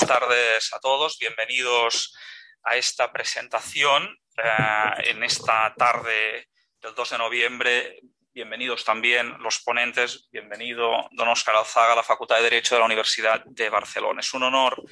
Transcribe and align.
buenas 0.00 0.20
tardes 0.20 0.72
a 0.72 0.80
todos. 0.80 1.18
Bienvenidos 1.18 2.16
a 2.64 2.74
esta 2.74 3.12
presentación 3.12 4.18
eh, 4.36 5.10
en 5.10 5.22
esta 5.22 5.72
tarde 5.76 6.48
del 6.80 6.96
2 6.96 7.10
de 7.10 7.18
noviembre. 7.18 8.00
Bienvenidos 8.32 8.84
también 8.84 9.40
los 9.40 9.60
ponentes. 9.60 10.28
Bienvenido 10.32 11.08
don 11.12 11.28
Óscar 11.28 11.54
Alzaga 11.54 11.92
a 11.92 11.96
la 11.96 12.02
Facultad 12.02 12.36
de 12.36 12.42
Derecho 12.42 12.74
de 12.74 12.80
la 12.80 12.86
Universidad 12.86 13.44
de 13.44 13.68
Barcelona. 13.68 14.18
Es 14.18 14.34
un 14.34 14.42
honor 14.42 14.82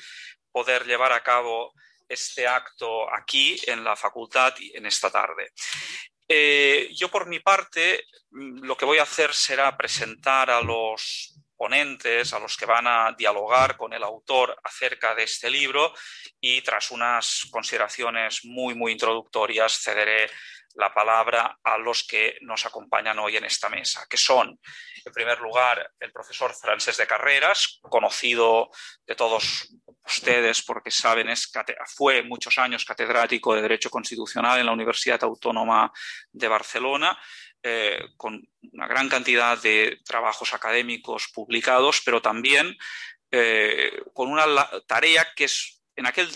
poder 0.53 0.87
llevar 0.87 1.13
a 1.13 1.23
cabo 1.23 1.73
este 2.09 2.47
acto 2.47 3.13
aquí 3.13 3.61
en 3.67 3.83
la 3.83 3.97
facultad 3.97 4.55
y 4.61 4.77
en 4.77 4.87
esta 4.87 5.11
tarde. 5.11 5.51
Eh, 6.29 6.91
yo 6.95 7.11
por 7.11 7.27
mi 7.27 7.41
parte 7.41 8.05
lo 8.31 8.77
que 8.77 8.85
voy 8.85 8.99
a 8.99 9.03
hacer 9.03 9.35
será 9.35 9.77
presentar 9.77 10.49
a 10.49 10.63
los 10.63 11.32
ponentes, 11.63 12.33
a 12.33 12.41
los 12.41 12.57
que 12.57 12.67
van 12.67 12.89
a 12.89 13.15
dialogar 13.17 13.77
con 13.77 13.93
el 13.93 14.03
autor 14.03 14.59
acerca 14.65 15.15
de 15.15 15.23
este 15.23 15.49
libro 15.49 15.95
y 16.41 16.61
tras 16.63 16.91
unas 16.91 17.47
consideraciones 17.53 18.45
muy, 18.45 18.75
muy 18.75 18.91
introductorias 18.91 19.81
cederé 19.81 20.29
la 20.75 20.93
palabra 20.93 21.61
a 21.63 21.79
los 21.79 22.03
que 22.03 22.37
nos 22.41 22.67
acompañan 22.67 23.21
hoy 23.21 23.37
en 23.37 23.45
esta 23.45 23.69
mesa, 23.69 24.05
que 24.11 24.17
son, 24.17 24.59
en 25.05 25.13
primer 25.13 25.39
lugar, 25.39 25.89
el 26.01 26.11
profesor 26.11 26.53
Francés 26.53 26.97
de 26.97 27.07
Carreras, 27.07 27.79
conocido 27.83 28.69
de 29.07 29.15
todos 29.15 29.69
ustedes 30.05 30.63
porque 30.63 30.91
saben, 30.91 31.29
es, 31.29 31.49
fue 31.95 32.25
muchos 32.25 32.59
años 32.59 32.85
catedrático 32.85 33.55
de 33.55 33.63
Derecho 33.63 33.89
Constitucional 33.89 34.59
en 34.59 34.67
la 34.67 34.73
Universidad 34.73 35.23
Autónoma 35.23 35.93
de 36.33 36.49
Barcelona, 36.49 37.17
eh, 37.63 38.05
con 38.17 38.43
una 38.73 38.87
gran 38.87 39.09
cantidad 39.09 39.61
de 39.61 40.01
trabajos 40.05 40.53
académicos 40.55 41.29
publicados, 41.29 42.03
pero 42.05 42.21
también 42.21 42.77
eh, 43.31 44.03
con 44.13 44.31
una 44.31 44.45
tarea 44.87 45.27
que 45.35 45.45
es 45.45 45.83
en 45.97 46.07
aquel 46.07 46.29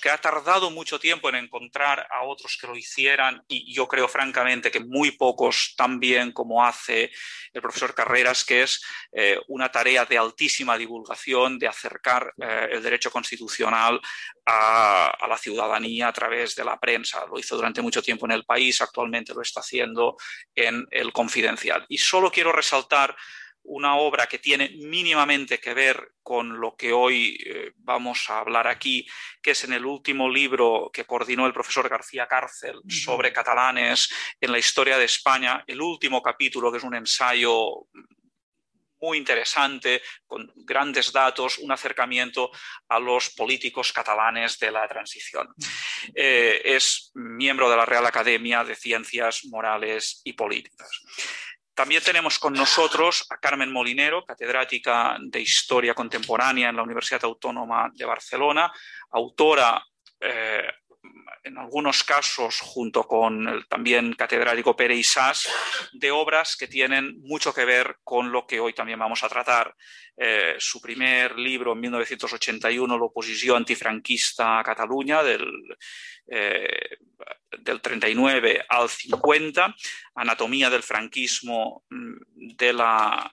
que 0.00 0.10
ha 0.10 0.18
tardado 0.18 0.70
mucho 0.70 0.98
tiempo 0.98 1.28
en 1.28 1.36
encontrar 1.36 2.06
a 2.10 2.22
otros 2.24 2.56
que 2.60 2.66
lo 2.66 2.76
hicieran 2.76 3.42
y 3.48 3.72
yo 3.72 3.88
creo 3.88 4.08
francamente 4.08 4.70
que 4.70 4.80
muy 4.80 5.12
pocos 5.12 5.74
tan 5.76 5.98
bien 5.98 6.32
como 6.32 6.64
hace 6.64 7.10
el 7.52 7.62
profesor 7.62 7.94
Carreras, 7.94 8.44
que 8.44 8.62
es 8.62 8.82
eh, 9.12 9.38
una 9.48 9.70
tarea 9.70 10.04
de 10.04 10.18
altísima 10.18 10.76
divulgación, 10.76 11.58
de 11.58 11.68
acercar 11.68 12.32
eh, 12.40 12.68
el 12.72 12.82
derecho 12.82 13.10
constitucional 13.10 14.00
a, 14.44 15.06
a, 15.06 15.26
la 15.26 15.38
ciudadanía 15.38 16.08
a 16.08 16.12
través 16.12 16.54
de 16.54 16.64
la 16.64 16.78
prensa. 16.78 17.24
Lo 17.26 17.38
hizo 17.38 17.56
durante 17.56 17.82
mucho 17.82 18.02
tiempo 18.02 18.26
en 18.26 18.32
el 18.32 18.44
país, 18.44 18.80
actualmente 18.80 19.34
lo 19.34 19.42
está 19.42 19.60
haciendo 19.60 20.16
en 20.54 20.86
el 20.90 21.12
Confidencial. 21.12 21.86
Y 21.88 21.98
solo 21.98 22.30
quiero 22.30 22.52
resaltar 22.52 23.16
una 23.70 23.96
obra 23.96 24.26
que 24.26 24.38
tiene 24.38 24.70
mínimamente 24.70 25.60
que 25.60 25.74
ver 25.74 26.14
con 26.22 26.60
lo 26.60 26.74
que 26.74 26.92
hoy 26.92 27.38
eh, 27.46 27.72
vamos 27.76 28.28
a 28.28 28.40
hablar 28.40 28.66
aquí, 28.66 29.06
que 29.40 29.52
es 29.52 29.62
en 29.64 29.72
el 29.72 29.86
último 29.86 30.28
libro 30.28 30.90
que 30.92 31.04
coordinó 31.04 31.46
el 31.46 31.52
profesor 31.52 31.88
García 31.88 32.26
Cárcel 32.26 32.80
sobre 32.88 33.32
catalanes 33.32 34.12
en 34.40 34.50
la 34.50 34.58
historia 34.58 34.98
de 34.98 35.04
España, 35.04 35.62
el 35.68 35.80
último 35.80 36.20
capítulo, 36.20 36.72
que 36.72 36.78
es 36.78 36.84
un 36.84 36.96
ensayo 36.96 37.86
muy 39.00 39.18
interesante, 39.18 40.02
con 40.26 40.52
grandes 40.56 41.12
datos, 41.12 41.58
un 41.58 41.72
acercamiento 41.72 42.50
a 42.88 42.98
los 42.98 43.30
políticos 43.30 43.92
catalanes 43.92 44.58
de 44.58 44.70
la 44.70 44.86
transición. 44.88 45.48
Eh, 46.14 46.60
es 46.64 47.10
miembro 47.14 47.70
de 47.70 47.76
la 47.76 47.86
Real 47.86 48.04
Academia 48.04 48.62
de 48.64 48.74
Ciencias 48.74 49.44
Morales 49.46 50.20
y 50.24 50.34
Políticas. 50.34 50.90
También 51.74 52.02
tenemos 52.02 52.38
con 52.38 52.52
nosotros 52.52 53.26
a 53.30 53.38
Carmen 53.38 53.72
Molinero, 53.72 54.24
catedrática 54.24 55.16
de 55.20 55.40
Historia 55.40 55.94
Contemporánea 55.94 56.68
en 56.68 56.76
la 56.76 56.82
Universidad 56.82 57.24
Autónoma 57.24 57.90
de 57.94 58.04
Barcelona, 58.04 58.70
autora 59.10 59.82
eh, 60.20 60.68
en 61.44 61.58
algunos 61.58 62.04
casos, 62.04 62.60
junto 62.60 63.04
con 63.04 63.48
el 63.48 63.66
también 63.66 64.12
catedrático 64.14 64.76
Pere 64.76 65.00
de 65.92 66.10
obras 66.10 66.56
que 66.56 66.66
tienen 66.66 67.20
mucho 67.22 67.52
que 67.52 67.64
ver 67.64 67.98
con 68.04 68.30
lo 68.32 68.46
que 68.46 68.60
hoy 68.60 68.72
también 68.72 68.98
vamos 68.98 69.22
a 69.22 69.28
tratar. 69.28 69.74
Eh, 70.16 70.56
su 70.58 70.80
primer 70.80 71.38
libro, 71.38 71.72
en 71.72 71.80
1981, 71.80 72.98
La 72.98 73.04
oposición 73.04 73.58
antifranquista 73.58 74.58
a 74.58 74.62
Cataluña, 74.62 75.22
del, 75.22 75.48
eh, 76.26 76.98
del 77.58 77.80
39 77.80 78.66
al 78.68 78.88
50, 78.88 79.74
Anatomía 80.14 80.68
del 80.68 80.82
franquismo 80.82 81.84
mm, 81.88 82.56
de 82.56 82.72
la 82.72 83.32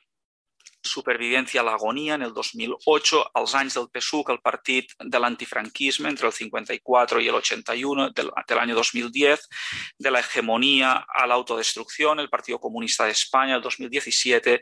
supervivència 0.88 1.62
a 1.62 1.66
l'agonia 1.68 2.16
en 2.16 2.24
el 2.24 2.34
2008, 2.34 3.22
als 3.34 3.54
del 3.76 3.90
PSUC, 3.94 4.32
el 4.32 4.42
partit 4.42 4.94
de 5.00 5.20
l'antifranquisme 5.20 6.10
entre 6.10 6.28
el 6.28 6.34
54 6.34 7.22
y 7.22 7.28
el 7.28 7.36
81 7.36 8.12
del, 8.12 8.32
del 8.48 8.60
año 8.60 8.76
2010, 8.76 9.50
de 9.98 10.12
la 10.12 10.20
hegemonía 10.20 11.06
a 11.08 11.28
la 11.28 11.36
autodestrucción, 11.36 12.20
el 12.20 12.30
Partido 12.30 12.60
Comunista 12.60 13.06
de 13.06 13.12
España, 13.12 13.56
el 13.56 13.62
2017, 13.62 14.62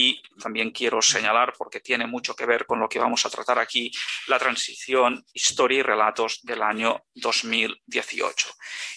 y 0.00 0.22
también 0.40 0.70
quiero 0.70 1.02
señalar, 1.02 1.54
porque 1.58 1.80
tiene 1.80 2.06
mucho 2.06 2.36
que 2.36 2.46
ver 2.46 2.66
con 2.66 2.78
lo 2.78 2.88
que 2.88 3.00
vamos 3.00 3.26
a 3.26 3.30
tratar 3.30 3.58
aquí, 3.58 3.90
la 4.28 4.38
transición, 4.38 5.24
historia 5.32 5.80
y 5.80 5.82
relatos 5.82 6.38
del 6.44 6.62
año 6.62 7.02
2018. 7.14 8.48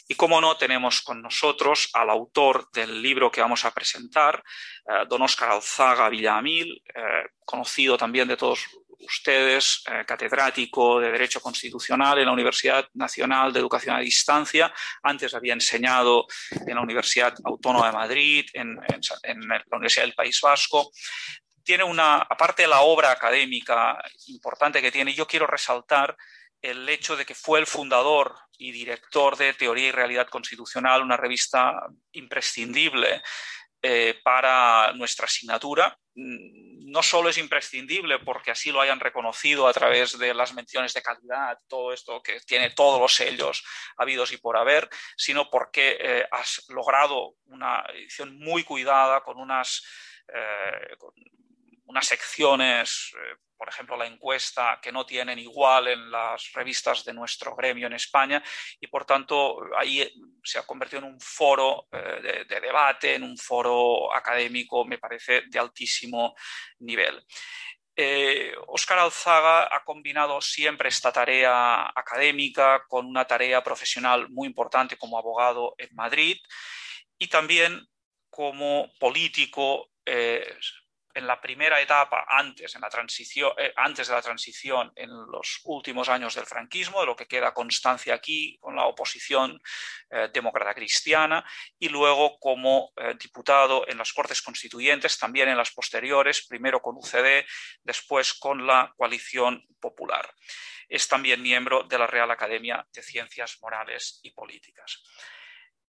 Y 0.09 0.13
como 0.13 0.39
no, 0.39 0.57
tenemos 0.57 1.01
con 1.01 1.19
nosotros 1.23 1.89
al 1.93 2.11
autor 2.11 2.69
del 2.71 3.01
libro 3.01 3.31
que 3.31 3.41
vamos 3.41 3.65
a 3.65 3.71
presentar, 3.71 4.43
eh, 4.87 5.05
don 5.09 5.23
Óscar 5.23 5.49
Alzaga 5.49 6.07
Villamil, 6.07 6.83
eh, 6.93 7.29
conocido 7.43 7.97
también 7.97 8.27
de 8.27 8.37
todos 8.37 8.67
ustedes, 9.03 9.83
eh, 9.87 10.03
catedrático 10.05 10.99
de 10.99 11.11
Derecho 11.11 11.39
Constitucional 11.41 12.19
en 12.19 12.25
la 12.25 12.31
Universidad 12.31 12.85
Nacional 12.93 13.51
de 13.53 13.59
Educación 13.59 13.95
a 13.95 13.99
Distancia. 13.99 14.73
Antes 15.03 15.33
había 15.33 15.53
enseñado 15.53 16.25
en 16.51 16.75
la 16.75 16.81
Universidad 16.81 17.33
Autónoma 17.43 17.87
de 17.87 17.93
Madrid, 17.93 18.45
en, 18.53 18.75
la 18.75 19.63
Universidad 19.71 20.05
del 20.05 20.13
País 20.13 20.39
Vasco 20.41 20.91
tiene 21.63 21.83
una, 21.83 22.15
aparte 22.17 22.63
de 22.63 22.67
la 22.67 22.81
obra 22.81 23.11
académica 23.11 23.97
importante 24.27 24.81
que 24.81 24.91
tiene, 24.91 25.13
yo 25.13 25.27
quiero 25.27 25.45
resaltar 25.45 26.17
el 26.61 26.87
hecho 26.89 27.15
de 27.15 27.25
que 27.25 27.35
fue 27.35 27.59
el 27.59 27.67
fundador 27.67 28.35
y 28.57 28.71
director 28.71 29.35
de 29.35 29.53
Teoría 29.53 29.87
y 29.87 29.91
Realidad 29.91 30.27
Constitucional, 30.27 31.01
una 31.01 31.17
revista 31.17 31.87
imprescindible 32.11 33.21
eh, 33.81 34.19
para 34.23 34.93
nuestra 34.93 35.25
asignatura. 35.25 35.97
Mm, 36.15 36.81
no 36.91 37.01
solo 37.01 37.29
es 37.29 37.37
imprescindible 37.37 38.19
porque 38.19 38.51
así 38.51 38.71
lo 38.71 38.81
hayan 38.81 38.99
reconocido 38.99 39.67
a 39.67 39.73
través 39.73 40.19
de 40.19 40.33
las 40.33 40.53
menciones 40.53 40.93
de 40.93 41.01
calidad, 41.01 41.57
todo 41.67 41.93
esto 41.93 42.21
que 42.21 42.39
tiene 42.41 42.71
todos 42.71 42.99
los 42.99 43.15
sellos 43.15 43.63
habidos 43.97 44.33
y 44.33 44.37
por 44.37 44.57
haber, 44.57 44.89
sino 45.15 45.49
porque 45.49 45.97
eh, 45.99 46.25
has 46.31 46.65
logrado 46.69 47.35
una 47.45 47.83
edición 47.93 48.37
muy 48.37 48.63
cuidada 48.63 49.21
con 49.21 49.37
unas, 49.37 49.83
eh, 50.27 50.95
unas 51.91 52.07
secciones 52.07 53.13
por 53.61 53.69
ejemplo, 53.69 53.95
la 53.95 54.07
encuesta 54.07 54.79
que 54.81 54.91
no 54.91 55.05
tienen 55.05 55.37
igual 55.37 55.87
en 55.89 56.09
las 56.09 56.51
revistas 56.53 57.05
de 57.05 57.13
nuestro 57.13 57.55
gremio 57.55 57.85
en 57.85 57.93
España 57.93 58.41
y, 58.79 58.87
por 58.87 59.05
tanto, 59.05 59.59
ahí 59.77 60.11
se 60.43 60.57
ha 60.57 60.63
convertido 60.63 61.03
en 61.03 61.13
un 61.13 61.21
foro 61.21 61.87
eh, 61.91 62.45
de, 62.49 62.59
debate, 62.59 63.13
en 63.13 63.21
un 63.21 63.37
foro 63.37 64.11
académico, 64.15 64.83
me 64.83 64.97
parece, 64.97 65.43
de 65.47 65.59
altísimo 65.59 66.33
nivel. 66.79 67.23
Oscar 68.65 68.97
eh, 68.97 69.01
Alzaga 69.01 69.69
ha 69.71 69.83
combinado 69.83 70.41
siempre 70.41 70.89
esta 70.89 71.11
tarea 71.11 71.87
académica 71.95 72.83
con 72.87 73.05
una 73.05 73.25
tarea 73.25 73.63
profesional 73.63 74.27
muy 74.31 74.47
importante 74.47 74.97
como 74.97 75.19
abogado 75.19 75.75
en 75.77 75.89
Madrid 75.93 76.37
y 77.19 77.27
también 77.27 77.87
como 78.31 78.91
político 78.99 79.91
eh, 80.03 80.57
en 81.13 81.27
la 81.27 81.39
primera 81.39 81.79
etapa, 81.79 82.25
antes, 82.27 82.75
en 82.75 82.81
la 82.81 82.89
transición, 82.89 83.51
eh, 83.57 83.73
antes 83.75 84.07
de 84.07 84.13
la 84.13 84.21
transición, 84.21 84.91
en 84.95 85.09
los 85.09 85.61
últimos 85.65 86.09
años 86.09 86.35
del 86.35 86.45
franquismo, 86.45 87.01
de 87.01 87.05
lo 87.05 87.15
que 87.15 87.27
queda 87.27 87.53
constancia 87.53 88.13
aquí 88.13 88.57
con 88.59 88.75
la 88.75 88.85
oposición 88.85 89.61
eh, 90.09 90.29
demócrata 90.33 90.73
cristiana, 90.73 91.45
y 91.77 91.89
luego 91.89 92.39
como 92.39 92.91
eh, 92.95 93.15
diputado 93.19 93.87
en 93.87 93.97
las 93.97 94.13
Cortes 94.13 94.41
Constituyentes, 94.41 95.17
también 95.17 95.49
en 95.49 95.57
las 95.57 95.71
posteriores, 95.71 96.45
primero 96.47 96.81
con 96.81 96.95
UCD, 96.97 97.45
después 97.83 98.33
con 98.33 98.65
la 98.65 98.93
Coalición 98.95 99.65
Popular. 99.79 100.33
Es 100.87 101.07
también 101.07 101.41
miembro 101.41 101.83
de 101.83 101.97
la 101.97 102.07
Real 102.07 102.29
Academia 102.31 102.85
de 102.91 103.01
Ciencias 103.01 103.57
Morales 103.61 104.19
y 104.23 104.31
Políticas. 104.31 105.03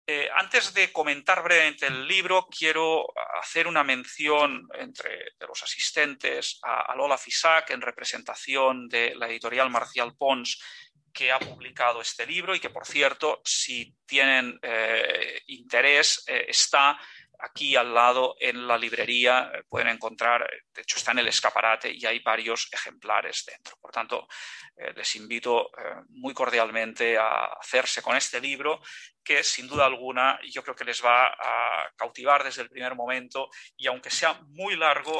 Eh, 0.10 0.30
antes 0.34 0.74
de 0.74 0.94
comentar 0.94 1.44
brevemente 1.44 1.86
el 1.86 2.08
libro, 2.08 2.48
quiero 2.48 3.08
hacer 3.42 3.68
una 3.68 3.84
mención 3.84 4.66
entre 4.76 5.34
los 5.46 5.62
asistentes 5.62 6.62
a, 6.64 6.96
Lola 6.96 7.18
Fisac 7.18 7.72
en 7.72 7.82
representación 7.82 8.88
de 8.88 9.14
la 9.16 9.28
editorial 9.28 9.70
Marcial 9.70 10.16
Pons 10.16 10.64
que 11.12 11.30
ha 11.30 11.40
publicado 11.40 12.00
este 12.00 12.26
libro 12.26 12.56
y 12.56 12.62
que, 12.62 12.70
por 12.70 12.86
cierto, 12.86 13.42
si 13.44 13.98
tienen 14.06 14.58
eh, 14.62 15.42
interés, 15.48 16.24
eh, 16.28 16.46
está 16.48 16.98
aquí 17.40 17.76
al 17.76 17.94
lado 17.94 18.36
en 18.40 18.68
la 18.68 18.78
librería 18.78 19.52
eh, 19.54 19.64
pueden 19.68 19.90
encontrar, 19.90 20.48
de 20.74 20.82
hecho 20.82 20.98
está 20.98 21.12
en 21.12 21.20
el 21.20 21.28
escaparate 21.28 21.92
y 21.92 22.06
hay 22.06 22.20
varios 22.20 22.70
ejemplares 22.72 23.44
dentro. 23.46 23.76
Por 23.80 23.92
tanto, 23.92 24.28
eh, 24.76 24.94
les 24.96 25.16
invito 25.16 25.70
eh, 25.78 26.02
muy 26.10 26.34
cordialmente 26.34 27.18
a 27.18 27.46
hacerse 27.46 28.02
con 28.02 28.16
este 28.16 28.40
libro 28.40 28.82
que 29.24 29.44
sin 29.44 29.68
duda 29.68 29.86
alguna 29.86 30.40
yo 30.50 30.64
creo 30.64 30.76
que 30.76 30.86
les 30.86 31.04
va 31.04 31.28
a 31.28 31.92
cautivar 31.96 32.44
desde 32.44 32.62
el 32.62 32.70
primer 32.70 32.96
momento 32.96 33.50
y 33.76 33.88
aunque 33.88 34.10
sea 34.10 34.40
muy 34.48 34.76
largo, 34.76 35.18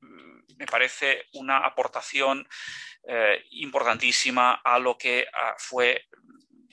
mm, 0.00 0.56
me 0.56 0.66
parece 0.66 1.26
una 1.34 1.58
aportación 1.58 2.46
importantísima 3.50 4.60
a 4.62 4.78
lo 4.78 4.96
que 4.98 5.26
ah, 5.32 5.54
fue 5.56 6.06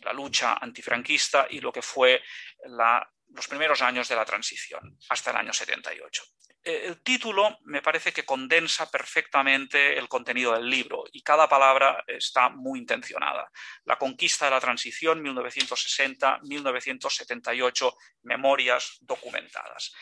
la 0.01 0.12
lucha 0.12 0.57
antifranquista 0.59 1.48
y 1.50 1.62
lo 1.62 1.71
que 1.71 1.81
fue 1.81 2.21
la 2.65 3.09
los 3.29 3.47
primeros 3.47 3.81
años 3.81 4.07
de 4.07 4.15
la 4.15 4.25
transición, 4.25 5.00
hasta 5.09 5.31
el 5.31 5.38
año 5.38 5.53
78. 5.53 6.24
Eh, 6.63 6.83
el 6.85 7.01
título 7.01 7.57
me 7.65 7.81
parece 7.81 8.12
que 8.12 8.25
condensa 8.25 8.91
perfectamente 8.91 9.97
el 9.97 10.09
contenido 10.09 10.53
del 10.53 10.69
libro 10.69 11.06
y 11.12 11.24
cada 11.24 11.47
palabra 11.47 12.03
está 12.07 12.50
muy 12.50 12.79
intencionada. 12.79 13.50
La 13.85 13.97
conquista 13.97 14.44
de 14.45 14.51
la 14.51 14.59
transición, 14.59 15.24
1960-1978, 15.24 17.95
memorias 18.24 18.97
documentadas. 19.01 19.94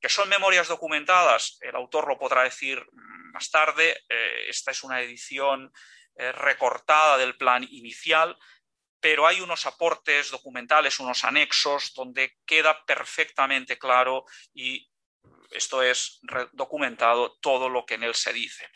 ¿Que 0.00 0.08
son 0.08 0.28
memorias 0.28 0.68
documentadas? 0.68 1.58
El 1.60 1.74
autor 1.76 2.08
lo 2.08 2.18
podrá 2.18 2.44
decir 2.44 2.86
más 3.32 3.50
tarde. 3.50 4.04
Eh, 4.08 4.46
esta 4.48 4.70
es 4.70 4.84
una 4.84 5.00
edición 5.00 5.72
eh, 6.16 6.32
recortada 6.32 7.18
del 7.18 7.36
plan 7.36 7.66
inicial 7.70 8.38
pero 9.00 9.26
hay 9.26 9.40
unos 9.40 9.66
aportes 9.66 10.30
documentales, 10.30 11.00
unos 11.00 11.24
anexos, 11.24 11.92
donde 11.94 12.36
queda 12.44 12.84
perfectamente 12.84 13.78
claro 13.78 14.24
y 14.54 14.88
esto 15.50 15.82
es 15.82 16.20
documentado 16.52 17.36
todo 17.40 17.68
lo 17.68 17.86
que 17.86 17.94
en 17.94 18.02
él 18.02 18.14
se 18.14 18.32
dice. 18.32 18.68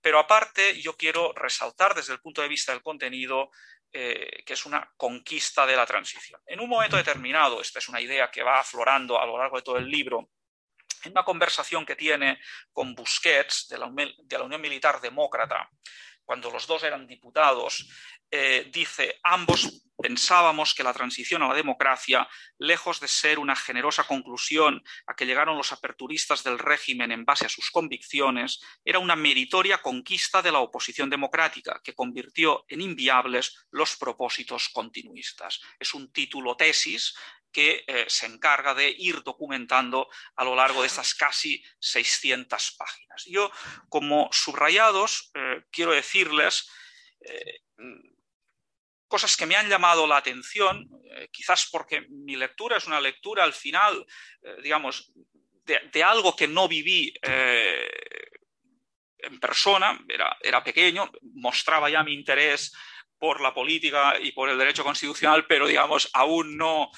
Pero 0.00 0.18
aparte, 0.18 0.80
yo 0.80 0.96
quiero 0.96 1.32
resaltar 1.32 1.94
desde 1.94 2.12
el 2.12 2.20
punto 2.20 2.42
de 2.42 2.48
vista 2.48 2.72
del 2.72 2.82
contenido 2.82 3.50
eh, 3.92 4.44
que 4.46 4.52
es 4.52 4.66
una 4.66 4.88
conquista 4.96 5.66
de 5.66 5.76
la 5.76 5.84
transición. 5.84 6.40
En 6.46 6.60
un 6.60 6.68
momento 6.68 6.96
determinado, 6.96 7.60
esta 7.60 7.80
es 7.80 7.88
una 7.88 8.00
idea 8.00 8.30
que 8.30 8.44
va 8.44 8.60
aflorando 8.60 9.20
a 9.20 9.26
lo 9.26 9.36
largo 9.36 9.56
de 9.56 9.62
todo 9.62 9.78
el 9.78 9.88
libro, 9.88 10.30
en 11.02 11.10
una 11.10 11.24
conversación 11.24 11.84
que 11.84 11.96
tiene 11.96 12.40
con 12.72 12.94
Busquets 12.94 13.66
de 13.68 13.78
la, 13.78 13.90
de 13.90 14.38
la 14.38 14.44
Unión 14.44 14.60
Militar 14.60 15.00
Demócrata, 15.00 15.68
cuando 16.30 16.48
los 16.48 16.64
dos 16.68 16.84
eran 16.84 17.08
diputados, 17.08 17.88
eh, 18.30 18.70
dice, 18.72 19.18
ambos 19.24 19.89
pensábamos 20.00 20.74
que 20.74 20.82
la 20.82 20.92
transición 20.92 21.42
a 21.42 21.48
la 21.48 21.54
democracia, 21.54 22.28
lejos 22.58 23.00
de 23.00 23.08
ser 23.08 23.38
una 23.38 23.56
generosa 23.56 24.04
conclusión 24.04 24.82
a 25.06 25.14
que 25.14 25.26
llegaron 25.26 25.56
los 25.56 25.72
aperturistas 25.72 26.42
del 26.42 26.58
régimen 26.58 27.12
en 27.12 27.24
base 27.24 27.46
a 27.46 27.48
sus 27.48 27.70
convicciones, 27.70 28.60
era 28.84 28.98
una 28.98 29.16
meritoria 29.16 29.78
conquista 29.78 30.42
de 30.42 30.52
la 30.52 30.60
oposición 30.60 31.10
democrática 31.10 31.80
que 31.82 31.94
convirtió 31.94 32.64
en 32.68 32.80
inviables 32.80 33.66
los 33.70 33.96
propósitos 33.96 34.68
continuistas. 34.68 35.60
Es 35.78 35.94
un 35.94 36.12
título 36.12 36.56
tesis 36.56 37.14
que 37.52 37.84
eh, 37.86 38.04
se 38.08 38.26
encarga 38.26 38.74
de 38.74 38.94
ir 38.96 39.22
documentando 39.22 40.08
a 40.36 40.44
lo 40.44 40.54
largo 40.54 40.82
de 40.82 40.86
estas 40.86 41.14
casi 41.14 41.64
600 41.80 42.76
páginas. 42.78 43.24
Yo, 43.26 43.50
como 43.88 44.28
subrayados, 44.32 45.32
eh, 45.34 45.64
quiero 45.72 45.92
decirles 45.92 46.70
cosas 49.10 49.36
que 49.36 49.44
me 49.44 49.56
han 49.56 49.68
llamado 49.68 50.06
la 50.06 50.18
atención, 50.18 50.88
eh, 51.12 51.28
quizás 51.32 51.68
porque 51.70 52.06
mi 52.08 52.36
lectura 52.36 52.76
es 52.76 52.86
una 52.86 53.00
lectura 53.00 53.42
al 53.42 53.52
final, 53.52 54.06
eh, 54.40 54.56
digamos, 54.62 55.12
de, 55.64 56.02
algo 56.02 56.34
que 56.34 56.46
no 56.46 56.68
viví 56.68 57.12
eh, 57.20 57.90
en 59.18 59.40
persona, 59.40 60.00
era, 60.08 60.36
era, 60.40 60.62
pequeño, 60.62 61.10
mostraba 61.34 61.90
ya 61.90 62.04
mi 62.04 62.14
interés 62.14 62.72
por 63.18 63.40
la 63.40 63.52
política 63.52 64.14
y 64.20 64.30
por 64.30 64.48
el 64.48 64.58
derecho 64.58 64.84
constitucional, 64.84 65.44
pero 65.46 65.66
digamos, 65.66 66.08
aún 66.14 66.56
no 66.56 66.90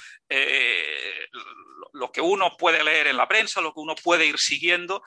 lo 1.95 2.13
que 2.13 2.21
uno 2.21 2.57
puede 2.57 2.85
leer 2.85 3.09
en 3.09 3.17
la 3.17 3.29
prensa, 3.29 3.61
lo 3.61 3.75
que 3.75 3.81
uno 3.81 3.95
puede 3.97 4.25
ir 4.25 4.39
siguiendo. 4.39 5.03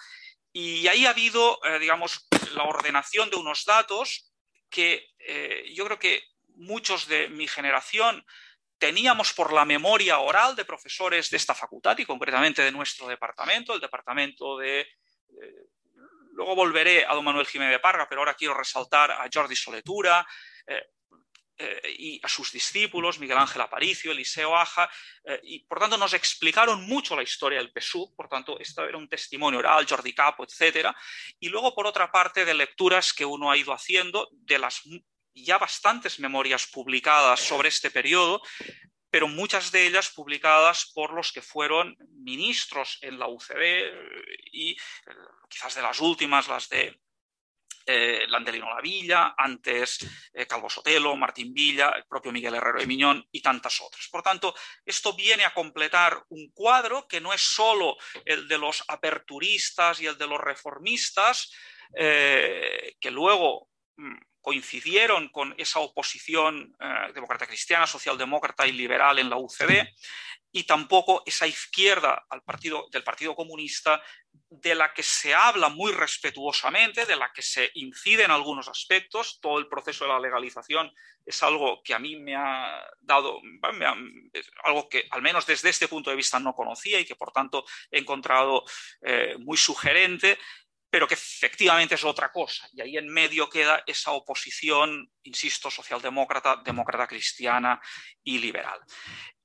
Y 0.51 0.87
ahí 0.87 1.05
ha 1.05 1.11
habido, 1.11 1.59
digamos, 1.79 2.27
la 2.53 2.63
ordenación 2.63 3.29
de 3.29 3.37
unos 3.37 3.63
datos 3.63 4.31
que 4.69 5.07
yo 5.73 5.85
creo 5.85 5.97
que 5.97 6.21
muchos 6.57 7.07
de 7.07 7.29
mi 7.29 7.47
generación 7.47 8.25
teníamos 8.77 9.33
por 9.33 9.53
la 9.53 9.65
memoria 9.65 10.19
oral 10.19 10.55
de 10.55 10.65
profesores 10.65 11.29
de 11.29 11.37
esta 11.37 11.55
facultad 11.55 11.97
y 11.97 12.05
concretamente 12.05 12.61
de 12.61 12.71
nuestro 12.71 13.07
departamento, 13.07 13.73
el 13.73 13.81
departamento 13.81 14.57
de... 14.57 14.81
Eh, 14.81 15.67
luego 16.33 16.55
volveré 16.55 17.05
a 17.05 17.13
don 17.13 17.23
Manuel 17.23 17.47
Jiménez 17.47 17.73
de 17.73 17.79
Parga, 17.79 18.07
pero 18.09 18.21
ahora 18.21 18.33
quiero 18.33 18.53
resaltar 18.53 19.11
a 19.11 19.29
Jordi 19.33 19.55
Soletura 19.55 20.27
eh, 20.67 20.83
eh, 21.57 21.95
y 21.97 22.19
a 22.21 22.27
sus 22.27 22.51
discípulos, 22.51 23.19
Miguel 23.19 23.37
Ángel 23.37 23.61
Aparicio, 23.61 24.11
Eliseo 24.11 24.57
Aja, 24.57 24.89
y 25.43 25.59
por 25.65 25.79
tanto 25.79 25.97
nos 25.97 26.13
explicaron 26.13 26.85
mucho 26.85 27.15
la 27.15 27.23
historia 27.23 27.59
del 27.59 27.71
PSUV, 27.71 28.13
por 28.13 28.27
tanto, 28.27 28.59
esto 28.59 28.83
era 28.83 28.97
un 28.97 29.07
testimonio 29.07 29.59
oral, 29.59 29.87
Jordi 29.89 30.13
Capo, 30.13 30.43
etcétera, 30.43 30.93
y 31.39 31.47
luego 31.47 31.73
por 31.73 31.87
otra 31.87 32.11
parte 32.11 32.43
de 32.43 32.53
lecturas 32.53 33.13
que 33.13 33.23
uno 33.23 33.49
ha 33.49 33.55
ido 33.55 33.71
haciendo 33.71 34.27
de 34.33 34.59
las 34.59 34.81
ya 35.43 35.57
bastantes 35.57 36.19
memorias 36.19 36.67
publicadas 36.67 37.41
sobre 37.41 37.69
este 37.69 37.91
periodo, 37.91 38.41
pero 39.15 39.29
muchas 39.29 39.71
de 39.71 39.87
ellas 39.87 40.09
publicadas 40.09 40.91
por 40.93 41.13
los 41.13 41.31
que 41.31 41.41
fueron 41.41 41.95
ministros 42.11 42.97
en 43.01 43.17
la 43.17 43.29
UCD 43.29 43.93
y 44.51 44.71
eh, 44.71 44.75
quizás 45.49 45.75
de 45.75 45.81
las 45.81 46.01
últimas, 46.01 46.49
las 46.49 46.67
de 46.67 46.99
eh, 47.85 48.25
Landelino 48.27 48.73
Lavilla, 48.73 49.35
antes 49.37 49.99
eh, 50.33 50.45
Calvo 50.45 50.69
Sotelo, 50.69 51.15
Martín 51.15 51.53
Villa, 51.53 51.91
el 51.91 52.03
propio 52.05 52.33
Miguel 52.33 52.55
Herrero 52.55 52.79
de 52.79 52.87
Miñón 52.87 53.25
y 53.31 53.41
tantas 53.41 53.79
otras. 53.79 54.05
Por 54.09 54.21
tanto, 54.21 54.53
esto 54.85 55.13
viene 55.13 55.45
a 55.45 55.53
completar 55.53 56.25
un 56.27 56.51
cuadro 56.51 57.07
que 57.07 57.21
no 57.21 57.31
es 57.31 57.41
solo 57.41 57.95
el 58.25 58.49
de 58.49 58.57
los 58.57 58.83
aperturistas 58.87 60.01
y 60.01 60.07
el 60.07 60.17
de 60.17 60.27
los 60.27 60.41
reformistas, 60.41 61.53
que 61.93 63.11
luego 63.11 63.69
mm, 63.95 64.17
coincidieron 64.45 65.29
con 65.29 65.55
esa 65.57 65.79
oposición 65.79 66.75
eh, 66.79 67.11
demócrata 67.15 67.47
cristiana, 67.47 67.87
socialdemócrata 67.87 68.67
y 68.67 68.73
liberal 68.73 69.17
en 69.17 69.31
la 69.31 69.37
UCD, 69.37 69.87
y 70.51 70.65
tampoco 70.65 71.23
esa 71.25 71.47
izquierda 71.47 72.27
al 72.29 72.43
partido, 72.43 72.85
del 72.91 73.03
Partido 73.03 73.35
Comunista 73.35 74.03
de 74.31 74.75
la 74.75 74.93
que 74.93 75.01
se 75.01 75.33
habla 75.33 75.69
muy 75.69 75.91
respetuosamente, 75.93 77.07
de 77.07 77.15
la 77.15 77.31
que 77.33 77.41
se 77.41 77.71
incide 77.73 78.23
en 78.23 78.29
algunos 78.29 78.67
aspectos. 78.67 79.39
Todo 79.41 79.57
el 79.57 79.67
proceso 79.67 80.05
de 80.05 80.11
la 80.11 80.19
legalización 80.19 80.93
es 81.25 81.41
algo 81.41 81.81
que 81.83 81.95
a 81.95 81.99
mí 81.99 82.15
me 82.15 82.35
ha 82.35 82.87
dado, 83.01 83.41
algo 84.63 84.87
que 84.87 85.07
al 85.09 85.23
menos 85.23 85.47
desde 85.47 85.69
este 85.69 85.87
punto 85.87 86.11
de 86.11 86.15
vista 86.17 86.39
no 86.39 86.53
conocía 86.53 86.99
y 86.99 87.05
que 87.05 87.15
por 87.15 87.31
tanto 87.31 87.65
he 87.89 87.97
encontrado 87.97 88.63
eh, 89.01 89.35
muy 89.39 89.57
sugerente 89.57 90.37
pero 90.95 91.09
que 91.09 91.15
efectivamente 91.15 91.95
es 91.95 92.05
otra 92.05 92.31
cosa. 92.31 92.69
Y 92.71 92.79
ahí 92.79 92.95
en 92.95 93.09
medio 93.09 93.49
queda 93.49 93.83
esa 93.85 94.11
oposición, 94.11 95.11
insisto, 95.23 95.69
socialdemócrata, 95.69 96.61
demócrata 96.63 97.05
cristiana 97.05 97.81
y 98.23 98.37
liberal. 98.37 98.79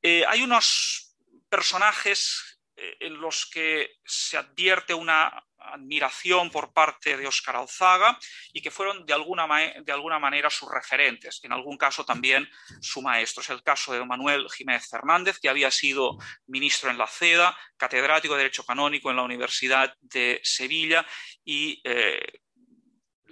Eh, 0.00 0.24
hay 0.28 0.42
unos 0.42 1.16
personajes 1.48 2.60
eh, 2.76 2.98
en 3.00 3.20
los 3.20 3.46
que 3.46 3.96
se 4.04 4.36
advierte 4.36 4.94
una 4.94 5.44
admiración 5.60 6.50
por 6.50 6.72
parte 6.72 7.16
de 7.16 7.26
Óscar 7.26 7.56
Alzaga 7.56 8.18
y 8.52 8.60
que 8.60 8.70
fueron 8.70 9.04
de 9.04 9.12
alguna, 9.12 9.46
de 9.82 9.92
alguna, 9.92 10.18
manera 10.18 10.50
sus 10.50 10.70
referentes, 10.70 11.40
en 11.42 11.52
algún 11.52 11.76
caso 11.76 12.04
también 12.04 12.48
su 12.80 13.02
maestro. 13.02 13.42
Es 13.42 13.50
el 13.50 13.62
caso 13.62 13.92
de 13.92 14.04
Manuel 14.04 14.48
Jiménez 14.50 14.88
Fernández, 14.88 15.38
que 15.40 15.48
había 15.48 15.70
sido 15.70 16.18
ministro 16.46 16.90
en 16.90 16.98
la 16.98 17.06
CEDA, 17.06 17.56
catedrático 17.76 18.34
de 18.34 18.42
Derecho 18.42 18.64
Canónico 18.64 19.10
en 19.10 19.16
la 19.16 19.22
Universidad 19.22 19.94
de 20.00 20.40
Sevilla 20.42 21.06
y 21.44 21.80
eh, 21.84 22.20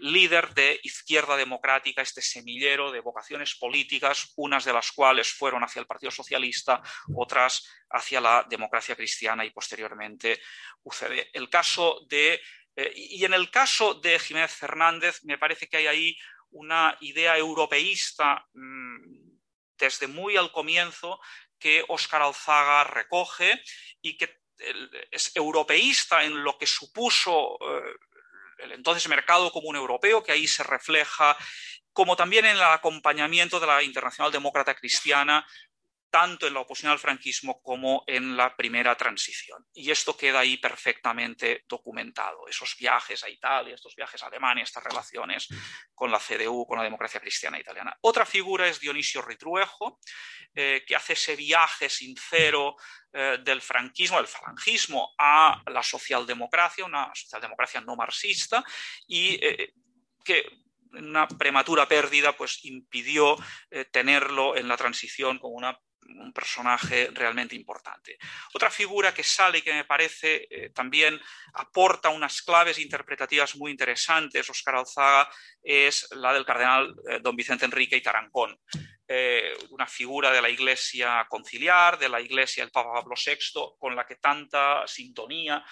líder 0.01 0.55
de 0.55 0.81
Izquierda 0.83 1.37
Democrática, 1.37 2.03
este 2.03 2.23
semillero 2.23 2.91
de 2.91 3.01
vocaciones 3.01 3.55
políticas, 3.55 4.33
unas 4.37 4.65
de 4.65 4.73
las 4.73 4.93
cuales 4.93 5.33
fueron 5.33 5.63
hacia 5.63 5.81
el 5.81 5.87
Partido 5.87 6.11
Socialista, 6.11 6.83
otras 7.15 7.67
hacia 7.91 8.21
la 8.21 8.47
democracia 8.49 8.97
cristiana 8.97 9.45
y 9.45 9.51
posteriormente 9.51 10.41
UCD. 10.83 11.29
El 11.33 11.49
caso 11.49 12.01
de, 12.09 12.41
eh, 12.77 12.93
y 12.95 13.25
en 13.25 13.35
el 13.35 13.51
caso 13.51 13.95
de 13.95 14.19
Jiménez 14.19 14.53
Fernández, 14.53 15.21
me 15.25 15.39
parece 15.39 15.69
que 15.69 15.79
hay 15.79 15.87
ahí 15.87 16.19
una 16.51 16.97
idea 17.01 17.37
europeísta 17.37 18.47
mm, 18.55 19.29
desde 19.77 20.07
muy 20.07 20.37
al 20.37 20.51
comienzo 20.51 21.21
que 21.59 21.85
Óscar 21.89 22.23
Alzaga 22.23 22.85
recoge 22.85 23.63
y 24.01 24.17
que 24.17 24.39
es 25.11 25.35
europeísta 25.37 26.25
en 26.25 26.43
lo 26.43 26.59
que 26.59 26.67
supuso 26.67 27.59
eh, 27.61 27.95
el 28.59 28.73
entonces 28.73 29.09
mercado 29.09 29.51
común 29.51 29.77
europeo, 29.77 30.23
que 30.23 30.33
ahí 30.33 30.47
se 30.47 30.63
refleja, 30.63 31.37
como 31.93 32.17
también 32.17 32.45
en 32.45 32.57
el 32.57 32.63
acompañamiento 32.63 33.59
de 33.59 33.67
la 33.67 33.83
Internacional 33.83 34.31
Demócrata 34.31 34.75
Cristiana 34.75 35.47
tanto 36.11 36.47
en 36.47 36.55
la 36.55 36.61
oposición 36.61 36.93
al 36.93 36.99
franquismo 36.99 37.61
como 37.63 38.05
en 38.07 38.37
la 38.37 38.57
primera 38.57 38.97
transición. 38.97 39.67
Y 39.75 39.91
esto 39.91 40.17
queda 40.17 40.41
ahí 40.41 40.57
perfectamente 40.57 41.65
documentado, 41.69 42.49
esos 42.49 42.77
viajes 42.79 43.23
a 43.25 43.29
Italia, 43.29 43.75
estos 43.75 43.95
viajes 43.95 44.23
a 44.23 44.27
Alemania, 44.27 44.65
estas 44.65 44.85
relaciones 44.85 45.49
con 45.95 46.11
la 46.11 46.19
CDU, 46.19 46.67
con 46.67 46.79
la 46.79 46.85
democracia 46.85 47.21
cristiana 47.21 47.59
italiana. 47.59 47.97
Otra 48.01 48.25
figura 48.25 48.67
es 48.69 48.81
Dionisio 48.81 49.23
Ritruejo, 49.23 49.99
eh, 50.55 50.83
que 50.87 50.97
hace 50.97 51.13
ese 51.13 51.37
viaje 51.37 51.89
sincero 51.89 52.77
eh, 53.13 53.39
del 53.43 53.61
franquismo, 53.61 54.17
del 54.17 54.27
falangismo, 54.27 55.15
a 55.19 55.63
la 55.67 55.83
socialdemocracia, 55.83 56.85
una 56.85 57.11
socialdemocracia 57.15 57.81
no 57.83 57.97
marxista, 57.97 58.65
y 59.07 59.39
eh, 59.45 59.75
que 60.25 60.45
una 60.93 61.29
prematura 61.29 61.87
pérdida 61.87 62.35
pues 62.35 62.65
impidió 62.65 63.37
tenerlo 63.91 64.57
en 64.57 64.69
la 64.69 64.77
transición 64.79 65.39
como 65.39 65.55
una 65.55 65.79
un 66.17 66.33
personaje 66.33 67.11
realmente 67.13 67.55
importante. 67.55 68.19
Otra 68.55 68.71
figura 68.71 69.13
que 69.13 69.23
sale 69.23 69.59
y 69.59 69.63
que 69.63 69.75
me 69.75 69.85
parece 69.85 70.47
eh, 70.51 70.71
también 70.71 71.21
aporta 71.55 72.09
unas 72.09 72.43
claves 72.43 72.79
interpretativas 72.79 73.57
muy 73.57 73.71
interesantes, 73.71 74.49
Oscar 74.49 74.77
Alzaga, 74.77 75.29
es 75.63 76.09
la 76.13 76.33
del 76.33 76.47
cardenal 76.47 76.95
eh, 77.09 77.19
don 77.21 77.37
Vicente 77.37 77.65
Enrique 77.65 77.97
y 77.97 78.03
Tarancón. 78.03 78.59
Eh, 79.11 79.57
una 79.71 79.87
figura 79.87 80.31
de 80.31 80.43
la 80.43 80.51
Iglesia 80.51 81.27
conciliar, 81.31 81.99
de 81.99 82.11
la 82.11 82.21
Iglesia 82.21 82.63
del 82.63 82.71
Papa 82.71 82.93
Pablo 82.93 83.15
VI, 83.17 83.77
con 83.79 83.97
la 83.97 84.05
que 84.05 84.17
tanta 84.17 84.87
sintonía 84.87 85.65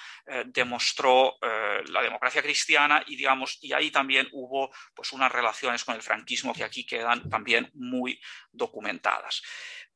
demostró 0.47 1.37
la 1.43 2.01
democracia 2.01 2.41
cristiana 2.41 3.05
y, 3.07 3.15
digamos, 3.15 3.59
y 3.61 3.75
ahí 3.75 3.91
también 3.91 4.27
hubo 4.33 4.71
pues, 4.95 5.13
unas 5.13 5.31
relaciones 5.31 5.85
con 5.85 5.95
el 5.95 6.01
franquismo 6.01 6.55
que 6.55 6.65
aquí 6.65 6.87
quedan 6.87 7.29
también 7.29 7.71
muy 7.75 8.19
documentadas 8.51 9.43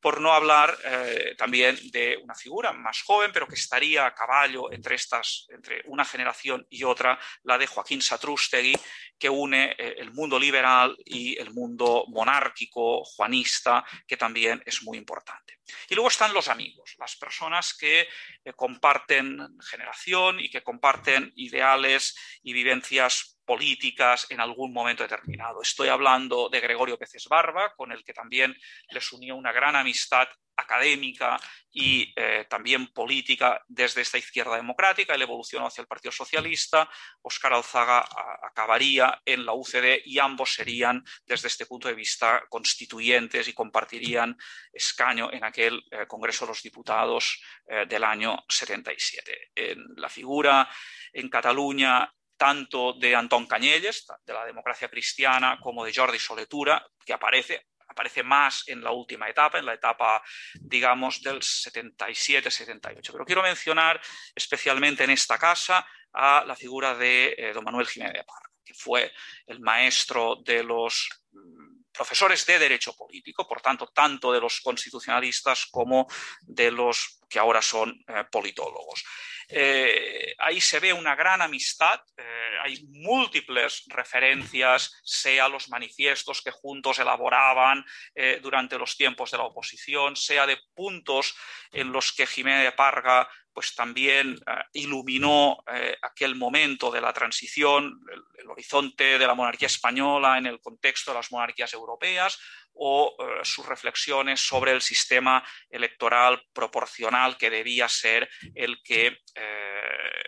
por 0.01 0.21
no 0.21 0.33
hablar 0.33 0.77
eh, 0.85 1.35
también 1.37 1.79
de 1.91 2.19
una 2.23 2.35
figura 2.35 2.73
más 2.73 3.03
joven, 3.03 3.31
pero 3.33 3.47
que 3.47 3.55
estaría 3.55 4.07
a 4.07 4.15
caballo 4.15 4.73
entre, 4.73 4.95
estas, 4.95 5.47
entre 5.51 5.83
una 5.87 6.05
generación 6.05 6.67
y 6.71 6.85
otra, 6.85 7.19
la 7.43 7.59
de 7.59 7.67
Joaquín 7.67 8.01
Satrústegui, 8.01 8.75
que 9.19 9.29
une 9.29 9.73
eh, 9.79 9.97
el 9.99 10.13
mundo 10.13 10.39
liberal 10.39 10.97
y 11.05 11.39
el 11.39 11.53
mundo 11.53 12.05
monárquico, 12.09 13.05
juanista, 13.05 13.85
que 14.07 14.17
también 14.17 14.63
es 14.65 14.83
muy 14.83 14.97
importante. 14.97 15.61
Y 15.89 15.95
luego 15.95 16.09
están 16.09 16.33
los 16.33 16.49
amigos, 16.49 16.97
las 16.99 17.17
personas 17.17 17.75
que 17.75 18.09
eh, 18.45 18.53
comparten 18.55 19.59
generación 19.61 20.41
y 20.41 20.51
que 20.51 20.63
comparten 20.63 21.33
ideales 21.37 22.17
y 22.43 22.53
vivencias 22.53 23.40
políticas 23.51 24.29
en 24.31 24.39
algún 24.39 24.73
momento 24.73 25.03
determinado. 25.03 25.61
Estoy 25.61 25.89
hablando 25.89 26.49
de 26.49 26.61
Gregorio 26.61 26.97
Peces 26.97 27.27
Barba, 27.29 27.75
con 27.75 27.91
el 27.91 28.05
que 28.05 28.13
también 28.13 28.55
les 28.91 29.13
unió 29.13 29.35
una 29.35 29.51
gran 29.51 29.75
amistad 29.75 30.29
académica 30.57 31.37
y 31.73 32.13
eh, 32.15 32.47
también 32.49 32.93
política 32.93 33.61
desde 33.67 34.03
esta 34.03 34.19
izquierda 34.19 34.55
democrática. 34.55 35.17
Él 35.17 35.23
evolucionó 35.23 35.67
hacia 35.67 35.83
el 35.83 35.89
Partido 35.89 36.13
Socialista, 36.13 36.89
Óscar 37.23 37.55
Alzaga 37.55 38.07
acabaría 38.41 39.21
en 39.25 39.45
la 39.45 39.53
UCD 39.53 40.03
y 40.05 40.21
ambos 40.21 40.55
serían, 40.55 41.03
desde 41.27 41.49
este 41.49 41.67
punto 41.67 41.89
de 41.89 41.95
vista, 41.95 42.45
constituyentes 42.49 43.49
y 43.49 43.53
compartirían 43.53 44.37
escaño 44.73 45.33
en 45.33 45.43
aquel 45.43 45.83
eh, 45.91 46.07
Congreso 46.07 46.45
de 46.45 46.51
los 46.51 46.63
Diputados 46.63 47.43
eh, 47.67 47.85
del 47.89 48.05
año 48.05 48.45
77. 48.49 49.51
En 49.57 49.87
la 49.97 50.09
figura 50.09 50.69
en 51.13 51.29
Cataluña 51.29 52.13
tanto 52.41 52.95
de 52.95 53.15
Antón 53.15 53.47
Cañelles, 53.47 54.07
de 54.25 54.33
la 54.33 54.47
democracia 54.47 54.89
cristiana, 54.89 55.59
como 55.61 55.85
de 55.85 55.93
Jordi 55.95 56.19
Soletura, 56.19 56.83
que 57.05 57.13
aparece, 57.13 57.67
aparece 57.87 58.23
más 58.23 58.67
en 58.67 58.83
la 58.83 58.93
última 58.93 59.29
etapa, 59.29 59.59
en 59.59 59.67
la 59.67 59.75
etapa, 59.75 60.23
digamos, 60.55 61.21
del 61.21 61.41
77-78. 61.41 63.13
Pero 63.13 63.27
quiero 63.27 63.43
mencionar 63.43 64.01
especialmente 64.35 65.05
en 65.05 65.11
esta 65.11 65.37
casa 65.37 65.87
a 66.15 66.43
la 66.47 66.57
figura 66.57 66.95
de 66.95 67.35
eh, 67.37 67.53
don 67.53 67.63
Manuel 67.63 67.87
Jiménez 67.87 68.15
de 68.15 68.25
Parra, 68.25 68.49
que 68.65 68.73
fue 68.73 69.13
el 69.47 69.61
maestro 69.61 70.37
de 70.43 70.63
los 70.63 71.11
mm, 71.33 71.83
profesores 71.93 72.47
de 72.47 72.59
derecho 72.59 72.97
político, 72.97 73.47
por 73.47 73.61
tanto, 73.61 73.89
tanto 73.89 74.33
de 74.33 74.41
los 74.41 74.63
constitucionalistas 74.63 75.67
como 75.67 76.07
de 76.41 76.71
los 76.71 77.21
que 77.29 77.39
ahora 77.39 77.61
son 77.61 78.03
eh, 78.09 78.25
politólogos. 78.33 79.05
Eh, 79.53 80.35
ahí 80.39 80.61
se 80.61 80.79
ve 80.79 80.93
una 80.93 81.17
gran 81.17 81.43
amistad, 81.43 82.01
eh, 82.17 82.57
hay 82.63 82.85
múltiples 82.89 83.85
referencias, 83.89 85.01
sea 85.03 85.49
los 85.49 85.69
manifiestos 85.69 86.41
que 86.41 86.53
juntos 86.53 86.99
elaboraban 87.01 87.85
eh, 88.15 88.39
durante 88.41 88.79
los 88.79 88.97
tiempos 88.97 89.33
de 89.33 89.39
la 89.39 89.45
oposición, 89.45 90.15
sea 90.15 90.47
de 90.47 90.59
puntos 90.75 91.35
en 91.73 91.91
los 91.91 92.13
que 92.13 92.27
Jiménez 92.27 92.65
de 92.65 92.73
Parga 92.73 93.29
pues 93.53 93.75
también 93.75 94.39
iluminó 94.73 95.65
aquel 96.03 96.37
momento 96.37 96.89
de 96.89 97.01
la 97.01 97.13
transición, 97.13 98.01
el, 98.39 98.49
horizonte 98.49 99.19
de 99.19 99.27
la 99.27 99.35
monarquía 99.35 99.67
española 99.67 100.39
en 100.39 100.47
el 100.47 100.61
contexto 100.61 101.11
de 101.11 101.17
las 101.17 101.33
monarquías 101.33 101.73
europeas, 101.75 102.39
o 102.75 103.17
eh, 103.19 103.45
sus 103.45 103.67
reflexiones 103.67 104.41
sobre 104.41 104.73
el 104.73 104.81
sistema 104.81 105.45
electoral 105.69 106.43
proporcional 106.53 107.37
que 107.37 107.51
debía 107.51 107.89
ser 107.89 108.29
el 108.55 108.83
que 108.83 109.19
eh, 109.35 110.25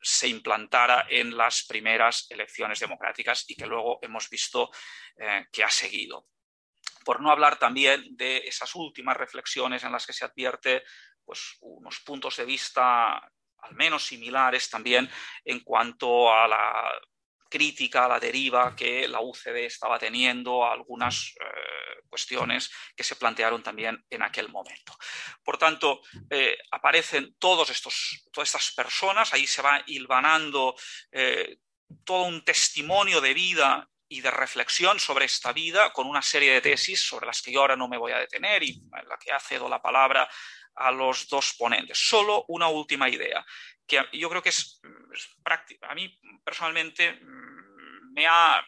se 0.00 0.28
implantara 0.28 1.06
en 1.08 1.36
las 1.36 1.64
primeras 1.66 2.26
elecciones 2.30 2.80
democráticas 2.80 3.44
y 3.48 3.56
que 3.56 3.66
luego 3.66 3.98
hemos 4.02 4.28
visto 4.30 4.70
eh, 5.16 5.46
que 5.52 5.64
ha 5.64 5.70
seguido. 5.70 6.26
Por 7.04 7.20
no 7.20 7.30
hablar 7.30 7.58
también 7.58 8.16
de 8.16 8.38
esas 8.38 8.74
últimas 8.74 9.16
reflexiones 9.16 9.82
en 9.84 9.92
las 9.92 10.06
que 10.06 10.12
se 10.12 10.24
advierte 10.24 10.82
pues, 11.24 11.56
unos 11.60 12.00
puntos 12.00 12.36
de 12.36 12.44
vista 12.44 13.16
al 13.60 13.74
menos 13.74 14.06
similares 14.06 14.70
también 14.70 15.10
en 15.44 15.60
cuanto 15.60 16.32
a 16.32 16.46
la 16.46 16.90
crítica 17.48 18.04
a 18.04 18.08
la 18.08 18.20
deriva 18.20 18.74
que 18.76 19.08
la 19.08 19.20
UCD 19.20 19.64
estaba 19.64 19.98
teniendo, 19.98 20.64
a 20.64 20.72
algunas 20.72 21.34
eh, 21.40 22.02
cuestiones 22.08 22.70
que 22.96 23.04
se 23.04 23.16
plantearon 23.16 23.62
también 23.62 24.04
en 24.10 24.22
aquel 24.22 24.48
momento. 24.48 24.96
Por 25.42 25.58
tanto, 25.58 26.00
eh, 26.30 26.56
aparecen 26.70 27.34
todos 27.38 27.70
estos, 27.70 28.24
todas 28.32 28.48
estas 28.48 28.72
personas, 28.72 29.32
ahí 29.32 29.46
se 29.46 29.62
va 29.62 29.82
hilvanando 29.86 30.74
eh, 31.12 31.58
todo 32.04 32.24
un 32.24 32.44
testimonio 32.44 33.20
de 33.20 33.34
vida 33.34 33.88
y 34.10 34.20
de 34.22 34.30
reflexión 34.30 34.98
sobre 34.98 35.26
esta 35.26 35.52
vida 35.52 35.92
con 35.92 36.06
una 36.06 36.22
serie 36.22 36.52
de 36.52 36.60
tesis 36.62 37.00
sobre 37.00 37.26
las 37.26 37.42
que 37.42 37.52
yo 37.52 37.60
ahora 37.60 37.76
no 37.76 37.88
me 37.88 37.98
voy 37.98 38.12
a 38.12 38.18
detener 38.18 38.62
y 38.62 38.70
en 38.70 39.08
la 39.08 39.18
que 39.18 39.30
ha 39.30 39.38
cedo 39.38 39.68
la 39.68 39.82
palabra 39.82 40.28
a 40.78 40.90
los 40.90 41.28
dos 41.28 41.54
ponentes. 41.58 41.98
Solo 41.98 42.44
una 42.48 42.68
última 42.68 43.08
idea, 43.08 43.44
que 43.86 44.04
yo 44.12 44.28
creo 44.30 44.42
que 44.42 44.50
es, 44.50 44.80
práctica. 45.42 45.88
A 45.88 45.94
mí 45.94 46.18
personalmente 46.44 47.12
mm, 47.12 48.12
me 48.12 48.26
ha, 48.26 48.64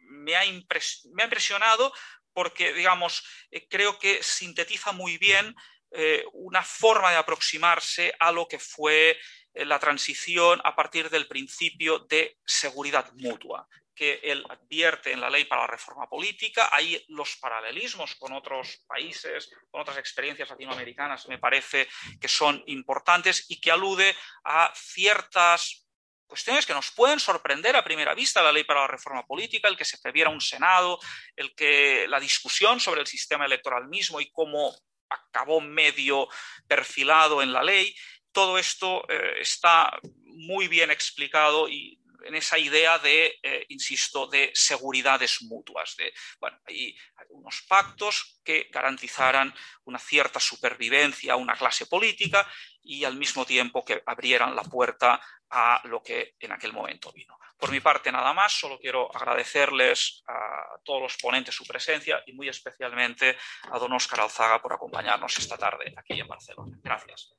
me 0.00 0.36
ha, 0.36 0.44
impresionado 0.44 1.92
porque, 2.32 2.72
digamos, 2.72 3.24
eh, 3.50 3.66
creo 3.68 3.98
que 3.98 4.22
sintetiza 4.22 4.92
muy 4.92 5.18
bien 5.18 5.54
eh, 5.90 6.24
una 6.32 6.62
forma 6.62 7.10
de 7.10 7.16
aproximarse 7.16 8.14
a 8.18 8.30
lo 8.32 8.46
que 8.46 8.58
fue 8.58 9.18
la 9.64 9.78
transición 9.78 10.60
a 10.64 10.74
partir 10.74 11.10
del 11.10 11.26
principio 11.26 12.00
de 12.00 12.38
seguridad 12.44 13.12
mutua 13.14 13.68
que 13.98 14.20
él 14.22 14.44
advierte 14.48 15.10
en 15.10 15.20
la 15.20 15.28
ley 15.28 15.44
para 15.46 15.62
la 15.62 15.66
reforma 15.66 16.08
política. 16.08 16.68
Hay 16.70 17.04
los 17.08 17.36
paralelismos 17.36 18.14
con 18.14 18.32
otros 18.32 18.84
países, 18.86 19.50
con 19.72 19.80
otras 19.80 19.98
experiencias 19.98 20.48
latinoamericanas, 20.48 21.26
me 21.26 21.38
parece 21.38 21.88
que 22.20 22.28
son 22.28 22.62
importantes 22.66 23.46
y 23.48 23.60
que 23.60 23.72
alude 23.72 24.14
a 24.44 24.72
ciertas 24.76 25.84
cuestiones 26.28 26.64
que 26.64 26.74
nos 26.74 26.92
pueden 26.92 27.18
sorprender 27.18 27.74
a 27.74 27.82
primera 27.82 28.14
vista 28.14 28.40
la 28.40 28.52
ley 28.52 28.62
para 28.62 28.82
la 28.82 28.86
reforma 28.86 29.26
política, 29.26 29.66
el 29.66 29.76
que 29.76 29.84
se 29.84 29.98
previera 29.98 30.30
un 30.30 30.40
Senado, 30.40 31.00
el 31.34 31.54
que 31.56 32.06
la 32.06 32.20
discusión 32.20 32.78
sobre 32.78 33.00
el 33.00 33.06
sistema 33.08 33.46
electoral 33.46 33.88
mismo 33.88 34.20
y 34.20 34.30
cómo 34.30 34.72
acabó 35.08 35.60
medio 35.60 36.28
perfilado 36.68 37.42
en 37.42 37.52
la 37.52 37.62
ley. 37.62 37.96
Todo 38.38 38.56
esto 38.56 39.04
eh, 39.08 39.40
está 39.40 39.98
muy 40.22 40.68
bien 40.68 40.92
explicado 40.92 41.68
y 41.68 42.00
en 42.22 42.36
esa 42.36 42.56
idea 42.56 42.96
de, 43.00 43.36
eh, 43.42 43.66
insisto, 43.68 44.28
de 44.28 44.52
seguridades 44.54 45.42
mutuas. 45.42 45.96
De, 45.96 46.14
bueno, 46.38 46.56
hay 46.64 46.96
unos 47.30 47.64
pactos 47.68 48.38
que 48.44 48.68
garantizaran 48.70 49.52
una 49.86 49.98
cierta 49.98 50.38
supervivencia 50.38 51.32
a 51.32 51.36
una 51.36 51.54
clase 51.54 51.86
política 51.86 52.48
y 52.80 53.02
al 53.02 53.16
mismo 53.16 53.44
tiempo 53.44 53.84
que 53.84 54.04
abrieran 54.06 54.54
la 54.54 54.62
puerta 54.62 55.20
a 55.50 55.80
lo 55.86 56.00
que 56.00 56.36
en 56.38 56.52
aquel 56.52 56.72
momento 56.72 57.10
vino. 57.10 57.36
Por 57.58 57.72
mi 57.72 57.80
parte, 57.80 58.12
nada 58.12 58.32
más, 58.32 58.52
solo 58.52 58.78
quiero 58.78 59.12
agradecerles 59.12 60.22
a 60.28 60.78
todos 60.84 61.02
los 61.02 61.16
ponentes 61.16 61.56
su 61.56 61.66
presencia 61.66 62.22
y 62.24 62.34
muy 62.34 62.48
especialmente 62.48 63.36
a 63.72 63.80
don 63.80 63.92
Óscar 63.94 64.20
Alzaga 64.20 64.62
por 64.62 64.74
acompañarnos 64.74 65.36
esta 65.38 65.58
tarde 65.58 65.92
aquí 65.96 66.20
en 66.20 66.28
Barcelona. 66.28 66.78
Gracias. 66.84 67.37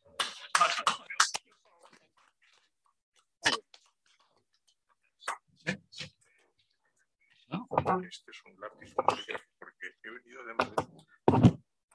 Este 8.09 8.31
es 8.31 8.43
un 8.45 8.59
lápiz 8.59 8.93
porque 8.95 9.95
he 10.03 10.09
venido 10.09 10.43
de. 10.45 10.53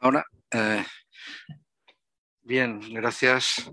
Ahora, 0.00 0.24
eh, 0.50 0.84
bien, 2.42 2.80
gracias 2.92 3.70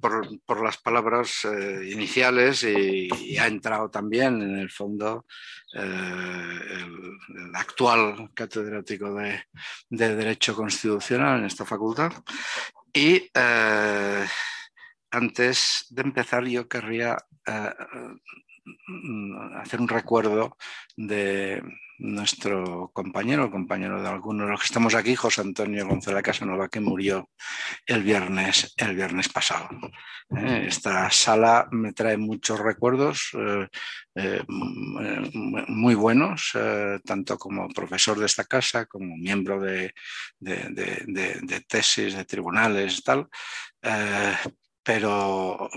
por, 0.00 0.62
las 0.62 0.78
palabras 0.78 1.44
eh, 1.44 1.90
iniciales 1.92 2.62
y, 2.64 3.36
ha 3.38 3.46
entrado 3.46 3.90
también 3.90 4.42
en 4.42 4.58
el 4.58 4.70
fondo 4.70 5.26
eh, 5.74 5.80
el, 5.80 7.54
actual 7.54 8.30
catedrático 8.34 9.14
de, 9.14 9.44
Derecho 9.88 10.54
Constitucional 10.54 11.40
en 11.40 11.46
esta 11.46 11.64
facultad. 11.64 12.12
Y 12.92 13.30
antes 15.10 15.86
de 15.90 16.02
empezar 16.02 16.44
yo 16.46 16.66
querría 16.66 17.16
hacer 19.60 19.80
un 19.80 19.88
recuerdo 19.88 20.56
de 20.96 21.62
nuestro 21.98 22.90
compañero, 22.92 23.50
compañero 23.50 24.02
de 24.02 24.08
algunos 24.08 24.50
los 24.50 24.60
que 24.60 24.66
estamos 24.66 24.94
aquí, 24.94 25.14
José 25.14 25.40
Antonio 25.40 25.86
González 25.86 26.22
Casanova, 26.22 26.68
que 26.68 26.80
murió 26.80 27.30
el 27.86 28.02
viernes, 28.02 28.74
el 28.76 28.94
viernes 28.94 29.28
pasado. 29.28 29.68
Eh, 30.36 30.66
esta 30.68 31.10
sala 31.10 31.68
me 31.70 31.92
trae 31.92 32.16
muchos 32.16 32.58
recuerdos 32.60 33.30
eh, 33.34 33.68
eh, 34.14 34.42
muy 34.48 35.94
buenos, 35.94 36.52
tanto 37.04 37.38
como 37.38 37.68
profesor 37.68 38.18
de 38.18 38.26
esta 38.26 38.44
casa, 38.44 38.86
como 38.86 39.16
miembro 39.16 39.60
de, 39.60 39.94
de 40.38 41.64
tesis, 41.68 42.14
de 42.14 42.24
tribunales 42.24 43.02
tal, 43.02 43.28
pero 44.82 45.70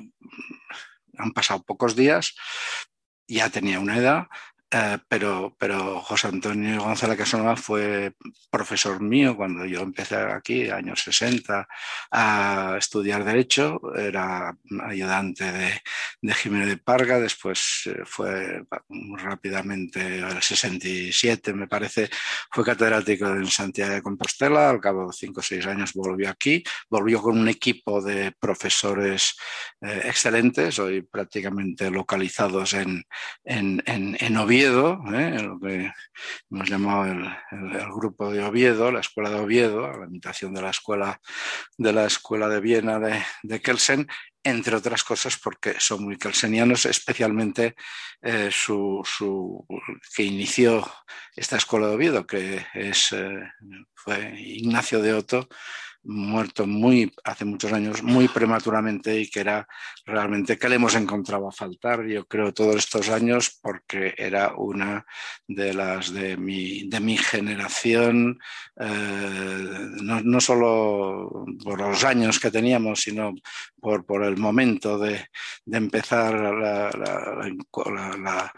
han 1.19 1.31
pasado 1.33 1.63
pocos 1.63 1.95
días, 1.95 2.35
ya 3.27 3.49
tenía 3.49 3.79
una 3.79 3.97
edad 3.97 4.27
eh, 4.71 4.99
pero, 5.07 5.55
pero 5.57 5.99
José 6.01 6.27
Antonio 6.27 6.83
González 6.83 7.17
Casanova 7.17 7.55
fue 7.55 8.13
profesor 8.51 9.01
mío 9.01 9.35
cuando 9.35 9.65
yo 9.65 9.81
empecé 9.81 10.15
aquí, 10.17 10.69
años 10.69 11.01
60, 11.01 11.67
a 12.11 12.75
estudiar 12.77 13.23
Derecho. 13.23 13.81
Era 13.95 14.55
ayudante 14.85 15.51
de, 16.21 16.33
Jiménez 16.35 16.67
de 16.67 16.77
Parga, 16.77 17.19
después 17.19 17.81
eh, 17.87 18.01
fue 18.05 18.63
rápidamente, 19.17 20.21
al 20.21 20.41
67 20.43 21.51
me 21.53 21.67
parece, 21.67 22.07
fue 22.51 22.63
catedrático 22.63 23.27
en 23.27 23.47
Santiago 23.47 23.95
de 23.95 24.03
Compostela. 24.03 24.69
Al 24.69 24.79
cabo 24.79 25.07
de 25.07 25.13
cinco 25.13 25.39
o 25.39 25.43
seis 25.43 25.65
años 25.65 25.93
volvió 25.93 26.29
aquí, 26.29 26.63
volvió 26.91 27.23
con 27.23 27.39
un 27.39 27.47
equipo 27.47 28.03
de 28.03 28.33
profesores 28.39 29.35
eh, 29.81 30.03
excelentes, 30.05 30.77
hoy 30.77 31.01
prácticamente 31.01 31.89
localizados 31.89 32.73
en, 32.73 33.03
en, 33.43 33.81
en, 33.87 34.15
en 34.19 34.37
Oviedo 34.37 34.58
Oviedo, 34.59 35.01
¿eh? 35.13 35.41
lo 35.41 35.57
que 35.57 35.89
hemos 36.51 36.69
llamado 36.69 37.05
el, 37.05 37.91
grupo 37.95 38.29
de 38.29 38.43
Oviedo, 38.43 38.91
la 38.91 38.99
escuela 38.99 39.29
de 39.29 39.39
Oviedo, 39.39 39.89
la 39.89 40.05
imitación 40.05 40.53
de 40.53 40.61
la 40.61 40.71
escuela 40.71 41.21
de, 41.77 41.93
la 41.93 42.05
escuela 42.05 42.49
de 42.49 42.59
Viena 42.59 42.99
de, 42.99 43.61
Kelsen, 43.61 44.05
entre 44.43 44.75
otras 44.75 45.05
cosas 45.05 45.37
porque 45.37 45.75
son 45.79 46.03
muy 46.03 46.17
kelsenianos, 46.17 46.85
especialmente 46.87 47.75
eh, 48.21 48.49
su, 48.51 49.01
que 50.13 50.23
inició 50.23 50.85
esta 51.37 51.55
escuela 51.55 51.87
de 51.87 51.95
Oviedo, 51.95 52.27
que 52.27 52.65
es, 52.73 53.13
eh, 53.13 53.39
fue 53.95 54.33
Ignacio 54.41 55.01
de 55.01 55.13
Otto, 55.13 55.47
muerto 56.09 56.65
muy 56.65 57.13
hace 57.23 57.45
muchos 57.45 57.71
años, 57.71 58.01
muy 58.01 58.27
prematuramente 58.27 59.19
y 59.19 59.29
que 59.29 59.41
era 59.41 59.67
realmente 60.05 60.57
que 60.57 60.67
le 60.67 60.75
hemos 60.75 60.95
encontrado 60.95 61.47
a 61.47 61.51
faltar, 61.51 62.05
yo 62.05 62.25
creo, 62.25 62.53
todos 62.53 62.77
estos 62.77 63.09
años, 63.09 63.59
porque 63.61 64.15
era 64.17 64.55
una 64.55 65.05
de 65.47 65.73
las 65.73 66.11
de 66.11 66.35
mi, 66.35 66.89
de 66.89 66.99
mi 66.99 67.15
generación, 67.17 68.39
eh, 68.79 69.87
no, 70.01 70.21
no, 70.21 70.41
solo 70.41 71.45
por 71.63 71.79
los 71.79 72.03
años 72.03 72.39
que 72.39 72.51
teníamos, 72.51 73.01
sino 73.01 73.35
por, 73.79 74.05
por 74.05 74.23
el 74.23 74.37
momento 74.37 74.97
de, 74.97 75.27
de 75.65 75.77
empezar 75.77 76.33
la, 76.33 76.89
la 76.91 78.53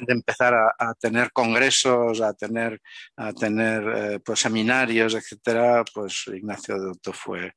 de 0.00 0.12
empezar 0.12 0.54
a, 0.54 0.94
tener 0.94 1.32
congresos, 1.32 2.20
a 2.20 2.32
tener, 2.34 2.80
a 3.16 3.32
tener 3.32 3.82
eh, 3.96 4.20
pues, 4.24 4.40
seminarios, 4.40 5.14
etcétera, 5.14 5.84
pues 5.92 6.24
Ignacio 6.28 6.80
de 6.80 6.90
Otto 6.90 7.12
fue, 7.12 7.52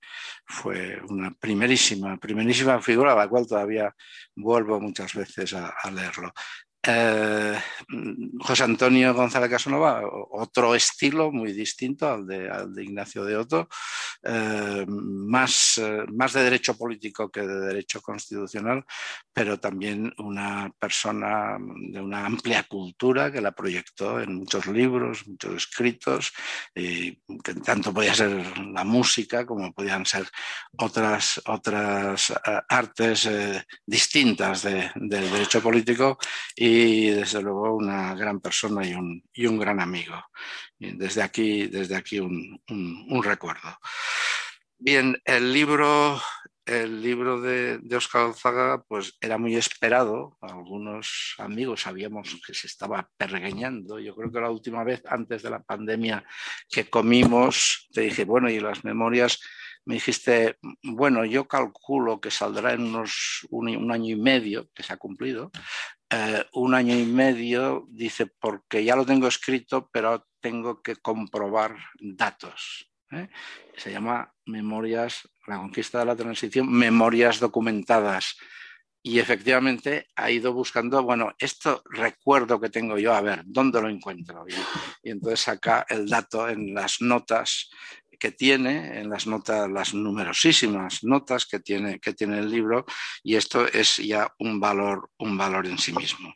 fue 0.46 1.00
una 1.10 1.32
primerísima, 1.32 2.18
primerísima 2.18 2.82
figura 2.82 3.14
a 3.14 3.16
la 3.16 3.28
cual 3.28 3.48
todavía 3.48 3.94
vuelvo 4.36 4.80
muchas 4.80 5.14
veces 5.14 5.54
a 5.54 5.92
leerlo. 5.92 6.32
Eh, 6.88 7.60
José 8.40 8.64
Antonio 8.64 9.14
González 9.14 9.50
Casanova, 9.50 10.02
otro 10.32 10.76
estilo 10.76 11.32
muy 11.32 11.52
distinto 11.52 12.08
al 12.08 12.28
de, 12.28 12.84
Ignacio 12.84 13.24
de 13.26 13.38
Otto, 13.38 13.68
eh, 14.24 14.86
más, 14.88 15.80
eh, 15.80 16.06
más 16.14 16.34
de 16.34 16.44
derecho 16.44 16.78
político 16.78 17.30
que 17.30 17.42
de 17.42 17.60
derecho 17.68 18.02
constitucional, 18.02 18.84
pero 19.34 19.60
también 19.60 20.14
una 20.18 20.72
persona 20.78 21.58
de 21.60 22.00
una 22.00 22.26
amplia 22.26 22.64
cultura 22.64 23.32
que 23.32 23.42
la 23.42 23.52
proyectó 23.52 24.20
en 24.20 24.36
muchos 24.36 24.68
libros, 24.68 25.28
muchos 25.28 25.56
escritos, 25.56 26.34
que 26.74 27.54
tanto 27.64 27.94
podía 27.94 28.14
ser 28.14 28.58
la 28.68 28.84
música 28.84 29.46
como 29.46 29.74
podían 29.74 30.06
ser 30.06 30.28
otras, 30.78 31.42
otras 31.46 32.34
artes 32.70 33.30
distintas 33.86 34.64
del 34.64 34.92
derecho 35.32 35.62
político. 35.62 36.18
Y 36.56 36.75
y 36.78 37.10
desde 37.10 37.42
luego 37.42 37.74
una 37.74 38.14
gran 38.16 38.42
persona 38.42 38.86
y 38.86 38.94
un, 38.94 39.24
y 39.34 39.46
un 39.46 39.58
gran 39.58 39.80
amigo. 39.80 40.22
desde 40.78 41.22
aquí, 41.22 41.68
desde 41.68 41.96
aquí 41.96 42.20
un, 42.20 42.62
un, 42.68 43.24
recuerdo. 43.24 43.80
Bien, 44.78 45.18
el 45.24 45.54
libro, 45.54 46.22
el 46.66 47.02
libro 47.02 47.40
de, 47.40 47.78
de, 47.78 47.96
Oscar 47.96 48.26
Gonzaga 48.26 48.84
pues 48.84 49.18
era 49.22 49.38
muy 49.38 49.56
esperado. 49.56 50.38
Algunos 50.42 51.36
amigos 51.38 51.84
sabíamos 51.84 52.42
que 52.46 52.54
se 52.54 52.68
estaba 52.68 53.10
pergueñando. 53.16 53.98
Yo 54.00 54.14
creo 54.14 54.30
que 54.30 54.42
la 54.42 54.52
última 54.52 54.84
vez 54.84 55.02
antes 55.08 55.44
de 55.44 55.50
la 55.50 55.64
pandemia 55.64 56.26
que 56.70 56.90
comimos, 56.90 57.88
te 57.94 58.02
dije, 58.02 58.26
bueno, 58.26 58.50
y 58.50 58.60
las 58.60 58.84
memorias 58.84 59.40
me 59.86 59.96
dijiste, 59.96 60.58
bueno, 60.82 61.26
yo 61.26 61.48
calculo 61.48 62.20
que 62.20 62.32
saldrá 62.32 62.74
en 62.74 62.82
unos 62.82 63.46
un, 63.52 63.92
año 63.92 64.16
y 64.16 64.20
medio, 64.20 64.68
que 64.74 64.82
se 64.82 64.94
ha 64.94 64.98
cumplido, 64.98 65.52
eh, 66.10 66.46
un 66.54 66.74
año 66.76 66.96
y 66.98 67.06
medio, 67.06 67.88
dice, 67.90 68.28
porque 68.28 68.84
ya 68.84 68.96
lo 68.96 69.06
tengo 69.06 69.28
escrito, 69.28 69.90
pero 69.92 70.28
tengo 70.40 70.82
que 70.82 70.98
comprobar 70.98 71.76
datos. 72.00 72.92
¿eh? 73.12 73.30
Se 73.76 73.92
llama 73.92 74.32
Memorias, 74.46 75.28
la 75.48 75.58
conquista 75.58 76.00
de 76.00 76.06
la 76.06 76.16
transición, 76.16 76.72
Memorias 76.72 77.40
documentadas. 77.40 78.38
Y 79.02 79.20
efectivamente 79.20 80.08
ha 80.16 80.32
ido 80.32 80.52
buscando, 80.54 81.04
bueno, 81.04 81.34
esto 81.38 81.84
recuerdo 81.92 82.60
que 82.60 82.70
tengo 82.70 82.98
yo, 82.98 83.14
a 83.14 83.22
ver, 83.22 83.44
¿dónde 83.46 83.82
lo 83.82 83.88
encuentro? 83.88 84.46
Y, 84.48 84.54
y 85.08 85.12
entonces 85.12 85.42
saca 85.42 85.86
el 85.90 86.08
dato 86.08 86.50
en 86.50 86.74
las 86.74 87.02
notas 87.02 87.70
que 88.18 88.32
tiene 88.32 89.00
en 89.00 89.10
las 89.10 89.28
notas, 89.28 89.70
las 89.70 89.94
numerosísimas 89.94 91.04
notas 91.04 91.46
que 91.46 91.60
tiene, 91.60 92.00
que 92.00 92.14
tiene 92.14 92.40
el 92.40 92.50
libro, 92.50 92.86
y 93.24 93.36
esto 93.36 93.68
es 93.68 93.98
ya 93.98 94.34
un 94.40 94.60
valor, 94.60 95.12
un 95.20 95.38
valor 95.38 95.68
en 95.68 95.78
sí 95.78 95.94
mismo. 95.94 96.34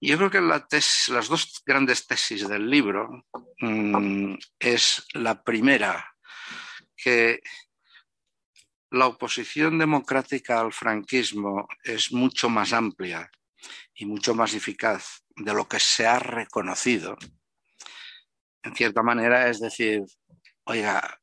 Yo 0.00 0.16
creo 0.16 0.30
que 0.30 0.40
la 0.40 0.66
las 1.08 1.28
dos 1.28 1.62
grandes 1.64 2.06
tesis 2.08 2.48
del 2.48 2.68
libro 2.68 3.24
mm, 3.60 4.34
es 4.58 5.06
la 5.14 5.40
primera, 5.42 6.12
que 6.96 7.40
la 8.90 9.06
oposición 9.06 9.78
democrática 9.78 10.60
al 10.60 10.72
franquismo 10.72 11.68
es 11.82 12.12
mucho 12.12 12.48
más 12.48 12.72
amplia 12.72 13.30
y 13.94 14.04
mucho 14.04 14.34
más 14.34 14.54
eficaz 14.54 15.22
de 15.36 15.54
lo 15.54 15.68
que 15.68 15.80
se 15.80 16.06
ha 16.06 16.18
reconocido. 16.18 17.16
En 18.62 18.74
cierta 18.74 19.02
manera, 19.02 19.48
es 19.48 19.60
decir, 19.60 20.02
oiga, 20.64 21.18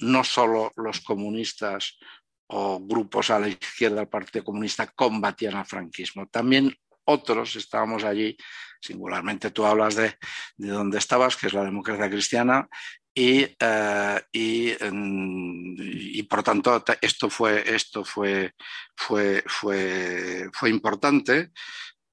no 0.00 0.24
solo 0.24 0.72
los 0.76 1.00
comunistas 1.00 1.98
o 2.46 2.80
grupos 2.80 3.30
a 3.30 3.38
la 3.38 3.48
izquierda 3.48 3.96
del 3.96 4.08
Partido 4.08 4.44
Comunista 4.44 4.86
combatían 4.88 5.56
al 5.56 5.66
franquismo, 5.66 6.26
también 6.28 6.74
otros 7.06 7.56
estábamos 7.56 8.04
allí, 8.04 8.36
singularmente 8.80 9.50
tú 9.50 9.64
hablas 9.64 9.96
de, 9.96 10.14
de 10.56 10.68
donde 10.68 10.98
estabas, 10.98 11.36
que 11.36 11.46
es 11.46 11.52
la 11.52 11.64
democracia 11.64 12.10
cristiana, 12.10 12.68
y, 13.16 13.46
eh, 13.60 14.20
y, 14.32 16.22
por 16.24 16.42
tanto 16.42 16.82
esto 17.00 17.30
fue, 17.30 17.62
esto 17.74 18.04
fue, 18.04 18.52
fue, 18.96 19.44
fue, 19.46 20.50
fue 20.52 20.70
importante. 20.70 21.52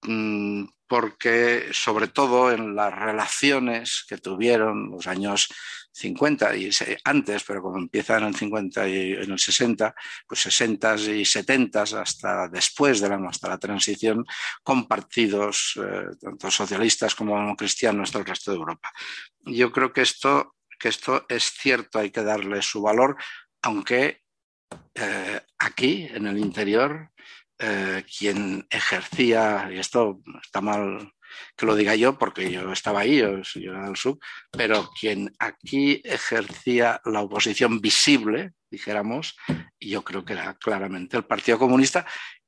Mm, 0.03 0.65
porque 0.91 1.69
sobre 1.71 2.09
todo 2.09 2.51
en 2.51 2.75
las 2.75 2.93
relaciones 2.93 4.03
que 4.09 4.17
tuvieron 4.17 4.91
los 4.91 5.07
años 5.07 5.47
50 5.93 6.53
y 6.57 6.69
antes, 7.05 7.45
pero 7.45 7.61
como 7.61 7.77
empieza 7.77 8.17
en 8.17 8.25
el 8.25 8.35
50 8.35 8.89
y 8.89 9.13
en 9.13 9.31
el 9.31 9.39
60, 9.39 9.95
pues 10.27 10.41
60 10.41 10.95
y 10.95 11.23
70 11.23 11.83
hasta 11.83 12.49
después 12.49 12.99
de 12.99 13.07
la, 13.07 13.15
hasta 13.25 13.47
la 13.47 13.57
transición 13.57 14.25
con 14.63 14.85
partidos 14.85 15.79
eh, 15.81 16.07
tanto 16.19 16.51
socialistas 16.51 17.15
como 17.15 17.55
cristianos 17.55 18.11
del 18.11 18.25
resto 18.25 18.51
de 18.51 18.57
Europa. 18.57 18.91
Yo 19.45 19.71
creo 19.71 19.93
que 19.93 20.01
esto, 20.01 20.57
que 20.77 20.89
esto 20.89 21.25
es 21.29 21.53
cierto, 21.53 21.99
hay 21.99 22.11
que 22.11 22.21
darle 22.21 22.61
su 22.61 22.81
valor, 22.81 23.15
aunque 23.61 24.23
eh, 24.95 25.39
aquí, 25.57 26.09
en 26.11 26.27
el 26.27 26.37
interior, 26.37 27.11
eh, 27.63 28.03
quien 28.17 28.65
ejercía, 28.71 29.69
y 29.71 29.77
esto 29.77 30.19
está 30.41 30.61
mal 30.61 31.13
que 31.55 31.67
lo 31.67 31.75
diga 31.75 31.95
yo 31.95 32.17
porque 32.17 32.51
yo 32.51 32.71
estaba 32.71 33.01
ahí, 33.01 33.19
yo, 33.19 33.39
era 33.55 33.85
del 33.85 33.95
sur, 33.95 34.17
pero 34.51 34.89
quien 34.99 35.31
aquí 35.37 36.01
ejercía 36.03 36.99
la 37.05 37.21
oposición 37.21 37.79
visible, 37.79 38.53
dijéramos, 38.71 39.35
yo 39.79 40.03
creo 40.03 40.25
que 40.25 40.33
era 40.33 40.55
claramente 40.55 41.17
el 41.17 41.25
Partido 41.25 41.59
Comunista 41.59 42.03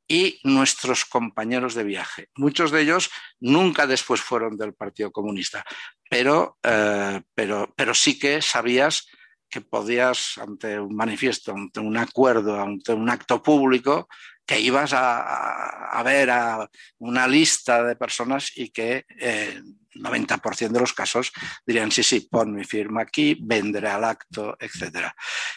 y 0.08 0.40
nuestros 0.44 1.06
compañeros 1.06 1.76
de 1.76 1.84
viaje. 1.84 2.30
Muchos 2.36 2.72
de 2.72 2.82
ellos 2.82 3.12
nunca 3.40 3.86
después 3.86 4.20
fueron 4.20 4.58
del 4.58 4.74
Partido 4.74 5.12
Comunista, 5.12 5.64
pero, 6.10 6.58
eh, 6.64 7.22
pero, 7.36 7.72
pero 7.78 7.94
sí 7.94 8.18
que 8.18 8.42
sabías 8.42 9.08
que 9.54 9.62
podías, 9.62 10.40
ante 10.40 10.80
un 10.80 10.96
manifiesto, 10.96 11.52
ante 11.52 11.80
un 11.80 11.96
acuerdo, 11.96 12.60
ante 12.60 12.92
un 12.92 13.08
acto 13.08 13.44
público, 13.44 14.08
que 14.46 14.60
ibas 14.60 14.92
a, 14.94 16.02
ver 16.04 16.30
a 16.30 16.70
una 16.98 17.28
lista 17.28 17.84
de 17.84 17.96
personas 17.96 18.52
y 18.56 18.70
que 18.70 19.06
el 19.18 19.58
eh, 19.58 19.62
90% 19.96 20.70
de 20.70 20.80
los 20.80 20.94
casos 20.94 21.32
dirían, 21.66 21.92
sí, 21.92 22.04
sí, 22.04 22.28
pon 22.30 22.54
mi 22.54 22.66
firma 22.66 23.04
aquí, 23.04 23.38
vendré 23.40 23.88
al 23.88 24.04
acto, 24.04 24.58
etc. 24.60 25.08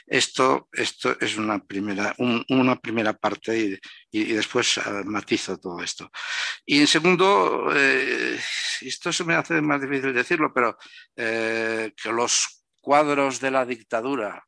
Esto, 0.07 0.69
esto 0.73 1.17
es 1.19 1.37
una 1.37 1.59
primera, 1.59 2.15
una 2.19 2.77
primera 2.77 3.15
parte 3.15 3.81
y, 4.11 4.25
después 4.35 4.79
eh, 4.79 4.83
matizo 5.05 5.59
todo 5.59 5.83
esto. 5.83 6.11
Y 6.65 6.81
en 6.81 6.87
segundo, 6.87 7.73
eh, 7.75 8.39
esto 8.83 9.13
se 9.13 9.25
me 9.25 9.35
hace 9.35 9.61
más 9.61 9.81
difícil 9.81 10.13
decirlo, 10.13 10.53
pero 10.55 10.77
que 11.17 12.13
los 12.13 12.63
cuadros 12.81 13.41
de 13.41 13.51
la 13.51 13.65
dictadura, 13.65 14.45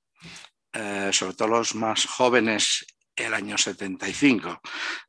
sobre 1.11 1.35
todo 1.35 1.49
los 1.49 1.75
más 1.75 2.05
jóvenes 2.05 2.87
el 3.19 3.35
año 3.35 3.59
75, 3.59 4.61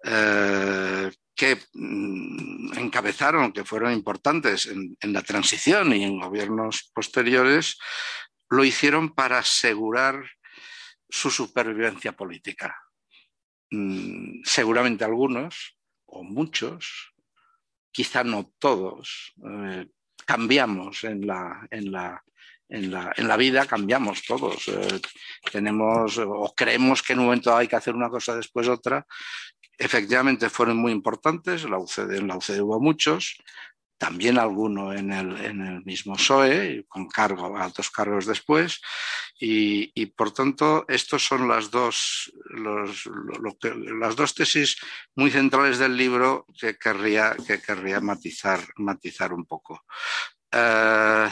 eh, 0.04 1.12
que 1.36 1.58
mm, 1.74 2.78
encabezaron, 2.78 3.54
que 3.54 3.64
fueron 3.64 3.94
importantes 3.94 4.68
en, 4.68 4.98
la 5.14 5.22
transición 5.22 5.94
y 5.94 6.04
en 6.04 6.20
gobiernos 6.20 6.92
posteriores, 6.94 7.78
lo 8.50 8.64
hicieron 8.66 9.14
para 9.14 9.40
asegurar 9.40 10.24
su 11.08 11.32
supervivencia 11.32 12.14
política. 12.14 12.76
Mm, 13.72 14.42
seguramente 14.44 15.06
algunos, 15.06 15.78
o 16.06 16.24
muchos, 16.24 17.14
quizá 17.92 18.24
no 18.24 18.52
todos, 18.60 19.34
eh, 19.46 19.88
cambiamos 20.26 21.04
en 21.04 21.26
la, 21.26 21.68
en 21.72 21.92
la, 21.92 22.24
en 22.70 22.92
la, 22.92 23.12
en 23.18 23.28
la 23.28 23.36
vida 23.36 23.66
cambiamos 23.66 24.24
todos. 24.24 24.68
Eh, 24.68 25.02
tenemos 25.52 26.18
o 26.20 26.54
creemos 26.56 27.02
que 27.02 27.14
en 27.14 27.20
un 27.20 27.26
momento 27.26 27.56
hay 27.56 27.68
que 27.68 27.76
hacer 27.76 27.96
una 27.96 28.10
cosa 28.10 28.36
después 28.36 28.68
otra. 28.68 29.06
Efectivamente 29.78 30.50
fueron 30.50 30.78
muy 30.78 30.92
importantes, 30.92 31.64
la 31.64 31.78
UCD, 31.78 32.18
en 32.18 32.28
la 32.28 32.36
UCD 32.36 32.60
hubo 32.62 32.80
muchos, 32.80 33.38
también 33.98 34.38
alguno 34.38 34.94
en 34.94 35.12
el, 35.12 35.38
en 35.46 35.62
el 35.62 35.84
mismo 35.84 36.16
PSOE, 36.16 36.86
con 36.88 37.08
cargo, 37.08 37.58
altos 37.58 37.90
cargos 37.90 38.26
después, 38.26 38.82
y, 39.40 39.92
y 39.94 40.08
por 40.08 40.32
tanto, 40.32 40.86
estos 40.88 41.26
son 41.26 41.48
las 41.48 41.70
dos, 41.72 42.32
los, 42.46 43.06
lo 43.06 43.58
que, 43.58 43.74
las 43.76 44.16
dos 44.16 44.36
tesis 44.36 44.78
muy 45.16 45.32
centrales 45.32 45.80
del 45.80 45.98
libro 45.98 46.46
que 46.60 46.78
querría, 46.78 47.36
que 47.46 47.62
querría 47.62 48.00
matizar, 48.00 48.62
matizar 48.78 49.34
un 49.34 49.46
poco. 49.46 49.86
Uh, 50.54 51.30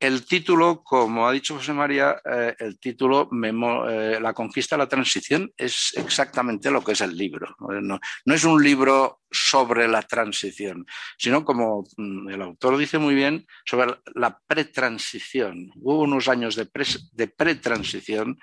el 0.00 0.24
título, 0.24 0.82
como 0.82 1.28
ha 1.28 1.32
dicho 1.32 1.56
José 1.56 1.74
María, 1.74 2.20
eh, 2.24 2.56
el 2.58 2.80
título 2.80 3.28
eh, 3.30 4.18
La 4.18 4.32
conquista 4.32 4.74
de 4.74 4.84
la 4.84 4.88
transición 4.88 5.52
es 5.54 5.92
exactamente 5.94 6.70
lo 6.70 6.82
que 6.82 6.92
es 6.92 7.02
el 7.02 7.14
libro. 7.14 7.54
No, 7.82 8.00
es 8.24 8.44
un 8.44 8.62
libro 8.64 9.20
sobre 9.30 9.86
la 9.86 10.00
transición, 10.00 10.86
sino 11.18 11.44
como 11.44 11.84
mm, 11.98 12.30
el 12.30 12.40
autor 12.40 12.78
dice 12.78 12.96
muy 12.96 13.14
bien, 13.14 13.46
sobre 13.66 13.94
la 14.14 14.40
pretransición. 14.46 15.70
Hubo 15.76 16.00
unos 16.00 16.28
años 16.28 16.56
de, 16.56 16.66
de 17.12 17.26
pretransición 17.28 18.38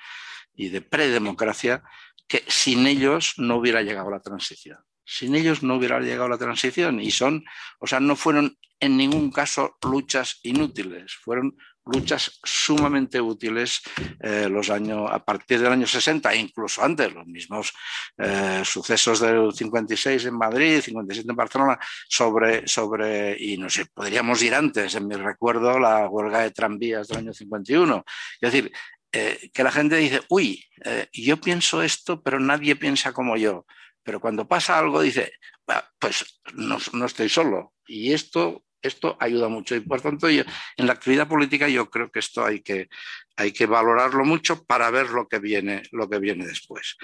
y 0.53 0.69
de 0.69 0.81
predemocracia 0.81 1.81
que 2.27 2.43
sin 2.47 2.85
ellos 2.85 3.33
no 3.37 3.55
hubiera 3.55 3.81
llegado 3.81 4.11
la 4.11 4.19
transición. 4.19 4.77
Sin 5.03 5.33
ellos 5.33 5.63
no 5.63 5.77
hubiera 5.77 5.99
llegado 6.01 6.29
la 6.29 6.37
transición 6.37 7.01
y 7.01 7.09
son, 7.09 7.45
o 7.79 7.87
sea, 7.87 7.99
no 7.99 8.15
fueron 8.15 8.57
en 8.79 8.97
ningún 8.97 9.31
caso 9.31 9.77
luchas 9.81 10.39
inútiles, 10.43 11.13
fueron 11.13 11.55
luchas 11.87 12.39
sumamente 12.43 13.19
útiles 13.19 13.81
eh, 14.19 14.47
los 14.49 14.69
años, 14.69 15.09
a 15.11 15.23
partir 15.23 15.59
del 15.59 15.71
año 15.71 15.87
60 15.87 16.31
e 16.33 16.37
incluso 16.37 16.83
antes, 16.83 17.13
los 17.13 17.25
mismos 17.25 17.73
eh, 18.17 18.61
sucesos 18.63 19.19
del 19.19 19.53
56 19.53 20.25
en 20.25 20.37
Madrid, 20.37 20.81
57 20.81 21.29
en 21.29 21.35
Barcelona, 21.35 21.79
sobre, 22.07 22.67
sobre, 22.67 23.35
y 23.39 23.57
no 23.57 23.69
sé, 23.69 23.85
podríamos 23.85 24.41
ir 24.43 24.55
antes, 24.55 24.95
en 24.95 25.07
mi 25.07 25.15
recuerdo, 25.15 25.79
la 25.79 26.07
huelga 26.07 26.41
de 26.41 26.51
tranvías 26.51 27.07
del 27.07 27.19
año 27.19 27.33
51. 27.33 28.03
Es 28.41 28.51
decir, 28.51 28.71
eh, 29.11 29.49
que 29.53 29.63
la 29.63 29.71
gente 29.71 29.95
dice, 29.95 30.21
uy, 30.29 30.63
yo 31.13 31.37
pienso 31.37 31.81
esto, 31.81 32.21
pero 32.21 32.39
nadie 32.39 32.75
piensa 32.75 33.13
como 33.13 33.37
yo. 33.37 33.65
Pero 34.03 34.19
cuando 34.21 34.47
pasa 34.47 34.77
algo 34.77 35.01
dice, 35.01 35.33
pues 35.99 36.39
no, 36.53 36.77
no 36.93 37.05
estoy 37.05 37.27
solo. 37.27 37.73
Y 37.87 38.13
esto 38.13 38.63
esto 38.81 39.17
ayuda 39.19 39.47
mucho 39.47 39.75
y 39.75 39.79
por 39.81 40.01
tanto 40.01 40.29
en 40.29 40.45
la 40.77 40.93
actividad 40.93 41.27
política 41.27 41.67
yo 41.67 41.89
creo 41.89 42.11
que 42.11 42.19
esto 42.19 42.45
hay 42.45 42.61
que, 42.61 42.87
hay 43.35 43.51
que 43.51 43.65
valorarlo 43.65 44.25
mucho 44.25 44.63
para 44.65 44.89
ver 44.91 45.09
lo 45.09 45.27
que 45.27 45.39
viene, 45.39 45.83
lo 45.91 46.09
que 46.09 46.19
viene 46.19 46.45
después. 46.45 46.97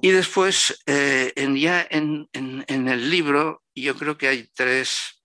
Y 0.00 0.10
después, 0.10 0.82
eh, 0.86 1.32
en, 1.36 1.56
ya 1.56 1.86
en, 1.88 2.28
en, 2.32 2.88
el 2.88 3.10
libro, 3.10 3.62
yo 3.74 3.94
creo 3.96 4.18
que 4.18 4.26
hay 4.26 4.48
tres 4.52 5.22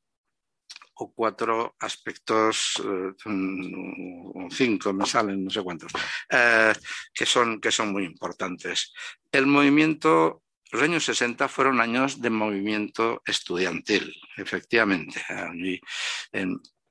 o 0.96 1.12
cuatro 1.12 1.76
aspectos, 1.80 2.74
eh, 2.86 3.14
cinco 4.52 4.94
me 4.94 5.08
salen, 5.08 5.46
no 5.46 5.50
sé 5.50 5.64
cuántos, 5.64 5.92
eh, 6.30 6.74
que, 7.14 7.26
son, 7.26 7.60
que 7.60 7.72
son 7.72 7.92
muy 7.92 8.06
importantes. 8.06 8.94
El 9.32 9.48
movimiento 9.48 10.43
los 10.74 10.82
años 10.82 11.06
60 11.06 11.48
fueron 11.50 11.80
años 11.80 12.20
de 12.20 12.32
movimiento 12.32 13.22
estudiantil, 13.28 14.12
efectivamente. 14.38 15.24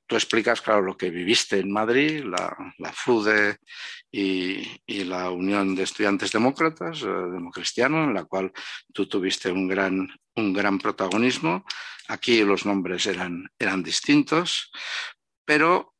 tú 0.07 0.15
explicas, 0.15 0.61
claro, 0.61 0.81
lo 0.83 0.95
que 0.95 1.09
viviste 1.09 1.59
en 1.59 1.69
Madrid, 1.69 2.23
la, 2.23 2.93
FUDE 2.93 3.57
y, 4.09 5.03
la 5.03 5.31
Unión 5.31 5.75
de 5.75 5.83
Estudiantes 5.83 6.31
Demócratas, 6.31 7.01
eh, 7.01 7.07
Democristiano, 7.07 8.05
en 8.05 8.13
la 8.13 8.23
cual 8.23 8.53
tú 8.93 9.05
tuviste 9.05 9.51
un 9.51 9.67
gran, 9.67 10.07
un 10.35 10.53
gran 10.53 10.79
protagonismo. 10.79 11.65
Aquí 12.07 12.41
los 12.45 12.65
nombres 12.65 13.05
eran, 13.05 13.49
eran 13.59 13.83
distintos, 13.83 14.71
pero 15.43 15.93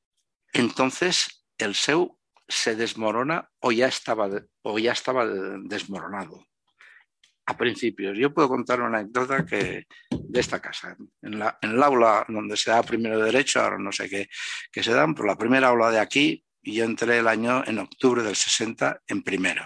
entonces 0.53 1.45
el 1.57 1.75
SEU 1.75 2.17
se 2.47 2.77
desmorona 2.77 3.49
o 3.59 3.73
ya 3.73 3.87
estaba, 3.87 4.29
o 4.61 4.79
ya 4.79 4.93
estaba 4.93 5.27
desmoronado 5.27 6.45
a 7.45 7.57
principios. 7.57 8.17
Yo 8.17 8.33
puedo 8.33 8.47
contar 8.47 8.81
una 8.81 8.99
anécdota 8.99 9.45
que, 9.45 9.85
de 10.09 10.39
esta 10.39 10.61
casa. 10.61 10.95
En, 11.21 11.39
la, 11.39 11.57
el 11.61 11.81
aula 11.81 12.25
donde 12.27 12.57
se 12.57 12.71
da 12.71 12.83
primero 12.83 13.19
derecho, 13.19 13.61
ahora 13.61 13.77
no 13.77 13.91
sé 13.91 14.09
qué, 14.09 14.29
qué 14.71 14.83
se 14.83 14.93
dan, 14.93 15.13
pero 15.13 15.27
la 15.27 15.37
primera 15.37 15.67
aula 15.67 15.91
de 15.91 15.99
aquí, 15.99 16.43
yo 16.61 16.85
entré 16.85 17.17
el 17.17 17.27
año 17.27 17.63
en 17.65 17.79
octubre 17.79 18.23
del 18.23 18.35
60 18.35 19.01
en 19.07 19.23
primero. 19.23 19.65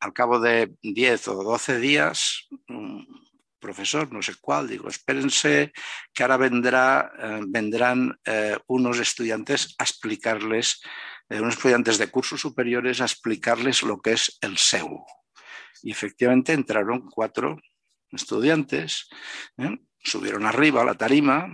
Al 0.00 0.12
cabo 0.14 0.40
de 0.40 0.72
10 0.82 1.28
o 1.28 1.44
12 1.44 1.78
días, 1.78 2.48
un 2.68 3.06
profesor, 3.58 4.10
no 4.10 4.22
sé 4.22 4.34
cuál, 4.40 4.68
digo, 4.68 4.88
espérense 4.88 5.72
que 6.14 6.22
ahora 6.22 6.38
vendrá, 6.38 7.12
eh, 7.18 7.40
vendrán 7.46 8.18
eh, 8.24 8.56
unos 8.68 8.98
estudiantes 8.98 9.74
a 9.78 9.84
explicarles, 9.84 10.80
eh, 11.28 11.38
unos 11.40 11.56
estudiantes 11.56 11.98
de 11.98 12.08
cursos 12.08 12.40
superiores 12.40 13.02
a 13.02 13.04
explicarles 13.04 13.82
lo 13.82 14.00
que 14.00 14.12
es 14.12 14.38
el 14.40 14.56
SEU 14.56 15.04
y 15.82 15.90
efectivamente 15.90 16.52
entraron 16.52 17.08
cuatro 17.08 17.58
estudiantes, 18.10 19.08
¿eh? 19.58 19.78
subieron 20.02 20.46
arriba 20.46 20.82
a 20.82 20.84
la 20.84 20.94
tarima 20.94 21.48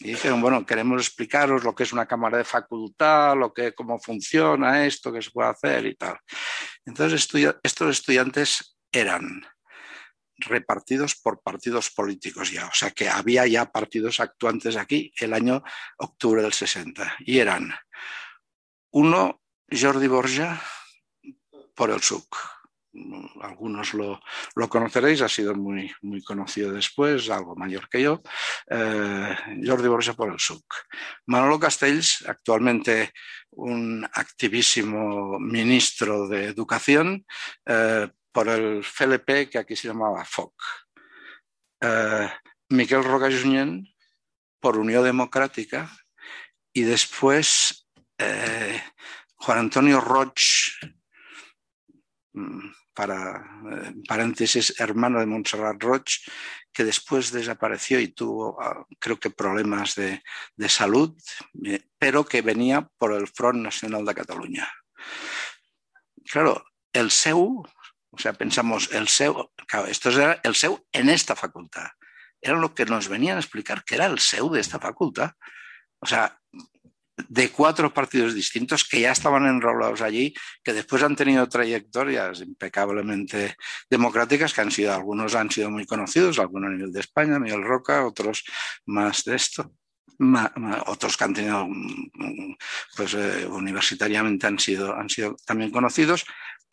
y 0.00 0.08
dijeron, 0.08 0.40
bueno, 0.40 0.66
queremos 0.66 1.06
explicaros 1.06 1.62
lo 1.62 1.74
que 1.74 1.84
es 1.84 1.92
una 1.92 2.06
cámara 2.06 2.38
de 2.38 2.44
facultad, 2.44 3.36
lo 3.36 3.52
que, 3.52 3.72
cómo 3.72 3.98
funciona 3.98 4.84
esto, 4.86 5.12
qué 5.12 5.22
se 5.22 5.30
puede 5.30 5.50
hacer 5.50 5.86
y 5.86 5.94
tal. 5.94 6.18
Entonces 6.84 7.28
estos 7.62 7.90
estudiantes 7.90 8.76
eran 8.90 9.46
repartidos 10.36 11.14
por 11.14 11.42
partidos 11.42 11.90
políticos 11.90 12.50
ya. 12.50 12.66
O 12.66 12.74
sea 12.74 12.90
que 12.90 13.08
había 13.08 13.46
ya 13.46 13.70
partidos 13.70 14.20
actuantes 14.20 14.76
aquí 14.76 15.12
el 15.18 15.32
año 15.32 15.62
octubre 15.98 16.42
del 16.42 16.52
60. 16.52 17.16
Y 17.20 17.38
eran 17.38 17.72
uno, 18.90 19.40
Jordi 19.70 20.08
Borja, 20.08 20.62
por 21.74 21.90
el 21.90 22.00
SUC. 22.00 22.53
Algunos 23.40 23.94
lo, 23.94 24.20
conoceréis, 24.68 25.20
ha 25.22 25.28
sido 25.28 25.54
muy, 25.54 25.90
conocido 26.24 26.72
después, 26.72 27.28
algo 27.30 27.56
mayor 27.56 27.88
que 27.88 28.02
yo. 28.02 28.22
Eh, 28.70 29.36
Jordi 29.64 29.88
Borja 29.88 30.14
por 30.14 30.32
el 30.32 30.38
SUC. 30.38 30.64
Manolo 31.26 31.58
Castells, 31.58 32.24
actualmente 32.26 33.12
un 33.50 34.04
activísimo 34.04 35.38
ministro 35.38 36.28
de 36.28 36.46
Educación, 36.46 37.24
eh, 37.66 38.08
por 38.32 38.48
el 38.48 38.82
FLP, 38.82 39.48
que 39.48 39.58
aquí 39.58 39.76
se 39.76 39.88
llamaba 39.88 40.24
FOC. 40.24 40.54
Eh, 41.80 42.28
Miquel 42.70 43.04
Roca 43.04 43.28
por 44.60 44.78
Unión 44.78 45.04
Democrática 45.04 45.90
y 46.72 46.82
después 46.82 47.86
eh, 48.18 48.82
Juan 49.36 49.58
Antonio 49.58 50.00
Roch, 50.00 50.40
para 52.94 53.44
eh, 53.72 53.94
paréntesis, 54.08 54.74
hermano 54.78 55.20
de 55.20 55.26
Montserrat 55.26 55.82
Roch, 55.82 56.10
que 56.72 56.84
después 56.84 57.30
desapareció 57.30 58.00
y 58.00 58.08
tuvo, 58.08 58.60
ah, 58.62 58.86
creo 58.98 59.18
que, 59.18 59.30
problemas 59.30 59.94
de, 59.94 60.22
de 60.56 60.68
salud, 60.68 61.14
eh, 61.64 61.82
pero 61.98 62.24
que 62.24 62.42
venía 62.42 62.88
por 62.98 63.12
el 63.12 63.28
Front 63.28 63.58
Nacional 63.58 64.04
de 64.04 64.14
Cataluña. 64.14 64.72
Claro, 66.24 66.64
el 66.92 67.10
SEU 67.10 67.64
o 68.14 68.18
sea, 68.18 68.32
pensamos, 68.32 68.92
el 68.92 69.08
SEU, 69.08 69.50
claro, 69.66 69.86
esto 69.86 70.10
era 70.10 70.40
el 70.44 70.54
SEU 70.54 70.86
en 70.92 71.08
esta 71.08 71.34
facultad. 71.34 71.88
Era 72.40 72.56
lo 72.56 72.72
que 72.72 72.84
nos 72.84 73.08
venían 73.08 73.36
a 73.36 73.40
explicar 73.40 73.84
que 73.84 73.96
era 73.96 74.06
el 74.06 74.20
SEU 74.20 74.50
de 74.50 74.60
esta 74.60 74.78
facultad. 74.78 75.32
O 75.98 76.06
sea, 76.06 76.38
de 77.16 77.50
cuatro 77.50 77.92
partidos 77.94 78.34
distintos 78.34 78.84
que 78.84 79.00
ya 79.00 79.12
estaban 79.12 79.46
enrolados 79.46 80.00
allí, 80.00 80.34
que 80.62 80.72
después 80.72 81.02
han 81.02 81.16
tenido 81.16 81.48
trayectorias 81.48 82.40
impecablemente 82.40 83.56
democráticas, 83.88 84.52
que 84.52 84.60
han 84.60 84.70
sido, 84.70 84.92
algunos 84.92 85.34
han 85.34 85.50
sido 85.50 85.70
muy 85.70 85.86
conocidos, 85.86 86.38
algunos 86.38 86.68
a 86.68 86.72
nivel 86.74 86.92
de 86.92 87.00
España, 87.00 87.38
Miguel 87.38 87.62
Roca, 87.62 88.06
otros 88.06 88.44
más 88.86 89.24
de 89.24 89.36
esto. 89.36 89.72
otros 90.86 91.16
que 91.16 91.24
han 91.24 91.34
tenido, 91.34 91.66
mm, 91.66 92.56
pues 92.96 93.14
eh, 93.14 93.46
universitariamente 93.46 94.46
han 94.46 94.60
sido, 94.60 94.94
han 94.94 95.10
sido 95.10 95.34
también 95.44 95.72
conocidos, 95.72 96.24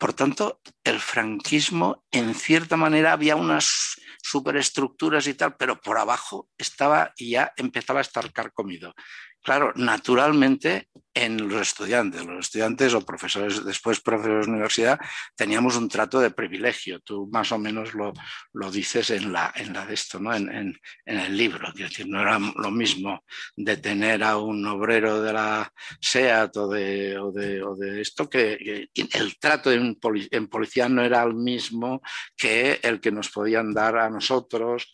por 0.02 0.14
tanto, 0.14 0.60
el 0.82 0.98
franquismo, 0.98 2.04
en 2.10 2.34
cierta 2.34 2.76
manera, 2.76 3.12
había 3.12 3.36
unas 3.36 4.00
superestructuras 4.20 5.28
y 5.28 5.34
tal, 5.34 5.56
pero 5.56 5.80
por 5.80 5.96
abajo 5.96 6.48
estaba 6.58 7.12
y 7.16 7.30
ya 7.30 7.52
empezaba 7.56 8.00
a 8.00 8.02
estar 8.02 8.32
carcomido. 8.32 8.94
Claro, 9.42 9.72
naturalmente 9.74 10.88
en 11.14 11.48
los 11.48 11.60
estudiantes, 11.60 12.24
los 12.24 12.46
estudiantes 12.46 12.94
o 12.94 13.04
profesores, 13.04 13.64
después 13.64 14.00
profesores 14.00 14.46
de 14.46 14.52
universidad, 14.52 15.00
teníamos 15.36 15.76
un 15.76 15.88
trato 15.88 16.20
de 16.20 16.30
privilegio. 16.30 17.00
Tú 17.00 17.28
más 17.30 17.52
o 17.52 17.58
menos 17.58 17.94
lo, 17.94 18.12
lo 18.54 18.70
dices 18.70 19.10
en 19.10 19.32
la, 19.32 19.52
en 19.54 19.72
la 19.72 19.84
de 19.84 19.94
esto, 19.94 20.18
¿no? 20.18 20.34
En, 20.34 20.48
en, 20.50 20.80
en, 21.04 21.18
el 21.18 21.36
libro. 21.36 21.70
Quiero 21.72 21.88
decir, 21.88 22.08
no 22.08 22.20
era 22.20 22.38
lo 22.38 22.70
mismo 22.70 23.24
detener 23.56 24.24
a 24.24 24.38
un 24.38 24.66
obrero 24.66 25.20
de 25.20 25.32
la 25.32 25.72
SEAT 26.00 26.56
o 26.56 26.68
de, 26.68 27.18
o 27.18 27.30
de, 27.30 27.62
o 27.62 27.76
de 27.76 28.00
esto, 28.00 28.28
que, 28.28 28.88
el 28.94 29.38
trato 29.38 29.70
en, 29.70 29.98
en, 30.30 30.48
policía 30.48 30.88
no 30.88 31.02
era 31.02 31.22
el 31.22 31.34
mismo 31.34 32.00
que 32.36 32.80
el 32.82 33.00
que 33.00 33.12
nos 33.12 33.28
podían 33.28 33.74
dar 33.74 33.98
a 33.98 34.10
nosotros, 34.10 34.90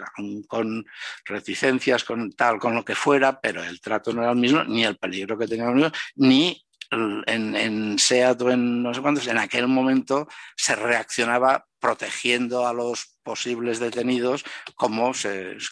con 0.49 0.85
reticencias, 1.25 2.05
con 2.05 2.33
tal, 2.33 2.59
con 2.59 2.75
lo 2.75 2.85
que 2.85 2.95
fuera, 2.95 3.41
pero 3.41 3.63
el 3.63 3.81
trato 3.81 4.13
no 4.13 4.23
era 4.23 4.33
el 4.33 4.39
mismo, 4.39 4.65
ni 4.65 4.85
el 4.85 4.97
peligro 4.97 5.39
que 5.39 5.47
teníamos 5.47 5.93
ni 6.17 6.65
en, 6.91 7.55
en 7.57 7.99
SEAT 7.99 8.41
o 8.43 8.51
en 8.51 8.83
no 8.83 8.95
sé 8.95 9.01
cuántos, 9.01 9.27
en 9.27 9.39
aquel 9.39 9.69
momento 9.69 10.27
se 10.57 10.75
reaccionaba 10.75 11.67
protegiendo 11.81 12.67
a 12.67 12.73
los 12.73 13.19
posibles 13.23 13.79
detenidos 13.79 14.45
como, 14.75 15.13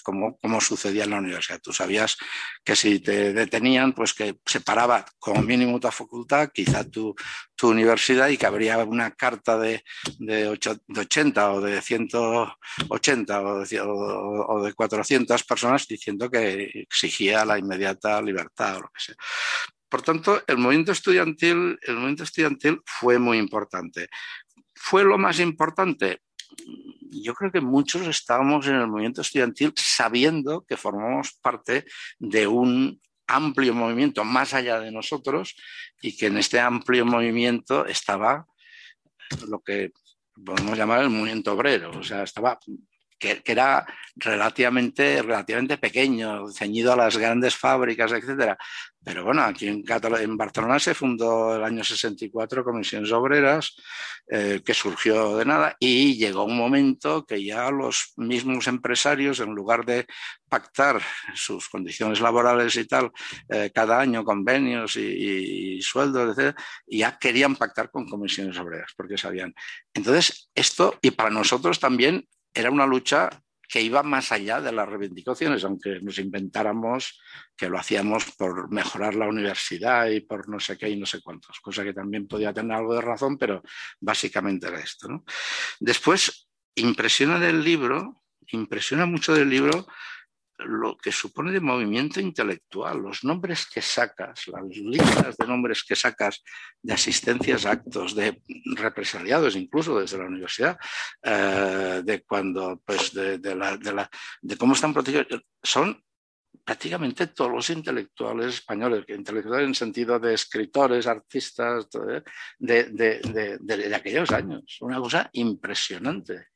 como, 0.05 0.39
como, 0.39 0.61
sucedía 0.61 1.05
en 1.05 1.11
la 1.11 1.19
universidad. 1.19 1.61
Tú 1.61 1.73
sabías 1.73 2.17
que 2.63 2.77
si 2.77 3.01
te 3.01 3.33
detenían, 3.33 3.93
pues 3.93 4.15
que 4.15 4.39
se 4.45 4.61
paraba 4.61 5.05
como 5.19 5.43
mínimo 5.43 5.81
tu 5.81 5.91
facultad, 5.91 6.51
quizá 6.53 6.85
tu, 6.85 7.15
tu 7.57 7.71
universidad, 7.71 8.29
y 8.29 8.37
que 8.37 8.47
habría 8.47 8.79
una 8.79 9.11
carta 9.13 9.59
de, 9.59 9.83
de, 10.19 10.49
8, 10.49 10.77
de 10.87 11.01
80 11.01 11.53
o 11.53 11.61
de 11.61 11.83
180 11.83 13.43
o 13.43 13.65
de, 13.65 13.81
o, 13.81 14.47
o 14.49 14.63
de 14.63 14.73
400 14.75 15.43
personas 15.45 15.89
diciendo 15.89 16.31
que 16.31 16.71
exigía 16.89 17.45
la 17.45 17.59
inmediata 17.59 18.23
libertad 18.23 18.77
o 18.77 18.81
lo 18.83 18.89
que 18.91 19.01
sea. 19.01 19.17
Por 19.89 20.03
tanto, 20.03 20.43
el 20.47 20.59
movimiento 20.59 20.93
estudiantil, 20.93 21.79
el 21.83 21.95
movimiento 21.95 22.25
estudiantil 22.25 22.81
fue 22.85 23.19
muy 23.19 23.39
importante. 23.39 24.09
¿Fue 24.75 25.05
lo 25.05 25.17
más 25.19 25.39
importante? 25.41 26.23
Yo 27.11 27.35
creo 27.35 27.53
que 27.53 27.61
muchos 27.61 28.07
estábamos 28.07 28.67
en 28.67 28.77
el 28.77 28.89
movimiento 28.89 29.21
estudiantil 29.21 29.73
sabiendo 29.77 30.65
que 30.65 30.77
formamos 30.77 31.39
parte 31.41 31.85
de 32.19 32.47
un 32.47 33.01
amplio 33.27 33.75
movimiento 33.75 34.25
más 34.25 34.55
allá 34.55 34.79
de 34.81 34.93
nosotros 34.93 35.57
y 36.01 36.17
que 36.17 36.27
en 36.27 36.39
este 36.39 36.61
amplio 36.61 37.05
movimiento 37.05 37.87
estaba 37.87 38.47
lo 39.49 39.61
que 39.61 39.93
podemos 40.45 40.77
llamar 40.77 41.03
el 41.03 41.11
movimiento 41.11 41.53
obrero, 41.53 41.91
o 41.91 42.03
sea, 42.03 42.23
estaba 42.23 42.59
que, 43.19 43.43
era 43.45 43.87
relativamente, 44.17 45.23
relativamente 45.23 45.79
pequeño, 45.79 46.49
ceñido 46.49 46.93
a 46.93 46.97
las 46.97 47.17
grandes 47.17 47.57
fábricas, 47.57 48.13
etcétera. 48.13 48.57
Pero 49.05 49.25
bueno, 49.25 49.43
aquí 49.43 49.69
en, 49.69 50.37
Barcelona 50.37 50.81
se 50.81 50.95
fundó 50.95 51.55
el 51.55 51.63
año 51.63 51.85
64 51.85 52.65
Comisiones 52.65 53.13
Obreras, 53.13 53.77
eh, 54.29 54.63
que 54.65 54.75
surgió 54.75 55.37
de 55.37 55.45
nada, 55.45 55.77
y 55.79 56.17
llegó 56.17 56.45
un 56.45 56.57
momento 56.57 57.25
que 57.25 57.43
ya 57.45 57.71
los 57.71 58.15
mismos 58.17 58.67
empresarios, 58.67 59.39
en 59.39 59.55
lugar 59.55 59.85
de 59.85 60.07
pactar 60.49 61.01
sus 61.35 61.69
condiciones 61.69 62.21
laborales 62.21 62.75
y 62.75 62.85
tal, 62.87 63.13
eh, 63.49 63.71
cada 63.73 64.01
año 64.01 64.25
convenios 64.25 64.97
y, 64.97 65.77
y 65.77 65.83
sueldos, 65.83 66.37
etc., 66.37 66.57
ya 66.89 67.17
querían 67.17 67.55
pactar 67.55 67.91
con 67.91 68.09
comisiones 68.09 68.59
obreras, 68.59 68.93
porque 68.97 69.17
sabían. 69.17 69.55
Entonces, 69.95 70.51
esto, 70.53 70.99
y 71.01 71.13
para 71.13 71.31
nosotros 71.31 71.79
también 71.79 72.27
era 72.57 72.71
una 72.71 72.87
lucha 72.87 73.31
que 73.69 73.83
iba 73.83 74.03
más 74.03 74.33
allá 74.33 74.61
de 74.61 74.73
las 74.73 74.89
reivindicaciones, 74.89 75.65
aunque 75.65 76.01
nos 76.01 76.19
inventáramos 76.19 77.21
que 77.57 77.69
lo 77.69 77.79
hacíamos 77.79 78.33
por 78.37 78.71
mejorar 78.71 79.15
la 79.15 79.27
universidad 79.27 80.09
y 80.09 80.21
por 80.21 80.49
no 80.49 80.61
sé 80.61 80.79
qué 80.79 80.89
y 80.89 80.97
no 80.97 81.07
sé 81.07 81.21
cuántas, 81.21 81.59
cosa 81.61 81.83
que 81.83 81.93
también 81.93 82.29
podía 82.29 82.53
tener 82.53 82.77
algo 82.77 82.95
de 82.95 83.01
razón, 83.01 83.37
pero 83.37 83.63
básicamente 84.01 84.69
era 84.69 84.81
esto. 84.81 85.25
Después, 85.81 86.49
impresiona 86.77 87.39
del 87.39 87.63
libro, 87.63 88.23
impresiona 88.49 89.05
mucho 89.07 89.35
del 89.35 89.51
libro 89.51 89.87
lo 90.59 90.97
que 90.97 91.13
supone 91.13 91.53
de 91.53 91.61
movimiento 91.61 92.21
intelectual, 92.21 92.99
los 92.99 93.25
nombres 93.25 93.67
que 93.67 93.83
sacas, 93.83 94.47
las 94.49 94.65
listas 94.65 95.37
de 95.37 95.47
nombres 95.47 95.85
que 95.85 95.97
sacas 95.97 96.43
de 96.83 96.95
asistencias 96.95 97.67
a 97.67 97.73
actos, 97.73 98.15
de 98.15 98.43
represaliados 98.77 99.57
incluso 99.57 99.99
desde 99.99 100.19
la 100.19 100.27
universidad, 100.27 100.79
eh, 101.23 102.03
de 102.05 102.23
cuando, 102.23 102.83
pues, 102.85 103.13
de, 103.13 103.39
de, 103.39 103.55
la, 103.55 103.77
de, 103.77 103.93
la, 103.93 104.11
de 104.41 104.57
cómo 104.57 104.75
están 104.75 104.95
protegidos, 104.95 105.27
son 105.63 106.03
prácticamente 106.65 107.29
todos 107.29 107.53
los 107.53 107.71
intelectuales 107.71 108.55
españoles, 108.55 109.05
intelectuales 109.09 109.69
en 109.69 109.75
sentido 109.75 110.19
de 110.19 110.35
escritores, 110.35 111.07
artistas, 111.07 111.87
¿eh? 112.11 112.23
de, 112.59 112.85
de, 112.85 113.59
de, 113.61 113.95
aquellos 113.95 114.33
años. 114.33 114.79
Una 114.81 114.99
cosa 114.99 115.31
impresionante. 115.33 116.49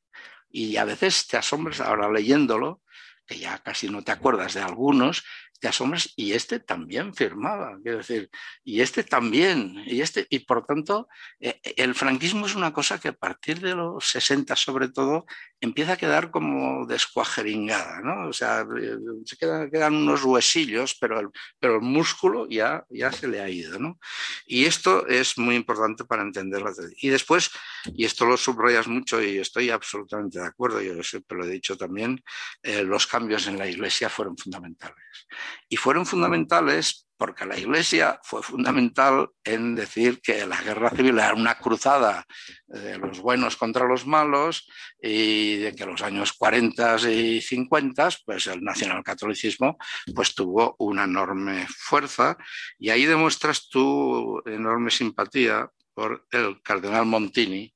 Y 0.51 0.77
a 0.77 0.85
veces 0.85 1.29
te 1.29 1.37
asombras 1.37 1.81
ahora 1.81 2.11
leyéndolo 2.11 2.83
que 3.31 3.39
ya 3.39 3.59
casi 3.59 3.89
no 3.89 4.03
te 4.03 4.11
acuerdas 4.11 4.55
de 4.55 4.61
algunos, 4.61 5.25
te 5.61 5.69
y 6.17 6.33
este 6.33 6.59
también 6.59 7.15
firmaba, 7.15 7.79
quiero 7.83 7.99
decir, 7.99 8.31
y 8.65 8.81
este 8.81 9.05
también, 9.05 9.83
y 9.87 10.01
este, 10.01 10.27
y 10.31 10.41
por 10.41 10.65
tanto, 10.65 11.07
eh, 11.39 11.61
el 11.77 11.95
franquismo 11.95 12.47
es 12.47 12.55
una 12.55 12.73
cosa 12.73 12.99
que 12.99 13.09
a 13.09 13.13
partir 13.13 13.61
de 13.61 13.75
los 13.75 14.09
60 14.09 14.57
sobre 14.57 14.89
todo 14.89 15.27
empieza 15.61 15.93
a 15.93 15.97
quedar 15.99 16.31
como 16.31 16.87
descuajeringada, 16.87 18.01
¿no? 18.01 18.29
O 18.29 18.33
sea, 18.33 18.63
eh, 18.63 18.97
se 19.27 19.37
quedan, 19.37 19.71
quedan 19.71 19.95
unos 19.95 20.25
huesillos, 20.25 20.97
pero 20.99 21.21
el, 21.21 21.29
pero 21.59 21.77
el 21.77 21.83
músculo 21.83 22.49
ya, 22.49 22.85
ya 22.89 23.13
se 23.13 23.29
le 23.29 23.41
ha 23.41 23.49
ido, 23.49 23.79
¿no? 23.79 23.99
Y 24.47 24.65
esto 24.65 25.07
es 25.07 25.37
muy 25.37 25.57
importante 25.57 26.05
para 26.05 26.23
entenderlo. 26.23 26.73
Y 26.97 27.11
después, 27.11 27.51
y 27.95 28.07
esto 28.07 28.25
lo 28.25 28.37
subrayas 28.39 28.89
mucho 28.89 29.23
y 29.23 29.39
estoy 29.39 29.69
absolutamente 29.71 30.41
de 30.41 30.47
acuerdo, 30.47 30.81
yo 30.81 31.03
siempre 31.03 31.37
lo 31.37 31.45
he 31.45 31.51
dicho 31.51 31.77
también, 31.77 32.23
eh, 32.63 32.83
los 32.83 33.07
cambios 33.07 33.47
en 33.47 33.59
la 33.59 33.69
iglesia 33.69 34.09
fueron 34.09 34.39
fundamentales. 34.39 35.27
Y 35.69 35.77
fueron 35.77 36.07
fundamentales 36.07 37.07
porque 37.21 37.45
la 37.45 37.59
Iglesia 37.59 38.19
fue 38.25 38.43
fundamental 38.43 39.29
en 39.45 39.75
decir 39.75 40.23
que 40.23 40.47
la 40.47 40.59
guerra 40.63 40.89
civil 40.89 41.19
era 41.19 41.35
una 41.35 41.59
cruzada 41.59 42.25
de 42.67 42.97
los 42.97 43.21
buenos 43.21 43.57
contra 43.57 43.87
los 43.87 44.07
malos 44.07 44.67
y 45.03 45.57
de 45.57 45.75
que 45.75 45.83
en 45.83 45.91
los 45.91 46.01
años 46.01 46.33
40 46.33 46.97
y 47.11 47.43
50 47.43 48.09
pues 48.25 48.47
el 48.47 48.65
nacionalcatolicismo 48.65 49.77
pues 50.15 50.35
tuvo 50.35 50.77
una 50.79 51.05
enorme 51.05 51.67
fuerza. 51.69 52.39
Y 52.79 52.89
ahí 52.89 53.05
demuestras 53.05 53.69
tu 53.69 54.41
enorme 54.47 54.91
simpatía 54.91 55.69
por 55.93 56.27
el 56.31 56.63
cardenal 56.63 57.05
Montini, 57.05 57.75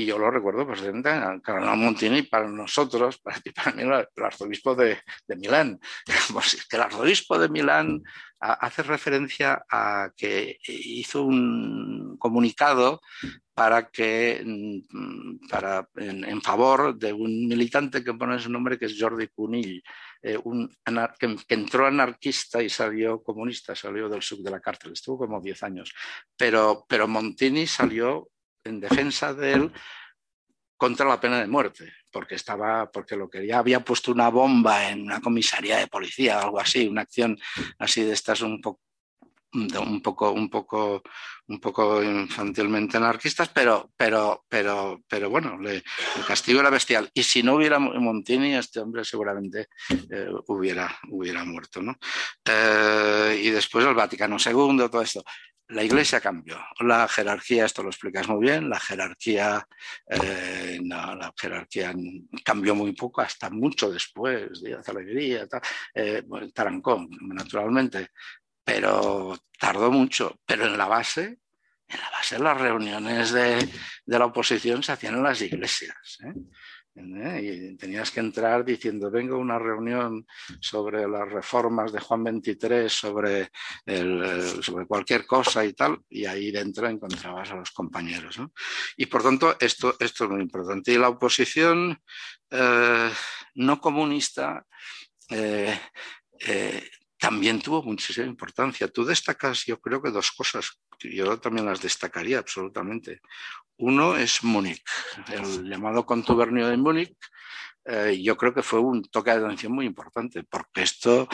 y 0.00 0.06
yo 0.06 0.18
lo 0.18 0.30
recuerdo 0.30 0.62
el 0.62 1.02
cardenal 1.42 1.76
Montini 1.76 2.22
para 2.22 2.48
nosotros, 2.48 3.18
para 3.54 3.72
mí, 3.72 3.82
el 3.82 4.24
arzobispo 4.24 4.74
de, 4.74 4.98
Milán. 5.28 5.78
Que 6.70 6.76
el 6.76 6.82
arzobispo 6.82 7.38
de 7.38 7.48
Milán 7.48 8.02
hace 8.40 8.82
referencia 8.82 9.62
a 9.70 10.10
que 10.16 10.58
hizo 10.66 11.24
un 11.24 12.16
comunicado 12.18 13.00
para 13.52 13.90
que 13.90 14.42
mm, 14.42 15.48
para, 15.48 15.86
en, 15.96 16.40
favor 16.40 16.96
de 16.96 17.12
un 17.12 17.46
militante 17.46 18.02
que 18.02 18.14
pone 18.14 18.38
su 18.38 18.50
nombre 18.50 18.78
que 18.78 18.86
es 18.86 18.96
Jordi 18.98 19.28
Cunill, 19.28 19.82
eh, 20.22 20.38
que, 21.18 21.36
entró 21.48 21.86
anarquista 21.86 22.62
y 22.62 22.70
salió 22.70 23.22
comunista, 23.22 23.74
salió 23.74 24.08
del 24.08 24.22
sub 24.22 24.42
de 24.42 24.50
la 24.50 24.60
cárcel, 24.60 24.92
estuvo 24.92 25.18
como 25.18 25.42
10 25.42 25.62
años, 25.62 25.92
pero, 26.36 26.86
pero 26.88 27.06
Montini 27.06 27.66
salió 27.66 28.30
en 28.64 28.80
defensa 28.80 29.34
de 29.34 29.52
él 29.52 29.72
contra 30.76 31.06
la 31.06 31.20
pena 31.20 31.40
de 31.40 31.46
muerte, 31.46 31.92
porque 32.10 32.36
estaba, 32.36 32.90
porque 32.90 33.16
lo 33.16 33.28
que 33.28 33.46
ya 33.46 33.58
había 33.58 33.80
puesto 33.80 34.12
una 34.12 34.30
bomba 34.30 34.88
en 34.88 35.02
una 35.02 35.20
comisaría 35.20 35.76
de 35.76 35.88
policía, 35.88 36.40
algo 36.40 36.58
así, 36.58 36.88
una 36.88 37.02
acción 37.02 37.38
así 37.78 38.02
de 38.02 38.12
estas 38.12 38.40
un 38.40 38.60
poco 38.60 38.80
un 39.52 40.00
poco, 40.00 40.30
un 40.30 40.48
poco, 40.48 41.02
un 41.48 41.60
poco 41.60 42.02
infantilmente 42.02 42.96
anarquistas, 42.96 43.48
pero, 43.48 43.90
pero, 43.96 44.44
pero, 44.48 45.02
pero 45.08 45.28
bueno, 45.28 45.58
le, 45.58 45.76
el 45.76 46.24
castigo 46.26 46.60
era 46.60 46.70
bestial. 46.70 47.10
Y 47.12 47.22
si 47.22 47.42
no 47.42 47.54
hubiera 47.54 47.78
Montini, 47.78 48.54
este 48.54 48.80
hombre 48.80 49.04
seguramente 49.04 49.68
eh, 50.10 50.28
hubiera, 50.46 50.96
hubiera 51.08 51.44
muerto. 51.44 51.82
¿no? 51.82 51.96
Eh, 52.44 53.40
y 53.42 53.50
después 53.50 53.84
el 53.84 53.94
Vaticano 53.94 54.36
II, 54.38 54.88
todo 54.90 55.02
esto 55.02 55.24
la 55.70 55.82
iglesia 55.82 56.20
cambió. 56.20 56.58
La 56.80 57.06
jerarquía, 57.08 57.66
esto 57.66 57.82
lo 57.82 57.90
explicas 57.90 58.28
muy 58.28 58.40
bien, 58.40 58.68
la 58.68 58.78
jerarquía, 58.78 59.66
eh, 60.06 60.78
no, 60.82 61.14
la 61.14 61.32
jerarquía 61.36 61.94
cambió 62.44 62.74
muy 62.74 62.92
poco, 62.92 63.20
hasta 63.20 63.50
mucho 63.50 63.90
después, 63.90 64.60
de 64.62 64.78
Alegría, 64.86 65.46
eh, 65.94 66.22
Tarancón, 66.52 67.08
naturalmente, 67.22 68.08
pero 68.64 69.38
tardó 69.58 69.90
mucho. 69.90 70.40
Pero 70.44 70.66
en 70.66 70.76
la 70.76 70.86
base, 70.86 71.38
en 71.88 72.00
la 72.00 72.10
base 72.10 72.38
las 72.38 72.60
reuniones 72.60 73.32
de, 73.32 73.68
de 74.04 74.18
la 74.18 74.26
oposición 74.26 74.82
se 74.82 74.92
hacían 74.92 75.16
en 75.16 75.22
las 75.22 75.40
iglesias. 75.40 76.18
¿eh? 76.24 76.34
Y 76.94 77.76
tenías 77.76 78.10
que 78.10 78.20
entrar 78.20 78.64
diciendo, 78.64 79.10
vengo 79.10 79.36
a 79.36 79.38
una 79.38 79.58
reunión 79.58 80.26
sobre 80.60 81.08
las 81.08 81.30
reformas 81.30 81.92
de 81.92 82.00
Juan 82.00 82.24
23, 82.24 82.92
sobre, 82.92 83.50
sobre 84.62 84.86
cualquier 84.86 85.24
cosa 85.26 85.64
y 85.64 85.72
tal, 85.72 85.98
y 86.08 86.26
ahí 86.26 86.50
dentro 86.50 86.88
encontrabas 86.88 87.50
a 87.52 87.56
los 87.56 87.70
compañeros. 87.70 88.40
Y 88.96 89.06
por 89.06 89.22
tanto, 89.22 89.56
esto, 89.60 89.96
esto 90.00 90.24
es 90.24 90.30
muy 90.30 90.42
importante. 90.42 90.92
Y 90.92 90.98
la 90.98 91.08
oposición 91.08 91.98
eh, 92.50 93.10
no 93.54 93.80
comunista 93.80 94.66
eh, 95.28 95.78
eh, 96.40 96.90
también 97.20 97.60
tuvo 97.60 97.82
muchísima 97.82 98.26
importancia. 98.26 98.88
Tú 98.88 99.04
destacas, 99.04 99.66
yo 99.66 99.78
creo 99.78 100.02
que 100.02 100.10
dos 100.10 100.32
cosas, 100.32 100.80
yo 100.98 101.38
también 101.38 101.66
las 101.66 101.82
destacaría 101.82 102.38
absolutamente. 102.38 103.20
Uno 103.76 104.16
es 104.16 104.42
Múnich, 104.42 104.82
el 105.28 105.68
llamado 105.68 106.06
contubernio 106.06 106.66
de 106.68 106.78
Múnich. 106.78 107.14
Eh, 107.84 108.20
yo 108.22 108.36
creo 108.36 108.54
que 108.54 108.62
fue 108.62 108.80
un 108.80 109.02
toque 109.04 109.30
de 109.30 109.44
atención 109.44 109.72
muy 109.72 109.84
importante, 109.84 110.44
porque 110.44 110.82
esto, 110.82 111.28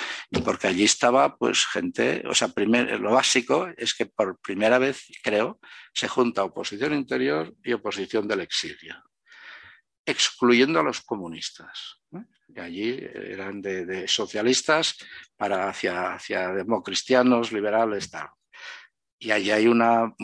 porque 0.44 0.66
allí 0.66 0.84
estaba 0.84 1.36
pues 1.36 1.66
gente, 1.66 2.22
o 2.26 2.34
sea, 2.34 2.48
primer, 2.48 2.98
lo 3.00 3.12
básico 3.12 3.68
es 3.76 3.94
que 3.94 4.06
por 4.06 4.40
primera 4.40 4.78
vez, 4.78 5.06
creo, 5.22 5.60
se 5.92 6.08
junta 6.08 6.44
oposición 6.44 6.94
interior 6.94 7.54
y 7.62 7.72
oposición 7.72 8.26
del 8.26 8.40
exilio, 8.40 8.96
excluyendo 10.04 10.80
a 10.80 10.82
los 10.82 11.00
comunistas. 11.02 12.00
Allí 12.60 12.98
eran 13.14 13.60
de, 13.62 14.06
socialistas 14.08 14.96
para 15.36 15.68
hacia, 15.68 16.14
hacia 16.14 16.48
democristianos, 16.48 17.52
liberales, 17.52 18.10
tal. 18.10 18.28
Y 19.18 19.30
allí 19.30 19.50
hay 19.50 19.66
una, 19.66 20.14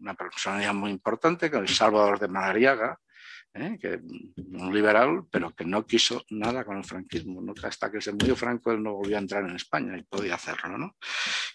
una 0.00 0.14
personalidad 0.14 0.74
muy 0.74 0.90
importante, 0.90 1.50
que 1.50 1.58
es 1.58 1.76
Salvador 1.76 2.18
de 2.20 2.28
Madariaga, 2.28 3.00
¿eh? 3.54 3.78
que, 3.80 4.00
un 4.36 4.74
liberal, 4.74 5.24
pero 5.30 5.54
que 5.54 5.64
no 5.64 5.86
quiso 5.86 6.24
nada 6.30 6.64
con 6.64 6.76
el 6.76 6.84
franquismo. 6.84 7.42
Hasta 7.62 7.90
que 7.90 8.00
se 8.00 8.12
murió 8.12 8.36
Franco, 8.36 8.72
él 8.72 8.82
no 8.82 8.94
volvió 8.94 9.16
a 9.16 9.20
entrar 9.20 9.44
en 9.44 9.56
España 9.56 9.96
y 9.96 10.02
podía 10.02 10.34
hacerlo. 10.34 10.78
¿no? 10.78 10.96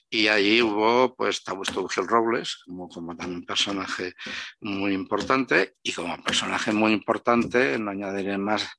Y 0.09 0.27
allí 0.27 0.61
hubo, 0.61 1.15
pues, 1.15 1.41
Augusto 1.47 1.87
Gil 1.87 2.07
Robles, 2.07 2.63
como, 2.65 2.87
como 2.87 3.15
también 3.15 3.45
personaje 3.45 4.15
muy 4.61 4.93
importante, 4.93 5.75
y 5.83 5.91
como 5.91 6.21
personaje 6.23 6.71
muy 6.71 6.93
importante, 6.93 7.77
no 7.77 7.91
añadiré 7.91 8.37
más 8.37 8.69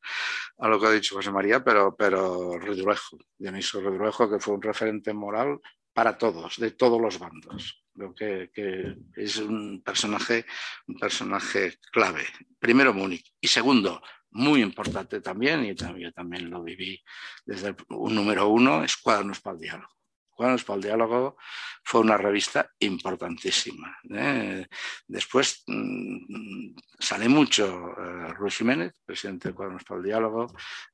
a 0.59 0.69
lo 0.69 0.81
que 0.81 0.87
ha 0.87 0.91
dicho 0.91 1.15
José 1.17 1.31
María, 1.31 1.63
pero, 1.63 1.95
pero 1.97 2.59
Redruejo, 2.59 3.19
Dionisio 3.37 3.81
Redruejo, 3.81 4.31
que 4.31 4.41
fue 4.41 4.55
un 4.55 4.63
referente 4.63 5.13
moral 5.13 5.61
para 5.93 6.17
todos, 6.17 6.57
de 6.59 6.71
todos 6.71 7.01
los 7.01 7.19
bandos. 7.19 7.85
Creo 7.99 8.15
que, 8.15 8.97
es 9.17 9.39
un 9.39 9.83
personaje, 9.83 10.47
un 10.87 10.97
personaje 10.99 11.79
clave. 11.91 12.25
Primero, 12.59 12.95
Múnich. 12.95 13.35
Y 13.41 13.49
segundo, 13.49 14.01
muy 14.31 14.63
importante 14.63 15.21
también, 15.21 15.65
y 15.65 15.75
también, 15.75 16.11
yo 16.11 16.13
también 16.13 16.49
lo 16.49 16.63
viví 16.63 17.03
desde 17.45 17.75
un 17.89 18.15
número 18.15 18.49
uno, 18.49 18.85
es 18.85 18.97
Cuadernos 18.97 19.41
para 19.41 19.55
el 19.55 19.63
Diálogo. 19.63 19.93
Cuadernos 20.31 20.63
para 20.63 20.77
el 20.77 20.83
Diálogo 20.85 21.37
fue 21.83 22.01
una 22.03 22.17
revista 22.17 22.71
importantísima. 22.79 23.99
¿eh? 24.15 24.65
Después 25.09 25.65
mm, 25.67 26.77
sale 27.01 27.29
mucho 27.29 27.67
uh, 27.67 28.33
Ruiz 28.35 28.59
Jiménez, 28.59 28.93
presidente 29.05 29.49
de 29.49 29.55
Cuadernos 29.55 29.83
para 29.83 29.99
el 29.99 30.07
Diálogo, 30.07 30.47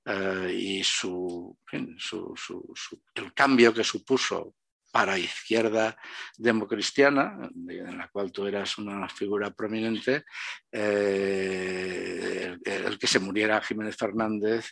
eh, 0.07 0.57
y 0.59 0.83
su, 0.83 1.59
el 1.71 3.35
cambio 3.35 3.75
que 3.75 3.85
supuso 3.85 4.55
para 4.95 5.19
izquierda 5.19 5.97
democristiana, 6.37 7.51
en 7.69 7.99
la 7.99 8.07
cual 8.13 8.31
tú 8.31 8.47
eras 8.47 8.79
una 8.79 9.09
figura 9.09 9.51
prominente, 9.51 10.23
eh, 10.71 12.57
el, 12.65 12.97
que 12.97 13.09
se 13.09 13.19
muriera 13.19 13.61
Jiménez 13.61 13.97
Fernández 13.97 14.71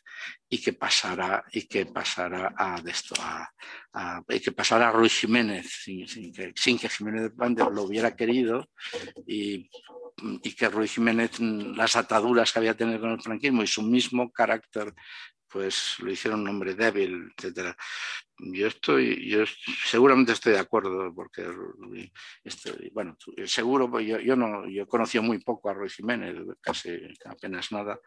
y 0.49 0.63
que 0.63 0.75
pasara, 0.75 1.43
y 1.51 1.67
que 1.67 1.87
pasara 1.87 2.55
a, 2.57 2.81
esto, 2.87 3.17
a, 3.21 4.23
que 4.29 4.53
pasara 4.53 4.91
a 4.91 4.93
Ruiz 4.93 5.13
Jiménez 5.13 5.67
sin, 5.83 6.33
que, 6.33 6.53
sin 6.55 6.79
que 6.79 6.89
Jiménez 6.89 7.33
Fernández 7.37 7.67
lo 7.73 7.83
hubiera 7.83 8.15
querido 8.15 8.71
y 9.27 9.69
y 10.45 10.53
que 10.55 10.69
Ruiz 10.69 10.93
Jiménez, 10.93 11.41
las 11.41 11.97
ataduras 11.97 12.53
que 12.53 12.59
había 12.61 12.77
tenido 12.77 13.01
con 13.01 13.11
el 13.11 13.21
franquismo 13.21 13.63
y 13.63 13.67
su 13.67 13.83
mismo 13.83 14.31
carácter 14.31 14.95
pues 15.53 15.99
lo 15.99 16.11
hicieron 16.11 16.41
un 16.41 16.49
hombre 16.49 16.75
débil, 16.75 17.33
etcétera. 17.37 17.77
Yo 18.39 18.67
estoy, 18.67 19.29
yo 19.29 19.45
seguramente 19.85 20.33
estoy 20.33 20.55
de 20.55 20.59
acuerdo, 20.59 21.15
porque 21.15 21.47
estoy, 22.43 22.91
bueno, 22.93 23.17
seguro, 23.45 23.91
pues 23.91 24.07
yo, 24.07 24.37
no, 24.37 24.69
yo 24.69 24.89
conocí 24.89 25.21
muy 25.21 25.39
poco 25.39 25.69
a 25.69 25.75
Ruiz 25.75 25.95
Jiménez, 25.95 26.37
casi 26.61 26.91
apenas 27.27 27.71
nada, 27.71 28.01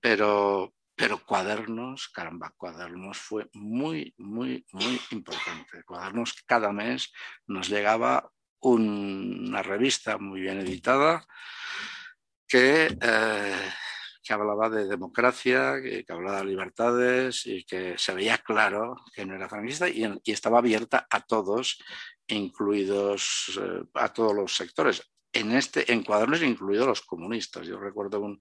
pero, 0.00 0.74
pero 0.94 1.24
Cuadernos, 1.24 2.08
caramba, 2.08 2.52
Cuadernos 2.56 3.18
fue 3.18 3.48
muy, 3.54 4.12
muy, 4.18 4.66
muy 4.72 5.00
importante. 5.12 5.82
Cuadernos 5.84 6.34
cada 6.44 6.72
mes 6.72 7.12
nos 7.46 7.68
llegaba 7.68 8.30
una 8.60 9.62
revista 9.62 10.18
muy 10.18 10.40
bien 10.40 10.60
editada 10.60 11.24
que 12.46 12.98
eh, 13.00 13.72
que 14.30 14.34
hablaba 14.34 14.70
de 14.70 14.86
democracia, 14.86 15.82
que, 15.82 16.04
hablaba 16.08 16.38
de 16.38 16.44
libertades 16.44 17.46
y 17.46 17.64
que 17.64 17.98
se 17.98 18.14
veía 18.14 18.38
claro 18.38 18.94
que 19.12 19.26
no 19.26 19.34
era 19.34 19.48
franquista 19.48 19.88
y, 19.88 20.04
estaba 20.24 20.58
abierta 20.58 21.08
a 21.10 21.20
todos, 21.22 21.82
incluidos 22.28 23.58
eh, 23.60 23.82
a 23.94 24.12
todos 24.12 24.32
los 24.32 24.54
sectores. 24.54 25.02
En, 25.32 25.52
este, 25.52 25.92
en 25.92 26.02
cuadernos 26.02 26.42
incluidos 26.42 26.86
los 26.86 27.02
comunistas. 27.02 27.66
Yo 27.66 27.78
recuerdo 27.78 28.20
un, 28.20 28.40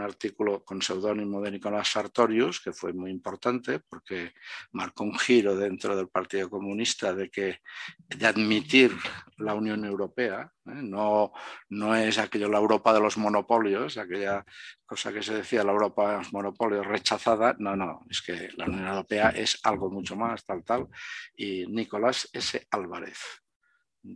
artículo 0.00 0.64
con 0.64 0.80
seudónimo 0.80 1.40
de 1.42 1.50
Nicolás 1.50 1.88
Sartorius, 1.88 2.60
que 2.60 2.72
fue 2.72 2.92
muy 2.92 3.10
importante 3.10 3.80
porque 3.80 4.32
marcó 4.72 5.04
un 5.04 5.18
giro 5.18 5.56
dentro 5.56 5.94
del 5.94 6.08
Partido 6.08 6.48
Comunista 6.48 7.14
de, 7.14 7.30
que, 7.30 7.60
de 8.08 8.26
admitir 8.26 8.92
la 9.36 9.54
Unión 9.54 9.84
Europea. 9.84 10.50
¿eh? 10.66 10.82
No, 10.82 11.32
no 11.68 11.94
es 11.94 12.18
aquello 12.18 12.48
la 12.48 12.58
Europa 12.58 12.92
de 12.94 13.00
los 13.00 13.18
monopolios, 13.18 13.98
aquella 13.98 14.44
cosa 14.86 15.12
que 15.12 15.22
se 15.22 15.34
decía 15.34 15.64
la 15.64 15.72
Europa 15.72 16.10
de 16.10 16.18
los 16.18 16.32
monopolios 16.32 16.86
rechazada. 16.86 17.54
No, 17.58 17.76
no, 17.76 18.00
es 18.08 18.22
que 18.22 18.48
la 18.56 18.64
Unión 18.64 18.86
Europea 18.86 19.30
es 19.30 19.60
algo 19.62 19.90
mucho 19.90 20.16
más, 20.16 20.44
tal, 20.44 20.64
tal. 20.64 20.88
Y 21.36 21.66
Nicolás 21.66 22.28
S. 22.32 22.66
Álvarez 22.70 23.43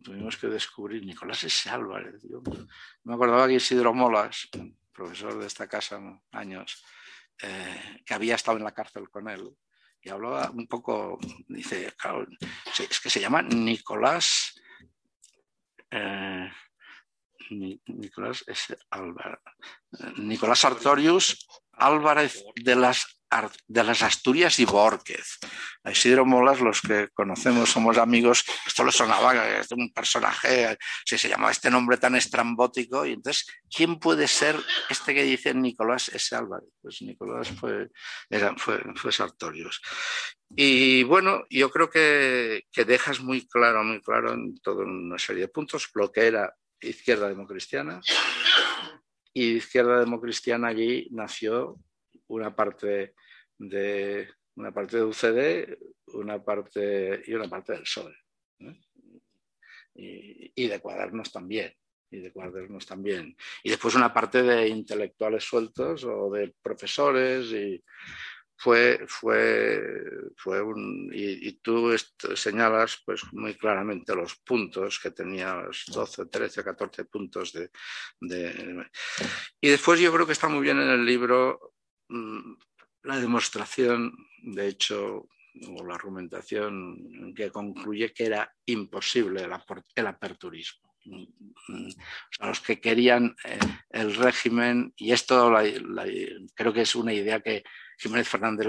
tuvimos 0.02 0.36
que 0.36 0.48
descubrir 0.48 1.04
Nicolás 1.04 1.44
S. 1.44 1.68
Álvarez. 1.70 2.22
Yo 2.22 2.42
me 3.04 3.14
acordaba 3.14 3.46
que 3.46 3.54
Isidro 3.54 3.94
Molas, 3.94 4.48
profesor 4.92 5.38
de 5.38 5.46
esta 5.46 5.66
casa 5.66 6.00
años, 6.32 6.84
eh, 7.42 8.02
que 8.04 8.14
había 8.14 8.34
estado 8.34 8.58
en 8.58 8.64
la 8.64 8.74
cárcel 8.74 9.08
con 9.08 9.28
él, 9.28 9.48
y 10.00 10.10
hablaba 10.10 10.50
un 10.50 10.66
poco, 10.66 11.18
dice, 11.48 11.92
claro, 11.96 12.26
es 12.78 13.00
que 13.00 13.10
se 13.10 13.20
llama 13.20 13.42
Nicolás, 13.42 14.60
eh, 15.90 16.50
Nicolás 17.50 18.44
S. 18.46 18.76
Álvarez, 18.90 19.38
eh, 20.00 20.12
Nicolás 20.18 20.64
Artorius 20.64 21.46
Álvarez 21.72 22.44
de 22.56 22.76
las 22.76 23.17
de 23.66 23.84
las 23.84 24.02
Asturias 24.02 24.58
y 24.58 24.64
Borquez. 24.64 25.38
A 25.84 25.90
Isidro 25.90 26.24
Molas, 26.24 26.60
los 26.60 26.80
que 26.80 27.08
conocemos, 27.12 27.70
somos 27.70 27.98
amigos, 27.98 28.44
esto 28.66 28.84
le 28.84 28.92
sonaba 28.92 29.58
es 29.58 29.70
un 29.72 29.92
personaje, 29.92 30.78
si 31.04 31.18
se 31.18 31.28
llamaba 31.28 31.50
este 31.50 31.70
nombre 31.70 31.98
tan 31.98 32.14
estrambótico, 32.16 33.04
y 33.04 33.12
entonces, 33.12 33.46
¿quién 33.70 33.98
puede 33.98 34.26
ser 34.28 34.56
este 34.88 35.14
que 35.14 35.24
dice 35.24 35.54
Nicolás 35.54 36.08
S. 36.08 36.34
Álvarez? 36.34 36.68
Pues 36.80 37.02
Nicolás 37.02 37.50
fue, 37.50 37.88
fue, 38.56 38.82
fue 38.94 39.12
Sartorius. 39.12 39.80
Y 40.56 41.02
bueno, 41.02 41.44
yo 41.50 41.70
creo 41.70 41.90
que, 41.90 42.64
que 42.72 42.84
dejas 42.84 43.20
muy 43.20 43.46
claro, 43.46 43.84
muy 43.84 44.00
claro 44.00 44.32
en 44.32 44.58
toda 44.60 44.84
una 44.84 45.18
serie 45.18 45.42
de 45.42 45.48
puntos 45.48 45.90
lo 45.94 46.10
que 46.10 46.26
era 46.26 46.54
izquierda 46.80 47.28
democristiana, 47.28 48.00
y 49.34 49.56
izquierda 49.56 50.00
democristiana 50.00 50.68
allí 50.68 51.08
nació 51.10 51.76
una 52.28 52.54
parte 52.54 53.14
de 53.58 54.28
una 54.58 54.72
parte 54.72 54.96
de 54.96 55.04
UCD, 55.04 55.78
una 56.14 56.42
parte 56.42 57.22
y 57.26 57.34
una 57.34 57.48
parte 57.48 57.72
del 57.72 57.82
PSOE. 57.82 58.14
Y, 59.94 60.68
de 60.68 60.80
cuadernos 60.80 61.32
también. 61.32 61.72
Y 62.10 62.20
de 62.20 62.32
cuadernos 62.32 62.86
también. 62.86 63.36
Y 63.62 63.70
después 63.70 63.94
una 63.94 64.12
parte 64.12 64.42
de 64.42 64.68
intelectuales 64.68 65.44
sueltos 65.44 66.04
o 66.04 66.30
de 66.30 66.54
profesores 66.60 67.46
y 67.52 67.82
fue, 68.56 69.04
fue, 69.06 69.80
fue 70.36 70.60
un... 70.60 71.10
Y, 71.12 71.52
tú 71.60 71.96
señalas 72.34 73.00
pues 73.04 73.22
muy 73.32 73.54
claramente 73.54 74.14
los 74.14 74.36
puntos 74.36 74.98
que 74.98 75.12
tenía, 75.12 75.64
12, 75.86 76.26
13, 76.26 76.64
14 76.64 77.04
puntos 77.04 77.52
de. 77.52 77.70
Y 79.60 79.68
después 79.68 80.00
yo 80.00 80.12
creo 80.12 80.26
que 80.26 80.32
está 80.32 80.48
muy 80.48 80.62
bien 80.62 80.80
en 80.80 80.90
el 80.90 81.04
libro 81.04 81.74
la 82.08 83.20
demostración, 83.20 84.12
de 84.42 84.68
hecho, 84.68 85.28
o 85.66 85.84
la 85.86 85.94
argumentación 85.94 87.34
que 87.34 87.50
concluye 87.50 88.12
que 88.12 88.26
era 88.26 88.54
imposible 88.66 89.42
el, 89.42 90.06
aperturismo. 90.06 90.94
Mm, 91.04 91.88
los 92.40 92.60
que 92.60 92.80
querían 92.80 93.34
eh, 93.44 93.58
el 93.90 94.14
régimen, 94.14 94.92
y 94.96 95.12
esto 95.12 95.54
creo 96.54 96.72
que 96.72 96.82
es 96.82 96.94
una 96.94 97.12
idea 97.12 97.40
que 97.40 97.64
Jiménez 97.98 98.28
Fernández 98.28 98.66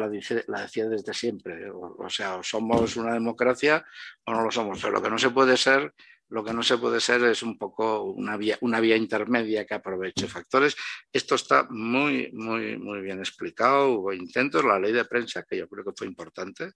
la, 0.48 0.62
decía 0.62 0.88
desde 0.88 1.14
siempre, 1.14 1.70
o, 1.70 1.96
o, 2.00 2.10
sea, 2.10 2.38
o 2.38 2.44
somos 2.44 2.96
una 2.96 3.14
democracia 3.14 3.86
o 4.26 4.34
no 4.34 4.44
lo 4.44 4.52
somos, 4.52 4.80
pero 4.82 4.94
lo 4.94 5.02
que 5.02 5.10
no 5.10 5.20
se 5.20 5.30
puede 5.30 5.58
ser 5.58 5.94
lo 6.30 6.44
que 6.44 6.54
no 6.54 6.64
se 6.64 6.78
puede 6.78 7.00
ser 7.00 7.24
es 7.24 7.44
un 7.44 7.58
poco 7.58 8.04
una 8.04 8.38
vía, 8.38 8.58
una 8.62 8.80
vía 8.80 8.96
intermedia 8.96 9.66
que 9.66 9.74
aproveche 9.74 10.28
factores. 10.28 10.76
Esto 11.12 11.36
está 11.36 11.68
muy, 11.70 12.32
muy, 12.34 12.78
muy 12.78 13.02
bien 13.02 13.20
explicado. 13.20 13.94
Hubo 13.94 14.14
intentos, 14.14 14.64
la 14.64 14.80
ley 14.80 14.92
de 14.92 15.06
prensa, 15.06 15.44
que 15.44 15.58
yo 15.58 15.68
creo 15.68 15.84
que 15.84 15.94
fue 15.96 16.08
importante, 16.08 16.72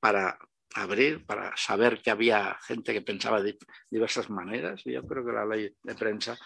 para 0.00 0.38
abrir 0.74 1.24
para 1.24 1.56
saber 1.56 2.02
que 2.02 2.10
había 2.10 2.58
gente 2.66 2.92
que 2.92 3.02
pensaba 3.02 3.40
de 3.40 3.56
diversas 3.88 4.28
maneras. 4.28 4.82
Y 4.84 4.92
yo 4.92 5.06
creo 5.06 5.24
que 5.24 5.32
la 5.32 5.46
ley 5.46 5.74
de 5.82 5.94
prensa 5.94 6.36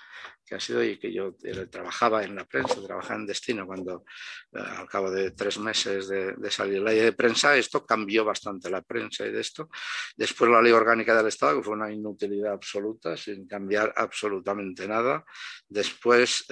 que 0.45 0.55
ha 0.55 0.61
sido 0.61 0.83
y 0.83 0.99
que 0.99 1.12
yo 1.12 1.35
eh, 1.43 1.66
trabajaba 1.66 2.24
en 2.24 2.35
la 2.35 2.45
prensa, 2.45 2.83
trabajaba 2.83 3.20
en 3.20 3.26
Destino 3.26 3.66
cuando 3.66 4.05
eh, 4.53 4.61
al 4.61 4.89
cabo 4.89 5.11
de 5.11 5.33
tres 5.33 5.59
meses 5.59 6.09
de, 6.09 6.51
salir 6.51 6.81
la 6.81 6.91
ley 6.91 7.01
de 7.01 7.12
prensa, 7.12 7.57
esto 7.57 7.85
cambió 7.85 8.24
bastante 8.24 8.70
la 8.70 8.83
prensa 8.83 9.26
y 9.26 9.33
de 9.33 9.41
esto. 9.41 9.68
Después 10.16 10.51
la 10.51 10.62
ley 10.62 10.72
orgánica 10.72 11.16
del 11.16 11.29
Estado, 11.29 11.57
que 11.57 11.64
fue 11.64 11.74
una 11.74 11.91
inutilidad 11.91 12.53
absoluta, 12.53 13.16
sin 13.16 13.47
cambiar 13.47 13.93
absolutamente 13.97 14.87
nada. 14.87 15.24
Después 15.68 16.47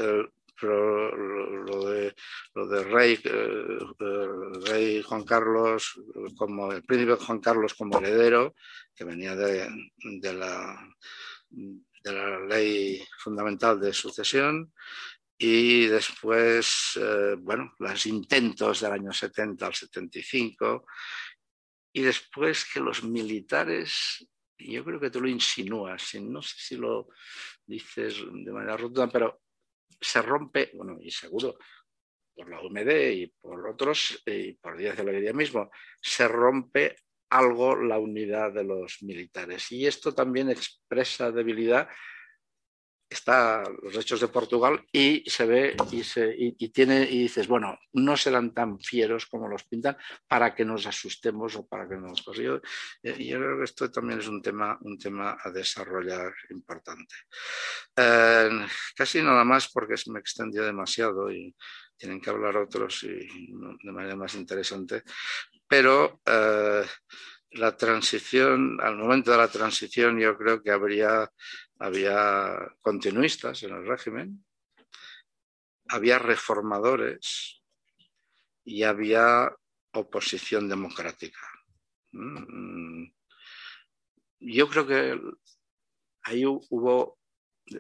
pero 0.61 1.15
lo 1.65 1.91
de, 1.91 2.15
lo 2.55 2.67
de 2.67 2.85
rey, 2.85 3.19
eh, 3.25 3.79
rey 4.67 5.03
Juan 5.03 5.25
Carlos, 5.25 6.01
como 6.37 6.73
el 6.73 6.83
príncipe 6.85 7.15
Juan 7.15 7.41
Carlos 7.41 7.75
como 7.75 7.99
heredero, 7.99 8.55
que 8.95 9.05
venía 9.05 9.37
de, 9.37 9.69
de, 10.21 10.33
la, 10.33 10.89
de 11.51 12.13
la 12.13 12.41
ley 12.41 13.05
fundamental 13.19 13.79
de 13.81 13.93
sucesión, 13.93 14.73
y 15.39 15.87
después, 15.87 16.99
eh, 17.01 17.37
bueno, 17.39 17.75
los 17.79 18.07
intentos 18.07 18.81
del 18.81 18.93
año 18.93 19.13
70 19.13 19.67
al 19.67 19.75
75, 19.75 20.87
y 21.93 22.03
después 22.03 22.65
que 22.73 22.81
los 22.81 23.05
militares, 23.05 24.27
yo 24.59 24.85
creo 24.85 24.99
que 24.99 25.11
tú 25.11 25.21
lo 25.21 25.29
insinúas, 25.29 26.15
no 26.21 26.41
sé 26.41 26.55
si 26.57 26.77
lo 26.77 27.09
dices 27.67 28.17
de 28.33 28.53
manera 28.53 28.77
rotunda, 28.77 29.09
pero 29.09 29.43
se 30.01 30.23
rompe, 30.23 30.71
bueno, 30.75 30.99
y 31.01 31.11
seguro 31.11 31.57
por 32.35 32.51
la 32.51 32.61
UMD 32.61 33.11
y 33.13 33.27
por 33.29 33.67
otros, 33.69 34.23
y 34.27 34.53
por 34.53 34.77
Díaz 34.77 34.97
de 34.97 35.05
la 35.05 35.13
Guerrilla 35.13 35.33
mismo, 35.33 35.71
se 36.01 36.29
rompe 36.29 36.97
algo 37.31 37.75
la 37.77 37.99
unidad 37.99 38.53
de 38.53 38.65
los 38.65 39.03
militares. 39.03 39.73
Y 39.73 39.87
esto 39.87 40.15
también 40.15 40.51
expresa 40.51 41.33
debilidad 41.33 41.89
está 43.09 43.63
los 43.83 43.97
hechos 43.97 44.21
de 44.21 44.29
Portugal 44.29 44.85
y 44.93 45.23
se 45.27 45.47
ve 45.47 45.77
y, 45.93 46.03
se, 46.03 46.35
y, 46.37 46.69
tiene 46.71 47.03
y 47.03 47.23
dices, 47.23 47.47
bueno, 47.47 47.79
no 47.93 48.17
serán 48.17 48.53
tan 48.53 48.81
fieros 48.81 49.27
como 49.27 49.49
los 49.49 49.65
pintan 49.65 49.97
para 50.27 50.55
que 50.55 50.65
nos 50.65 50.87
asustemos 50.87 51.57
o 51.57 51.67
para 51.67 51.89
que 51.89 51.97
nos... 51.97 52.23
Pues 52.23 52.39
yo, 52.39 52.61
eh, 53.03 53.25
yo 53.25 53.39
creo 53.39 53.59
que 53.59 53.65
esto 53.65 53.91
también 53.91 54.19
es 54.19 54.29
un 54.29 54.43
tema, 54.43 54.77
un 54.81 54.99
tema 54.99 55.37
a 55.43 55.51
desarrollar 55.51 56.33
importante. 56.51 57.15
Eh, 57.97 58.51
casi 58.97 59.23
nada 59.23 59.45
más 59.45 59.69
porque 59.69 59.95
me 60.07 60.19
extendió 60.21 60.65
demasiado 60.65 61.31
y 61.31 61.55
tienen 61.97 62.21
que 62.21 62.31
hablar 62.31 62.57
otros 62.57 63.05
y 63.05 63.53
de 63.83 63.93
manera 63.93 64.17
más 64.17 64.35
interesante, 64.35 65.03
pero... 65.69 66.21
Eh, 66.27 66.85
la 67.57 67.77
transición, 67.77 68.79
al 68.81 68.97
momento 68.97 69.31
de 69.31 69.39
la 69.39 69.49
transición 69.49 70.19
yo 70.19 70.37
creo 70.37 70.63
que 70.63 70.71
habría, 70.71 71.31
había 71.79 72.75
continuistas 72.81 73.63
en 73.63 73.75
el 73.75 73.87
régimen, 73.87 74.45
había 75.89 76.19
reformadores 76.19 77.63
y 78.65 78.83
había 78.83 79.55
oposición 79.93 80.69
democrática. 80.69 81.41
Mm. 82.13 83.05
Yo 84.41 84.69
creo 84.69 84.87
que 84.87 85.21
ahí 86.25 86.45
hubo, 86.45 87.19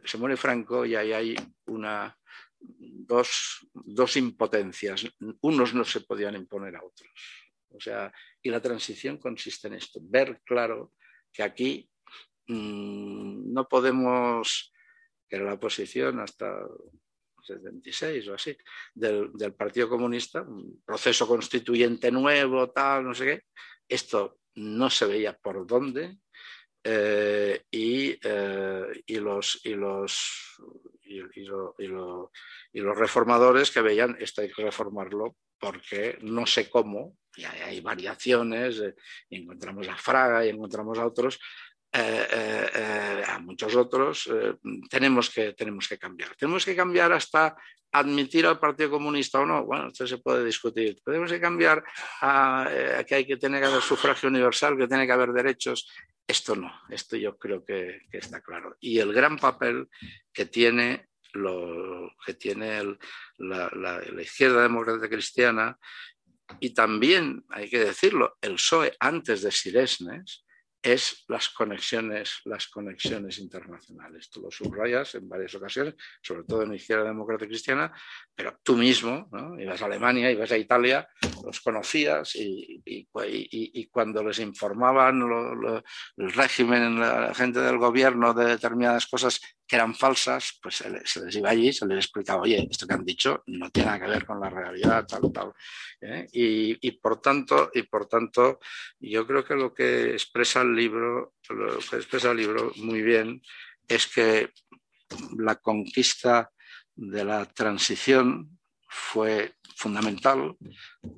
se 0.05 0.19
muere 0.19 0.37
Franco 0.37 0.87
y 0.87 0.95
ahí 0.95 1.13
hay 1.13 1.37
una, 1.67 2.17
dos, 2.59 3.67
dos 3.73 4.17
impotencias. 4.17 5.07
Unos 5.43 5.75
no 5.75 5.85
se 5.85 6.01
podían 6.01 6.37
imponer 6.37 6.77
a 6.77 6.85
otros. 6.85 7.11
O 7.71 7.81
sea, 7.81 8.13
y 8.43 8.51
la 8.51 8.61
transición 8.61 9.19
consiste 9.19 9.69
en 9.69 9.75
esto, 9.75 10.01
ver 10.03 10.41
claro 10.45 10.93
que 11.33 11.43
aquí 11.43 11.91
mmm, 12.49 13.53
no 13.53 13.69
podemos, 13.69 14.73
que 15.29 15.37
era 15.37 15.47
la 15.47 15.55
oposición 15.55 16.21
hasta 16.21 16.61
76 17.43 18.29
o 18.29 18.35
así, 18.35 18.57
del, 18.95 19.33
del, 19.33 19.55
Partido 19.55 19.89
Comunista, 19.89 20.43
un 20.43 20.83
proceso 20.85 21.27
constituyente 21.27 22.11
nuevo, 22.11 22.71
tal, 22.71 23.05
no 23.05 23.15
sé 23.15 23.25
qué, 23.25 23.43
esto 23.89 24.41
no 24.57 24.91
se 24.91 25.07
veía 25.07 25.37
por 25.37 25.67
dónde 25.67 26.19
eh, 26.83 27.63
y, 27.71 28.19
eh, 28.23 29.03
y, 29.07 29.17
los, 29.17 29.61
y, 29.65 29.75
los, 29.75 30.57
y, 31.03 31.21
y 31.21 32.81
los 32.81 32.99
reformadores 32.99 33.71
que 33.71 33.83
veían 33.83 34.17
esto 34.21 34.43
hay 34.43 34.53
que 34.53 34.63
reformarlo 34.63 35.37
porque 35.59 36.19
no 36.23 36.47
sé 36.47 36.69
cómo, 36.69 37.17
y 37.37 37.45
hay, 37.45 37.81
variaciones, 37.81 38.81
eh, 38.81 38.95
encontramos 39.31 39.89
a 39.89 39.97
Fraga 39.97 40.45
y 40.45 40.51
encontramos 40.51 40.99
a 40.99 41.07
otros, 41.07 41.39
a 41.97 43.39
muchos 43.41 43.75
otros, 43.75 44.31
tenemos, 44.91 45.31
que, 45.31 45.53
tenemos 45.53 45.89
que 45.89 45.99
cambiar. 45.99 46.35
Tenemos 46.37 46.65
que 46.65 46.77
cambiar 46.77 47.13
hasta 47.13 47.57
admitir 47.93 48.47
al 48.47 48.59
Partido 48.59 48.91
Comunista 48.91 49.41
o 49.41 49.47
no. 49.47 49.65
Bueno, 49.65 49.89
esto 49.89 50.07
se 50.07 50.19
puede 50.19 50.45
discutir. 50.45 51.01
Tenemos 51.05 51.31
que 51.31 51.41
cambiar 51.41 51.83
a, 52.21 53.05
que 53.07 53.15
hay 53.15 53.27
que 53.27 53.37
tener 53.37 53.61
que 53.61 53.69
haber 53.69 53.83
sufragio 53.83 54.29
universal, 54.29 54.77
que 54.77 54.89
tiene 54.89 55.07
que 55.07 55.13
haber 55.13 55.33
derechos. 55.33 55.91
Esto 56.27 56.57
no, 56.57 56.73
esto 56.91 57.17
yo 57.17 57.39
creo 57.39 57.65
que, 57.65 58.03
que 58.11 58.19
está 58.19 58.41
claro. 58.41 58.77
Y 58.81 58.99
el 58.99 59.13
gran 59.13 59.39
papel 59.39 59.89
que 60.33 60.47
tiene 60.47 61.09
lo 61.33 62.13
que 62.25 62.35
tiene 62.35 62.97
la, 63.39 63.71
la, 63.75 64.23
izquierda 64.23 64.63
demócrata 64.63 65.09
cristiana 65.09 65.79
y 66.61 66.71
también, 66.71 67.45
hay 67.51 67.69
que 67.69 67.79
decirlo, 67.79 68.39
el 68.41 68.55
PSOE 68.55 68.97
antes 69.01 69.43
de 69.43 69.51
Siresnes, 69.51 70.46
es 70.87 71.24
las 71.26 71.49
conexiones, 71.49 72.41
las 72.45 72.68
conexiones 72.68 73.39
internacionales. 73.39 74.30
Tú 74.30 74.41
lo 74.41 74.53
subrayas 74.53 75.16
en 75.16 75.28
varias 75.28 75.53
ocasiones, 75.57 75.95
sobre 76.22 76.45
todo 76.45 76.62
en 76.62 76.70
la 76.70 76.76
izquierda 76.76 77.05
demócrata 77.05 77.45
cristiana, 77.45 77.93
pero 78.34 78.61
tú 78.62 78.76
mismo, 78.76 79.28
¿no? 79.32 79.61
ibas 79.61 79.82
a 79.82 79.87
Alemania, 79.87 80.30
ibas 80.30 80.53
a 80.53 80.57
Italia, 80.57 81.09
los 81.45 81.61
conocías 81.61 82.37
y, 82.37 82.82
y, 82.84 83.87
cuando 83.87 84.22
les 84.22 84.39
informaban 84.39 85.22
el 86.16 86.32
régimen, 86.32 87.01
la 87.01 87.34
gente 87.34 87.61
del 87.61 87.78
gobierno 87.78 88.32
de 88.32 88.47
determinadas 88.47 89.07
cosas 89.07 89.41
que 89.67 89.77
eran 89.77 89.95
falsas, 89.95 90.59
pues 90.62 90.77
se 90.77 90.91
les, 90.91 91.35
iba 91.35 91.51
allí, 91.51 91.73
se 91.73 91.87
les 91.87 91.99
explicaba, 91.99 92.43
oye, 92.43 92.69
esto 92.71 92.87
que 92.87 92.95
han 92.95 93.05
dicho 93.05 93.43
no 93.47 93.71
tiene 93.71 93.87
nada 93.87 94.01
que 94.01 94.11
ver 94.11 94.27
con 94.27 94.41
la 94.41 94.49
realidad, 94.49 95.07
tal, 95.07 95.33
tal. 95.33 95.53
¿eh? 96.01 96.27
Y, 96.33 96.91
por 96.93 97.21
tanto, 97.21 97.71
y 97.75 97.83
por 97.83 98.07
tanto, 98.07 98.61
yo 99.01 99.27
creo 99.27 99.45
que 99.45 99.55
lo 99.55 99.75
que 99.75 100.12
expresa 100.12 100.62
el 100.62 100.75
libro, 100.75 101.35
lo 101.49 101.79
que 101.79 101.97
expresa 101.97 102.31
el 102.31 102.37
libro 102.37 102.73
muy 102.77 103.03
bien, 103.03 103.43
es 103.89 104.07
que 104.07 104.51
la 105.37 105.57
conquista 105.57 106.51
de 106.95 107.25
la 107.25 107.45
transición 107.47 108.59
fue 108.89 109.55
fundamental 109.75 110.57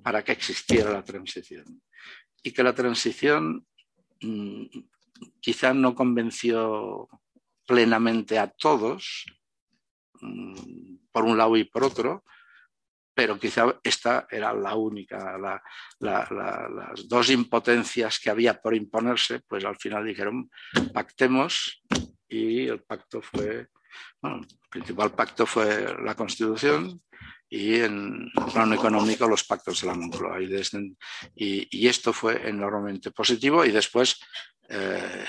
para 0.03 0.25
que 0.25 0.33
existiera 0.33 0.91
la 0.91 1.05
transición. 1.05 1.83
Y 2.43 2.53
que 2.53 2.63
la 2.63 2.75
transición 2.75 3.67
mm, 4.23 4.65
quizá 5.41 5.75
no 5.75 5.95
convenció 5.95 7.09
plenamente 7.69 8.39
a 8.39 8.49
todos, 8.49 9.27
mm, 10.23 10.97
por 11.13 11.25
un 11.25 11.37
lado 11.37 11.55
y 11.59 11.65
por 11.65 11.85
otro, 11.85 12.25
pero 13.15 13.39
quizá 13.39 13.79
esta 13.83 14.27
era 14.31 14.55
la 14.55 14.75
única, 14.75 15.37
las 15.99 17.09
dos 17.09 17.31
impotencias 17.31 18.19
que 18.19 18.31
había 18.31 18.59
por 18.59 18.75
imponerse, 18.75 19.41
pues 19.41 19.65
al 19.65 19.77
final 19.77 20.07
dijeron, 20.07 20.49
pactemos 20.95 21.83
y 22.29 22.69
el 22.69 22.83
pacto 22.85 23.21
fue, 23.21 23.67
bueno, 24.23 24.41
el 24.41 24.69
principal 24.71 25.11
pacto 25.13 25.45
fue 25.47 25.95
la 26.03 26.15
Constitución 26.15 27.03
y 27.51 27.81
en 27.81 28.31
plano 28.53 28.77
económico 28.77 29.27
los 29.27 29.45
pactos 29.45 29.81
de 29.81 29.89
la 29.89 29.95
Moncloa. 29.95 30.41
Y, 30.41 31.69
y, 31.71 31.89
esto 31.89 32.13
fue 32.13 32.49
enormemente 32.49 33.11
positivo 33.11 33.65
y 33.65 33.73
después 33.73 34.21
eh, 34.69 35.25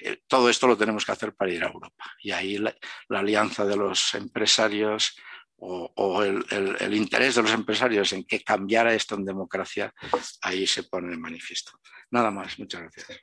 eh, 0.00 0.18
todo 0.26 0.48
esto 0.48 0.66
lo 0.66 0.76
tenemos 0.76 1.04
que 1.04 1.12
hacer 1.12 1.34
para 1.34 1.52
ir 1.52 1.64
a 1.64 1.68
Europa. 1.68 2.04
Y 2.20 2.30
ahí 2.30 2.58
la, 2.58 2.74
alianza 3.08 3.64
de 3.64 3.76
los 3.76 4.14
empresarios 4.14 5.16
o, 5.56 6.22
el, 6.22 6.44
el, 6.50 6.94
interés 6.94 7.36
de 7.36 7.42
los 7.42 7.52
empresarios 7.52 8.12
en 8.12 8.24
que 8.24 8.42
cambiara 8.42 8.92
esto 8.92 9.14
en 9.14 9.24
democracia, 9.24 9.94
ahí 10.42 10.66
se 10.66 10.82
pone 10.82 11.14
en 11.14 11.20
manifiesto. 11.20 11.72
Nada 12.10 12.30
más, 12.30 12.58
muchas 12.58 12.82
gracias. 12.82 13.20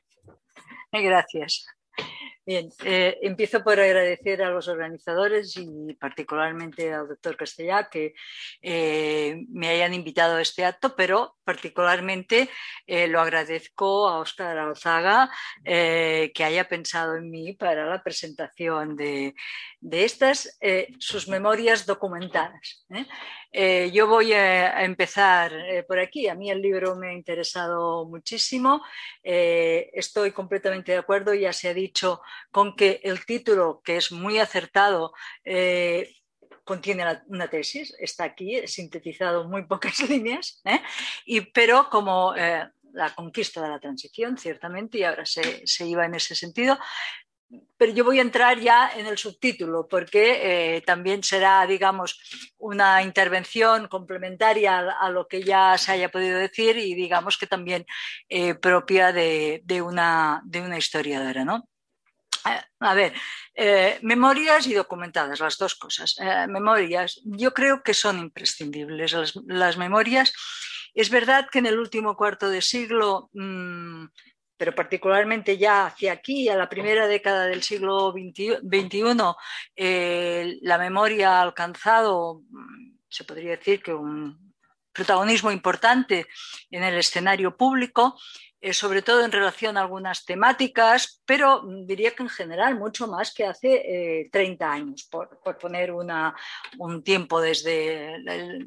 Gracias. 0.92 1.68
Bien, 2.44 2.70
eh, 2.84 3.20
empiezo 3.22 3.64
por 3.64 3.80
agradecer 3.80 4.42
a 4.42 4.50
los 4.50 4.68
organizadores 4.68 5.56
y 5.58 5.94
particularmente 5.94 6.92
al 6.92 7.08
doctor 7.08 7.38
Castellá 7.38 7.88
que 7.88 8.16
eh, 8.64 9.46
me 9.50 9.70
hayan 9.70 9.94
invitado 9.94 10.38
a 10.38 10.42
este 10.42 10.66
acto, 10.66 10.96
pero 10.96 11.38
particularmente 11.44 12.50
eh, 12.88 13.08
lo 13.08 13.22
agradezco 13.22 14.10
a 14.10 14.18
Óscar 14.18 14.58
Alzaga 14.58 15.30
que 15.64 16.44
haya 16.44 16.68
pensado 16.68 17.16
en 17.16 17.30
mí 17.30 17.54
para 17.54 17.86
la 17.86 18.02
presentación 18.02 18.96
de, 18.96 19.36
de 19.80 20.04
estas, 20.04 20.58
sus 20.98 21.28
memorias 21.28 21.86
documentadas. 21.86 22.86
Eh, 23.52 23.92
yo 23.92 24.08
voy 24.08 24.32
a, 24.34 24.84
empezar 24.84 25.54
eh, 25.54 25.84
por 25.84 26.00
aquí. 26.00 26.28
A 26.28 26.36
mí 26.36 26.50
el 26.50 26.62
libro 26.62 26.96
me 26.96 27.10
ha 27.10 27.14
interesado 27.14 28.06
muchísimo. 28.06 28.82
Eh, 29.24 29.90
estoy 29.94 30.32
completamente 30.32 30.94
de 30.94 31.00
acuerdo, 31.00 31.34
ya 31.34 31.52
se 31.54 31.70
ha 31.70 31.74
dicho, 31.74 32.22
con 32.52 32.76
que 32.76 33.02
el 33.04 33.26
título, 33.26 33.82
que 33.84 33.98
es 33.98 34.12
muy 34.12 34.40
acertado, 34.40 35.14
contiene 36.64 37.04
una 37.28 37.50
tesis, 37.50 37.94
está 38.00 38.24
aquí, 38.24 38.66
sintetizado 38.68 39.48
muy 39.48 39.66
pocas 39.66 40.00
líneas, 40.10 40.62
y, 41.26 41.42
pero 41.42 41.90
como 41.90 42.34
la 42.94 43.14
conquista 43.16 43.62
de 43.62 43.70
la 43.70 43.80
transición, 43.80 44.38
ciertamente, 44.38 45.00
y 45.00 45.04
ahora 45.04 45.26
se, 45.26 45.64
iba 45.86 46.06
en 46.06 46.16
ese 46.16 46.36
sentido 46.36 46.78
pero 47.78 47.94
yo 47.94 48.04
voy 48.04 48.20
a 48.20 48.22
entrar 48.22 48.60
ya 48.60 48.92
en 48.96 49.08
el 49.08 49.18
subtítulo 49.18 49.88
porque 49.88 50.76
eh, 50.76 50.82
también 50.82 51.24
será, 51.24 51.66
digamos, 51.66 52.20
una 52.58 53.02
intervención 53.02 53.88
complementaria 53.88 54.80
a, 54.80 55.10
lo 55.10 55.28
que 55.28 55.44
ya 55.44 55.78
se 55.78 55.92
haya 55.92 56.10
podido 56.10 56.38
decir 56.38 56.78
y 56.78 56.94
digamos 56.94 57.38
que 57.38 57.48
también 57.48 57.86
eh, 58.30 58.56
propia 58.56 59.12
de, 59.12 59.82
una, 59.84 60.42
de 60.46 60.62
una 60.62 60.78
historiadora, 60.78 61.44
¿no? 61.44 61.68
Eh, 62.46 62.62
a 62.80 62.94
ver, 62.94 63.14
memorias 64.02 64.66
y 64.68 64.74
documentadas, 64.74 65.40
las 65.40 65.58
dos 65.58 65.76
cosas. 65.76 66.16
memorias, 66.48 67.20
yo 67.24 67.54
creo 67.54 67.84
que 67.84 67.94
son 67.94 68.20
imprescindibles. 68.20 69.14
Las, 69.46 69.78
memorias, 69.78 70.34
es 70.94 71.10
verdad 71.10 71.48
que 71.52 71.60
en 71.60 71.66
el 71.66 71.80
último 71.80 72.16
cuarto 72.16 72.50
de 72.50 72.62
siglo 72.62 73.30
mm, 73.34 74.06
pero 74.62 74.76
particularmente 74.76 75.58
ya 75.58 75.88
hacia 75.88 76.12
aquí, 76.12 76.48
a 76.48 76.56
la 76.56 76.70
primera 76.70 77.08
década 77.08 77.48
del 77.48 77.64
siglo 77.64 78.12
XXI, 78.12 79.34
eh, 79.76 80.60
la 80.62 80.78
memoria 80.78 81.40
ha 81.40 81.42
alcanzado, 81.42 82.44
mm, 82.48 83.00
se 83.10 83.24
podría 83.24 83.58
decir 83.58 83.82
que 83.82 83.92
un 83.92 84.54
protagonismo 84.94 85.50
importante 85.50 86.28
en 86.70 86.84
el 86.84 86.94
escenario 87.00 87.58
público 87.58 88.20
eh, 88.64 88.74
sobre 88.74 89.02
todo 89.02 89.26
en 89.26 89.32
relación 89.32 89.76
a 89.76 89.82
algunas 89.82 90.24
temáticas, 90.24 91.22
pero 91.26 91.64
diría 91.86 92.12
que 92.12 92.22
en 92.22 92.30
general 92.30 92.78
mucho 92.78 93.08
más 93.08 93.34
que 93.34 93.46
hace 93.46 94.30
30 94.32 94.64
eh, 94.64 94.68
años, 94.70 95.08
por, 95.10 95.40
poner 95.60 95.92
un 95.92 97.04
tiempo 97.04 97.42
desde 97.42 98.18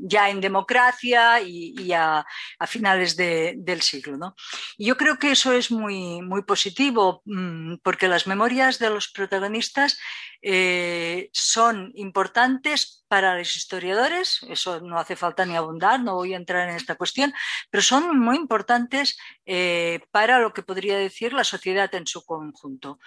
ya 0.01 0.30
en 0.30 0.40
democracia 0.40 1.40
y, 1.40 1.92
a, 1.92 2.26
finales 2.66 3.16
del 3.16 3.82
siglo. 3.82 4.34
Y 4.76 4.86
yo 4.86 4.97
creo 4.97 5.16
que 5.16 5.30
eso 5.30 5.53
es 5.53 5.70
muy, 5.70 6.22
muy 6.22 6.42
positivo, 6.42 7.22
mm, 7.24 7.76
porque 7.82 8.09
las 8.09 8.26
memorias 8.26 8.80
de 8.80 8.90
los 8.90 9.09
protagonistas 9.09 9.99
eh, 10.47 11.30
son 11.32 11.90
importantes 11.95 13.03
para 13.09 13.38
los 13.38 13.57
historiadores, 13.57 14.40
eso 14.51 14.78
no 14.82 14.99
hace 14.99 15.16
falta 15.16 15.47
ni 15.47 15.57
abundar, 15.57 16.03
no 16.03 16.16
voy 16.16 16.34
a 16.34 16.36
entrar 16.36 16.68
en 16.68 16.76
esta 16.76 16.97
cuestión, 16.97 17.32
pero 17.70 17.82
son 17.82 18.18
muy 18.20 18.36
importantes 18.36 19.16
eh, 19.47 20.01
para 20.11 20.40
lo 20.40 20.53
que 20.53 20.62
podría 20.62 20.99
decir 20.99 21.32
la 21.32 21.45
sociedad 21.45 21.95
en 21.95 22.07
su 22.07 22.26
conjunto. 22.26 22.99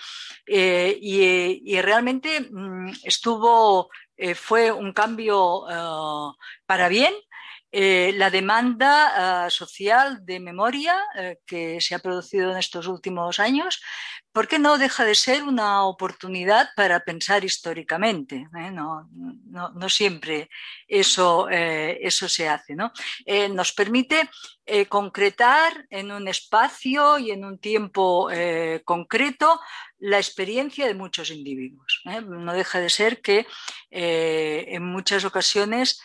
Eh, 0.47 0.97
y, 0.99 1.79
realmente 1.79 2.41
mm, 2.41 2.93
estuvo, 3.03 3.91
fue 4.33 4.71
un 4.71 4.91
cambio 4.91 5.63
para 6.65 6.89
bien 6.89 7.13
la 7.71 8.31
demanda 8.31 9.47
social 9.51 10.25
de 10.25 10.39
memoria 10.39 10.95
que 11.45 11.79
se 11.81 11.93
ha 11.93 11.99
producido 11.99 12.51
en 12.51 12.57
estos 12.57 12.87
últimos 12.87 13.39
años, 13.39 13.79
porque 14.37 14.59
no 14.59 14.77
deja 14.77 15.03
de 15.03 15.15
ser 15.15 15.41
una 15.41 15.83
oportunidad 15.85 16.69
para 16.75 16.99
pensar 16.99 17.43
históricamente. 17.43 18.47
¿eh? 18.55 18.69
No, 18.69 19.09
siempre 19.89 20.51
eso, 20.87 21.49
eh, 21.49 21.97
eso 22.03 22.29
se 22.29 22.47
hace. 22.47 22.75
¿no? 22.75 22.91
nos 23.49 23.73
permite 23.73 24.29
concretar 24.89 25.87
en 25.89 26.11
un 26.11 26.27
espacio 26.27 27.17
y 27.17 27.31
en 27.31 27.45
un 27.45 27.57
tiempo 27.57 28.29
concreto 28.85 29.59
la 29.97 30.17
experiencia 30.17 30.85
de 30.85 30.93
muchos 30.93 31.31
individuos. 31.31 32.03
No 32.05 32.53
deja 32.53 32.79
de 32.79 32.91
ser 32.91 33.21
que 33.23 33.47
en 33.89 34.83
muchas 34.83 35.25
ocasiones 35.25 35.99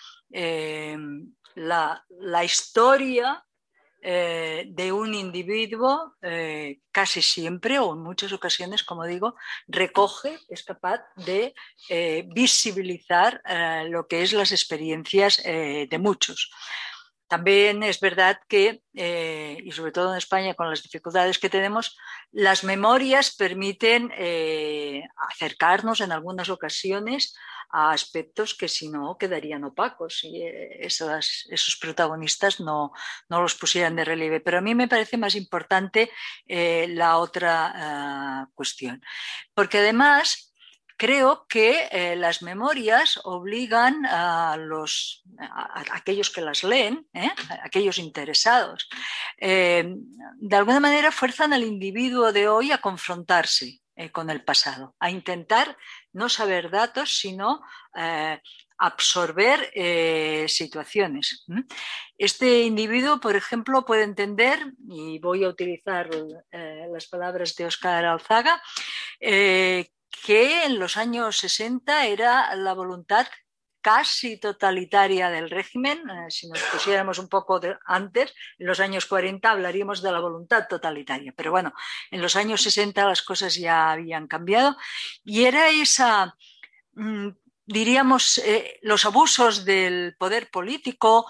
la, 1.54 2.02
historia 2.42 3.44
eh, 4.04 4.64
de 4.66 4.90
un 4.90 5.14
individuo 5.14 6.16
eh, 6.22 6.80
casi 6.90 7.22
siempre 7.22 7.78
o 7.78 7.92
en 7.92 8.00
muchas 8.00 8.32
ocasiones, 8.32 8.82
como 8.82 9.04
digo, 9.04 9.36
recoge, 9.68 10.40
es 10.48 10.64
capaz 10.64 11.02
de 11.14 11.54
eh, 11.88 12.24
visibilizar 12.34 13.40
lo 13.88 14.08
que 14.08 14.22
es 14.22 14.32
las 14.32 14.50
experiencias 14.50 15.40
de 15.44 15.98
muchos. 16.00 16.50
También 17.32 17.82
es 17.82 17.98
verdad 17.98 18.38
que, 18.46 18.82
y 18.92 19.72
sobre 19.72 19.90
todo 19.90 20.10
en 20.12 20.18
España 20.18 20.52
con 20.52 20.68
las 20.68 20.82
dificultades 20.82 21.38
que 21.38 21.48
tenemos, 21.48 21.96
las 22.30 22.62
memorias 22.62 23.34
permiten 23.34 24.12
acercarnos 25.30 26.02
en 26.02 26.12
algunas 26.12 26.50
ocasiones 26.50 27.34
a 27.70 27.92
aspectos 27.92 28.54
que 28.54 28.68
si 28.68 28.90
no 28.90 29.16
quedarían 29.16 29.64
opacos 29.64 30.24
y 30.24 30.42
esos, 30.78 31.46
esos 31.48 31.78
protagonistas 31.80 32.60
no, 32.60 32.92
no, 33.30 33.40
los 33.40 33.54
pusieran 33.54 33.96
de 33.96 34.04
relieve. 34.04 34.40
Pero 34.40 34.58
a 34.58 34.60
mí 34.60 34.74
me 34.74 34.88
parece 34.88 35.16
más 35.16 35.34
importante 35.34 36.10
la 36.46 37.16
otra 37.16 38.46
cuestión, 38.54 39.02
porque 39.54 39.78
además 39.78 40.51
creo 41.02 41.46
que 41.48 41.88
eh, 41.90 42.14
las 42.14 42.42
memorias 42.42 43.18
obligan 43.24 44.06
a, 44.06 44.56
los, 44.56 45.24
aquellos 45.90 46.30
que 46.30 46.40
las 46.40 46.62
leen, 46.62 47.08
¿eh? 47.12 47.28
a 47.50 47.66
aquellos 47.66 47.98
interesados, 47.98 48.88
eh, 49.36 49.96
de 50.36 50.56
alguna 50.56 50.78
manera 50.78 51.10
fuerzan 51.10 51.52
al 51.52 51.64
individuo 51.64 52.32
de 52.32 52.46
hoy 52.46 52.70
a 52.70 52.78
confrontarse 52.78 53.80
con 54.12 54.30
el 54.30 54.44
pasado, 54.44 54.94
a 55.00 55.10
intentar 55.10 55.76
no 56.12 56.28
saber 56.28 56.70
datos, 56.70 57.18
sino 57.18 57.60
absorber 58.78 59.70
situaciones. 60.48 61.44
Este 62.16 62.62
individuo, 62.62 63.20
por 63.20 63.36
ejemplo, 63.36 63.84
puede 63.84 64.04
entender, 64.04 64.72
y 64.88 65.18
voy 65.18 65.44
a 65.44 65.48
utilizar 65.48 66.08
las 66.50 67.06
palabras 67.06 67.54
de 67.54 67.66
Oscar 67.66 68.06
Alzaga, 68.06 68.62
que 70.24 70.64
en 70.64 70.78
los 70.78 70.96
años 70.96 71.38
60 71.38 72.06
era 72.06 72.54
la 72.54 72.74
voluntad 72.74 73.26
casi 73.80 74.38
totalitaria 74.38 75.28
del 75.28 75.50
régimen. 75.50 75.98
Eh, 76.08 76.30
si 76.30 76.48
nos 76.48 76.62
pusiéramos 76.62 77.18
un 77.18 77.28
poco 77.28 77.60
antes, 77.84 78.32
en 78.58 78.66
los 78.66 78.80
años 78.80 79.06
40 79.06 79.50
hablaríamos 79.50 80.00
de 80.00 80.12
la 80.12 80.20
voluntad 80.20 80.68
totalitaria. 80.68 81.34
Pero 81.36 81.50
bueno, 81.50 81.74
en 82.10 82.22
los 82.22 82.36
años 82.36 82.62
60 82.62 83.04
las 83.04 83.22
cosas 83.22 83.56
ya 83.56 83.90
habían 83.90 84.28
cambiado 84.28 84.76
y 85.24 85.44
era 85.44 85.68
esa, 85.68 86.36
mm, 86.94 87.28
diríamos, 87.66 88.38
eh, 88.38 88.78
los 88.82 89.04
abusos 89.04 89.64
del 89.64 90.14
poder 90.16 90.50
político, 90.50 91.26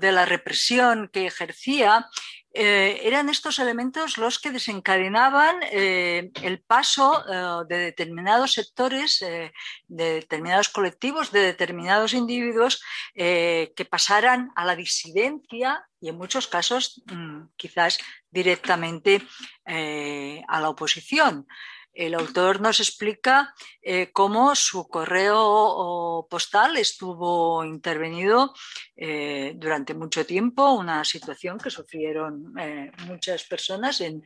de 0.00 0.12
la 0.12 0.24
represión 0.24 1.08
que 1.12 1.26
ejercía, 1.26 2.08
eh, 2.56 3.00
eran 3.02 3.28
estos 3.28 3.58
elementos 3.58 4.16
los 4.16 4.38
que 4.38 4.52
desencadenaban 4.52 5.56
eh, 5.72 6.30
el 6.40 6.60
paso 6.60 7.24
eh, 7.28 7.64
de 7.68 7.78
determinados 7.78 8.52
sectores, 8.52 9.18
de 9.18 9.50
determinados 9.88 10.68
colectivos, 10.68 11.32
de 11.32 11.40
determinados 11.40 12.14
individuos 12.14 12.80
que 13.14 13.86
pasaran 13.90 14.52
a 14.54 14.64
la 14.64 14.76
disidencia 14.76 15.84
y 16.00 16.10
en 16.10 16.16
muchos 16.16 16.46
casos 16.46 17.02
mm, 17.06 17.48
quizás 17.56 17.98
directamente 18.30 19.20
a 19.66 20.60
la 20.60 20.68
oposición 20.68 21.46
el 21.94 22.14
autor 22.14 22.60
nos 22.60 22.80
explica 22.80 23.54
eh, 23.80 24.10
cómo 24.12 24.54
su 24.56 24.88
correo 24.88 26.26
postal 26.28 26.76
estuvo 26.76 27.64
intervenido 27.64 28.52
eh, 28.96 29.52
durante 29.56 29.94
mucho 29.94 30.26
tiempo, 30.26 30.72
una 30.72 31.04
situación 31.04 31.58
que 31.58 31.70
sufrieron 31.70 32.52
eh, 32.58 32.90
muchas 33.06 33.44
personas 33.44 34.00
en, 34.00 34.22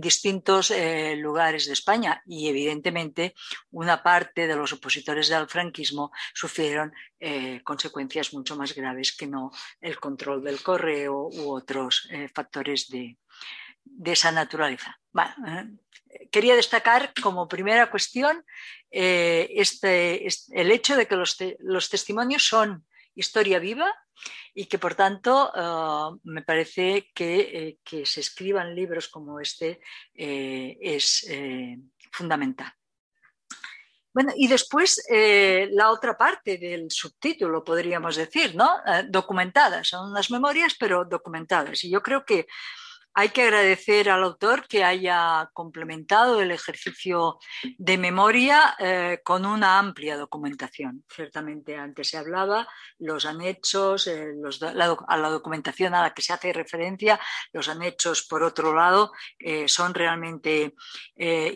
distintos 0.00 0.72
lugares 1.16 1.66
de 1.66 1.72
España. 1.72 2.22
Y 2.26 2.48
evidentemente 2.48 3.34
una 3.70 4.02
parte 4.02 4.46
de 4.46 4.56
los 4.56 4.72
opositores 4.72 5.28
del 5.28 5.48
franquismo 5.48 6.12
sufrieron 6.34 6.92
consecuencias 7.64 8.34
mucho 8.34 8.56
más 8.56 8.74
graves 8.74 9.16
que 9.16 9.26
no 9.26 9.50
el 9.80 9.98
control 9.98 10.44
del 10.44 10.62
correo 10.62 11.28
u 11.32 11.50
otros 11.50 12.08
factores 12.34 12.88
de, 12.88 13.16
esa 14.04 14.32
naturaleza 14.32 14.98
quería 16.30 16.56
destacar 16.56 17.12
como 17.22 17.48
primera 17.48 17.90
cuestión 17.90 18.44
eh, 18.90 19.48
este, 19.54 20.26
el 20.50 20.70
hecho 20.70 20.96
de 20.96 21.06
que 21.06 21.16
los, 21.16 21.88
testimonios 21.88 22.46
son 22.46 22.86
historia 23.14 23.58
viva 23.58 23.92
y 24.54 24.66
que 24.66 24.78
por 24.78 24.94
tanto 24.94 25.52
eh, 25.54 26.18
me 26.24 26.42
parece 26.42 27.10
que, 27.14 27.78
eh, 27.90 28.04
se 28.04 28.20
escriban 28.20 28.74
libros 28.74 29.08
como 29.08 29.40
este 29.40 29.80
es 30.14 31.26
fundamental. 32.12 32.72
Bueno, 34.12 34.32
y 34.34 34.48
después 34.48 35.02
la 35.10 35.90
otra 35.90 36.16
parte 36.16 36.56
del 36.56 36.90
subtítulo, 36.90 37.62
podríamos 37.62 38.16
decir, 38.16 38.54
¿no? 38.54 38.80
documentadas, 39.08 39.88
son 39.88 40.10
unas 40.10 40.30
memorias, 40.30 40.74
pero 40.80 41.04
documentadas. 41.04 41.84
Y 41.84 41.90
yo 41.90 42.02
creo 42.02 42.24
que 42.24 42.46
hay 43.18 43.30
que 43.30 43.44
agradecer 43.44 44.10
al 44.10 44.22
autor 44.22 44.68
que 44.68 44.84
haya 44.84 45.48
complementado 45.54 46.42
el 46.42 46.50
ejercicio 46.50 47.38
de 47.78 47.96
memoria 47.96 48.76
eh, 48.78 49.20
con 49.24 49.46
una 49.46 49.78
amplia 49.78 50.18
documentación. 50.18 51.02
Ciertamente 51.08 51.78
antes 51.78 52.10
se 52.10 52.18
hablaba 52.18 52.68
los 52.98 53.24
anexos, 53.24 54.06
eh, 54.06 54.34
a 55.08 55.16
la 55.16 55.30
documentación 55.30 55.94
a 55.94 56.02
la 56.02 56.12
que 56.12 56.20
se 56.20 56.34
hace 56.34 56.52
referencia, 56.52 57.18
los 57.54 57.70
anexos 57.70 58.26
por 58.26 58.42
otro 58.42 58.74
lado 58.74 59.12
eh, 59.38 59.66
son 59.66 59.94
realmente 59.94 60.74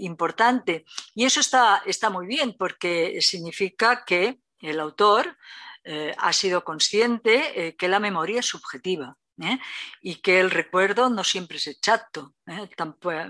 importantes. 0.01 0.85
Y 1.15 1.27
eso 1.27 1.41
está, 1.41 1.83
está 1.85 2.09
muy 2.09 2.27
bien 2.27 2.57
porque 2.59 3.19
significa 3.21 4.03
que 4.07 4.41
el 4.61 4.81
autor 4.81 5.37
ha 6.17 6.33
sido 6.33 6.65
consciente 6.65 7.75
que 7.79 7.89
la 7.89 8.01
memoria 8.01 8.41
es 8.41 8.47
subjetiva 8.47 9.17
¿eh? 9.43 9.59
y 10.01 10.17
que 10.17 10.41
el 10.41 10.51
recuerdo 10.51 11.11
no 11.11 11.25
siempre 11.25 11.59
es 11.59 11.67
exacto, 11.67 12.35
¿eh? 12.47 12.69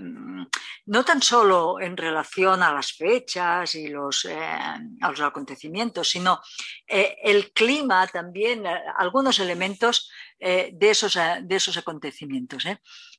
mm, 0.01 0.45
no 0.85 1.05
tan 1.05 1.21
solo 1.21 1.79
en 1.79 1.97
relación 1.97 2.63
a 2.63 2.73
las 2.73 2.93
fechas 2.93 3.75
y 3.75 3.87
los, 3.87 4.25
eh, 4.25 4.37
a 4.37 5.09
los 5.09 5.21
acontecimientos, 5.21 6.09
sino 6.09 6.41
el 6.87 7.51
clima 7.53 8.07
también, 8.07 8.65
algunos 8.97 9.39
elementos 9.39 10.09
de, 10.39 10.75
esos, 10.81 11.15
de 11.15 11.55
esos 11.55 11.77
acontecimientos. 11.77 12.65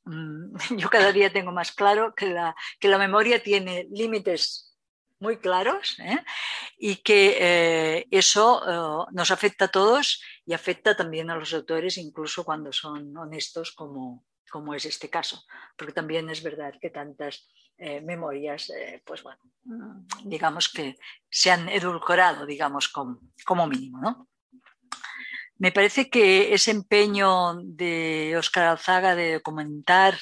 Mm, 0.05 0.57
yo 0.76 0.90
cada 0.90 1.12
día 1.12 1.32
tengo 1.32 1.53
más 1.53 1.72
claro 1.72 2.14
que 2.14 2.26
la, 2.26 2.55
que 2.78 2.88
la 2.88 2.99
memoria 2.99 3.43
tiene 3.43 3.86
límites 3.90 4.71
muy 5.22 5.38
claros 5.38 5.96
¿eh? 6.00 6.18
y 6.76 6.96
que 6.96 7.36
eh, 7.40 8.06
eso 8.10 8.46
eh, 8.66 9.06
nos 9.12 9.30
afecta 9.30 9.66
a 9.66 9.68
todos 9.68 10.20
y 10.44 10.52
afecta 10.52 10.96
también 10.96 11.30
a 11.30 11.36
los 11.36 11.54
autores, 11.54 11.96
incluso 11.96 12.44
cuando 12.44 12.72
son 12.72 13.16
honestos 13.16 13.70
como, 13.70 14.26
como 14.50 14.74
es 14.74 14.84
este 14.84 15.08
caso, 15.08 15.44
porque 15.76 15.92
también 15.92 16.28
es 16.28 16.42
verdad 16.42 16.74
que 16.80 16.90
tantas 16.90 17.48
memorias, 18.04 18.70
pues 19.04 19.24
bueno, 19.24 19.40
digamos 20.22 20.68
que 20.68 20.96
se 21.28 21.50
han 21.50 21.68
edulcorado, 21.68 22.46
digamos, 22.46 22.88
como, 22.88 23.18
como 23.44 23.66
mínimo, 23.66 23.98
¿no? 24.00 24.28
Me 25.58 25.72
parece 25.72 26.08
que 26.08 26.54
ese 26.54 26.70
empeño 26.70 27.54
de 27.64 28.36
Óscar 28.38 28.66
Alzaga 28.66 29.16
de 29.16 29.34
documentar, 29.34 30.16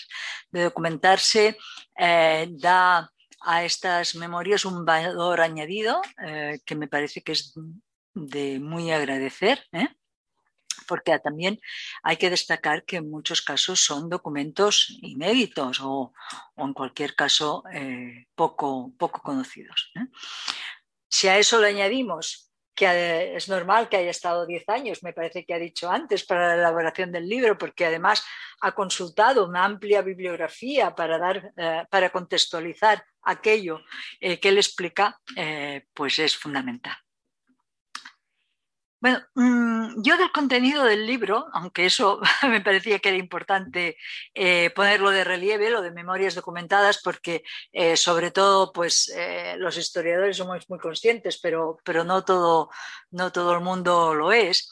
de 0.51 0.65
documentarse, 0.65 1.59
da 1.97 3.11
a 3.41 3.65
estas 3.65 4.15
memorias 4.15 4.65
un 4.65 4.85
valor 4.85 5.41
añadido 5.41 6.01
eh, 6.25 6.61
que 6.65 6.75
me 6.75 6.89
parece 6.89 7.23
que 7.23 7.33
es 7.33 7.55
de 8.15 8.59
muy 8.61 8.91
agradecer. 8.91 9.67
¿eh? 9.73 9.89
porque 10.91 11.17
también 11.21 11.61
hay 12.03 12.17
que 12.17 12.31
destacar 12.31 12.85
que 12.85 12.97
en 12.97 13.09
muchos 13.09 13.43
casos 13.43 13.79
son 13.79 14.09
documentos 14.09 14.99
inéditos 15.03 15.79
o, 15.81 16.13
en 16.57 16.73
cualquier 16.73 17.15
caso 17.15 17.63
eh, 17.73 18.27
poco, 18.35 18.93
poco 18.99 19.23
conocidos. 19.23 19.93
Si 21.09 21.29
a 21.29 21.39
eso 21.39 21.61
le 21.61 21.69
añadimos 21.69 22.50
que 22.81 23.37
es 23.37 23.47
normal 23.51 23.91
que 23.91 23.99
haya 23.99 24.11
estado 24.11 24.47
10 24.47 24.67
años, 24.71 25.03
me 25.03 25.13
parece 25.13 25.45
que 25.45 25.53
ha 25.53 25.59
dicho 25.59 25.91
antes, 25.91 26.25
para 26.25 26.49
la 26.49 26.55
elaboración 26.55 27.13
del 27.13 27.29
libro, 27.29 27.59
porque 27.59 27.85
además 27.85 28.25
ha 28.63 28.73
consultado 28.73 29.47
una 29.47 29.67
amplia 29.67 30.01
bibliografía 30.01 30.95
para, 30.95 31.19
dar, 31.19 31.53
eh, 31.59 31.85
para 31.91 32.09
contextualizar 32.09 33.05
aquello 33.25 33.83
eh, 34.19 34.41
que 34.41 34.49
él 34.49 34.57
explica, 34.57 35.21
eh, 35.37 35.85
pues 35.93 36.19
es 36.21 36.35
fundamental. 36.35 36.97
Bueno, 39.01 39.21
mm, 39.35 40.03
yo 40.03 40.19
del 40.19 40.31
contenido 40.31 40.85
del 40.85 41.07
libro, 41.07 41.47
aunque 41.55 41.87
eso 41.87 42.21
me 42.49 42.61
parecía 42.61 42.99
que 42.99 43.09
era 43.09 43.19
importante 43.19 43.97
eh, 44.35 44.71
ponerlo 44.75 45.11
de 45.11 45.25
relieve, 45.25 45.71
lo 45.71 45.81
de 45.81 45.91
memorias 45.91 46.35
documentadas, 46.35 47.01
porque 47.03 47.43
eh, 47.73 47.97
sobre 47.97 48.31
todo 48.31 48.73
pues, 48.73 49.11
eh, 49.17 49.55
los 49.59 49.79
historiadores 49.79 50.37
somos 50.37 50.69
muy 50.69 50.79
conscientes, 50.79 51.39
pero, 51.41 51.79
pero 51.83 52.05
no, 52.05 52.25
todo, 52.25 52.69
no 53.11 53.33
todo 53.33 53.55
el 53.55 53.61
mundo 53.61 54.15
lo 54.15 54.33
es. 54.33 54.71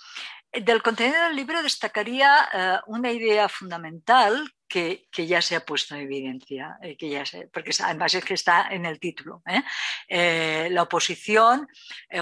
Del 0.53 0.83
contenido 0.83 1.23
del 1.25 1.37
libro 1.37 1.63
destacaría 1.63 2.83
una 2.87 3.13
idea 3.13 3.49
fundamental 3.49 4.51
que, 4.69 5.09
ya 5.27 5.41
se 5.43 5.57
ha 5.57 5.65
puesto 5.65 5.95
en 5.95 6.03
evidencia, 6.03 6.79
eh, 6.83 6.97
que 6.97 7.09
ya 7.09 7.25
porque 7.53 7.73
además 7.83 8.15
es 8.15 8.25
que 8.25 8.35
está 8.35 8.69
en 8.71 8.87
el 8.87 9.01
título. 9.01 9.43
¿eh? 9.47 9.63
Eh, 10.09 10.69
la 10.71 10.83
oposición 10.83 11.67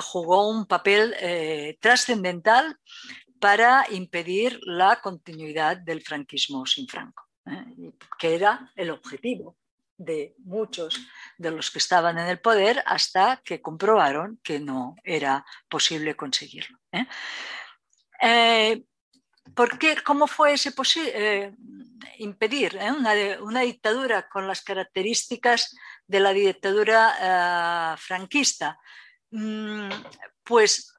jugó 0.00 0.48
un 0.48 0.66
papel 0.66 1.14
trascendental 1.80 2.78
para 3.40 3.84
impedir 3.90 4.58
la 4.62 5.00
continuidad 5.00 5.76
del 5.76 6.02
franquismo 6.02 6.64
sin 6.64 6.88
Franco, 6.88 7.24
que 8.18 8.34
era 8.34 8.72
el 8.76 8.90
objetivo 8.90 9.56
de 9.98 10.34
muchos 10.44 11.00
de 11.38 11.50
los 11.50 11.70
que 11.70 11.78
estaban 11.78 12.18
en 12.18 12.28
el 12.28 12.38
poder 12.40 12.82
hasta 12.86 13.40
que 13.44 13.62
comprobaron 13.62 14.38
que 14.42 14.60
no 14.60 14.94
era 15.04 15.44
posible 15.68 16.14
conseguirlo. 16.14 16.78
¿Por 19.56 19.78
qué? 19.78 19.96
¿Cómo 20.04 20.26
fue 20.26 20.52
ese 20.52 20.72
posible? 20.72 21.54
impedir 22.18 22.78
una, 22.96 23.12
una, 23.42 23.60
dictadura 23.60 24.28
con 24.28 24.46
las 24.46 24.62
características 24.62 25.74
de 26.06 26.20
la 26.20 26.32
dictadura 26.32 27.96
franquista? 27.98 28.78
Mm, 29.30 29.90
pues 30.44 30.96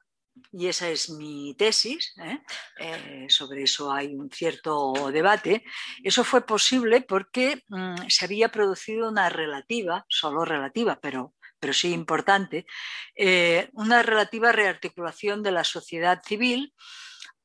y 0.52 0.66
esa 0.66 0.88
es 0.88 1.10
mi 1.10 1.54
tesis, 1.54 2.14
¿eh? 2.22 2.40
Eh, 2.78 3.26
sobre 3.28 3.64
eso 3.64 3.92
hay 3.92 4.14
un 4.14 4.30
cierto 4.30 5.10
debate, 5.12 5.64
eso 6.02 6.24
fue 6.24 6.46
posible 6.46 7.02
porque 7.02 7.64
mm, 7.68 8.08
se 8.08 8.24
había 8.24 8.48
producido 8.48 9.08
una 9.08 9.28
relativa, 9.28 10.04
solo 10.08 10.44
relativa, 10.44 10.98
pero, 11.00 11.34
pero 11.58 11.72
sí 11.72 11.92
importante, 11.92 12.66
eh, 13.14 13.68
una 13.72 14.02
relativa 14.02 14.52
rearticulación 14.52 15.42
de 15.42 15.52
la 15.52 15.64
sociedad 15.64 16.22
civil 16.24 16.72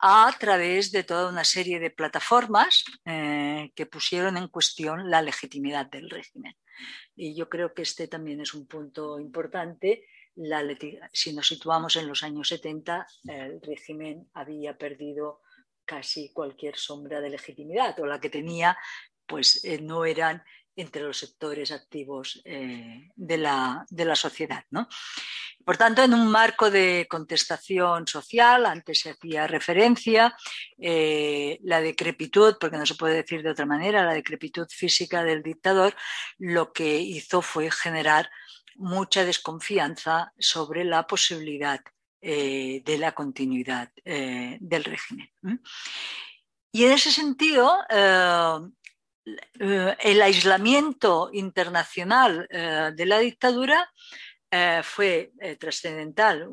a 0.06 0.30
través 0.38 0.92
de 0.92 1.04
toda 1.04 1.30
una 1.30 1.46
serie 1.46 1.80
de 1.80 1.90
plataformas 1.90 2.84
que 3.06 3.86
pusieron 3.90 4.36
en 4.36 4.50
cuestión 4.50 5.10
la 5.10 5.22
legitimidad 5.22 5.86
del 5.86 6.10
régimen. 6.10 6.58
Y 7.16 7.36
yo 7.36 7.48
creo 7.48 7.74
que 7.74 7.84
este 7.84 8.10
también 8.10 8.42
es 8.42 8.54
un 8.54 8.68
punto 8.68 9.18
importante 9.18 10.04
si 11.12 11.34
nos 11.34 11.48
situamos 11.48 11.96
en 11.96 12.08
los 12.08 12.24
años 12.24 12.48
70, 12.48 13.08
el 13.26 13.62
régimen 13.62 14.30
había 14.34 14.78
perdido 14.78 15.42
casi 15.86 16.32
cualquier 16.34 16.78
sombra 16.78 17.22
de 17.22 17.30
legitimidad 17.30 18.00
o 18.00 18.06
la 18.06 18.20
que 18.20 18.30
tenía, 18.30 18.78
pues 19.28 19.64
eh, 19.64 19.80
no 19.80 20.06
eran 20.06 20.44
entre 20.76 21.04
los 21.04 21.18
sectores 21.18 21.72
activos 21.72 22.42
eh, 22.46 23.10
de, 23.16 23.38
la, 23.38 23.86
de, 23.90 24.06
la, 24.06 24.16
sociedad. 24.16 24.64
¿no? 24.72 24.88
Por 25.64 25.78
tanto, 25.78 26.04
en 26.04 26.14
un 26.14 26.28
marco 26.30 26.72
de 26.72 27.08
contestación 27.10 28.08
social, 28.08 28.66
antes 28.66 29.02
se 29.02 29.12
hacía 29.12 29.48
referencia, 29.48 30.36
eh, 30.78 31.60
la 31.64 31.82
decrepitud, 31.82 32.56
porque 32.60 32.78
no 32.78 32.86
se 32.86 32.96
puede 32.96 33.16
decir 33.16 33.44
de 33.44 33.52
otra 33.52 33.66
manera, 33.66 34.04
la 34.04 34.14
decrepitud 34.14 34.68
física 34.70 35.24
del 35.24 35.44
dictador, 35.44 35.96
lo 36.40 36.74
que 36.74 37.00
hizo 37.00 37.42
fue 37.42 37.70
generar 37.70 38.30
mucha 38.76 39.24
desconfianza 39.24 40.34
sobre 40.40 40.84
la 40.84 41.06
posibilidad 41.06 41.82
eh, 42.22 42.82
de 42.84 42.98
la 42.98 43.12
continuidad 43.12 43.92
del 44.04 44.84
régimen. 44.84 45.30
Y 46.72 46.86
en 46.86 46.94
ese 46.94 47.12
sentido, 47.12 47.78
el 49.60 50.22
aislamiento 50.22 51.30
internacional 51.32 52.48
de 52.50 53.06
la 53.06 53.20
dictadura 53.20 53.90
fue 54.84 55.32
trascendental, 55.60 56.48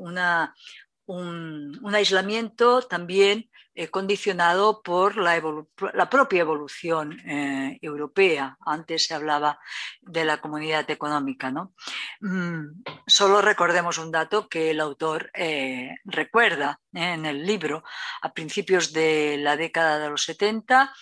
un, 1.11 1.95
aislamiento 1.95 2.83
también 2.83 3.51
eh, 3.75 3.89
condicionado 3.89 4.83
por 4.83 5.17
la, 5.17 6.09
propia 6.09 6.41
evolución 6.41 7.19
eh, 7.27 7.79
europea. 7.83 8.57
Antes 8.65 9.07
se 9.07 9.15
hablaba 9.15 9.59
de 10.03 10.25
la 10.25 10.41
comunidad 10.41 10.89
económica. 10.91 11.51
¿no? 11.51 11.75
Mm, 12.21 12.83
solo 13.07 13.41
recordemos 13.43 13.99
un 13.99 14.13
dato 14.13 14.49
que 14.49 14.71
el 14.71 14.81
autor 14.81 15.31
eh, 15.35 15.97
recuerda 16.05 16.81
en 16.93 17.27
el 17.27 17.45
libro. 17.45 17.83
A 18.23 18.33
principios 18.33 18.93
de 18.93 19.37
la 19.39 19.57
década 19.57 19.99
de 19.99 20.11
los 20.11 20.25
70 20.25 20.93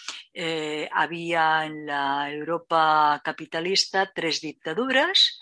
había 0.93 1.67
en 1.67 1.87
la 1.87 2.31
Europa 2.31 3.21
capitalista 3.25 4.13
tres 4.15 4.41
dictaduras 4.41 5.39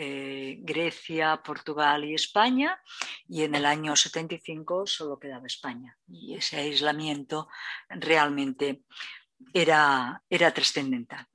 eh, 0.00 0.58
Grecia, 0.60 1.42
Portugal 1.42 2.04
y 2.04 2.14
España, 2.14 2.80
y 3.26 3.42
en 3.42 3.56
el 3.56 3.66
año 3.66 3.96
75 3.96 4.86
solo 4.86 5.18
quedaba 5.18 5.46
España. 5.46 5.98
Y 6.06 6.36
ese 6.36 6.58
aislamiento 6.58 7.48
realmente 7.88 8.84
era, 9.52 10.22
era 10.30 10.54
trascendental. 10.54 11.26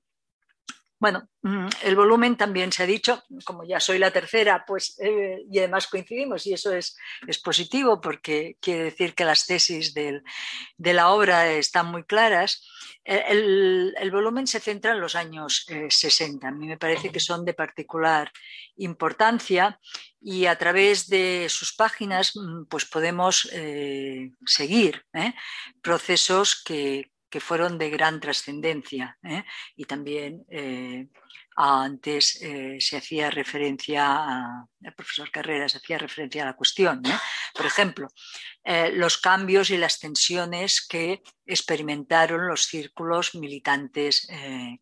Bueno, 1.03 1.27
mm, 1.41 1.67
el 1.81 1.97
volumen 1.97 2.37
también 2.37 2.71
se 2.71 2.83
ha 2.83 2.85
dicho, 2.85 3.21
como 3.43 3.65
ya 3.65 3.81
soy 3.81 3.99
la 3.99 4.11
tercera, 4.11 4.63
pues 4.65 4.97
eh, 5.01 5.43
y 5.51 5.59
además 5.59 5.87
coincidimos 5.87 6.47
y 6.47 6.53
eso 6.53 6.71
es, 6.71 6.95
es, 7.27 7.39
positivo 7.39 7.99
porque 7.99 8.55
quiere 8.61 8.85
decir 8.85 9.13
que 9.13 9.25
las 9.25 9.45
tesis 9.45 9.93
de 9.93 10.23
la 10.93 11.09
obra 11.09 11.51
están 11.51 11.87
muy 11.87 12.05
claras. 12.05 12.65
Eh, 13.03 13.21
el, 13.27 14.11
volumen 14.11 14.47
se 14.47 14.61
centra 14.61 14.93
en 14.93 15.01
los 15.01 15.17
años 15.17 15.65
60. 15.89 16.47
Eh, 16.47 16.49
a 16.49 16.53
mí 16.53 16.67
me 16.67 16.77
parece 16.77 17.11
que 17.11 17.19
son 17.19 17.43
de 17.43 17.53
particular 17.53 18.31
importancia 18.77 19.77
y 20.21 20.45
a 20.45 20.57
través 20.57 21.09
de 21.09 21.47
sus 21.49 21.75
páginas 21.75 22.31
mm, 22.33 22.63
pues 22.69 22.85
podemos 22.85 23.51
seguir 24.45 25.03
procesos 25.81 26.63
que, 26.63 27.12
que 27.33 27.39
fueron 27.39 27.79
de 27.79 27.89
gran 27.89 28.19
trascendencia 28.19 29.17
¿eh? 29.23 29.43
y 29.75 29.85
también 29.85 30.45
eh, 30.51 31.07
antes 31.55 32.39
eh, 32.43 32.77
se 32.79 32.97
hacía 32.97 33.31
referencia, 33.31 34.59
el 34.79 34.93
profesor 34.93 35.31
Carreras 35.31 35.75
hacía 35.75 35.97
referencia 35.97 36.43
a 36.43 36.45
la 36.45 36.55
cuestión. 36.55 37.01
Por 37.55 37.65
ejemplo, 37.65 38.07
los 38.93 39.17
cambios 39.17 39.71
y 39.71 39.77
las 39.77 39.99
tensiones 39.99 40.85
que 40.87 41.23
experimentaron 41.45 42.47
los 42.47 42.65
círculos 42.65 43.33
militantes 43.33 44.27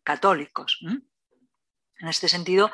católicos. 0.02 0.78
En 2.02 2.08
este 2.08 2.28
sentido, 2.28 2.70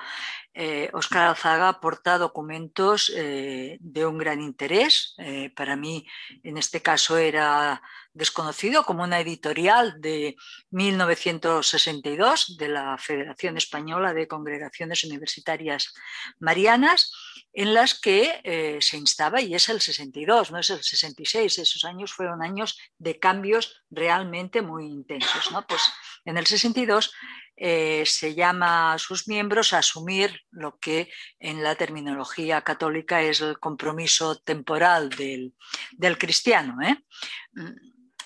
Oscar 0.94 1.28
Alzaga 1.28 1.68
aporta 1.68 2.16
documentos 2.16 3.12
de 3.14 4.06
un 4.06 4.16
gran 4.16 4.40
interés. 4.40 5.14
para 5.54 5.76
mí, 5.76 6.06
en 6.42 6.56
este 6.56 6.80
caso, 6.80 7.18
era 7.18 7.82
desconocido 8.18 8.84
como 8.84 9.04
una 9.04 9.20
editorial 9.20 10.00
de 10.00 10.36
1962 10.70 12.56
de 12.58 12.68
la 12.68 12.98
Federación 12.98 13.56
Española 13.56 14.12
de 14.12 14.26
Congregaciones 14.26 15.04
Universitarias 15.04 15.94
Marianas, 16.40 17.12
en 17.52 17.74
las 17.74 17.98
que 17.98 18.40
eh, 18.44 18.78
se 18.80 18.96
instaba, 18.96 19.40
y 19.40 19.54
es 19.54 19.68
el 19.68 19.80
62, 19.80 20.50
no 20.50 20.58
es 20.58 20.70
el 20.70 20.82
66, 20.82 21.58
esos 21.58 21.84
años 21.84 22.12
fueron 22.12 22.42
años 22.42 22.78
de 22.98 23.18
cambios 23.18 23.82
realmente 23.90 24.62
muy 24.62 24.86
intensos. 24.86 25.50
Pues 25.68 25.82
en 26.24 26.36
el 26.36 26.46
62 26.46 27.12
eh, 27.60 28.04
se 28.06 28.34
llama 28.36 28.92
a 28.92 28.98
sus 28.98 29.26
miembros 29.26 29.72
a 29.72 29.78
asumir 29.78 30.42
lo 30.50 30.78
que 30.78 31.10
en 31.40 31.62
la 31.64 31.74
terminología 31.74 32.62
católica 32.62 33.20
es 33.20 33.40
el 33.40 33.58
compromiso 33.58 34.36
temporal 34.40 35.10
del, 35.10 35.54
del 35.92 36.18
cristiano. 36.18 36.80
¿eh? 36.82 36.96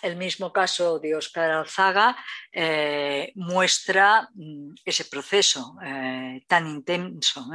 el 0.02 0.16
mismo 0.16 0.52
caso 0.52 0.98
de 0.98 1.14
Oscar 1.14 1.50
Alzaga 1.50 2.16
eh, 2.52 3.32
muestra 3.36 4.28
mm, 4.34 4.74
ese 4.84 5.04
proceso 5.06 5.76
tan 6.46 6.66
intenso 6.66 7.46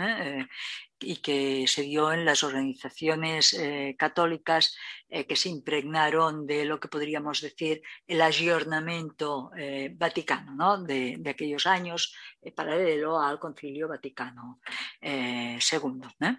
y 1.00 1.18
que 1.18 1.66
se 1.68 1.84
dio 1.84 2.12
en 2.12 2.26
las 2.26 2.44
organizaciones 2.44 3.56
católicas 3.98 4.76
que 5.08 5.36
se 5.36 5.50
impregnaron 5.50 6.48
de 6.48 6.66
lo 6.66 6.80
que 6.80 6.88
podríamos 6.88 7.42
decir 7.42 7.82
el 8.08 8.22
aggiornamento 8.22 9.52
vaticano 9.94 10.84
de, 10.84 11.18
de, 11.20 11.30
aquellos 11.30 11.68
años 11.68 12.16
paralelo 12.56 13.22
al 13.22 13.40
concilio 13.40 13.88
vaticano 13.88 14.60
II 15.02 16.38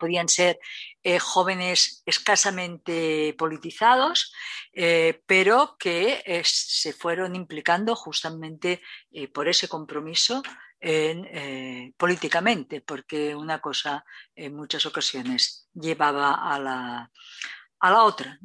podían 0.00 0.28
ser 0.28 0.58
eh, 1.04 1.20
jóvenes 1.20 2.02
escasamente 2.06 3.34
politizados, 3.38 4.32
eh, 4.72 5.22
pero 5.26 5.76
que 5.78 6.22
eh, 6.26 6.42
se 6.44 6.92
fueron 6.92 7.36
implicando 7.36 7.94
justamente 7.94 8.80
por 9.32 9.48
ese 9.48 9.68
compromiso 9.68 10.42
políticamente, 11.96 12.80
porque 12.80 13.34
una 13.34 13.60
cosa 13.60 14.04
en 14.34 14.56
muchas 14.56 14.86
ocasiones 14.86 15.68
llevaba 15.74 16.34
a 16.34 16.58
la, 16.58 17.10
a 17.80 17.90
la 17.90 18.02
otra. 18.02 18.38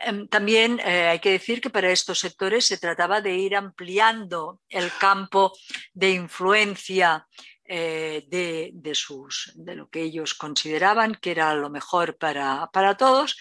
Em, 0.00 0.28
también 0.28 0.80
hay 0.80 1.18
que 1.18 1.32
decir 1.32 1.60
que 1.60 1.70
para 1.70 1.90
estos 1.90 2.20
sectores 2.20 2.64
se 2.64 2.78
trataba 2.78 3.20
de 3.20 3.34
ir 3.34 3.54
ampliando 3.54 4.60
el 4.68 4.90
campo 4.98 5.52
de 5.92 6.10
influencia 6.12 7.26
eh, 7.70 8.24
de, 8.72 8.94
sus, 8.94 9.52
de 9.54 9.76
lo 9.76 9.90
que 9.90 10.00
ellos 10.00 10.32
consideraban 10.32 11.14
que 11.16 11.32
era 11.32 11.54
lo 11.54 11.68
mejor 11.68 12.16
para, 12.16 12.96
todos, 12.96 13.36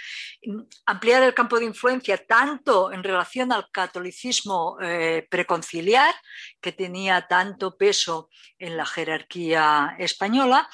ampliar 0.85 1.23
el 1.23 1.33
campo 1.33 1.57
de 1.57 1.65
influencia 1.65 2.17
tanto 2.17 2.91
en 2.91 3.03
relación 3.03 3.53
al 3.53 3.71
catolicismo 3.71 4.77
eh, 4.81 5.25
preconciliar, 5.29 6.13
que 6.59 6.73
tenía 6.73 7.25
tanto 7.27 7.77
peso 7.77 8.29
en 8.59 8.75
la 8.75 8.85
jerarquía 8.85 9.95
española, 9.97 10.67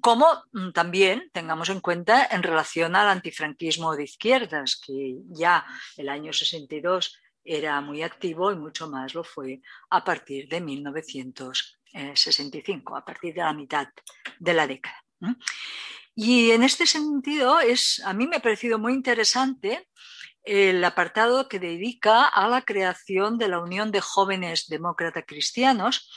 como 0.00 0.26
mm, 0.52 0.70
también 0.70 1.28
tengamos 1.32 1.70
en 1.70 1.80
cuenta 1.80 2.28
en 2.30 2.44
relación 2.44 2.94
al 2.94 3.08
antifranquismo 3.08 3.96
de 3.96 4.04
izquierdas, 4.04 4.80
que 4.80 5.16
ya 5.28 5.66
el 5.96 6.08
año 6.08 6.32
62 6.32 7.18
era 7.44 7.80
muy 7.80 8.04
activo 8.04 8.52
y 8.52 8.56
mucho 8.56 8.88
más 8.88 9.14
lo 9.14 9.24
fue 9.24 9.60
a 9.90 10.04
partir 10.04 10.48
de 10.48 10.60
1965, 11.92 12.96
a 12.96 13.04
partir 13.04 13.34
de 13.34 13.40
la 13.40 13.52
mitad 13.52 13.88
de 14.38 14.54
la 14.54 14.66
década. 14.66 15.02
Y 16.14 16.50
en 16.50 16.62
este 16.62 16.86
sentido, 16.86 17.60
es, 17.60 18.02
a 18.04 18.12
mí 18.12 18.26
me 18.26 18.36
ha 18.36 18.40
parecido 18.40 18.78
muy 18.78 18.92
interesante 18.92 19.88
el 20.44 20.84
apartado 20.84 21.48
que 21.48 21.60
dedica 21.60 22.26
a 22.26 22.48
la 22.48 22.62
creación 22.62 23.38
de 23.38 23.48
la 23.48 23.60
Unión 23.60 23.92
de 23.92 24.00
Jóvenes 24.00 24.66
Demócratas 24.66 25.24
Cristianos, 25.26 26.10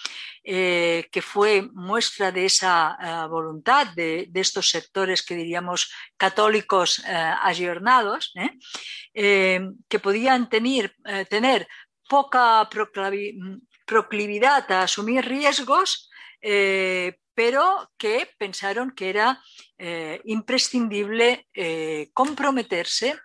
eh, 0.43 1.07
que 1.11 1.21
fue 1.21 1.69
muestra 1.73 2.31
de 2.31 2.45
esa 2.45 2.97
eh, 2.99 3.27
voluntad 3.27 3.87
de, 3.95 4.29
estos 4.33 4.69
sectores 4.69 5.23
que 5.23 5.35
diríamos 5.35 5.91
católicos 6.17 6.99
eh, 6.99 7.33
ayornados, 7.41 8.33
que 9.13 9.99
podían 10.01 10.49
tener, 10.49 10.95
tener 11.29 11.67
poca 12.09 12.67
proclividad 13.85 14.71
a 14.71 14.83
asumir 14.83 15.25
riesgos, 15.25 16.09
pero 16.41 17.91
que 17.97 18.29
pensaron 18.37 18.91
que 18.91 19.09
era 19.09 19.41
imprescindible 20.25 21.47
comprometerse 22.13 23.15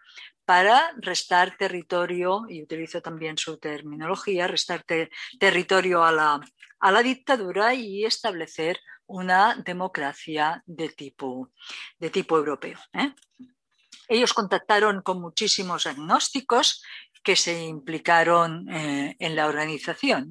para 0.45 0.93
restar 0.97 1.57
territorio, 1.57 2.45
y 2.49 2.63
utilizo 2.63 3.01
también 3.01 3.39
su 3.39 3.59
terminología, 3.59 4.49
restar 4.49 4.85
territorio 5.39 6.03
a 6.03 6.11
la, 6.11 6.41
a 6.81 6.91
la 6.91 7.03
dictadura 7.03 7.73
y 7.73 8.05
establecer 8.05 8.81
una 9.07 9.55
democracia 9.55 10.63
de 10.67 10.89
tipo, 10.89 11.51
de 11.99 12.11
tipo 12.11 12.37
europeo. 12.37 12.79
¿eh? 12.95 13.13
Ellos 14.09 14.33
contactaron 14.33 15.03
con 15.03 15.21
muchísimos 15.21 15.87
agnósticos 15.87 16.83
que 17.23 17.37
se 17.37 17.65
implicaron 17.65 18.69
eh, 18.71 19.17
en 19.19 19.37
la 19.37 19.47
organización. 19.47 20.31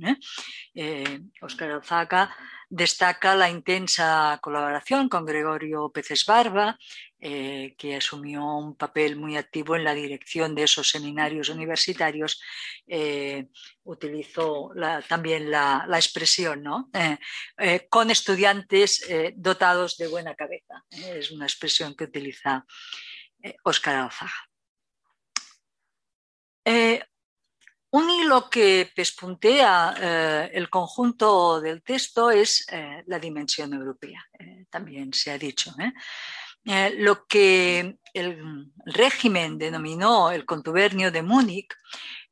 Oscar 1.42 1.70
¿eh? 1.70 1.74
Alzaga 1.74 2.36
destaca 2.70 3.36
la 3.36 3.50
intensa 3.50 4.38
colaboración 4.42 5.10
con 5.10 5.26
Gregorio 5.26 5.92
Peces 5.92 6.26
Barba, 6.26 6.78
eh, 7.20 7.76
que 7.78 7.98
asumió 7.98 8.46
un 8.46 8.78
papel 8.78 9.18
muy 9.18 9.36
activo 9.36 9.76
en 9.76 9.84
la 9.84 9.94
dirección 9.94 10.56
de 10.56 10.64
esos 10.64 10.90
seminarios 10.90 11.50
universitarios, 11.50 12.40
eh, 12.88 13.48
utilizó 13.84 14.72
también 15.08 15.52
la, 15.52 15.86
expresión 15.96 16.64
¿no? 16.64 16.90
Eh, 17.58 17.88
con 17.90 18.12
estudiantes 18.12 19.06
dotados 19.36 19.98
de 19.98 20.08
buena 20.08 20.36
cabeza. 20.36 20.86
Es 20.92 21.32
una 21.32 21.46
expresión 21.46 21.96
que 21.96 22.06
utiliza 22.06 22.66
Óscar 23.64 23.96
Alzaga. 23.96 24.49
Un 27.92 28.10
hilo 28.10 28.50
que 28.50 28.92
pespuntea 28.96 30.50
el 30.52 30.70
conjunto 30.70 31.60
del 31.60 31.82
texto 31.82 32.30
es 32.30 32.68
la 33.08 33.18
dimensión 33.18 33.74
europea, 33.74 34.24
también 34.70 35.12
se 35.14 35.32
ha 35.32 35.38
dicho. 35.38 35.74
Eh, 36.66 36.94
lo 36.98 37.26
que 37.26 37.98
el 38.14 38.72
régimen 38.86 39.58
denominó 39.58 40.30
el 40.30 40.46
contubernio 40.46 41.10
de 41.12 41.24
Múnich 41.24 41.74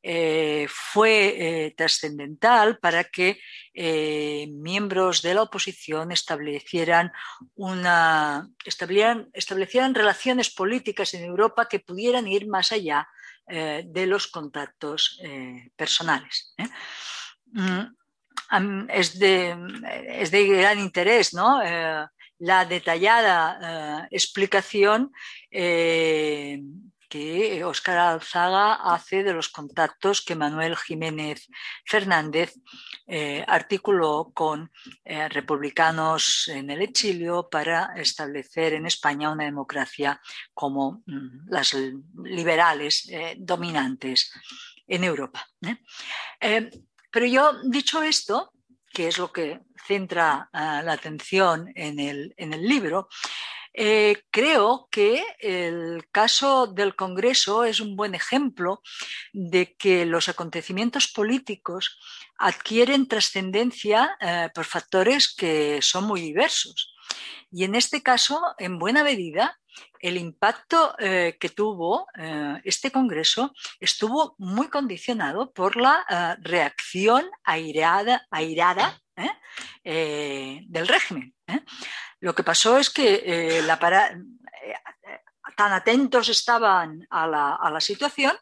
eh, 0.02 0.66
fue 0.68 1.34
eh, 1.66 1.74
trascendental 1.76 2.78
para 2.78 3.04
que 3.04 3.38
miembros 4.48 5.22
de 5.22 5.34
la 5.34 5.42
oposición 5.42 6.12
establecieran, 6.12 7.10
establecieran, 8.64 9.94
relaciones 9.94 10.50
políticas 10.50 11.14
en 11.14 11.24
Europa 11.24 11.68
que 11.68 11.80
pudieran 11.80 12.26
ir 12.28 12.48
más 12.48 12.72
allá 12.72 13.08
de 13.48 14.06
los 14.06 14.26
contactos 14.26 15.20
personales. 15.76 16.54
Mm, 17.52 18.90
es, 18.90 19.18
de, 19.18 19.56
es, 20.06 20.30
de, 20.30 20.46
gran 20.46 20.78
interés 20.78 21.32
¿no? 21.34 21.60
la 22.38 22.64
detallada 22.64 23.58
eh, 23.62 24.08
explicación 24.10 25.12
eh, 25.50 26.62
que 27.08 27.64
Óscar 27.64 27.98
Alzaga 27.98 28.74
hace 28.74 29.22
de 29.22 29.32
los 29.32 29.48
contactos 29.48 30.22
que 30.22 30.34
Manuel 30.34 30.76
Jiménez 30.76 31.48
Fernández 31.84 32.54
eh, 33.06 33.44
articuló 33.46 34.30
con 34.34 34.70
republicanos 35.04 36.48
en 36.48 36.70
el 36.70 36.82
exilio 36.82 37.48
para 37.50 37.94
establecer 37.96 38.74
en 38.74 38.86
España 38.86 39.30
una 39.30 39.44
democracia 39.44 40.20
como 40.52 41.02
mm, 41.06 41.48
las 41.48 41.74
liberales 42.24 43.10
dominantes 43.38 44.32
en 44.86 45.04
Europa. 45.04 45.46
pero 47.10 47.26
yo, 47.26 47.62
dicho 47.64 48.02
esto, 48.02 48.52
que 48.92 49.08
es 49.08 49.18
lo 49.18 49.32
que 49.32 49.60
centra 49.86 50.48
ah, 50.52 50.82
la 50.84 50.92
atención 50.92 51.70
en 51.74 51.98
el, 51.98 52.34
libro, 52.62 53.08
eh, 53.80 54.24
creo 54.32 54.88
que 54.90 55.22
el 55.38 56.02
caso 56.10 56.66
del 56.66 56.96
Congreso 56.96 57.62
es 57.62 57.78
un 57.78 57.94
buen 57.94 58.16
ejemplo 58.16 58.82
de 59.32 59.76
que 59.76 60.04
los 60.04 60.28
acontecimientos 60.28 61.06
políticos 61.06 61.96
adquieren 62.38 63.06
trascendencia 63.06 64.16
eh, 64.20 64.48
por 64.52 64.64
factores 64.64 65.32
que 65.32 65.78
son 65.80 66.04
muy 66.04 66.20
diversos. 66.20 66.92
Y 67.52 67.62
en 67.62 67.76
este 67.76 68.02
caso, 68.02 68.42
en 68.58 68.80
buena 68.80 69.04
medida, 69.04 69.56
el 70.00 70.16
impacto 70.16 70.94
eh, 70.98 71.36
que 71.40 71.48
tuvo 71.48 72.06
este 72.64 72.90
Congreso 72.90 73.52
estuvo 73.80 74.34
muy 74.38 74.68
condicionado 74.68 75.52
por 75.52 75.76
la 75.76 76.36
reacción 76.40 77.28
airada, 77.42 78.26
¿eh? 79.18 79.30
Eh, 79.84 80.60
del 80.68 80.88
régimen. 80.88 81.34
¿eh? 81.46 81.60
Lo 82.20 82.34
que 82.34 82.44
pasó 82.44 82.78
es 82.78 82.90
que 82.90 83.60
tan 85.56 85.72
atentos 85.72 86.28
estaban 86.28 87.06
a 87.10 87.26
la, 87.26 87.80
situación 87.80 88.36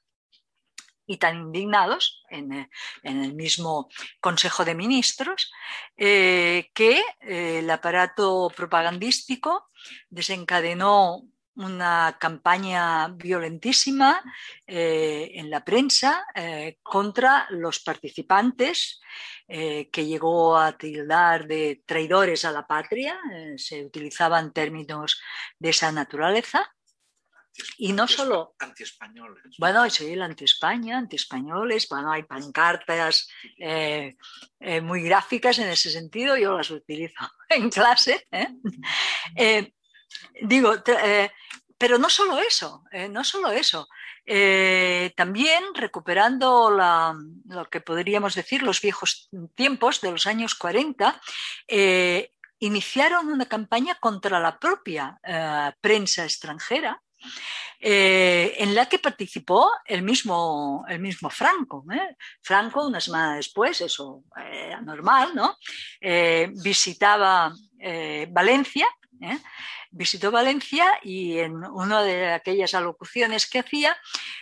y 1.07 1.19
tan 1.19 1.37
indignados 1.37 2.25
en, 2.31 2.69
el 3.03 3.35
mismo 3.35 3.89
Consejo 4.21 4.65
de 4.65 4.75
Ministros 4.75 5.53
que 5.97 7.03
el 7.21 7.71
aparato 7.71 8.53
propagandístico 8.55 9.69
desencadenó 10.11 11.23
una 11.55 12.17
campaña 12.21 13.09
violentísima 13.09 14.23
en 14.67 15.49
la 15.49 15.65
prensa 15.65 16.27
contra 16.83 17.47
los 17.51 17.79
participantes 17.81 19.01
eh, 19.49 19.91
que 19.93 20.05
llegó 20.05 20.59
a 20.59 20.77
tildar 20.77 21.47
de 21.47 21.81
traidores 21.87 22.45
a 22.45 22.51
la 22.51 22.67
patria, 22.67 23.17
eh, 23.33 23.55
se 23.57 23.85
utilizaban 23.85 24.53
términos 24.53 25.21
de 25.61 25.69
esa 25.69 25.93
naturaleza. 25.93 26.75
Y 27.79 27.93
no 27.93 28.07
solo. 28.07 28.55
Antiespañoles. 28.59 29.57
Bueno, 29.59 29.89
sí, 29.91 30.13
el 30.13 30.23
anti-España, 30.23 30.99
anti-españoles. 30.99 31.89
Bueno, 31.89 32.13
hay 32.13 32.23
pancartas 32.25 33.29
eh, 33.59 34.17
muy 34.83 35.03
gráficas 35.03 35.59
en 35.59 35.69
ese 35.69 35.91
sentido, 35.91 36.37
yo 36.37 36.57
las 36.57 36.71
utilizo 36.71 37.31
en 37.49 37.71
clase. 37.71 38.27
digo, 40.43 40.75
pero 41.79 41.99
no 41.99 42.09
solo 42.09 42.39
eso, 42.39 42.85
no 43.11 43.25
solo 43.25 43.51
eso. 43.51 43.89
Eh, 44.29 45.13
también 45.17 45.63
recuperando 45.75 46.69
lo 46.71 47.71
que 47.71 47.81
podríamos 47.81 48.35
decir 48.35 48.63
los 48.63 48.81
viejos 48.81 49.31
tiempos 49.55 50.01
de 50.01 50.11
los 50.11 50.27
años 50.27 50.57
40, 50.57 51.21
eh, 51.69 52.33
iniciaron 52.59 53.29
una 53.29 53.47
campaña 53.47 53.95
contra 54.01 54.41
la 54.41 54.59
propia 54.59 55.21
eh, 55.23 55.73
prensa 55.81 56.25
extranjera, 56.25 57.01
en 57.79 58.75
la 58.75 58.87
que 58.87 58.99
participó 58.99 59.71
el 59.85 60.03
mismo, 60.03 60.85
el 60.89 61.01
mismo 61.01 61.31
Franco. 61.31 61.85
Franco, 62.43 62.87
una 62.87 63.01
semana 63.01 63.37
después, 63.37 63.81
eso 63.81 64.23
era 64.37 64.81
normal, 64.81 65.31
¿no? 65.35 65.57
visitaba 66.63 67.53
Valencia 68.31 68.89
visitó 69.97 70.31
Valencia 70.31 70.87
y 71.03 71.39
en 71.39 71.65
una 71.65 72.03
de 72.03 72.33
aquellas 72.33 72.75
alocuciones 72.75 73.49
que 73.49 73.61
hacía 73.61 73.97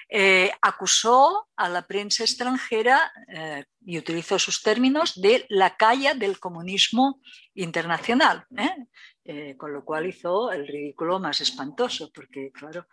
eh, 0.09 0.50
acusó 0.61 1.48
a 1.57 1.68
la 1.68 1.86
prensa 1.86 2.24
extranjera 2.24 3.12
eh, 3.28 3.64
y 3.86 3.98
utilizo 3.98 4.38
sus 4.38 4.62
términos, 4.62 5.20
de 5.20 5.46
la 5.48 5.76
calle 5.76 6.14
del 6.14 6.40
comunismo 6.40 7.20
internacional. 7.55 8.44
¿eh? 8.57 9.57
Con 9.57 9.72
lo 9.72 9.84
cual 9.84 10.07
hizo 10.07 10.52
el 10.52 10.66
ridículo 10.66 11.18
más 11.18 11.40
espantoso, 11.40 12.12
porque 12.12 12.52
claro, 12.52 12.86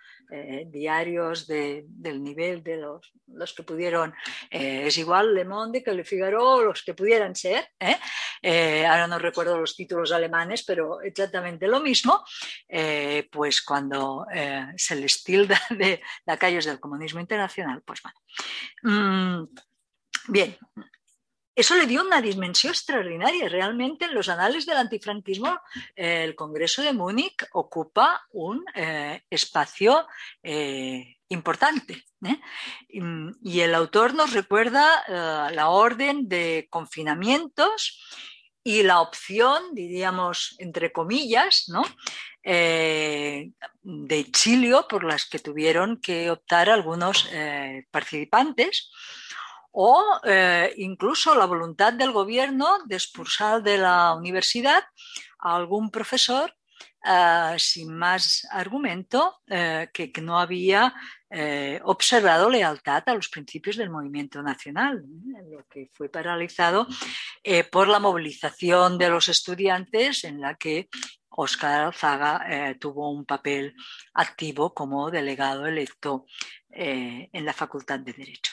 diarios 0.68 1.45
del 1.45 2.24
nivel 2.24 2.64
de 2.64 2.78
los, 2.78 3.12
los 3.28 3.53
que 3.53 3.64
pudieron, 3.64 4.14
es 4.49 4.97
igual 4.97 5.36
Le 5.36 5.43
Monde 5.43 5.84
que 5.84 5.91
Le 5.91 6.05
Figaro, 6.05 6.64
los 6.64 6.84
que 6.84 6.93
pudieran 6.93 7.36
ser, 7.36 7.68
ahora 8.41 9.07
no 9.07 9.20
recuerdo 9.20 9.59
los 9.59 9.76
títulos 9.76 10.14
alemanes, 10.14 10.64
pero 10.64 11.01
exactamente 11.01 11.68
lo 11.68 11.82
mismo, 11.82 12.24
pues 13.32 13.62
cuando 13.62 14.26
se 14.76 14.95
les 14.95 15.24
tilda 15.24 15.62
de 15.70 16.02
la 16.26 16.38
calle 16.38 16.60
del 16.60 16.80
comunismo 16.80 17.20
internacional, 17.20 17.82
pues 17.86 18.02
bueno. 18.02 18.20
Mm, 18.84 19.47
bien, 20.28 20.58
eso 21.54 21.76
le 21.76 21.86
dio 21.86 22.02
una 22.02 22.22
dimensión 22.22 22.72
extraordinaria. 22.72 23.49
Realmente 23.49 24.06
en 24.06 24.16
los 24.16 24.30
anales 24.30 24.66
del 24.66 24.78
antifranquismo 24.78 25.60
eh, 25.95 26.24
el 26.24 26.36
Congreso 26.36 26.82
de 26.82 26.93
Múnich 26.93 27.45
ocupa 27.52 28.26
un 28.32 28.64
eh, 28.74 29.22
espacio 29.30 30.08
eh, 30.41 31.18
importante. 31.28 32.06
Y, 32.88 33.60
el 33.60 33.76
autor 33.76 34.14
nos 34.14 34.34
recuerda 34.34 35.49
la 35.52 35.70
orden 35.70 36.28
de 36.28 36.68
confinamientos 36.70 37.99
y 38.64 38.84
la 38.84 39.01
opción, 39.01 39.74
diríamos, 39.74 40.55
entre 40.59 40.91
comillas, 40.91 41.66
¿no? 41.68 41.84
de 42.43 43.53
exilio 44.09 44.88
por 44.88 45.03
las 45.03 45.30
que 45.30 45.38
tuvieron 45.38 45.97
que 45.97 46.32
optar 46.32 46.72
algunos 46.72 47.30
participantes 47.91 48.89
o 49.72 50.20
eh, 50.24 50.74
incluso 50.78 51.34
la 51.36 51.45
voluntad 51.45 51.93
del 51.93 52.12
gobierno 52.12 52.80
de 52.86 52.95
expulsar 52.95 53.64
de 53.64 53.78
la 53.78 54.14
universidad 54.14 54.84
a 55.39 55.55
algún 55.55 55.89
profesor 55.89 56.53
eh, 57.03 57.55
sin 57.57 57.95
más 57.95 58.45
argumento 58.51 59.39
eh, 59.47 59.89
que, 59.93 60.12
no 60.22 60.39
había 60.39 60.93
observado 61.84 62.50
lealtad 62.50 63.04
a 63.06 63.16
los 63.16 63.30
principios 63.30 63.78
del 63.78 63.90
movimiento 63.90 64.42
nacional, 64.42 65.04
lo 65.50 65.66
que 65.68 65.90
fue 65.94 66.10
paralizado 66.10 66.88
por 67.72 67.88
la 67.88 68.00
movilización 68.00 68.98
de 68.98 69.10
los 69.10 69.30
estudiantes 69.30 70.24
en 70.24 70.42
la 70.42 70.56
que 70.56 70.90
Óscar 71.30 71.86
Alzaga 71.86 72.76
tuvo 72.80 73.12
un 73.12 73.26
papel 73.26 73.74
activo 74.14 74.74
como 74.74 75.10
delegado 75.10 75.66
electo 75.66 76.26
en 76.70 77.46
la 77.46 77.54
Facultad 77.54 78.00
de 78.00 78.14
Derecho. 78.14 78.52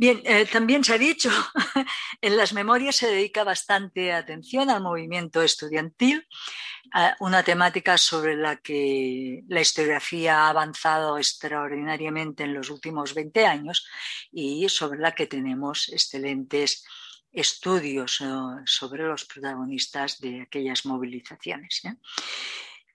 Bien, 0.00 0.22
eh, 0.24 0.46
también 0.46 0.82
se 0.82 0.94
ha 0.94 0.98
dicho, 0.98 1.28
en 2.22 2.38
las 2.38 2.54
memorias 2.54 2.96
se 2.96 3.08
dedica 3.08 3.44
bastante 3.44 4.14
atención 4.14 4.70
al 4.70 4.82
movimiento 4.82 5.42
estudiantil, 5.42 6.26
una 7.18 7.42
temática 7.42 7.98
sobre 7.98 8.34
la 8.34 8.56
que 8.56 9.42
la 9.46 9.60
historiografía 9.60 10.38
ha 10.38 10.48
avanzado 10.48 11.18
extraordinariamente 11.18 12.44
en 12.44 12.54
los 12.54 12.70
últimos 12.70 13.12
20 13.12 13.44
años 13.44 13.86
y 14.32 14.66
sobre 14.70 14.98
la 15.00 15.14
que 15.14 15.26
tenemos 15.26 15.90
excelentes 15.90 16.82
estudios 17.30 18.24
sobre 18.64 19.04
los 19.04 19.26
protagonistas 19.26 20.18
de 20.18 20.40
aquellas 20.40 20.86
movilizaciones. 20.86 21.84
¿eh? 21.84 21.94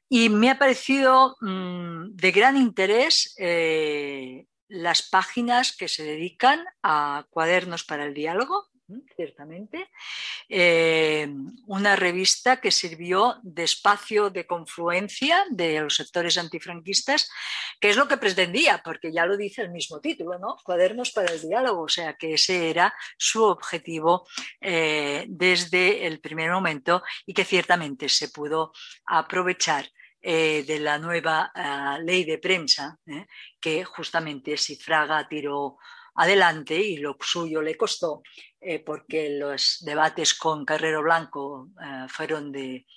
Y 0.09 0.29
me 0.29 0.49
ha 0.49 0.57
parecido 0.57 1.37
mm, 1.39 2.15
de 2.15 2.31
gran 2.31 2.57
interés 2.57 3.35
eh, 3.37 4.47
las 4.67 5.01
páginas 5.03 5.75
que 5.75 5.87
se 5.87 6.03
dedican 6.03 6.65
a 6.83 7.25
cuadernos 7.29 7.83
para 7.83 8.05
el 8.05 8.13
diálogo, 8.13 8.69
ciertamente, 9.15 9.89
eh, 10.49 11.27
una 11.65 11.95
revista 11.95 12.61
que 12.61 12.71
sirvió 12.71 13.39
de 13.41 13.63
espacio 13.63 14.29
de 14.29 14.45
confluencia 14.45 15.43
de 15.49 15.81
los 15.81 15.95
sectores 15.95 16.37
antifranquistas, 16.37 17.29
que 17.79 17.89
es 17.89 17.97
lo 17.97 18.07
que 18.07 18.17
pretendía, 18.17 18.81
porque 18.83 19.11
ya 19.11 19.25
lo 19.25 19.37
dice 19.37 19.63
el 19.63 19.71
mismo 19.71 19.99
título, 19.99 20.37
¿no? 20.37 20.57
Cuadernos 20.63 21.11
para 21.11 21.33
el 21.33 21.41
diálogo, 21.41 21.83
o 21.83 21.89
sea 21.89 22.13
que 22.13 22.33
ese 22.33 22.69
era 22.69 22.93
su 23.17 23.43
objetivo 23.43 24.27
eh, 24.61 25.25
desde 25.27 26.05
el 26.05 26.19
primer 26.19 26.51
momento 26.51 27.03
y 27.25 27.33
que 27.33 27.45
ciertamente 27.45 28.07
se 28.09 28.29
pudo 28.29 28.71
aprovechar 29.05 29.89
eh, 30.27 30.63
de 30.65 30.79
la 30.79 30.97
nueva 30.97 31.51
eh, 31.53 32.01
ley 32.03 32.23
de 32.23 32.39
prensa, 32.39 32.97
eh, 33.05 33.27
que 33.61 33.83
justamente 33.83 34.57
si 34.57 34.75
Fraga 34.75 35.27
tiró 35.27 35.77
adelante 36.15 36.73
y 36.73 36.97
lo 36.97 37.15
suyo 37.21 37.61
le 37.61 37.77
costó, 37.77 38.23
porque 38.83 39.29
los 39.29 39.83
debates 39.85 40.33
con 40.33 40.65
Carrero 40.65 41.03
Blanco 41.03 41.67
fueron 42.07 42.51
de, 42.51 42.87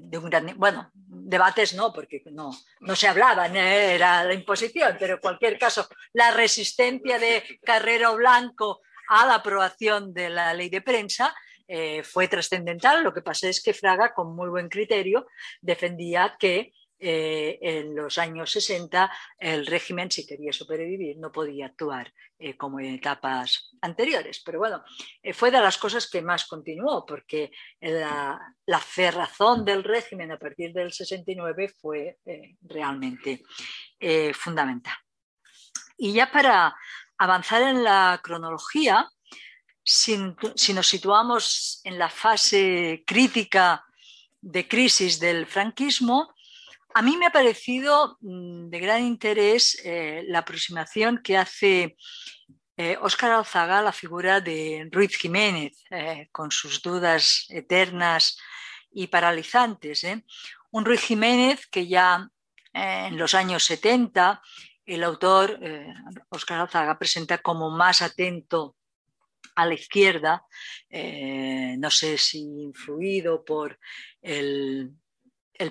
de 0.00 0.18
un 0.18 0.28
gran, 0.28 0.58
bueno, 0.58 0.90
debates 0.94 1.74
no, 1.74 1.92
porque 1.92 2.22
no, 2.32 2.50
no 2.80 2.96
se 2.96 3.06
hablaban, 3.06 3.54
era 3.54 4.24
la 4.24 4.34
imposición, 4.34 4.96
pero 4.98 5.14
en 5.14 5.20
cualquier 5.20 5.56
caso, 5.58 5.86
la 6.14 6.32
resistencia 6.32 7.18
de 7.18 7.60
Carrero 7.62 8.16
Blanco 8.16 8.80
a 9.10 9.26
la 9.26 9.34
aprobación 9.34 10.12
de 10.12 10.30
la 10.30 10.54
ley 10.54 10.70
de 10.70 10.80
prensa 10.80 11.32
eh, 11.70 12.02
fue 12.02 12.28
trascendental. 12.28 13.04
Lo 13.04 13.12
que 13.12 13.20
pasa 13.20 13.46
es 13.46 13.62
que 13.62 13.74
Fraga, 13.74 14.14
con 14.14 14.34
muy 14.34 14.48
buen 14.48 14.70
criterio, 14.70 15.26
defendía 15.60 16.36
que 16.40 16.72
eh, 16.98 17.58
en 17.60 17.94
los 17.94 18.16
años 18.16 18.50
60 18.50 19.12
el 19.38 19.66
régimen, 19.66 20.10
si 20.10 20.26
quería 20.26 20.50
sobrevivir, 20.50 21.18
no 21.18 21.30
podía 21.30 21.66
actuar 21.66 22.12
eh, 22.38 22.56
como 22.56 22.80
en 22.80 22.94
etapas 22.94 23.70
anteriores. 23.82 24.42
Pero 24.44 24.60
bueno, 24.60 24.82
fue 25.34 25.50
de 25.50 25.60
las 25.60 25.76
cosas 25.76 26.08
que 26.08 26.22
más 26.22 26.46
continuó, 26.46 27.04
porque 27.04 27.50
la, 27.80 28.40
la 28.64 28.80
cerrazón 28.80 29.62
del 29.62 29.84
régimen 29.84 30.32
a 30.32 30.38
partir 30.38 30.72
del 30.72 30.90
69 30.90 31.68
fue 31.68 32.16
realmente 32.62 33.42
fundamental. 34.32 34.96
Y 35.98 36.14
ya 36.14 36.30
para 36.32 36.74
avanzar 37.18 37.62
en 37.62 37.84
la 37.84 38.20
cronología, 38.22 39.06
si, 39.88 40.18
nos 40.74 40.86
situamos 40.86 41.80
en 41.82 41.98
la 41.98 42.10
fase 42.10 43.04
crítica 43.06 43.86
de 44.38 44.68
crisis 44.68 45.18
del 45.18 45.46
franquismo, 45.46 46.34
a 46.94 47.00
mí 47.00 47.16
me 47.16 47.26
ha 47.26 47.30
parecido 47.30 48.18
mm, 48.20 48.68
de 48.68 48.78
gran 48.80 49.02
interés 49.02 49.80
eh, 49.84 50.24
la 50.28 50.40
aproximación 50.40 51.22
que 51.22 51.38
hace 51.38 51.96
Óscar 53.00 53.30
eh, 53.30 53.34
Alzaga 53.34 53.78
a 53.78 53.82
la 53.82 53.92
figura 53.92 54.42
de 54.42 54.88
Ruiz 54.92 55.16
Jiménez, 55.16 55.82
eh, 55.90 56.28
con 56.32 56.50
sus 56.50 56.82
dudas 56.82 57.46
eternas 57.48 58.38
y 58.92 59.06
paralizantes. 59.06 60.06
Un 60.70 60.84
Ruiz 60.84 61.00
Jiménez 61.00 61.66
que 61.66 61.86
ya 61.86 62.28
en 62.74 63.16
los 63.16 63.34
años 63.34 63.64
70 63.64 64.42
el 64.84 65.02
autor, 65.02 65.58
Óscar 66.28 66.60
Alzaga, 66.60 66.98
presenta 66.98 67.38
como 67.38 67.70
más 67.70 68.00
atento 68.00 68.77
a 69.54 69.66
la 69.66 69.74
izquierda, 69.74 70.44
eh, 70.88 71.76
no 71.78 71.90
sé 71.90 72.16
si 72.18 72.38
influido 72.38 73.44
por 73.44 73.78
el, 74.22 74.94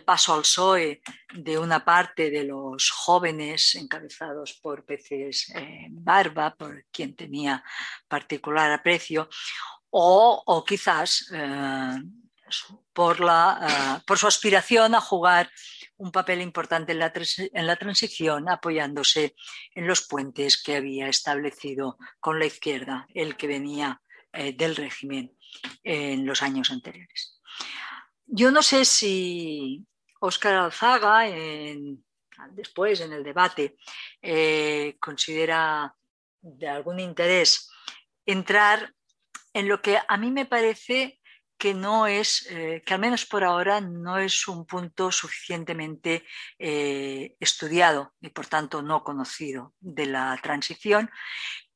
paso 0.04 0.34
al 0.34 0.42
PSOE 0.42 1.02
de 1.34 1.58
una 1.58 1.86
parte 1.86 2.30
de 2.30 2.44
los 2.44 2.92
jóvenes 2.92 3.76
encabezados 3.76 4.60
por 4.62 4.84
Peces 4.84 5.54
Barba, 5.92 6.54
por 6.56 6.86
quien 6.92 7.16
tenía 7.16 7.64
particular 8.10 8.70
aprecio, 8.72 9.30
o, 9.90 10.64
quizás 10.68 11.30
eh, 11.34 12.02
por, 12.94 13.20
la, 13.20 14.04
por 14.06 14.18
su 14.18 14.28
aspiración 14.28 14.96
a 14.96 15.02
jugar 15.02 15.50
un 15.98 16.12
papel 16.12 16.42
importante 16.42 16.92
en 16.92 17.00
la, 17.00 17.76
transición, 17.76 18.50
apoyándose 18.50 19.36
en 19.74 19.88
los 19.88 20.08
puentes 20.08 20.62
que 20.62 20.76
había 20.76 21.08
establecido 21.08 21.98
con 22.20 22.40
la 22.40 22.46
izquierda, 22.46 23.08
el 23.14 23.36
que 23.36 23.48
venía 23.48 24.02
eh, 24.32 24.54
del 24.54 24.76
régimen 24.76 25.36
en 25.84 26.26
los 26.26 26.44
años 26.44 26.72
anteriores. 26.72 27.40
Yo 28.26 28.52
no 28.52 28.62
sé 28.62 28.86
si 28.86 29.84
Óscar 30.20 30.56
Alzaga, 30.56 31.24
después 32.52 33.02
en 33.02 33.14
el 33.14 33.24
debate, 33.24 33.78
eh, 34.22 34.98
considera 35.00 35.96
de 36.42 36.68
algún 36.68 37.00
interés 37.00 37.70
entrar 38.26 38.94
en 39.54 39.68
lo 39.68 39.82
que 39.82 39.98
a 40.08 40.18
mí 40.18 40.30
me 40.30 40.46
parece 40.46 41.20
que 41.58 41.74
no 41.74 42.08
es, 42.08 42.48
eh, 42.50 42.84
que 42.86 42.94
al 42.94 43.00
menos 43.00 43.26
por 43.26 43.44
ahora 43.44 43.82
no 43.82 44.18
es 44.18 44.48
un 44.48 44.66
punto 44.66 45.12
suficientemente 45.12 46.24
eh, 46.60 47.36
estudiado 47.40 48.14
y 48.22 48.30
por 48.30 48.46
tanto 48.46 48.82
no 48.82 49.04
conocido 49.04 49.74
de 49.80 50.06
la 50.06 50.40
transición, 50.42 51.10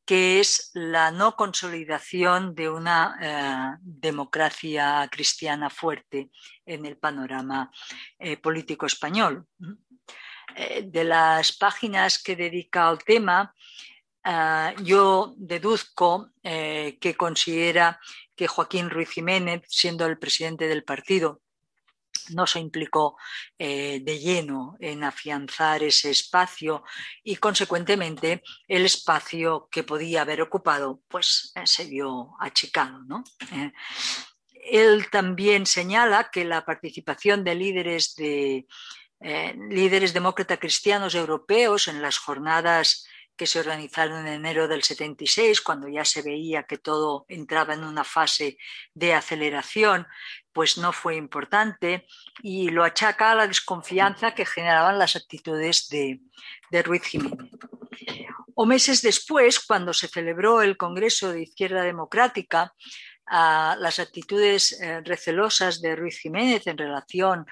que 0.06 0.40
es 0.40 0.72
la 0.74 1.12
no 1.12 1.36
consolidación 1.36 2.54
de 2.54 2.70
una 2.70 3.18
eh, 3.22 3.78
democracia 3.82 5.08
cristiana 5.12 5.70
fuerte 5.70 6.30
en 6.66 6.86
el 6.86 6.98
panorama 6.98 7.72
político 8.42 8.86
español. 8.86 9.48
de 10.84 11.04
las 11.06 11.54
páginas 11.54 12.22
que 12.22 12.36
dedica 12.36 12.90
al 12.90 12.98
tema, 12.98 13.56
ah, 14.26 14.74
yo 14.84 15.34
deduzco 15.38 16.30
que 16.44 17.16
considera 17.18 17.98
que 18.42 18.48
Joaquín 18.48 18.90
Ruiz 18.90 19.12
Jiménez, 19.12 19.62
siendo 19.68 20.04
el 20.08 20.18
presidente 20.18 20.68
del 20.68 20.84
partido, 20.84 21.44
no 22.30 22.48
se 22.48 22.60
implicó 22.60 23.16
eh, 23.60 24.00
de 24.02 24.18
lleno 24.18 24.78
en 24.80 25.04
afianzar 25.04 25.84
ese 25.84 26.10
espacio 26.10 26.84
y 27.24 27.36
consecuentemente 27.36 28.42
el 28.68 28.84
espacio 28.84 29.70
que 29.70 29.84
podía 29.84 30.24
haber 30.24 30.42
ocupado 30.42 31.04
pues 31.08 31.52
eh, 31.54 31.68
se 31.68 31.86
vio 31.86 32.32
achicado. 32.40 33.24
Eh, 33.54 33.72
él 34.72 35.06
también 35.12 35.68
señala 35.68 36.32
que 36.32 36.44
la 36.44 36.66
participación 36.66 37.44
de 37.44 37.54
líderes 37.54 38.16
de 38.16 38.66
líderes 39.70 40.14
demócratas 40.14 40.58
cristianos 40.58 41.14
europeos 41.14 41.88
en 41.88 42.02
las 42.02 42.18
jornadas 42.18 43.06
que 43.42 43.48
se 43.48 43.60
organizaron 43.60 44.28
en 44.28 44.34
enero 44.34 44.68
del 44.68 44.84
76, 44.84 45.62
cuando 45.62 45.88
ya 45.88 46.06
se 46.06 46.22
veía 46.22 46.62
que 46.62 46.78
todo 46.78 47.26
entraba 47.28 47.74
en 47.74 47.84
una 47.84 48.04
fase 48.04 48.60
de 48.94 49.16
aceleración, 49.16 50.06
pues 50.54 50.78
no 50.78 50.94
fue 50.94 51.16
importante 51.16 52.06
y 52.44 52.70
lo 52.70 52.84
achaca 52.84 53.32
a 53.32 53.36
la 53.36 53.48
desconfianza 53.48 54.36
que 54.36 54.46
generaban 54.46 55.00
las 55.00 55.16
actitudes 55.16 55.90
de, 55.90 56.20
Ruiz 56.84 57.02
Jiménez. 57.02 57.50
O 58.54 58.68
meses 58.68 59.02
después, 59.02 59.60
cuando 59.60 59.92
se 59.92 60.08
celebró 60.08 60.62
el 60.62 60.78
Congreso 60.78 61.34
de 61.34 61.42
Izquierda 61.42 61.82
Democrática, 61.82 62.76
las 63.26 63.98
actitudes 63.98 64.80
eh, 64.80 65.02
recelosas 65.02 65.82
de 65.82 65.96
Ruiz 65.96 66.20
Jiménez 66.20 66.68
en 66.68 66.78
relación 66.78 67.48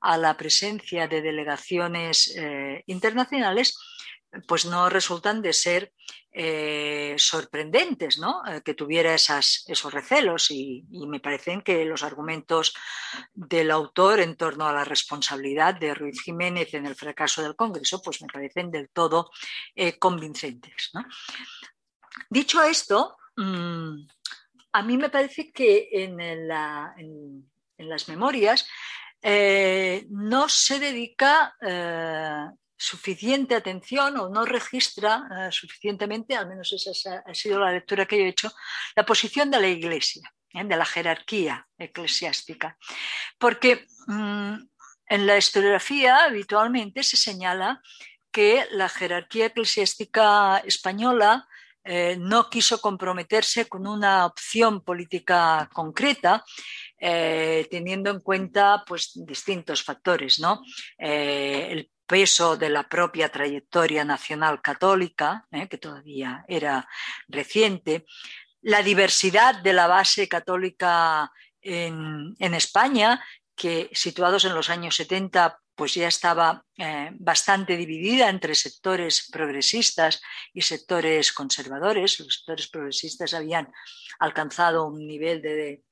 a 0.00 0.16
la 0.16 0.38
presencia 0.38 1.06
de 1.06 1.20
delegaciones 1.20 2.34
eh, 2.34 2.82
internacionales 2.86 3.76
pues 4.46 4.64
no 4.66 4.88
resultan 4.88 5.42
de 5.42 5.52
ser 5.52 5.92
eh, 6.36 7.14
sorprendentes, 7.16 8.18
¿no? 8.18 8.42
Eh, 8.46 8.60
que 8.64 8.74
tuviera 8.74 9.14
esas, 9.14 9.64
esos 9.68 9.94
recelos 9.94 10.50
y, 10.50 10.84
me 10.90 11.20
parecen 11.20 11.62
que 11.62 11.84
los 11.84 12.02
argumentos 12.02 12.74
del 13.32 13.70
autor 13.70 14.18
en 14.18 14.36
torno 14.36 14.66
a 14.66 14.72
la 14.72 14.84
responsabilidad 14.84 15.76
de 15.76 15.94
Ruiz 15.94 16.20
Jiménez 16.22 16.74
en 16.74 16.86
el 16.86 16.96
fracaso 16.96 17.40
del 17.40 17.54
Congreso, 17.54 18.02
pues 18.02 18.20
me 18.20 18.26
parecen 18.26 18.72
del 18.72 18.90
todo 18.90 19.30
eh, 19.76 19.96
convincentes. 19.98 20.90
Dicho 22.28 22.62
esto, 22.64 23.16
mm, 23.36 24.06
a 24.72 24.82
mí 24.82 24.96
me 24.96 25.10
parece 25.10 25.52
que 25.52 25.88
en, 25.92 26.20
en 26.20 27.88
las 27.88 28.08
memorias 28.08 28.66
no 30.10 30.48
se 30.48 30.80
dedica 30.80 31.54
suficiente 32.84 33.54
atención 33.54 34.18
o 34.18 34.28
no 34.28 34.44
registra 34.44 35.26
eh, 35.30 35.52
suficientemente, 35.52 36.36
al 36.36 36.48
menos 36.48 36.70
esa 36.72 37.22
ha 37.24 37.34
sido 37.34 37.58
la 37.58 37.72
lectura 37.72 38.04
que 38.04 38.18
yo 38.18 38.24
he 38.24 38.28
hecho, 38.28 38.52
la 38.94 39.06
posición 39.06 39.50
de 39.50 39.60
la 39.60 39.68
Iglesia, 39.68 40.30
¿eh? 40.52 40.64
de 40.64 40.76
la 40.76 40.84
jerarquía 40.84 41.66
eclesiástica. 41.78 42.76
Porque 43.38 43.86
mm, 44.06 44.54
en 45.06 45.26
la 45.26 45.38
historiografía 45.38 46.24
habitualmente 46.24 47.02
se 47.02 47.16
señala 47.16 47.80
que 48.30 48.66
la 48.72 48.88
jerarquía 48.88 49.46
eclesiástica 49.46 50.58
española 50.58 51.48
eh, 51.84 52.16
no 52.18 52.50
quiso 52.50 52.80
comprometerse 52.80 53.66
con 53.66 53.86
una 53.86 54.26
opción 54.26 54.82
política 54.82 55.68
concreta, 55.72 56.44
teniendo 56.98 58.10
en 58.10 58.20
cuenta 58.20 58.82
pues, 58.86 59.12
distintos 59.14 59.82
factores, 59.82 60.38
¿no? 60.38 60.62
el 60.96 61.90
peso 62.06 62.56
de 62.56 62.68
la 62.68 62.88
propia 62.88 63.30
trayectoria 63.30 64.04
nacional 64.04 64.60
católica, 64.60 65.46
¿eh? 65.50 65.68
que 65.68 65.78
todavía 65.78 66.44
era 66.48 66.88
reciente, 67.28 68.06
la 68.62 68.82
diversidad 68.82 69.56
de 69.62 69.72
la 69.72 69.86
base 69.86 70.28
católica 70.28 71.30
en, 71.60 72.34
España, 72.38 73.22
que 73.54 73.90
situados 73.92 74.44
en 74.44 74.54
los 74.54 74.70
años 74.70 74.96
70 74.96 75.58
pues 75.74 75.94
ya 75.94 76.06
estaba 76.06 76.64
eh, 76.78 77.10
bastante 77.14 77.76
dividida 77.76 78.28
entre 78.28 78.54
sectores 78.54 79.28
progresistas 79.30 80.22
y 80.52 80.62
sectores 80.62 81.32
conservadores. 81.32 82.20
Los 82.20 82.36
sectores 82.36 82.68
progresistas 82.68 83.34
habían 83.34 83.72
alcanzado 84.20 84.86
un 84.86 85.04
nivel 85.04 85.42
de, 85.42 85.82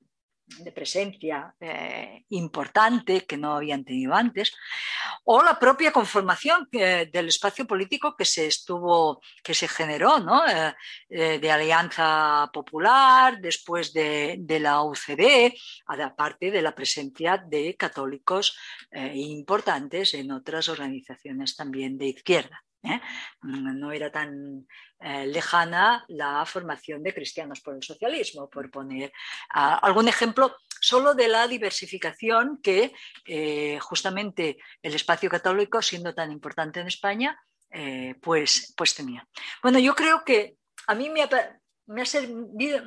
de 0.59 0.73
presencia 0.73 1.55
eh, 1.61 2.25
importante 2.31 3.25
que 3.25 3.37
no 3.37 3.55
habían 3.55 3.85
tenido 3.85 4.15
antes, 4.15 4.53
o 5.25 5.43
la 5.43 5.59
propia 5.59 5.93
conformación 5.93 6.69
del 6.71 7.29
espacio 7.29 7.67
político 7.67 8.17
que 8.17 8.25
se 8.25 8.47
estuvo, 8.47 9.21
que 9.43 9.55
se 9.55 9.69
generó, 9.69 10.19
¿no? 10.19 10.47
Eh, 10.47 10.75
eh, 11.09 11.39
de 11.39 11.51
Alianza 11.51 12.51
Popular, 12.53 13.41
después 13.41 13.93
de, 13.93 14.37
de 14.39 14.61
la 14.61 14.83
UCD, 14.83 15.53
aparte 15.87 16.51
de 16.51 16.63
la 16.63 16.75
presencia 16.75 17.37
de 17.37 17.77
católicos 17.77 18.57
importantes 19.15 20.15
en 20.15 20.33
otras 20.33 20.69
organizaciones 20.69 21.57
también 21.57 21.97
de 21.97 22.07
izquierda. 22.07 22.65
¿Eh? 22.83 23.01
No 23.43 23.93
era 23.93 24.11
tan 24.11 24.67
eh, 25.01 25.27
lejana 25.27 26.05
la 26.09 26.45
formación 26.47 27.03
de 27.03 27.15
cristianos 27.15 27.61
por 27.61 27.75
el 27.75 27.83
socialismo, 27.83 28.49
por 28.49 28.71
poner 28.71 29.13
algún 29.51 30.09
ejemplo 30.09 30.57
solo 30.81 31.15
de 31.15 31.29
la 31.29 31.47
diversificación 31.47 32.61
que 32.63 32.93
eh, 33.27 33.79
justamente 33.81 34.59
el 34.83 34.95
espacio 34.95 35.31
católico, 35.31 35.81
siendo 35.81 36.15
tan 36.15 36.33
importante 36.33 36.81
en 36.81 36.89
España, 36.89 37.39
pues, 38.21 38.75
pues 38.77 38.95
tenía. 38.95 39.27
Bueno, 39.63 39.79
yo 39.79 39.95
creo 39.95 40.23
que 40.27 40.57
a 40.87 40.95
mí 40.95 41.09
me 41.09 41.23
ha, 41.23 42.05
servido, 42.05 42.83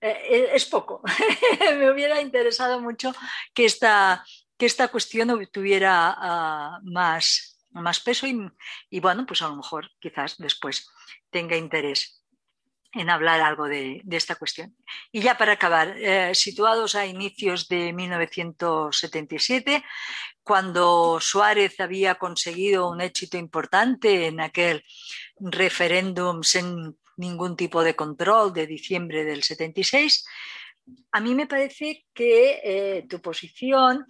es 0.00 0.64
poco. 0.64 1.02
me 1.76 1.90
hubiera 1.90 2.22
interesado 2.22 2.80
mucho 2.80 3.12
que 3.52 3.66
esta, 3.66 4.24
que 4.56 4.64
esta 4.66 4.88
cuestión 4.88 5.46
tuviera 5.52 6.14
ah, 6.16 6.80
más, 6.84 7.57
más 7.70 8.00
peso 8.00 8.26
y, 8.26 9.00
bueno, 9.00 9.26
pues 9.26 9.42
a 9.42 9.48
lo 9.48 9.56
mejor 9.56 9.90
quizás 10.00 10.36
después 10.38 10.88
tenga 11.30 11.56
interés 11.56 12.22
en 12.92 13.10
hablar 13.10 13.40
algo 13.40 13.68
de, 13.68 14.02
esta 14.10 14.36
cuestión. 14.36 14.74
Y 15.12 15.20
ya 15.20 15.36
para 15.36 15.52
acabar, 15.52 15.94
eh, 15.98 16.34
situados 16.34 16.94
a 16.94 17.04
inicios 17.06 17.68
de 17.68 17.92
1977, 17.92 19.84
cuando 20.42 21.20
Suárez 21.20 21.78
había 21.80 22.14
conseguido 22.14 22.88
un 22.90 23.02
éxito 23.02 23.36
importante 23.36 24.26
en 24.26 24.40
aquel 24.40 24.82
referéndum 25.38 26.42
sin 26.42 26.98
ningún 27.18 27.56
tipo 27.56 27.82
de 27.82 27.94
control 27.94 28.54
de 28.54 28.66
diciembre 28.66 29.24
del 29.24 29.42
76, 29.42 30.24
a 31.12 31.20
mí 31.20 31.34
me 31.34 31.46
parece 31.46 32.06
que 32.14 32.60
eh, 32.64 33.06
tu 33.08 33.20
posición 33.20 34.06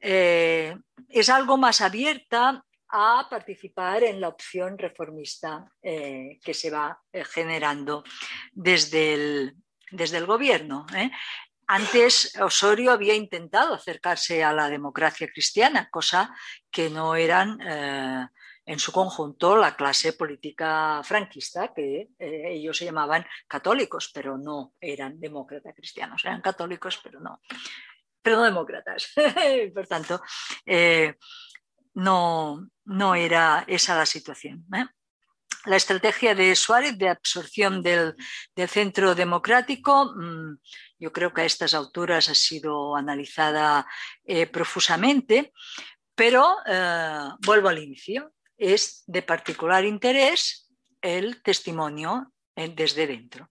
eh, 0.00 0.76
es 1.08 1.28
algo 1.28 1.56
más 1.56 1.80
abierta 1.80 2.64
a 2.90 3.26
participar 3.28 4.02
en 4.02 4.20
la 4.20 4.28
opción 4.28 4.78
reformista 4.78 5.70
eh, 5.82 6.38
que 6.42 6.54
se 6.54 6.70
va 6.70 7.00
eh, 7.12 7.24
generando 7.24 8.02
desde 8.52 9.14
el, 9.14 9.56
desde 9.90 10.16
el 10.16 10.26
gobierno. 10.26 10.86
¿eh? 10.94 11.10
Antes 11.66 12.34
Osorio 12.40 12.92
había 12.92 13.14
intentado 13.14 13.74
acercarse 13.74 14.42
a 14.42 14.52
la 14.52 14.70
democracia 14.70 15.28
cristiana, 15.28 15.90
cosa 15.90 16.34
que 16.70 16.88
no 16.88 17.14
eran 17.14 17.60
en 18.64 18.78
su 18.78 18.90
conjunto 18.90 19.54
la 19.54 19.76
clase 19.76 20.14
política 20.14 21.02
franquista, 21.04 21.74
que 21.74 22.08
ellos 22.18 22.74
se 22.74 22.86
llamaban 22.86 23.26
católicos, 23.46 24.10
pero 24.14 24.38
no 24.38 24.72
eran 24.80 25.20
demócratas 25.20 25.74
cristianos, 25.74 26.24
eran 26.24 26.40
católicos, 26.40 27.00
pero 27.04 27.20
no, 27.20 27.42
pero 28.22 28.36
no 28.36 28.44
demócratas. 28.44 29.12
Por 29.74 29.86
tanto, 29.86 30.22
no, 31.98 32.70
no 32.88 33.14
era 33.14 33.64
esa 33.66 33.96
la 33.96 34.06
situación. 34.06 34.64
¿eh? 34.74 34.86
La 35.66 35.76
estrategia 35.76 36.34
de 36.34 36.56
Suárez 36.56 36.96
de 36.96 37.10
absorción 37.10 37.82
del, 37.82 38.16
centro 38.68 39.14
democrático, 39.14 40.14
mm, 40.16 40.58
yo 40.98 41.12
creo 41.12 41.32
que 41.32 41.42
a 41.42 41.44
estas 41.44 41.74
alturas 41.74 42.28
ha 42.28 42.34
sido 42.34 42.96
analizada 42.96 43.86
eh, 44.24 44.46
profusamente, 44.46 45.52
pero 46.14 46.56
eh, 46.66 47.28
vuelvo 47.44 47.68
al 47.68 47.78
inicio, 47.78 48.32
es 48.56 49.04
de 49.06 49.22
particular 49.22 49.84
interés 49.84 50.70
el 51.00 51.42
testimonio 51.42 52.32
desde 52.56 53.06
dentro. 53.06 53.48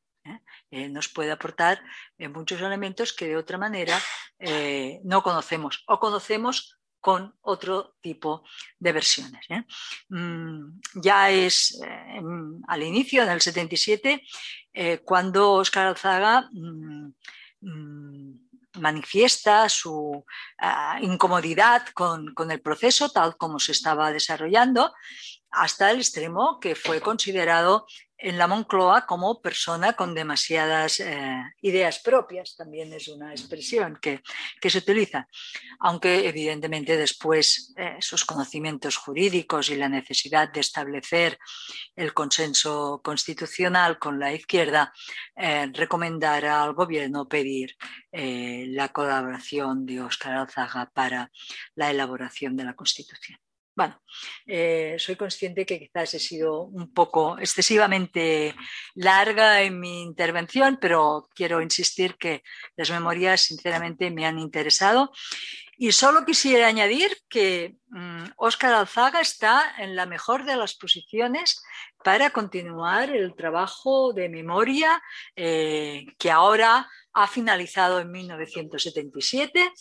nos 0.70 1.08
puede 1.08 1.32
aportar 1.32 1.82
muchos 2.18 2.60
elementos 2.60 3.14
que 3.14 3.28
de 3.28 3.38
otra 3.38 3.58
manera 3.58 3.98
no 5.06 5.24
conocemos 5.24 5.86
o 5.88 5.98
conocemos 5.98 6.77
con 7.00 7.36
otro 7.42 7.96
tipo 8.02 8.44
de 8.80 8.92
versiones. 8.92 9.46
¿eh? 9.50 9.64
Mm, 10.10 10.80
ya 10.96 11.30
es 11.30 11.80
eh, 11.84 12.22
al 12.68 12.84
inicio, 12.84 13.24
en 13.24 13.30
el 13.30 13.42
77, 13.42 14.24
eh, 14.74 15.00
cuando 15.00 15.54
Oscar 15.54 15.88
Alzaga 15.88 16.50
mm, 16.52 17.14
mm, 17.62 18.48
manifiesta 18.80 19.70
su 19.70 20.26
ah, 20.60 21.00
incomodidad 21.02 21.88
con, 21.94 22.34
el 22.50 22.62
proceso 22.62 23.10
tal 23.10 23.38
como 23.38 23.60
se 23.60 23.72
estaba 23.72 24.12
desarrollando, 24.12 24.94
hasta 25.50 25.92
el 25.92 25.98
extremo 25.98 26.60
que 26.60 26.76
fue 26.76 27.02
considerado 27.02 27.88
en 28.18 28.38
la 28.38 28.48
Moncloa 28.48 29.06
como 29.06 29.42
persona 29.42 29.94
con 29.94 30.16
demasiadas 30.16 31.00
eh, 31.00 31.42
ideas 31.62 32.00
propias, 32.00 32.56
también 32.56 32.92
es 32.94 33.08
una 33.08 33.32
expresión 33.32 34.00
que, 34.02 34.22
se 34.68 34.80
utiliza, 34.80 35.28
aunque 35.80 36.28
evidentemente 36.28 36.98
después 36.98 37.74
eh, 37.78 37.98
sus 38.00 38.26
conocimientos 38.26 38.98
jurídicos 38.98 39.70
y 39.70 39.76
la 39.76 39.88
necesidad 39.88 40.52
de 40.52 40.60
establecer 40.60 41.38
el 41.96 42.14
consenso 42.14 43.02
constitucional 43.04 44.00
con 44.00 44.20
la 44.20 44.34
izquierda 44.34 44.92
eh, 45.36 45.70
recomendara 45.74 46.64
al 46.64 46.74
gobierno 46.74 47.28
pedir 47.28 47.76
la 48.12 48.90
colaboración 48.90 49.86
de 49.86 50.02
Óscar 50.02 50.34
Alzaga 50.34 50.90
para 50.92 51.30
la 51.76 51.92
elaboración 51.92 52.56
de 52.58 52.64
la 52.64 52.74
Constitución. 52.74 53.38
Bueno, 53.78 54.02
eh, 54.48 54.96
soy 54.98 55.16
consciente 55.16 55.64
que 55.64 55.78
quizás 55.78 56.12
he 56.16 56.20
sido 56.20 56.64
un 56.64 56.92
poco 56.92 57.38
excesivamente 57.38 58.56
larga 58.96 59.62
en 59.62 59.80
mi 59.80 60.02
intervención, 60.02 60.80
pero 60.82 61.30
quiero 61.36 61.62
insistir 61.62 62.16
que 62.16 62.42
las 62.76 62.90
memorias 62.90 63.42
sinceramente 63.42 64.10
me 64.10 64.26
han 64.26 64.40
interesado. 64.40 65.12
Y 65.78 65.92
solo 65.92 66.26
quisiera 66.26 66.66
añadir 66.66 67.16
que 67.30 67.76
Óscar 68.38 68.72
mm, 68.72 68.80
Alzaga 68.80 69.22
está 69.22 69.76
en 69.78 69.96
la 69.96 70.08
mejor 70.08 70.44
de 70.44 70.56
las 70.56 70.74
posiciones 70.74 71.64
para 72.04 72.32
continuar 72.32 73.12
el 73.12 73.36
trabajo 73.36 74.12
de 74.12 74.28
memoria 74.28 75.00
eh, 75.36 76.08
que 76.18 76.32
ahora 76.32 76.90
ha 77.14 77.28
finalizado 77.28 78.00
en 78.00 78.10
1977, 78.10 79.72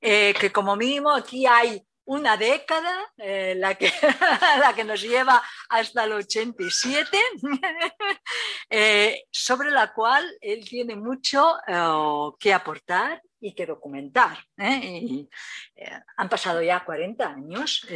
eh, 0.00 0.34
que 0.38 0.52
como 0.52 0.76
mínimo 0.76 1.10
aquí 1.10 1.46
hay 1.46 1.82
una 2.10 2.36
década, 2.36 2.92
eh, 3.18 3.54
la, 3.56 3.76
que, 3.76 3.88
la 4.58 4.74
que 4.74 4.82
nos 4.82 5.00
lleva 5.00 5.40
hasta 5.68 6.04
el 6.04 6.12
87, 6.14 7.16
eh, 8.70 9.22
sobre 9.30 9.70
la 9.70 9.92
cual 9.92 10.28
él 10.40 10.64
tiene 10.68 10.96
mucho 10.96 11.56
eh, 11.68 12.32
que 12.40 12.52
aportar 12.52 13.22
y 13.40 13.54
que 13.54 13.64
documentar. 13.64 14.36
han 14.58 16.28
pasado 16.28 16.60
ya 16.60 16.84
40 16.84 17.26
años 17.26 17.86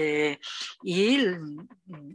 y 0.82 1.18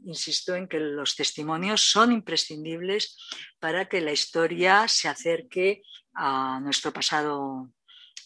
insisto 0.05 0.55
en 0.55 0.67
que 0.67 0.79
los 0.79 1.15
testimonios 1.15 1.81
son 1.81 2.11
imprescindibles 2.13 3.17
para 3.59 3.87
que 3.87 4.01
la 4.01 4.13
historia 4.13 4.87
se 4.87 5.09
acerque 5.09 5.83
a 6.15 6.59
nuestro 6.61 6.91
pasado 6.91 7.69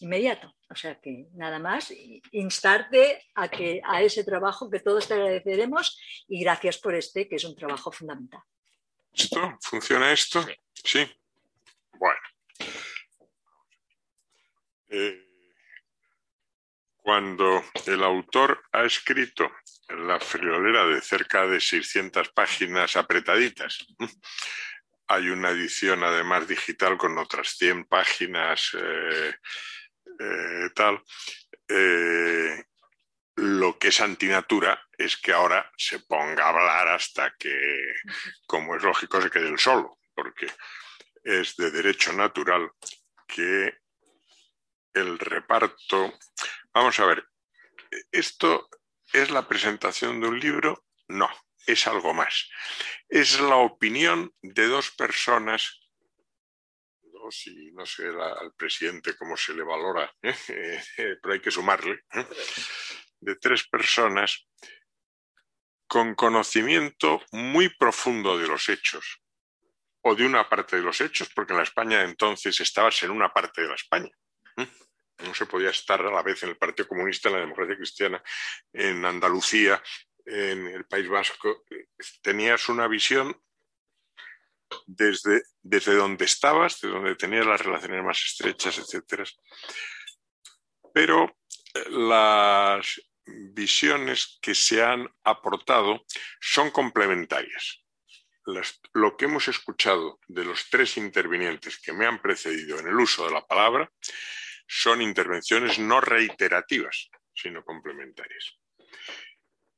inmediato. 0.04 0.54
O 0.70 0.76
sea 0.76 1.00
que 1.00 1.26
nada 1.34 1.58
más, 1.58 1.92
instarte 2.32 3.22
a, 3.34 3.48
que, 3.48 3.80
a 3.84 4.02
ese 4.02 4.24
trabajo 4.24 4.70
que 4.70 4.80
todos 4.80 5.08
te 5.08 5.14
agradeceremos 5.14 5.98
y 6.28 6.42
gracias 6.42 6.78
por 6.78 6.94
este, 6.94 7.28
que 7.28 7.36
es 7.36 7.44
un 7.44 7.56
trabajo 7.56 7.90
fundamental. 7.90 8.40
¿Esto? 9.12 9.58
¿Funciona 9.60 10.12
esto? 10.12 10.44
Sí. 10.72 11.04
Bueno. 11.92 12.20
Eh, 14.88 15.24
cuando 16.96 17.62
el 17.86 18.02
autor 18.02 18.62
ha 18.72 18.84
escrito 18.84 19.50
la 19.88 20.18
friolera 20.18 20.86
de 20.86 21.00
cerca 21.00 21.46
de 21.46 21.60
600 21.60 22.30
páginas 22.30 22.96
apretaditas, 22.96 23.86
hay 25.06 25.28
una 25.28 25.50
edición 25.50 26.02
además 26.02 26.48
digital 26.48 26.96
con 26.96 27.18
otras 27.18 27.50
100 27.58 27.84
páginas. 27.84 28.70
Eh, 28.74 29.34
eh, 30.18 30.70
tal, 30.74 31.02
eh, 31.68 32.64
lo 33.36 33.78
que 33.78 33.88
es 33.88 34.00
antinatura 34.00 34.80
es 34.96 35.16
que 35.16 35.32
ahora 35.32 35.70
se 35.76 36.00
ponga 36.00 36.44
a 36.44 36.48
hablar 36.50 36.88
hasta 36.88 37.34
que, 37.36 37.94
como 38.46 38.76
es 38.76 38.82
lógico, 38.82 39.20
se 39.20 39.30
quede 39.30 39.48
el 39.48 39.58
solo, 39.58 39.98
porque 40.14 40.46
es 41.22 41.56
de 41.56 41.70
derecho 41.70 42.12
natural 42.12 42.70
que 43.26 43.78
el 44.92 45.18
reparto... 45.18 46.18
Vamos 46.72 46.98
a 47.00 47.06
ver, 47.06 47.26
¿esto 48.12 48.68
es 49.12 49.30
la 49.30 49.48
presentación 49.48 50.20
de 50.20 50.28
un 50.28 50.38
libro? 50.38 50.84
No, 51.08 51.28
es 51.66 51.86
algo 51.86 52.14
más. 52.14 52.48
Es 53.08 53.40
la 53.40 53.56
opinión 53.56 54.32
de 54.42 54.66
dos 54.66 54.90
personas 54.92 55.80
si 57.30 57.72
no 57.72 57.86
sé 57.86 58.08
al 58.08 58.52
presidente 58.54 59.16
cómo 59.16 59.36
se 59.36 59.54
le 59.54 59.62
valora, 59.62 60.12
¿eh? 60.22 60.36
pero 60.96 61.32
hay 61.32 61.40
que 61.40 61.50
sumarle, 61.50 62.04
¿eh? 62.12 62.26
de 63.20 63.36
tres 63.36 63.66
personas 63.68 64.46
con 65.86 66.14
conocimiento 66.14 67.22
muy 67.32 67.68
profundo 67.68 68.38
de 68.38 68.48
los 68.48 68.68
hechos, 68.68 69.22
o 70.02 70.14
de 70.14 70.26
una 70.26 70.48
parte 70.48 70.76
de 70.76 70.82
los 70.82 71.00
hechos, 71.00 71.30
porque 71.34 71.52
en 71.52 71.58
la 71.58 71.62
España 71.62 72.02
entonces 72.02 72.60
estabas 72.60 73.02
en 73.02 73.10
una 73.10 73.32
parte 73.32 73.62
de 73.62 73.68
la 73.68 73.74
España. 73.74 74.10
¿eh? 74.58 74.68
No 75.24 75.34
se 75.34 75.46
podía 75.46 75.70
estar 75.70 76.00
a 76.04 76.10
la 76.10 76.22
vez 76.22 76.42
en 76.42 76.50
el 76.50 76.56
Partido 76.56 76.88
Comunista, 76.88 77.28
en 77.28 77.34
la 77.36 77.40
democracia 77.40 77.76
cristiana, 77.76 78.22
en 78.72 79.04
Andalucía, 79.04 79.82
en 80.26 80.66
el 80.66 80.84
País 80.86 81.08
Vasco. 81.08 81.64
Tenías 82.22 82.68
una 82.68 82.88
visión 82.88 83.34
desde, 84.86 85.42
desde 85.62 85.94
donde 85.94 86.24
estabas, 86.24 86.80
desde 86.80 86.94
donde 86.94 87.16
tenías 87.16 87.46
las 87.46 87.60
relaciones 87.60 88.04
más 88.04 88.22
estrechas, 88.24 88.78
etc. 88.78 89.28
Pero 90.92 91.36
eh, 91.74 91.84
las 91.90 93.00
visiones 93.26 94.38
que 94.40 94.54
se 94.54 94.82
han 94.82 95.08
aportado 95.24 96.04
son 96.40 96.70
complementarias. 96.70 97.80
lo 98.92 99.16
que 99.16 99.24
hemos 99.24 99.48
escuchado 99.48 100.20
de 100.28 100.44
los 100.44 100.68
tres 100.68 100.98
intervinientes 100.98 101.80
que 101.80 101.94
me 101.94 102.06
han 102.06 102.20
precedido 102.20 102.78
en 102.78 102.88
el 102.88 102.94
uso 102.94 103.24
de 103.24 103.32
la 103.32 103.46
palabra 103.46 103.90
son 104.66 105.00
intervenciones 105.00 105.78
no 105.78 106.00
reiterativas, 106.00 107.08
sino 107.34 107.64
complementarias. 107.64 108.58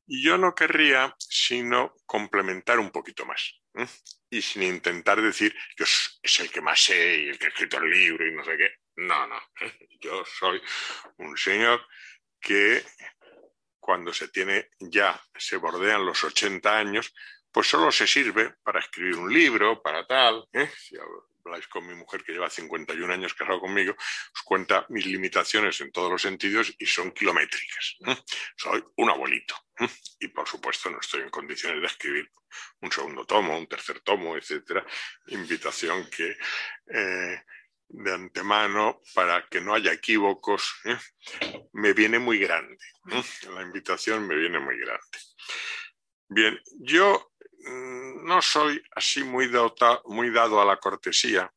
Y 0.09 0.23
yo 0.23 0.36
no 0.36 0.55
querría 0.55 1.14
sino 1.18 1.94
complementar 2.06 2.78
un 2.78 2.90
poquito 2.90 3.24
más 3.24 3.60
y 4.31 4.43
sin 4.43 4.62
intentar 4.62 5.20
decir 5.20 5.55
yo 5.77 5.85
es 6.23 6.40
el 6.40 6.51
que 6.51 6.61
más 6.61 6.81
sé 6.81 7.20
y 7.20 7.28
el 7.28 7.39
que 7.39 7.47
ha 7.47 7.48
escrito 7.48 7.78
el 7.78 7.90
libro 7.90 8.27
y 8.27 8.32
no 8.32 8.44
sé 8.44 8.57
qué. 8.57 8.70
No, 8.97 9.27
no. 9.27 9.40
Yo 10.01 10.24
soy 10.24 10.61
un 11.19 11.36
señor 11.36 11.86
que 12.40 12.82
cuando 13.78 14.12
se 14.12 14.28
tiene 14.28 14.70
ya, 14.81 15.20
se 15.36 15.59
bordean 15.59 16.05
los 16.05 16.24
80 16.24 16.78
años, 16.78 17.15
pues 17.53 17.69
solo 17.69 17.93
se 17.93 18.07
sirve 18.07 18.55
para 18.62 18.81
escribir 18.81 19.16
un 19.16 19.32
libro, 19.32 19.82
para 19.82 20.07
tal. 20.07 20.44
¿eh? 20.53 20.70
Habláis 21.47 21.68
con 21.68 21.86
mi 21.86 21.94
mujer 21.94 22.24
que 22.24 22.32
lleva 22.32 22.51
51 22.51 23.12
años 23.12 23.35
casado 23.35 23.60
conmigo, 23.60 23.94
os 23.94 24.43
cuenta 24.43 24.85
mis 24.89 25.06
limitaciones 25.06 25.81
en 25.81 25.93
todos 25.93 26.10
los 26.10 26.23
sentidos 26.23 26.74
y 26.78 26.86
son 26.86 27.12
kilométricas. 27.12 27.97
Soy 28.56 28.85
un 28.97 29.10
abuelito 29.10 29.55
y 30.18 30.28
por 30.28 30.48
supuesto 30.48 30.90
no 30.90 30.98
estoy 31.01 31.23
en 31.23 31.31
condiciones 31.31 31.81
de 31.81 31.86
escribir 31.86 32.31
un 32.81 32.90
segundo 32.90 33.24
tomo, 33.24 33.59
un 33.59 33.66
tercer 33.66 34.01
tomo, 34.01 34.36
etcétera. 34.36 34.85
Invitación 35.28 36.09
que 36.10 36.36
eh, 36.93 37.43
de 37.89 38.12
antemano 38.12 39.01
para 39.14 39.47
que 39.48 39.60
no 39.60 39.74
haya 39.74 39.93
equívocos 39.93 40.81
¿eh? 40.85 40.98
me 41.73 41.93
viene 41.93 42.18
muy 42.18 42.39
grande. 42.39 42.78
La 43.55 43.62
invitación 43.62 44.27
me 44.27 44.36
viene 44.36 44.59
muy 44.59 44.78
grande. 44.78 45.18
Bien, 46.28 46.60
yo 46.81 47.32
no 47.66 48.43
soy 48.43 48.82
así 48.93 49.24
muy, 49.24 49.48
dado 49.48 50.60
a 50.60 50.64
la 50.64 50.78
cortesía, 50.78 51.52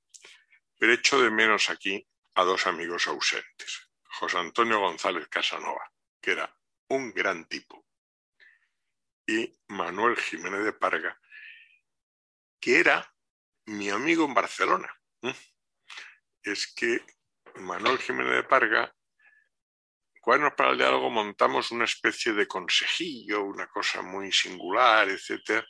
pero 0.77 0.93
echo 0.93 1.21
de 1.21 1.29
menos 1.29 1.69
aquí 1.69 2.07
a 2.35 2.43
dos 2.43 2.67
amigos 2.67 3.07
ausentes. 3.07 3.89
José 4.03 4.37
Antonio 4.37 4.79
González 4.79 5.27
Casanova, 5.27 5.91
que 6.21 6.31
era 6.31 6.55
un 6.89 7.13
gran 7.13 7.47
tipo, 7.47 7.85
y 9.25 9.57
Manuel 9.67 10.17
Jiménez 10.17 10.63
de 10.63 10.73
Parga, 10.73 11.19
que 12.59 12.79
era 12.79 13.13
mi 13.65 13.89
amigo 13.89 14.25
en 14.25 14.33
Barcelona. 14.33 14.93
Es 16.41 16.73
que 16.73 17.05
Manuel 17.55 17.99
Jiménez 17.99 18.33
de 18.33 18.43
Parga 18.43 18.93
Cuadernos 20.21 20.53
para 20.53 20.71
el 20.71 20.77
Diálogo 20.77 21.09
montamos 21.09 21.71
una 21.71 21.85
especie 21.85 22.33
de 22.33 22.47
consejillo, 22.47 23.43
una 23.43 23.67
cosa 23.67 24.01
muy 24.01 24.31
singular, 24.31 25.09
etcétera, 25.09 25.65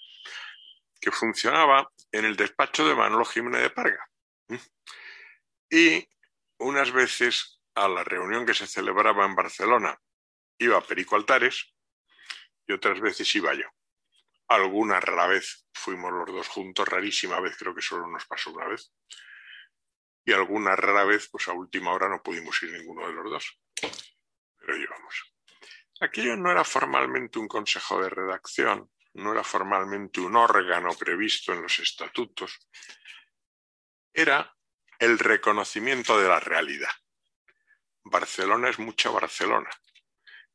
que 1.00 1.12
funcionaba 1.12 1.92
en 2.12 2.26
el 2.26 2.36
despacho 2.36 2.88
de 2.88 2.96
Manolo 2.96 3.26
Jiménez 3.26 3.62
de 3.62 3.70
Parga. 3.70 4.10
Y 5.70 6.08
unas 6.58 6.92
veces 6.92 7.62
a 7.76 7.88
la 7.88 8.04
reunión 8.04 8.46
que 8.46 8.54
se 8.54 8.68
celebraba 8.68 9.26
en 9.26 9.36
Barcelona 9.36 10.00
iba 10.58 10.82
Perico 10.82 11.16
Altares 11.16 11.74
y 12.68 12.74
otras 12.74 13.00
veces 13.00 13.34
iba 13.36 13.54
yo. 13.54 13.68
Alguna 14.48 15.00
rara 15.00 15.28
vez 15.28 15.68
fuimos 15.74 16.12
los 16.12 16.28
dos 16.28 16.48
juntos, 16.48 16.88
rarísima 16.88 17.40
vez, 17.40 17.56
creo 17.58 17.74
que 17.74 17.82
solo 17.82 18.08
nos 18.08 18.26
pasó 18.26 18.52
una 18.52 18.68
vez. 18.68 18.92
Y 20.26 20.34
alguna 20.34 20.76
rara 20.76 21.06
vez, 21.06 21.30
pues 21.30 21.48
a 21.48 21.54
última 21.54 21.94
hora 21.94 22.10
no 22.10 22.22
pudimos 22.22 22.62
ir 22.64 22.72
ninguno 22.74 23.08
de 23.08 23.14
los 23.14 23.32
dos. 23.32 23.60
Pero 24.58 24.78
íbamos. 24.78 25.34
Aquello 26.02 26.36
no 26.36 26.52
era 26.52 26.64
formalmente 26.64 27.40
un 27.40 27.48
consejo 27.48 28.02
de 28.02 28.10
redacción, 28.10 28.92
no 29.20 29.34
era 29.34 29.44
formalmente 29.44 30.20
un 30.22 30.36
órgano 30.36 30.90
previsto 30.96 31.54
en 31.54 31.62
los 31.62 31.80
estatutos, 31.80 32.58
era 34.14 34.56
el 34.98 35.20
reconocimiento 35.20 36.20
de 36.20 36.28
la 36.28 36.40
realidad. 36.40 36.92
Barcelona 38.04 38.70
es 38.70 38.80
mucha 38.80 39.10
Barcelona 39.10 39.70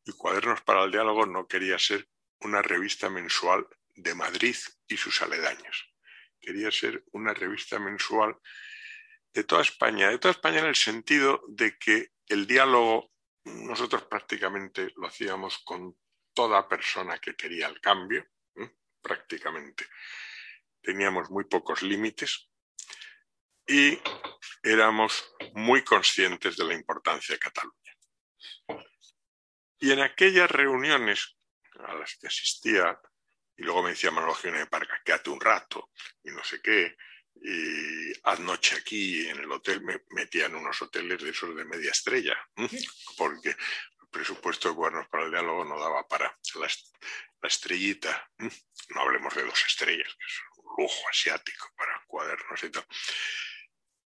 y 0.04 0.12
Cuadernos 0.12 0.62
para 0.62 0.84
el 0.84 0.90
Diálogo 0.90 1.24
no 1.26 1.46
quería 1.46 1.78
ser 1.78 2.08
una 2.40 2.60
revista 2.60 3.08
mensual 3.08 3.66
de 3.94 4.14
Madrid 4.14 4.56
y 4.86 4.96
sus 4.96 5.22
aledaños. 5.22 5.94
Quería 6.40 6.70
ser 6.70 7.04
una 7.12 7.32
revista 7.32 7.78
mensual 7.78 8.36
de 9.32 9.44
toda 9.44 9.62
España, 9.62 10.10
de 10.10 10.18
toda 10.18 10.32
España 10.32 10.58
en 10.58 10.66
el 10.66 10.76
sentido 10.76 11.42
de 11.48 11.78
que 11.78 12.12
el 12.26 12.46
diálogo 12.46 13.12
nosotros 13.44 14.04
prácticamente 14.04 14.92
lo 14.96 15.06
hacíamos 15.06 15.58
con 15.58 15.96
toda 16.34 16.68
persona 16.68 17.18
que 17.18 17.34
quería 17.34 17.68
el 17.68 17.80
cambio, 17.80 18.26
prácticamente. 19.04 19.86
Teníamos 20.80 21.30
muy 21.30 21.44
pocos 21.44 21.82
límites 21.82 22.48
y 23.66 23.98
éramos 24.62 25.34
muy 25.52 25.84
conscientes 25.84 26.56
de 26.56 26.64
la 26.64 26.74
importancia 26.74 27.34
de 27.34 27.38
Cataluña. 27.38 27.96
Y 29.78 29.92
en 29.92 30.00
aquellas 30.00 30.50
reuniones 30.50 31.36
a 31.86 31.94
las 31.94 32.16
que 32.16 32.28
asistía, 32.28 32.98
y 33.56 33.62
luego 33.62 33.82
me 33.82 33.90
decía 33.90 34.10
Manolo 34.10 34.36
de 34.42 34.66
Parga, 34.66 35.00
quédate 35.04 35.30
un 35.30 35.40
rato, 35.40 35.90
y 36.22 36.30
no 36.30 36.42
sé 36.42 36.62
qué, 36.62 36.96
y 37.34 38.12
haz 38.22 38.40
noche 38.40 38.76
aquí 38.76 39.28
en 39.28 39.38
el 39.38 39.52
hotel, 39.52 39.82
me 39.82 40.02
metían 40.10 40.54
unos 40.54 40.80
hoteles 40.80 41.22
de 41.22 41.30
esos 41.30 41.54
de 41.54 41.64
media 41.64 41.90
estrella, 41.90 42.36
porque 43.18 43.54
presupuesto 44.14 44.68
de 44.68 44.76
Cuernos 44.76 45.08
para 45.08 45.24
el 45.24 45.32
Diálogo 45.32 45.64
no 45.64 45.78
daba 45.78 46.06
para 46.06 46.38
la, 46.54 47.48
estrellita, 47.48 48.30
no 48.38 49.00
hablemos 49.00 49.34
de 49.34 49.42
dos 49.42 49.64
estrellas, 49.66 50.08
que 50.14 50.24
es 50.24 50.40
un 50.56 50.84
lujo 50.84 51.08
asiático 51.10 51.68
para 51.76 52.00
cuadernos 52.06 52.62
y 52.62 52.70
tal. 52.70 52.86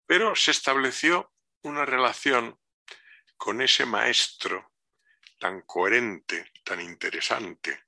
Pero 0.06 0.35
se 0.35 0.51
estableció 0.51 1.35
una 1.62 1.85
relación 1.85 2.59
con 3.36 3.60
ese 3.60 3.85
maestro 3.85 4.72
tan 5.39 5.60
coherente, 5.62 6.52
tan 6.64 6.80
interesante. 6.80 7.85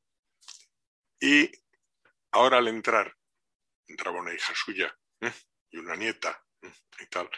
Y 1.19 1.51
ahora 2.33 2.59
al 2.59 2.69
entrar, 2.69 3.17
entraba 3.89 4.21
una 4.21 4.35
hija 4.35 4.53
suya 4.55 4.95
y 5.71 5.79
una 5.79 5.97
nieta 5.97 6.45
y 7.01 7.07
tal, 7.07 7.31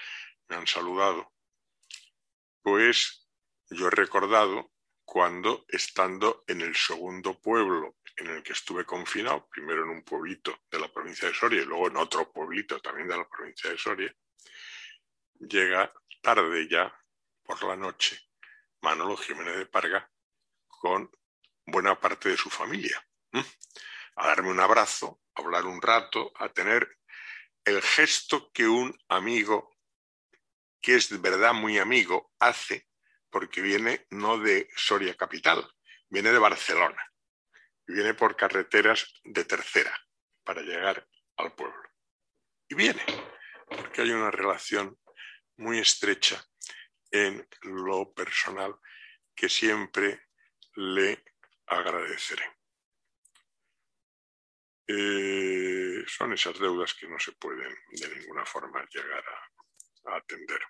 me 0.49 0.57
han 0.57 0.67
saludado. 0.67 1.33
Pues 2.63 3.22
yo 3.73 3.89
he 3.89 3.91
recordado 3.91 4.73
cuando, 5.05 5.65
estando 5.69 6.45
en 6.47 6.61
el 6.61 6.75
segundo 6.77 7.39
pueblo 7.41 7.97
en 8.17 8.29
el 8.29 8.43
que 8.43 8.53
estuve 8.53 8.85
confinado, 8.85 9.49
primero 9.49 9.85
en 9.85 9.91
un 9.91 10.03
pueblito 10.03 10.63
de 10.71 10.79
la 10.79 10.93
provincia 10.93 11.29
de 11.29 11.35
Soria 11.35 11.63
y 11.63 11.65
luego 11.65 11.89
en 11.89 11.97
otro 11.97 12.31
pueblito 12.31 12.81
también 12.81 13.09
de 13.09 13.17
la 13.17 13.29
provincia 13.29 13.71
de 13.71 13.79
Soria, 13.79 14.15
llega 15.39 15.93
tarde 16.21 16.69
ya, 16.69 16.95
por 17.43 17.63
la 17.65 17.77
noche, 17.77 18.19
Manolo 18.81 19.17
Jiménez 19.17 19.57
de 19.57 19.67
Parga 19.67 20.11
con 20.67 21.11
buena 21.67 21.99
parte 21.99 22.29
de 22.29 22.37
su 22.37 22.51
familia, 22.51 23.05
a 24.17 24.27
darme 24.27 24.51
un 24.51 24.61
abrazo, 24.61 25.21
a 25.35 25.43
hablar 25.43 25.67
un 25.67 25.81
rato, 25.81 26.33
a 26.37 26.49
tener 26.49 26.99
el 27.65 27.81
gesto 27.83 28.51
que 28.53 28.67
un 28.67 28.97
amigo, 29.09 29.77
que 30.81 30.97
es 30.97 31.09
de 31.09 31.19
verdad 31.19 31.55
muy 31.55 31.79
amigo, 31.79 32.33
hace, 32.39 32.89
porque 33.33 33.63
viene 33.63 34.07
no 34.11 34.39
de 34.39 34.69
Soria 34.77 35.17
Capital, 35.17 35.67
viene 36.09 36.31
de 36.31 36.39
Barcelona, 36.39 37.03
y 37.89 37.95
viene 37.95 38.15
por 38.15 38.37
carreteras 38.37 39.21
de 39.25 39.45
tercera 39.45 39.99
para 40.45 40.61
llegar 40.61 41.09
al 41.39 41.55
pueblo. 41.55 41.83
Y 42.69 42.75
viene, 42.75 43.03
porque 43.67 44.03
hay 44.03 44.11
una 44.11 44.31
relación 44.31 44.99
muy 45.57 45.79
estrecha 45.79 46.45
en 47.11 47.47
lo 47.63 48.13
personal 48.13 48.77
que 49.35 49.49
siempre 49.49 50.29
le 50.77 51.25
agradeceré. 51.67 52.45
Eh, 54.87 56.05
son 56.07 56.33
esas 56.35 56.59
deudas 56.59 56.93
que 56.95 57.09
no 57.09 57.19
se 57.19 57.33
pueden 57.33 57.75
de 57.93 58.17
ninguna 58.17 58.45
forma 58.45 58.87
llegar 58.93 59.25
a, 60.05 60.17
atender. 60.17 60.61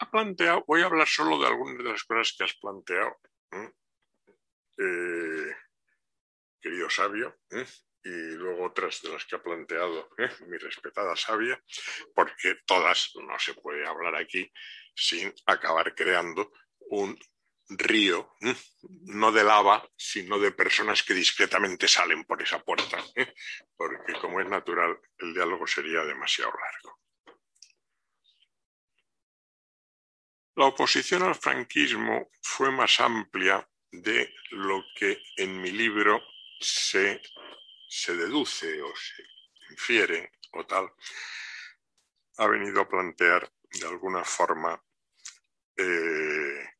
Ha 0.00 0.10
planteado, 0.10 0.64
voy 0.66 0.82
a 0.82 0.86
hablar 0.86 1.06
solo 1.06 1.38
de 1.38 1.46
algunas 1.46 1.78
de 1.78 1.84
las 1.84 2.04
cosas 2.04 2.34
que 2.36 2.44
has 2.44 2.54
planteado, 2.54 3.18
eh, 4.78 5.54
querido 6.60 6.88
sabio, 6.88 7.38
y 8.02 8.34
luego 8.34 8.64
otras 8.64 9.02
de 9.02 9.10
las 9.10 9.26
que 9.26 9.36
ha 9.36 9.42
planteado 9.42 10.08
¿eh? 10.16 10.30
mi 10.46 10.56
respetada 10.56 11.14
sabia, 11.16 11.62
porque 12.14 12.56
todas 12.64 13.12
no 13.16 13.38
se 13.38 13.54
puede 13.54 13.86
hablar 13.86 14.16
aquí 14.16 14.50
sin 14.94 15.32
acabar 15.46 15.94
creando 15.94 16.50
un 16.88 17.18
río, 17.68 18.34
no 19.02 19.32
de 19.32 19.44
lava, 19.44 19.86
sino 19.96 20.38
de 20.38 20.50
personas 20.50 21.02
que 21.02 21.14
discretamente 21.14 21.86
salen 21.86 22.24
por 22.24 22.42
esa 22.42 22.62
puerta, 22.62 22.98
¿eh? 23.16 23.34
porque 23.76 24.14
como 24.14 24.40
es 24.40 24.48
natural, 24.48 24.98
el 25.18 25.34
diálogo 25.34 25.66
sería 25.66 26.02
demasiado 26.04 26.52
largo. 26.52 26.98
La 30.56 30.66
oposición 30.66 31.22
al 31.22 31.34
franquismo 31.34 32.30
fue 32.42 32.70
más 32.70 33.00
amplia 33.00 33.66
de 33.90 34.32
lo 34.50 34.84
que 34.94 35.22
en 35.36 35.60
mi 35.60 35.70
libro 35.70 36.22
se 36.60 37.20
se 37.90 38.14
deduce 38.14 38.80
o 38.80 38.94
se 38.94 39.24
infiere 39.70 40.32
o 40.52 40.64
tal, 40.64 40.94
ha 42.36 42.46
venido 42.46 42.80
a 42.80 42.88
plantear 42.88 43.52
de 43.68 43.86
alguna 43.86 44.24
forma 44.24 44.80
eh, 45.76 46.70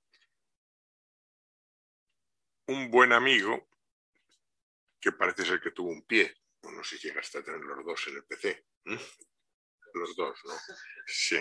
un 2.69 2.91
buen 2.91 3.13
amigo 3.13 3.69
que 5.01 5.11
parece 5.13 5.45
ser 5.45 5.61
que 5.61 5.73
tuvo 5.73 5.91
un 5.91 6.07
pie, 6.07 6.33
no 6.63 6.85
sé 6.85 6.97
si 6.97 7.09
llegaste 7.09 7.39
a 7.39 7.43
tener 7.43 7.61
los 7.61 7.85
dos 7.85 8.07
en 8.07 8.17
el 8.17 8.25
PC, 8.25 8.67
los 9.95 10.15
dos, 10.17 10.39
¿no? 10.45 10.55
Sí. 11.07 11.39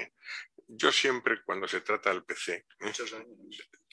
Yo 0.67 0.91
siempre, 0.91 1.41
cuando 1.43 1.67
se 1.67 1.81
trata 1.81 2.11
del 2.11 2.23
PC, 2.23 2.67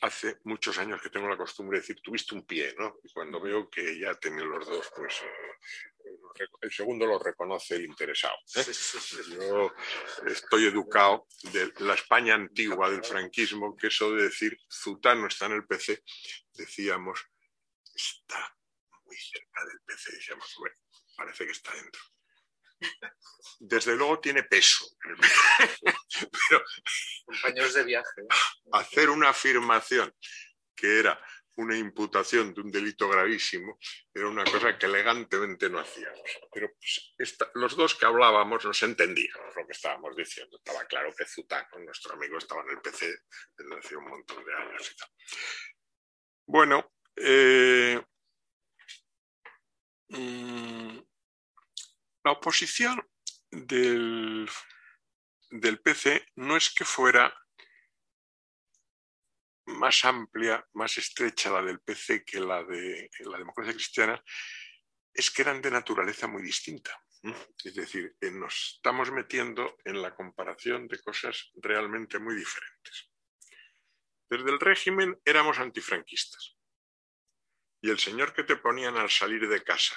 hace 0.02 0.38
muchos 0.44 0.76
años 0.78 1.00
que 1.00 1.08
tengo 1.08 1.28
la 1.28 1.36
costumbre 1.36 1.78
de 1.78 1.80
decir, 1.80 2.00
tuviste 2.02 2.34
un 2.34 2.46
pie, 2.46 2.74
¿no? 2.78 2.98
Y 3.02 3.12
cuando 3.12 3.40
veo 3.40 3.70
que 3.70 3.98
ya 3.98 4.14
tenía 4.14 4.44
los 4.44 4.66
dos, 4.66 4.92
pues 4.94 5.22
eh, 5.22 6.46
el 6.60 6.70
segundo 6.70 7.06
lo 7.06 7.18
reconoce 7.18 7.76
el 7.76 7.86
interesado. 7.86 8.36
¿eh? 8.56 8.64
Yo 9.30 9.72
estoy 10.26 10.66
educado 10.66 11.26
de 11.52 11.72
la 11.78 11.94
España 11.94 12.34
antigua 12.34 12.90
del 12.90 13.02
franquismo, 13.02 13.74
que 13.74 13.86
eso 13.86 14.14
de 14.14 14.24
decir, 14.24 14.58
Zutano 14.70 15.28
está 15.28 15.46
en 15.46 15.52
el 15.52 15.66
PC, 15.66 16.02
decíamos, 16.52 17.24
está 17.94 18.54
muy 19.04 19.16
cerca 19.16 19.64
del 19.64 19.80
PC, 19.86 20.12
decíamos, 20.12 20.54
bueno, 20.58 20.76
parece 21.16 21.46
que 21.46 21.52
está 21.52 21.72
dentro 21.74 22.02
desde 23.60 23.96
luego 23.96 24.20
tiene 24.20 24.42
peso. 24.44 24.86
Pero, 26.48 26.64
Compañeros 27.24 27.74
de 27.74 27.84
viaje. 27.84 28.22
Hacer 28.72 29.10
una 29.10 29.30
afirmación 29.30 30.12
que 30.74 31.00
era 31.00 31.20
una 31.56 31.76
imputación 31.76 32.52
de 32.52 32.60
un 32.60 32.70
delito 32.70 33.08
gravísimo 33.08 33.78
era 34.12 34.28
una 34.28 34.44
cosa 34.44 34.78
que 34.78 34.86
elegantemente 34.86 35.70
no 35.70 35.78
hacíamos. 35.78 36.20
Pero 36.52 36.70
pues, 36.78 37.38
los 37.54 37.76
dos 37.76 37.94
que 37.94 38.06
hablábamos 38.06 38.64
nos 38.64 38.82
entendíamos 38.82 39.56
lo 39.56 39.66
que 39.66 39.72
estábamos 39.72 40.14
diciendo. 40.14 40.58
Estaba 40.58 40.84
claro 40.84 41.14
que 41.16 41.24
Zutano, 41.24 41.78
nuestro 41.78 42.14
amigo, 42.14 42.36
estaba 42.38 42.62
en 42.62 42.70
el 42.70 42.80
PC 42.80 43.06
desde 43.56 43.78
hace 43.78 43.96
un 43.96 44.04
montón 44.04 44.44
de 44.44 44.54
años 44.54 44.92
y 44.92 44.96
tal. 44.96 45.08
Bueno, 46.46 46.92
eh, 47.16 48.02
mm, 50.08 50.85
la 52.26 52.32
oposición 52.32 53.00
del, 53.52 54.50
PC 55.84 56.26
no 56.34 56.56
es 56.56 56.74
que 56.74 56.84
fuera 56.84 57.32
más 59.66 60.04
amplia, 60.04 60.66
más 60.72 60.98
estrecha 60.98 61.52
la 61.52 61.62
del 61.62 61.78
PC 61.78 62.24
que 62.24 62.40
la 62.40 62.64
de 62.64 63.08
la 63.20 63.38
democracia 63.38 63.74
cristiana, 63.74 64.20
es 65.14 65.30
que 65.30 65.42
eran 65.42 65.62
de 65.62 65.70
naturaleza 65.70 66.26
muy 66.26 66.42
distinta. 66.42 67.00
Es 67.62 67.76
decir, 67.76 68.16
eh, 68.20 68.32
nos 68.32 68.74
estamos 68.74 69.12
metiendo 69.12 69.76
en 69.84 70.02
la 70.02 70.12
comparación 70.12 70.88
de 70.88 71.00
cosas 71.00 71.52
realmente 71.54 72.18
muy 72.18 72.34
diferentes. 72.34 73.08
Desde 74.28 74.50
el 74.50 74.58
régimen 74.58 75.16
éramos 75.24 75.60
antifranquistas. 75.60 76.56
Y 77.80 77.90
el 77.90 78.00
señor 78.00 78.34
que 78.34 78.42
te 78.42 78.56
ponían 78.56 78.96
al 78.96 79.10
salir 79.10 79.48
de 79.48 79.62
casa, 79.62 79.96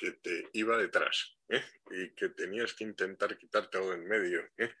que 0.00 0.12
te 0.12 0.48
iba 0.54 0.78
detrás 0.78 1.36
¿eh? 1.50 1.62
y 1.90 2.14
que 2.14 2.30
tenías 2.30 2.72
que 2.72 2.84
intentar 2.84 3.36
quitarte 3.36 3.76
algo 3.76 3.92
en 3.92 4.08
medio, 4.08 4.48
¿eh? 4.56 4.74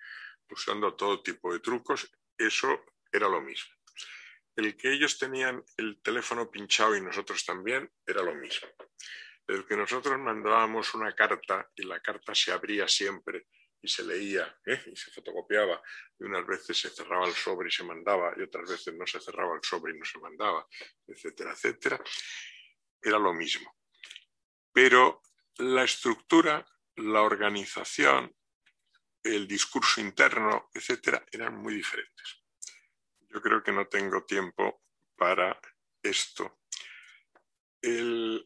usando 0.48 0.94
todo 0.94 1.22
tipo 1.22 1.52
de 1.52 1.60
trucos, 1.60 2.10
eso 2.38 2.86
era 3.12 3.28
lo 3.28 3.42
mismo. 3.42 3.70
el 4.56 4.76
que 4.76 4.92
ellos 4.92 5.18
tenían 5.18 5.62
el 5.76 6.00
teléfono 6.02 6.50
pinchado 6.50 6.96
y 6.96 7.02
nosotros 7.02 7.44
también 7.44 7.90
era 8.06 8.22
lo 8.22 8.34
mismo. 8.34 8.68
El 9.46 9.66
que 9.66 9.76
nosotros 9.76 10.18
mandábamos 10.18 10.94
una 10.94 11.14
carta 11.14 11.70
y 11.76 11.82
la 11.82 12.00
carta 12.00 12.34
se 12.34 12.52
abría 12.52 12.88
siempre 12.88 13.46
y 13.82 13.88
se 13.88 14.04
leía 14.04 14.58
¿eh? 14.64 14.82
y 14.86 14.96
se 14.96 15.10
fotocopiaba 15.10 15.82
y 16.18 16.24
unas 16.24 16.46
veces 16.46 16.78
se 16.78 16.90
cerraba 16.90 17.26
el 17.26 17.34
sobre 17.34 17.68
y 17.68 17.72
se 17.72 17.84
mandaba 17.84 18.32
y 18.36 18.42
otras 18.42 18.70
veces 18.70 18.94
no 18.94 19.06
se 19.06 19.20
cerraba 19.20 19.54
el 19.54 19.62
sobre 19.62 19.94
y 19.94 19.98
no 19.98 20.04
se 20.04 20.18
mandaba, 20.18 20.66
etcétera, 21.06 21.52
etcétera, 21.52 22.02
era 23.02 23.18
lo 23.18 23.34
mismo. 23.34 23.79
Pero 24.72 25.22
la 25.58 25.84
estructura, 25.84 26.66
la 26.96 27.22
organización, 27.22 28.34
el 29.22 29.46
discurso 29.46 30.00
interno, 30.00 30.70
etcétera, 30.72 31.24
eran 31.30 31.56
muy 31.56 31.74
diferentes. 31.74 32.42
Yo 33.28 33.40
creo 33.40 33.62
que 33.62 33.72
no 33.72 33.86
tengo 33.86 34.24
tiempo 34.24 34.82
para 35.16 35.60
esto. 36.02 36.60
Yo 37.82 38.42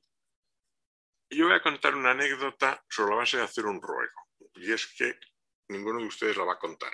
voy 1.47 1.55
a 1.55 1.63
contar 1.63 1.95
una 1.95 2.13
anécdota 2.13 2.85
sobre 2.89 3.11
la 3.11 3.17
base 3.17 3.37
de 3.39 3.45
hacer 3.45 3.67
un 3.67 3.81
ruego, 3.81 4.29
y 4.55 4.73
es 4.73 4.87
que 4.87 5.19
ninguno 5.69 6.01
de 6.01 6.07
ustedes 6.07 6.37
la 6.37 6.45
va 6.45 6.55
a 6.55 6.59
contar. 6.59 6.93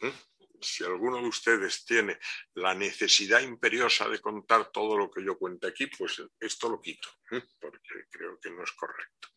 ¿eh? 0.00 0.12
Si 0.60 0.84
alguno 0.84 1.18
de 1.18 1.28
ustedes 1.28 1.84
tiene 1.84 2.18
la 2.54 2.74
necesidad 2.74 3.40
imperiosa 3.40 4.08
de 4.08 4.20
contar 4.20 4.70
todo 4.70 4.96
lo 4.96 5.10
que 5.10 5.24
yo 5.24 5.38
cuente 5.38 5.66
aquí, 5.66 5.86
pues 5.86 6.22
esto 6.38 6.68
lo 6.68 6.80
quito, 6.80 7.08
¿eh? 7.30 7.42
porque 7.58 8.06
creo 8.10 8.38
que 8.38 8.50
no 8.50 8.62
es 8.62 8.72
correcto. 8.72 9.28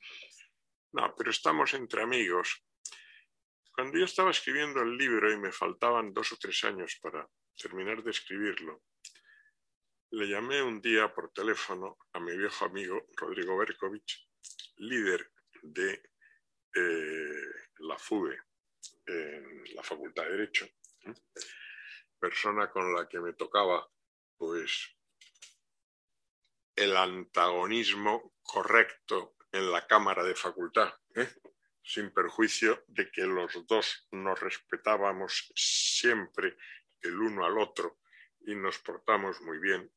No, 0.93 1.13
pero 1.15 1.31
estamos 1.31 1.73
entre 1.73 2.03
amigos. 2.03 2.63
Cuando 3.71 3.97
yo 3.97 4.05
estaba 4.05 4.31
escribiendo 4.31 4.81
el 4.81 4.95
libro 4.95 5.31
y 5.31 5.37
me 5.37 5.51
faltaban 5.51 6.13
dos 6.13 6.31
o 6.33 6.37
tres 6.37 6.63
años 6.65 6.99
para 7.01 7.27
terminar 7.57 8.03
de 8.03 8.11
escribirlo, 8.11 8.83
le 10.11 10.27
llamé 10.27 10.61
un 10.61 10.79
día 10.79 11.11
por 11.11 11.31
teléfono 11.31 11.97
a 12.13 12.19
mi 12.19 12.37
viejo 12.37 12.65
amigo 12.65 13.07
Rodrigo 13.17 13.57
Berkovich, 13.57 14.29
líder 14.77 15.31
de 15.63 16.03
eh, 16.75 17.51
la 17.79 17.97
FUDE 17.97 18.37
en 19.07 19.63
la 19.73 19.81
Facultad 19.81 20.23
de 20.25 20.29
Derecho, 20.29 20.67
persona 22.19 22.69
con 22.69 22.93
la 22.93 23.07
que 23.07 23.19
me 23.19 23.33
tocaba 23.33 23.89
pues 24.37 24.95
el 26.75 26.95
antagonismo 26.95 28.35
correcto 28.41 29.35
en 29.51 29.71
la 29.71 29.85
Cámara 29.85 30.23
de 30.23 30.35
Facultad, 30.35 30.93
¿eh? 31.15 31.29
sin 31.83 32.11
perjuicio 32.11 32.83
de 32.87 33.11
que 33.11 33.23
los 33.23 33.67
dos 33.67 34.07
nos 34.11 34.39
respetábamos 34.39 35.51
siempre 35.55 36.57
el 37.01 37.19
uno 37.19 37.45
al 37.45 37.57
otro 37.57 37.99
y 38.41 38.55
nos 38.55 38.79
portamos 38.79 39.41
muy 39.41 39.59
bien. 39.59 39.91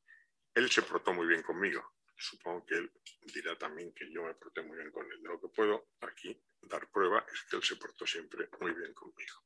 Él 0.54 0.70
se 0.70 0.82
portó 0.82 1.12
muy 1.12 1.26
bien 1.26 1.42
conmigo. 1.42 1.94
Supongo 2.18 2.64
que 2.66 2.76
él 2.76 2.92
dirá 3.34 3.56
también 3.56 3.92
que 3.94 4.10
yo 4.10 4.24
me 4.24 4.34
porté 4.34 4.62
muy 4.62 4.76
bien 4.78 4.90
con 4.90 5.10
él. 5.10 5.22
De 5.22 5.28
lo 5.28 5.40
que 5.40 5.48
puedo 5.48 5.90
aquí 6.00 6.42
dar 6.62 6.90
prueba 6.90 7.24
es 7.32 7.42
que 7.42 7.56
él 7.56 7.62
se 7.62 7.76
portó 7.76 8.06
siempre 8.06 8.48
muy 8.60 8.72
bien 8.72 8.92
conmigo. 8.94 9.42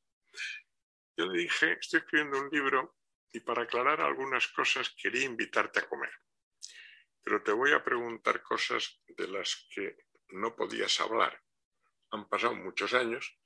Yo 1.21 1.27
le 1.27 1.43
dije, 1.43 1.77
estoy 1.79 2.01
escribiendo 2.01 2.41
un 2.41 2.49
libro 2.49 2.97
y 3.31 3.41
para 3.41 3.65
aclarar 3.65 4.01
algunas 4.01 4.49
cosas 4.49 4.89
quería 4.97 5.27
invitarte 5.27 5.81
a 5.81 5.87
comer. 5.87 6.11
Pero 7.23 7.43
te 7.43 7.53
voy 7.53 7.73
a 7.73 7.85
preguntar 7.85 8.43
cosas 8.43 9.03
de 9.07 9.29
las 9.29 9.69
que 9.71 9.99
no 10.31 10.57
podías 10.57 10.99
hablar. 10.99 11.39
Han 12.13 12.27
pasado 12.27 12.55
muchos 12.55 12.95
años. 12.95 13.39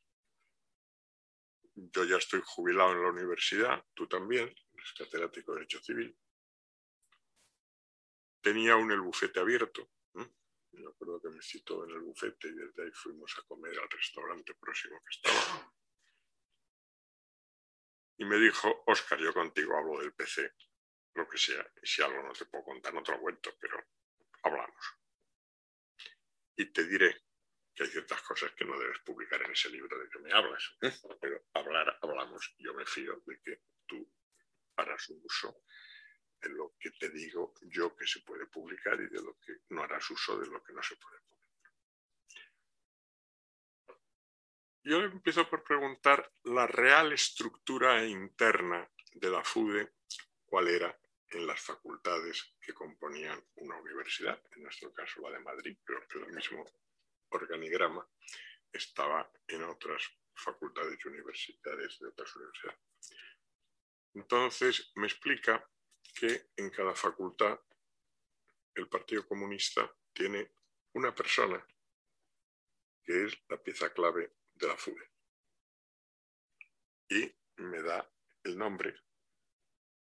Yo 1.74 2.04
ya 2.04 2.18
estoy 2.18 2.42
jubilado 2.44 2.92
en 2.92 3.02
la 3.02 3.08
universidad, 3.08 3.84
tú 3.92 4.06
también, 4.06 4.54
eres 4.72 4.92
catedrático 4.96 5.50
de 5.50 5.58
Derecho 5.58 5.82
Civil. 5.82 6.16
Tenía 8.40 8.74
aún 8.74 8.92
el 8.92 9.00
bufete 9.00 9.40
abierto. 9.40 9.90
Me 10.12 10.86
acuerdo 10.86 11.20
que 11.20 11.30
me 11.30 11.42
citó 11.42 11.82
en 11.82 11.90
el 11.90 12.02
bufete 12.02 12.46
y 12.46 12.52
desde 12.52 12.84
ahí 12.84 12.92
fuimos 12.92 13.36
a 13.36 13.42
comer 13.48 13.76
al 13.80 13.90
restaurante 13.90 14.54
próximo 14.54 14.96
que 15.00 15.10
estaba. 15.10 15.73
Y 18.24 18.26
me 18.26 18.38
dijo, 18.38 18.84
Oscar, 18.86 19.18
yo 19.18 19.34
contigo 19.34 19.76
hablo 19.76 20.00
del 20.00 20.14
PC, 20.14 20.50
lo 21.14 21.28
que 21.28 21.36
sea, 21.36 21.70
y 21.82 21.86
si 21.86 22.00
algo 22.00 22.22
no 22.22 22.32
te 22.32 22.46
puedo 22.46 22.64
contar, 22.64 22.94
no 22.94 23.02
te 23.02 23.12
lo 23.12 23.20
cuento, 23.20 23.54
pero 23.60 23.76
hablamos. 24.42 24.82
Y 26.56 26.72
te 26.72 26.84
diré 26.84 27.22
que 27.74 27.82
hay 27.82 27.90
ciertas 27.90 28.22
cosas 28.22 28.52
que 28.52 28.64
no 28.64 28.78
debes 28.78 29.00
publicar 29.00 29.42
en 29.42 29.50
ese 29.50 29.68
libro 29.68 29.98
de 29.98 30.08
que 30.08 30.20
me 30.20 30.32
hablas, 30.32 30.74
¿eh? 30.80 30.90
pero 31.20 31.44
hablar, 31.52 31.98
hablamos. 32.00 32.54
Yo 32.56 32.72
me 32.72 32.86
fío 32.86 33.22
de 33.26 33.42
que 33.42 33.60
tú 33.84 34.10
harás 34.76 35.06
uso 35.10 35.62
de 36.40 36.48
lo 36.48 36.74
que 36.80 36.92
te 36.92 37.10
digo 37.10 37.52
yo 37.60 37.94
que 37.94 38.06
se 38.06 38.20
puede 38.20 38.46
publicar 38.46 38.98
y 39.02 39.08
de 39.08 39.20
lo 39.20 39.38
que 39.38 39.52
no 39.68 39.82
harás 39.82 40.08
uso 40.10 40.38
de 40.38 40.46
lo 40.46 40.64
que 40.64 40.72
no 40.72 40.82
se 40.82 40.96
puede 40.96 41.18
publicar. 41.18 41.33
Yo 44.86 44.98
empiezo 45.00 45.48
por 45.48 45.64
preguntar 45.64 46.30
la 46.42 46.66
real 46.66 47.14
estructura 47.14 48.04
interna 48.04 48.86
de 49.14 49.30
la 49.30 49.42
FUDE, 49.42 49.94
cuál 50.44 50.68
era 50.68 51.00
en 51.28 51.46
las 51.46 51.58
facultades 51.58 52.54
que 52.60 52.74
componían 52.74 53.42
una 53.54 53.76
universidad, 53.78 54.38
en 54.54 54.62
nuestro 54.62 54.92
caso 54.92 55.22
la 55.22 55.30
de 55.30 55.42
Madrid, 55.42 55.78
pero 55.86 56.06
que 56.06 56.18
el 56.18 56.26
mismo 56.34 56.66
organigrama 57.30 58.06
estaba 58.70 59.32
en 59.48 59.62
otras 59.62 60.02
facultades 60.34 60.98
y 61.02 61.08
universidades 61.08 61.98
de 61.98 62.08
otras 62.08 62.36
universidades. 62.36 62.80
Entonces 64.12 64.92
me 64.96 65.06
explica 65.06 65.66
que 66.14 66.50
en 66.58 66.68
cada 66.68 66.94
facultad 66.94 67.58
el 68.74 68.86
Partido 68.88 69.26
Comunista 69.26 69.90
tiene 70.12 70.52
una 70.92 71.14
persona 71.14 71.66
que 73.02 73.24
es 73.24 73.38
la 73.48 73.56
pieza 73.56 73.90
clave 73.94 74.43
de 74.54 74.66
la 74.66 74.76
FUDE. 74.76 75.10
Y 77.08 77.34
me 77.56 77.82
da 77.82 78.10
el 78.42 78.56
nombre 78.56 78.94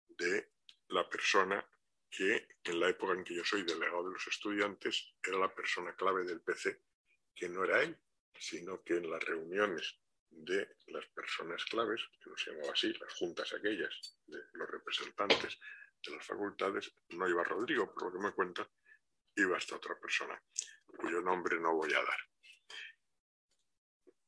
de 0.08 0.52
la 0.90 1.10
persona 1.10 1.66
que 2.10 2.48
en 2.64 2.80
la 2.80 2.90
época 2.90 3.14
en 3.14 3.24
que 3.24 3.36
yo 3.36 3.46
soy 3.46 3.64
delegado 3.64 4.04
de 4.06 4.14
los 4.14 4.28
estudiantes 4.28 5.16
era 5.24 5.38
la 5.38 5.54
persona 5.54 5.96
clave 5.96 6.26
del 6.26 6.42
PC, 6.42 6.84
que 7.34 7.48
no 7.48 7.64
era 7.64 7.82
él, 7.82 7.98
sino 8.38 8.84
que 8.84 8.98
en 8.98 9.10
las 9.10 9.24
reuniones 9.24 9.98
de 10.30 10.78
las 10.88 11.06
personas 11.08 11.64
claves, 11.66 12.02
que 12.22 12.30
no 12.30 12.38
se 12.38 12.52
llamaba 12.52 12.74
así, 12.74 12.94
las 12.94 13.14
juntas 13.14 13.54
aquellas 13.54 14.18
de 14.26 14.40
los 14.54 14.70
representantes 14.70 15.60
de 16.04 16.16
las 16.16 16.26
facultades, 16.26 16.94
no 17.10 17.30
iba 17.30 17.44
Rodrigo, 17.44 17.94
por 17.94 18.04
lo 18.04 18.12
que 18.12 18.28
me 18.28 18.34
cuenta, 18.34 18.70
iba 19.36 19.58
hasta 19.58 19.76
otra 19.76 20.00
persona, 20.00 20.42
cuyo 20.86 21.22
nombre 21.22 21.60
no 21.60 21.76
voy 21.76 21.94
a 21.94 22.04
dar. 22.04 22.31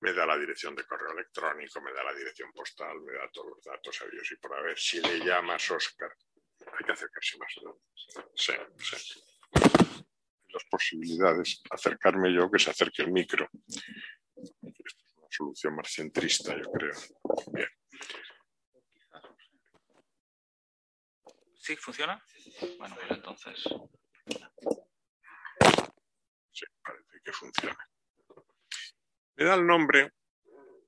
Me 0.04 0.12
da 0.12 0.26
la 0.26 0.38
dirección 0.38 0.76
de 0.76 0.84
correo 0.84 1.14
electrónico, 1.14 1.80
me 1.80 1.94
da 1.94 2.04
la 2.04 2.14
dirección 2.14 2.52
postal, 2.52 3.00
me 3.00 3.14
da 3.14 3.30
todos 3.32 3.52
los 3.56 3.64
datos 3.64 4.02
a 4.02 4.06
Dios 4.08 4.30
y 4.34 4.36
por 4.36 4.54
a 4.54 4.62
ver 4.62 4.78
si 4.78 5.00
le 5.00 5.20
llamas 5.20 5.72
Oscar. 5.72 6.14
Hay 6.60 6.86
que 6.86 6.92
acercarse 6.92 7.38
más, 7.38 7.54
¿no? 7.64 7.80
Sí, 8.36 8.52
sí. 8.80 9.24
Las 10.50 10.66
posibilidades, 10.70 11.62
acercarme 11.70 12.34
yo, 12.34 12.52
que 12.52 12.60
se 12.60 12.72
acerque 12.72 13.04
el 13.04 13.14
micro. 13.14 13.50
Esta 14.36 15.04
es 15.06 15.16
una 15.16 15.28
solución 15.30 15.76
más 15.78 15.90
centrista, 15.90 16.54
yo 16.54 16.70
creo. 16.70 16.96
Bien. 17.54 17.70
¿Sí? 21.56 21.78
¿Funciona? 21.78 22.22
Bueno, 22.78 22.96
pues 22.96 23.10
entonces. 23.10 23.64
Sí, 26.52 26.66
parece 26.84 27.22
que 27.24 27.32
funciona. 27.32 27.93
Me 29.36 29.46
da 29.46 29.56
el 29.56 29.66
nombre 29.66 30.14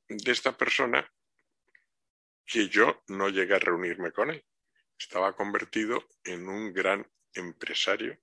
de 0.08 0.32
esta 0.32 0.56
persona 0.56 1.12
que 2.46 2.70
yo 2.70 3.04
no 3.08 3.30
llegué 3.30 3.56
a 3.56 3.60
reunirme 3.60 4.12
con 4.12 4.30
él. 4.30 4.46
Estaba 4.98 5.36
convertido 5.36 6.08
en 6.24 6.48
un 6.48 6.72
gran 6.72 7.10
empresario 7.34 8.18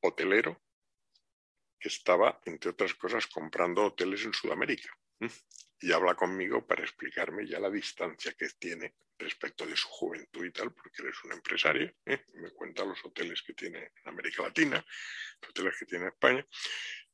hotelero 0.00 0.60
que 1.78 1.88
estaba, 1.88 2.40
entre 2.44 2.70
otras 2.70 2.94
cosas, 2.94 3.26
comprando 3.26 3.84
hoteles 3.84 4.24
en 4.24 4.34
Sudamérica. 4.34 4.90
Y 5.80 5.92
habla 5.92 6.14
conmigo 6.14 6.66
para 6.66 6.82
explicarme 6.82 7.46
ya 7.46 7.58
la 7.58 7.70
distancia 7.70 8.32
que 8.34 8.48
tiene 8.50 8.94
respecto 9.20 9.66
de 9.66 9.76
su 9.76 9.88
juventud 9.88 10.44
y 10.44 10.50
tal, 10.50 10.72
porque 10.72 11.02
él 11.02 11.08
es 11.08 11.24
un 11.24 11.32
empresario, 11.32 11.94
¿eh? 12.06 12.24
me 12.34 12.50
cuenta 12.50 12.84
los 12.84 13.04
hoteles 13.04 13.42
que 13.42 13.52
tiene 13.52 13.78
en 13.78 14.08
América 14.08 14.42
Latina, 14.42 14.84
los 15.40 15.50
hoteles 15.50 15.76
que 15.78 15.86
tiene 15.86 16.06
en 16.06 16.12
España, 16.12 16.46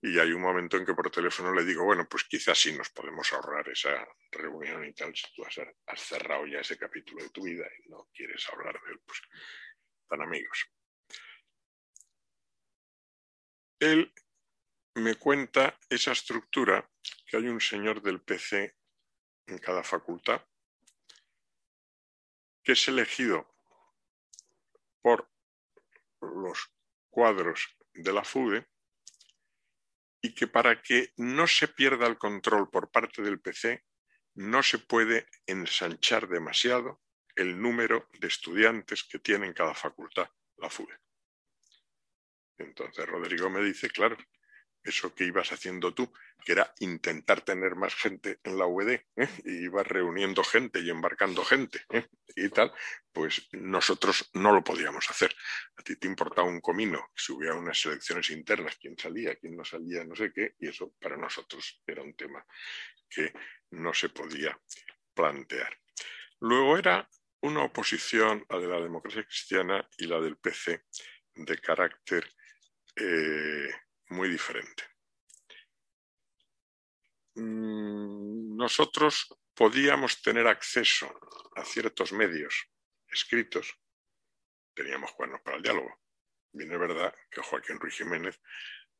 y 0.00 0.18
hay 0.18 0.32
un 0.32 0.40
momento 0.40 0.76
en 0.76 0.86
que 0.86 0.94
por 0.94 1.10
teléfono 1.10 1.52
le 1.52 1.64
digo, 1.64 1.84
bueno, 1.84 2.08
pues 2.08 2.24
quizás 2.24 2.58
sí 2.58 2.72
nos 2.72 2.90
podemos 2.90 3.32
ahorrar 3.32 3.68
esa 3.68 4.06
reunión 4.30 4.84
y 4.84 4.92
tal, 4.92 5.14
si 5.16 5.24
tú 5.34 5.44
has, 5.44 5.58
has 5.58 6.00
cerrado 6.00 6.46
ya 6.46 6.60
ese 6.60 6.78
capítulo 6.78 7.22
de 7.22 7.30
tu 7.30 7.42
vida 7.42 7.66
y 7.84 7.88
no 7.88 8.08
quieres 8.14 8.48
hablar 8.50 8.80
de 8.84 8.92
él, 8.92 9.00
pues 9.04 9.20
tan 10.08 10.22
amigos. 10.22 10.70
Él 13.80 14.12
me 14.94 15.16
cuenta 15.16 15.78
esa 15.90 16.12
estructura 16.12 16.88
que 17.26 17.36
hay 17.36 17.48
un 17.48 17.60
señor 17.60 18.02
del 18.02 18.20
PC 18.20 18.76
en 19.46 19.58
cada 19.58 19.82
facultad 19.82 20.42
que 22.62 22.72
es 22.72 22.88
elegido 22.88 23.54
por 25.00 25.30
los 26.20 26.72
cuadros 27.08 27.76
de 27.94 28.12
la 28.12 28.24
FUDE 28.24 28.66
y 30.20 30.34
que 30.34 30.48
para 30.48 30.82
que 30.82 31.12
no 31.16 31.46
se 31.46 31.68
pierda 31.68 32.08
el 32.08 32.18
control 32.18 32.68
por 32.70 32.90
parte 32.90 33.22
del 33.22 33.40
PC 33.40 33.84
no 34.34 34.64
se 34.64 34.78
puede 34.78 35.28
ensanchar 35.46 36.26
demasiado 36.28 37.00
el 37.36 37.60
número 37.60 38.08
de 38.18 38.26
estudiantes 38.26 39.04
que 39.04 39.20
tiene 39.20 39.46
en 39.46 39.52
cada 39.52 39.74
facultad 39.74 40.28
la 40.56 40.68
FUDE. 40.68 40.98
Entonces 42.58 43.06
Rodrigo 43.06 43.48
me 43.48 43.62
dice, 43.62 43.88
claro, 43.90 44.16
eso 44.86 45.14
que 45.14 45.24
ibas 45.24 45.50
haciendo 45.52 45.92
tú, 45.92 46.12
que 46.44 46.52
era 46.52 46.72
intentar 46.78 47.40
tener 47.40 47.74
más 47.74 47.94
gente 47.94 48.38
en 48.44 48.56
la 48.56 48.66
UED, 48.66 49.00
¿eh? 49.16 49.28
y 49.44 49.64
ibas 49.64 49.86
reuniendo 49.86 50.44
gente 50.44 50.80
y 50.80 50.90
embarcando 50.90 51.44
gente 51.44 51.80
¿eh? 51.90 52.06
y 52.36 52.48
tal, 52.50 52.72
pues 53.12 53.48
nosotros 53.52 54.30
no 54.34 54.52
lo 54.52 54.62
podíamos 54.62 55.10
hacer. 55.10 55.34
A 55.76 55.82
ti 55.82 55.96
te 55.96 56.06
importaba 56.06 56.48
un 56.48 56.60
comino 56.60 57.10
si 57.14 57.32
hubiera 57.32 57.56
unas 57.56 57.84
elecciones 57.84 58.30
internas, 58.30 58.76
quién 58.80 58.96
salía, 58.96 59.34
quién 59.34 59.56
no 59.56 59.64
salía, 59.64 60.04
no 60.04 60.14
sé 60.14 60.32
qué, 60.32 60.54
y 60.60 60.68
eso 60.68 60.92
para 61.00 61.16
nosotros 61.16 61.82
era 61.86 62.02
un 62.02 62.14
tema 62.14 62.44
que 63.08 63.32
no 63.70 63.92
se 63.92 64.08
podía 64.10 64.58
plantear. 65.14 65.76
Luego 66.40 66.78
era 66.78 67.08
una 67.40 67.64
oposición, 67.64 68.44
la 68.48 68.58
de 68.58 68.68
la 68.68 68.80
democracia 68.80 69.24
cristiana 69.24 69.88
y 69.98 70.06
la 70.06 70.20
del 70.20 70.36
PC, 70.36 70.84
de 71.34 71.58
carácter 71.58 72.28
eh, 72.96 73.68
muy 74.08 74.28
diferente. 74.28 74.84
Mm, 77.34 78.56
nosotros 78.56 79.28
podíamos 79.54 80.22
tener 80.22 80.46
acceso 80.46 81.12
a 81.54 81.64
ciertos 81.64 82.12
medios 82.12 82.68
escritos, 83.08 83.78
teníamos 84.74 85.12
cuernos 85.12 85.40
para 85.42 85.56
el 85.56 85.62
diálogo. 85.62 86.00
Bien 86.52 86.72
es 86.72 86.78
verdad 86.78 87.14
que 87.30 87.42
Joaquín 87.42 87.78
Ruiz 87.78 87.96
Jiménez, 87.96 88.40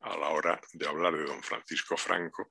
a 0.01 0.17
la 0.17 0.29
hora 0.29 0.61
de 0.73 0.87
hablar 0.87 1.17
de 1.17 1.25
don 1.25 1.43
Francisco 1.43 1.97
Franco, 1.97 2.49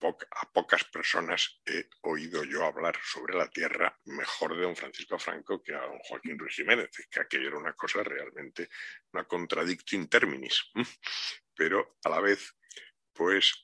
a 0.00 0.52
pocas 0.52 0.84
personas 0.84 1.60
he 1.64 1.88
oído 2.02 2.44
yo 2.44 2.64
hablar 2.64 2.96
sobre 3.02 3.36
la 3.36 3.48
tierra 3.48 3.98
mejor 4.04 4.54
de 4.54 4.62
don 4.62 4.76
Francisco 4.76 5.18
Franco 5.18 5.62
que 5.62 5.74
a 5.74 5.80
don 5.80 5.98
Joaquín 6.00 6.38
Ruiz 6.38 6.54
Jiménez, 6.54 6.90
que 7.10 7.20
aquello 7.20 7.48
era 7.48 7.58
una 7.58 7.72
cosa 7.72 8.02
realmente, 8.02 8.68
una 9.12 9.24
contradicto 9.24 9.96
in 9.96 10.08
terminis. 10.08 10.70
Pero 11.56 11.96
a 12.04 12.08
la 12.08 12.20
vez, 12.20 12.54
pues, 13.12 13.54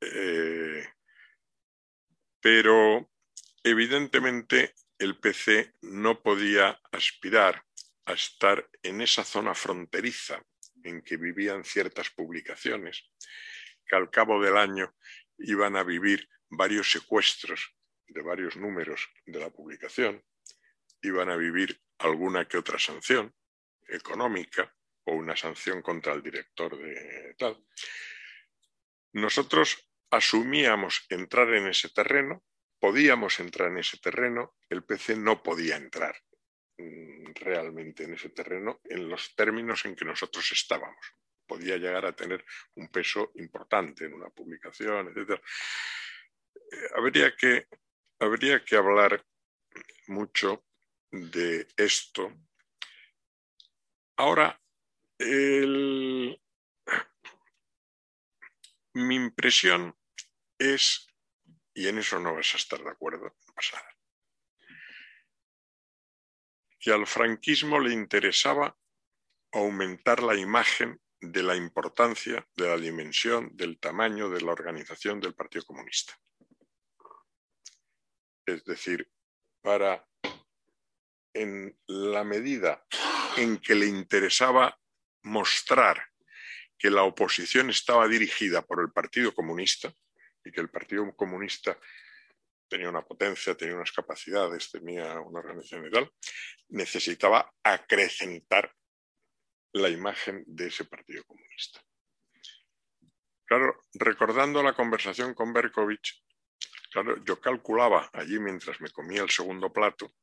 eh, 0.00 0.86
pero 2.40 3.10
evidentemente 3.62 4.74
el 4.98 5.18
PC 5.18 5.74
no 5.82 6.22
podía 6.22 6.80
aspirar 6.92 7.64
a 8.06 8.12
estar 8.12 8.68
en 8.82 9.00
esa 9.00 9.24
zona 9.24 9.54
fronteriza 9.54 10.42
en 10.82 11.02
que 11.02 11.16
vivían 11.16 11.64
ciertas 11.64 12.10
publicaciones, 12.10 13.10
que 13.86 13.96
al 13.96 14.10
cabo 14.10 14.42
del 14.42 14.56
año 14.56 14.94
iban 15.40 15.76
a 15.76 15.82
vivir 15.82 16.28
varios 16.48 16.90
secuestros 16.90 17.74
de 18.06 18.22
varios 18.22 18.56
números 18.56 19.08
de 19.24 19.38
la 19.38 19.50
publicación, 19.50 20.24
iban 21.02 21.30
a 21.30 21.36
vivir 21.36 21.80
alguna 21.98 22.46
que 22.46 22.58
otra 22.58 22.78
sanción 22.78 23.34
económica 23.88 24.74
o 25.04 25.14
una 25.14 25.36
sanción 25.36 25.82
contra 25.82 26.12
el 26.12 26.22
director 26.22 26.76
de 26.76 27.34
tal. 27.38 27.64
Nosotros 29.12 29.88
asumíamos 30.10 31.06
entrar 31.08 31.52
en 31.54 31.68
ese 31.68 31.88
terreno, 31.90 32.44
podíamos 32.78 33.40
entrar 33.40 33.70
en 33.70 33.78
ese 33.78 33.98
terreno, 33.98 34.56
el 34.68 34.84
PC 34.84 35.16
no 35.16 35.42
podía 35.42 35.76
entrar 35.76 36.16
mm, 36.78 37.32
realmente 37.34 38.04
en 38.04 38.14
ese 38.14 38.30
terreno 38.30 38.80
en 38.84 39.08
los 39.08 39.34
términos 39.34 39.84
en 39.84 39.94
que 39.94 40.04
nosotros 40.04 40.50
estábamos 40.52 41.14
podía 41.50 41.78
llegar 41.78 42.06
a 42.06 42.14
tener 42.14 42.44
un 42.76 42.86
peso 42.90 43.32
importante 43.34 44.04
en 44.04 44.14
una 44.14 44.30
publicación, 44.30 45.08
etc. 45.08 45.32
Eh, 45.32 46.88
habría, 46.94 47.34
que, 47.34 47.66
habría 48.20 48.64
que 48.64 48.76
hablar 48.76 49.26
mucho 50.06 50.64
de 51.10 51.66
esto. 51.76 52.32
Ahora, 54.16 54.62
mi 58.94 59.16
impresión 59.16 59.98
es, 60.56 61.08
y 61.74 61.88
en 61.88 61.98
eso 61.98 62.20
no 62.20 62.36
vas 62.36 62.54
a 62.54 62.58
estar 62.58 62.80
de 62.80 62.90
acuerdo, 62.90 63.36
pasar, 63.56 63.82
que 66.78 66.92
al 66.92 67.08
franquismo 67.08 67.80
le 67.80 67.92
interesaba 67.92 68.78
aumentar 69.52 70.22
la 70.22 70.36
imagen 70.36 71.00
de 71.20 71.42
la 71.42 71.54
importancia, 71.54 72.46
de 72.56 72.68
la 72.68 72.76
dimensión, 72.76 73.50
del 73.54 73.78
tamaño 73.78 74.30
de 74.30 74.40
la 74.40 74.52
organización 74.52 75.20
del 75.20 75.34
Partido 75.34 75.64
Comunista. 75.64 76.14
Es 78.46 78.64
decir, 78.64 79.10
para 79.60 80.06
en 81.34 81.78
la 81.86 82.24
medida 82.24 82.84
en 83.36 83.58
que 83.58 83.74
le 83.74 83.86
interesaba 83.86 84.78
mostrar 85.22 86.10
que 86.78 86.90
la 86.90 87.02
oposición 87.02 87.70
estaba 87.70 88.08
dirigida 88.08 88.62
por 88.62 88.80
el 88.80 88.90
Partido 88.90 89.34
Comunista 89.34 89.92
y 90.44 90.50
que 90.50 90.60
el 90.60 90.70
Partido 90.70 91.14
Comunista 91.14 91.78
tenía 92.68 92.88
una 92.88 93.02
potencia, 93.02 93.54
tenía 93.54 93.76
unas 93.76 93.92
capacidades, 93.92 94.70
tenía 94.70 95.20
una 95.20 95.40
organización 95.40 95.86
y 95.86 95.90
tal, 95.90 96.10
necesitaba 96.68 97.52
acrecentar 97.62 98.72
la 99.72 99.88
imagen 99.88 100.44
de 100.46 100.66
ese 100.66 100.84
Partido 100.84 101.24
Comunista. 101.24 101.80
Claro, 103.44 103.82
recordando 103.94 104.62
la 104.62 104.74
conversación 104.74 105.34
con 105.34 105.52
Berkovich, 105.52 106.24
claro, 106.92 107.22
yo 107.24 107.40
calculaba 107.40 108.08
allí 108.12 108.38
mientras 108.38 108.80
me 108.80 108.90
comía 108.90 109.22
el 109.22 109.30
segundo 109.30 109.72
plato, 109.72 110.14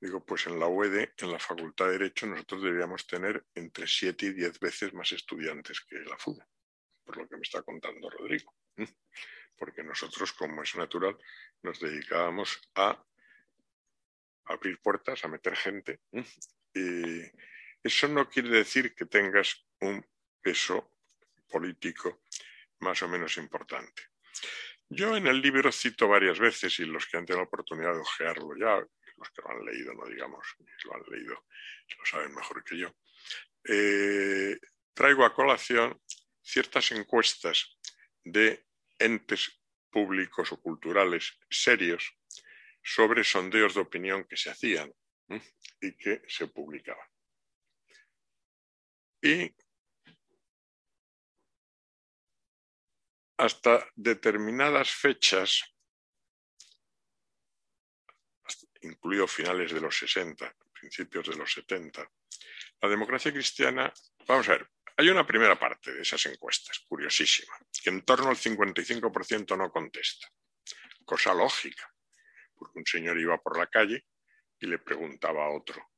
digo, 0.00 0.24
pues 0.24 0.46
en 0.46 0.58
la 0.58 0.66
UED, 0.66 1.10
en 1.18 1.32
la 1.32 1.38
Facultad 1.38 1.86
de 1.86 1.92
Derecho, 1.92 2.26
nosotros 2.26 2.62
deberíamos 2.62 3.06
tener 3.06 3.44
entre 3.54 3.86
siete 3.86 4.26
y 4.26 4.32
diez 4.34 4.58
veces 4.58 4.94
más 4.94 5.12
estudiantes 5.12 5.80
que 5.80 5.96
la 5.96 6.16
FUDE, 6.16 6.44
por 7.04 7.16
lo 7.16 7.28
que 7.28 7.36
me 7.36 7.42
está 7.42 7.62
contando 7.62 8.08
Rodrigo. 8.08 8.54
Porque 9.58 9.82
nosotros, 9.82 10.32
como 10.32 10.62
es 10.62 10.74
natural, 10.76 11.18
nos 11.62 11.80
dedicábamos 11.80 12.60
a 12.76 13.04
abrir 14.46 14.80
puertas, 14.80 15.24
a 15.24 15.28
meter 15.28 15.54
gente. 15.56 16.00
Y, 16.72 17.22
eso 17.82 18.08
no 18.08 18.28
quiere 18.28 18.50
decir 18.50 18.94
que 18.94 19.06
tengas 19.06 19.66
un 19.80 20.04
peso 20.42 20.94
político 21.48 22.22
más 22.80 23.02
o 23.02 23.08
menos 23.08 23.36
importante. 23.36 24.02
Yo 24.88 25.16
en 25.16 25.26
el 25.26 25.40
libro 25.40 25.70
cito 25.70 26.08
varias 26.08 26.38
veces, 26.38 26.78
y 26.80 26.84
los 26.84 27.06
que 27.06 27.16
han 27.16 27.24
tenido 27.24 27.42
la 27.42 27.48
oportunidad 27.48 27.94
de 27.94 28.00
ojearlo 28.00 28.56
ya, 28.58 28.76
los 28.76 29.30
que 29.30 29.42
lo 29.42 29.50
han 29.50 29.64
leído, 29.64 29.94
no 29.94 30.06
digamos, 30.06 30.46
lo 30.84 30.94
han 30.94 31.02
leído, 31.10 31.46
lo 31.98 32.04
saben 32.04 32.34
mejor 32.34 32.64
que 32.64 32.78
yo, 32.78 32.94
eh, 33.64 34.58
traigo 34.94 35.24
a 35.24 35.34
colación 35.34 36.00
ciertas 36.42 36.90
encuestas 36.92 37.78
de 38.24 38.66
entes 38.98 39.60
públicos 39.90 40.52
o 40.52 40.60
culturales 40.60 41.38
serios 41.48 42.16
sobre 42.82 43.24
sondeos 43.24 43.74
de 43.74 43.80
opinión 43.80 44.24
que 44.24 44.36
se 44.36 44.50
hacían 44.50 44.92
y 45.80 45.96
que 45.96 46.22
se 46.26 46.48
publicaban. 46.48 47.09
Y 49.22 49.54
hasta 53.36 53.86
determinadas 53.94 54.90
fechas, 54.90 55.62
incluido 58.82 59.26
finales 59.26 59.72
de 59.72 59.80
los 59.80 59.96
60, 59.98 60.54
principios 60.72 61.28
de 61.28 61.36
los 61.36 61.52
70, 61.52 62.10
la 62.80 62.88
democracia 62.88 63.32
cristiana, 63.32 63.92
vamos 64.26 64.48
a 64.48 64.52
ver, 64.52 64.70
hay 64.96 65.08
una 65.08 65.26
primera 65.26 65.58
parte 65.58 65.92
de 65.92 66.02
esas 66.02 66.24
encuestas, 66.26 66.80
curiosísima, 66.80 67.54
que 67.82 67.90
en 67.90 68.02
torno 68.02 68.28
al 68.28 68.36
55% 68.36 69.56
no 69.56 69.70
contesta. 69.70 70.28
Cosa 71.04 71.34
lógica, 71.34 71.90
porque 72.54 72.78
un 72.78 72.86
señor 72.86 73.18
iba 73.18 73.38
por 73.38 73.58
la 73.58 73.66
calle 73.66 74.04
y 74.58 74.66
le 74.66 74.78
preguntaba 74.78 75.44
a 75.44 75.50
otro, 75.50 75.89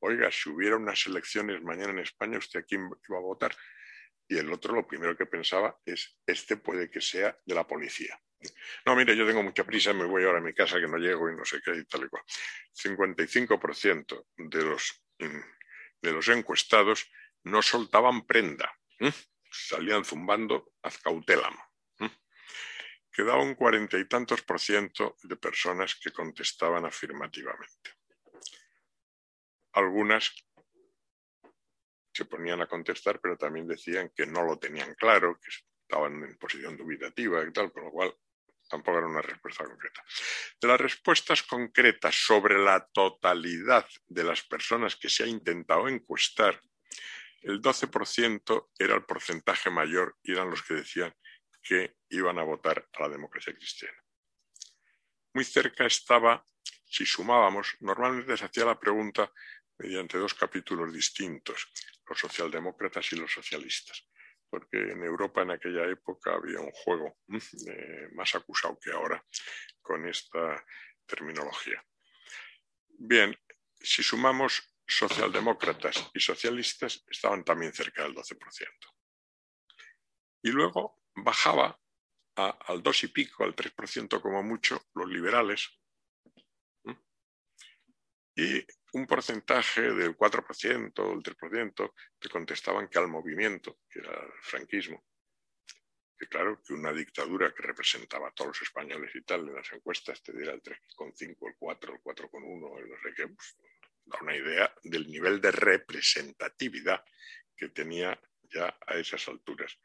oiga, 0.00 0.30
si 0.30 0.50
hubiera 0.50 0.76
unas 0.76 1.06
elecciones 1.06 1.62
mañana 1.62 1.90
en 1.90 1.98
España, 2.00 2.38
¿usted 2.38 2.60
a 2.60 2.62
quién 2.62 2.88
iba 3.08 3.18
a 3.18 3.22
votar? 3.22 3.54
Y 4.28 4.38
el 4.38 4.52
otro 4.52 4.74
lo 4.74 4.86
primero 4.86 5.16
que 5.16 5.26
pensaba 5.26 5.78
es, 5.84 6.18
este 6.26 6.56
puede 6.56 6.90
que 6.90 7.00
sea 7.00 7.36
de 7.44 7.54
la 7.54 7.66
policía. 7.66 8.18
No, 8.86 8.94
mire, 8.94 9.16
yo 9.16 9.26
tengo 9.26 9.42
mucha 9.42 9.64
prisa, 9.64 9.92
me 9.92 10.04
voy 10.04 10.24
ahora 10.24 10.38
a 10.38 10.42
mi 10.42 10.54
casa 10.54 10.78
que 10.78 10.86
no 10.86 10.98
llego 10.98 11.30
y 11.30 11.36
no 11.36 11.44
sé 11.44 11.60
qué 11.64 11.74
y 11.74 11.84
tal 11.86 12.04
y 12.04 12.08
cual. 12.08 12.22
55% 12.72 14.26
de 14.36 14.62
los, 14.62 15.04
de 15.18 16.12
los 16.12 16.28
encuestados 16.28 17.10
no 17.44 17.62
soltaban 17.62 18.26
prenda, 18.26 18.72
salían 19.50 20.04
zumbando 20.04 20.72
az 20.82 20.98
cautelam. 20.98 21.56
Quedaba 23.10 23.42
un 23.42 23.56
cuarenta 23.56 23.98
y 23.98 24.04
tantos 24.04 24.42
por 24.42 24.60
ciento 24.60 25.16
de 25.24 25.36
personas 25.36 25.96
que 25.96 26.12
contestaban 26.12 26.84
afirmativamente 26.84 27.97
algunas 29.78 30.32
se 32.12 32.24
ponían 32.24 32.60
a 32.60 32.66
contestar, 32.66 33.20
pero 33.20 33.36
también 33.36 33.66
decían 33.66 34.10
que 34.14 34.26
no 34.26 34.42
lo 34.42 34.58
tenían 34.58 34.94
claro, 34.94 35.38
que 35.40 35.50
estaban 35.82 36.22
en 36.24 36.36
posición 36.36 36.76
dubitativa 36.76 37.42
y 37.44 37.52
tal, 37.52 37.72
con 37.72 37.84
lo 37.84 37.90
cual 37.92 38.14
tampoco 38.68 38.98
era 38.98 39.06
una 39.06 39.22
respuesta 39.22 39.64
concreta. 39.64 40.04
De 40.60 40.68
las 40.68 40.80
respuestas 40.80 41.42
concretas 41.42 42.14
sobre 42.14 42.58
la 42.58 42.86
totalidad 42.92 43.86
de 44.06 44.24
las 44.24 44.42
personas 44.42 44.96
que 44.96 45.08
se 45.08 45.24
ha 45.24 45.26
intentado 45.26 45.88
encuestar, 45.88 46.60
el 47.42 47.62
12% 47.62 48.70
era 48.78 48.94
el 48.94 49.04
porcentaje 49.04 49.70
mayor 49.70 50.16
y 50.22 50.32
eran 50.32 50.50
los 50.50 50.62
que 50.62 50.74
decían 50.74 51.14
que 51.62 51.96
iban 52.10 52.38
a 52.38 52.42
votar 52.42 52.88
a 52.92 53.02
la 53.02 53.08
democracia 53.08 53.54
cristiana. 53.54 53.96
Muy 55.34 55.44
cerca 55.44 55.86
estaba, 55.86 56.44
si 56.84 57.06
sumábamos, 57.06 57.76
normalmente 57.80 58.36
se 58.36 58.44
hacía 58.44 58.64
la 58.64 58.78
pregunta 58.78 59.32
mediante 59.78 60.18
dos 60.18 60.34
capítulos 60.34 60.92
distintos, 60.92 61.70
los 62.08 62.18
socialdemócratas 62.18 63.12
y 63.12 63.16
los 63.16 63.32
socialistas 63.32 64.08
porque 64.50 64.78
en 64.78 65.02
Europa 65.02 65.42
en 65.42 65.50
aquella 65.50 65.84
época 65.84 66.34
había 66.34 66.60
un 66.60 66.70
juego 66.70 67.18
eh, 67.28 68.08
más 68.12 68.34
acusado 68.34 68.78
que 68.80 68.90
ahora 68.90 69.24
con 69.80 70.06
esta 70.06 70.64
terminología. 71.06 71.84
Bien, 72.98 73.36
si 73.80 74.02
sumamos 74.02 74.74
socialdemócratas 74.86 76.10
y 76.14 76.20
socialistas, 76.20 77.04
estaban 77.08 77.44
también 77.44 77.72
cerca 77.72 78.02
del 78.02 78.14
12%. 78.14 78.36
Y 80.42 80.50
luego 80.50 81.02
bajaba 81.14 81.78
al 82.36 82.82
2 82.82 83.04
y 83.04 83.08
pico, 83.08 83.44
al 83.44 83.54
3% 83.54 84.20
como 84.20 84.42
mucho, 84.42 84.80
los 84.94 85.08
liberales. 85.08 85.68
Y 88.34 88.64
un 88.98 89.06
porcentaje 89.06 89.82
del 89.92 90.16
4% 90.16 90.98
o 90.98 91.10
del 91.10 91.22
3% 91.22 91.94
que 92.18 92.28
contestaban 92.28 92.88
que 92.88 92.98
al 92.98 93.08
movimiento, 93.08 93.80
que 93.88 94.00
era 94.00 94.12
el 94.12 94.42
franquismo, 94.42 95.04
que 96.18 96.26
claro, 96.26 96.60
que 96.62 96.74
una 96.74 96.92
dictadura 96.92 97.54
que 97.54 97.62
representaba 97.62 98.28
a 98.28 98.32
todos 98.32 98.48
los 98.48 98.62
españoles 98.62 99.14
y 99.14 99.22
tal, 99.22 99.48
en 99.48 99.54
las 99.54 99.72
encuestas 99.72 100.22
te 100.22 100.32
diera 100.32 100.52
el 100.52 100.62
3,5, 100.62 101.48
el 101.48 101.54
4, 101.56 101.94
el 101.94 102.00
4,1, 102.00 102.78
el 102.80 102.88
no 102.88 102.96
sé 103.02 103.14
qué, 103.14 103.28
pues, 103.28 103.56
da 104.04 104.18
una 104.20 104.36
idea 104.36 104.74
del 104.82 105.06
nivel 105.08 105.40
de 105.40 105.52
representatividad 105.52 107.04
que 107.56 107.68
tenía 107.68 108.20
ya 108.42 108.76
a 108.86 108.94
esas 108.94 109.28
alturas 109.28 109.78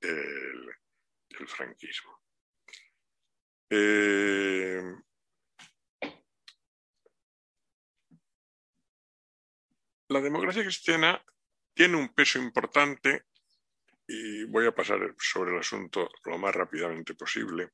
el, 0.00 0.68
el 1.38 1.48
franquismo. 1.48 2.20
Eh, 3.70 4.82
la 10.14 10.20
democracia 10.20 10.62
cristiana 10.62 11.20
tiene 11.74 11.96
un 11.96 12.14
peso 12.14 12.38
importante 12.38 13.24
y 14.06 14.44
voy 14.44 14.64
a 14.64 14.72
pasar 14.72 15.12
sobre 15.18 15.50
el 15.50 15.58
asunto 15.58 16.08
lo 16.24 16.38
más 16.38 16.54
rápidamente 16.54 17.14
posible 17.14 17.70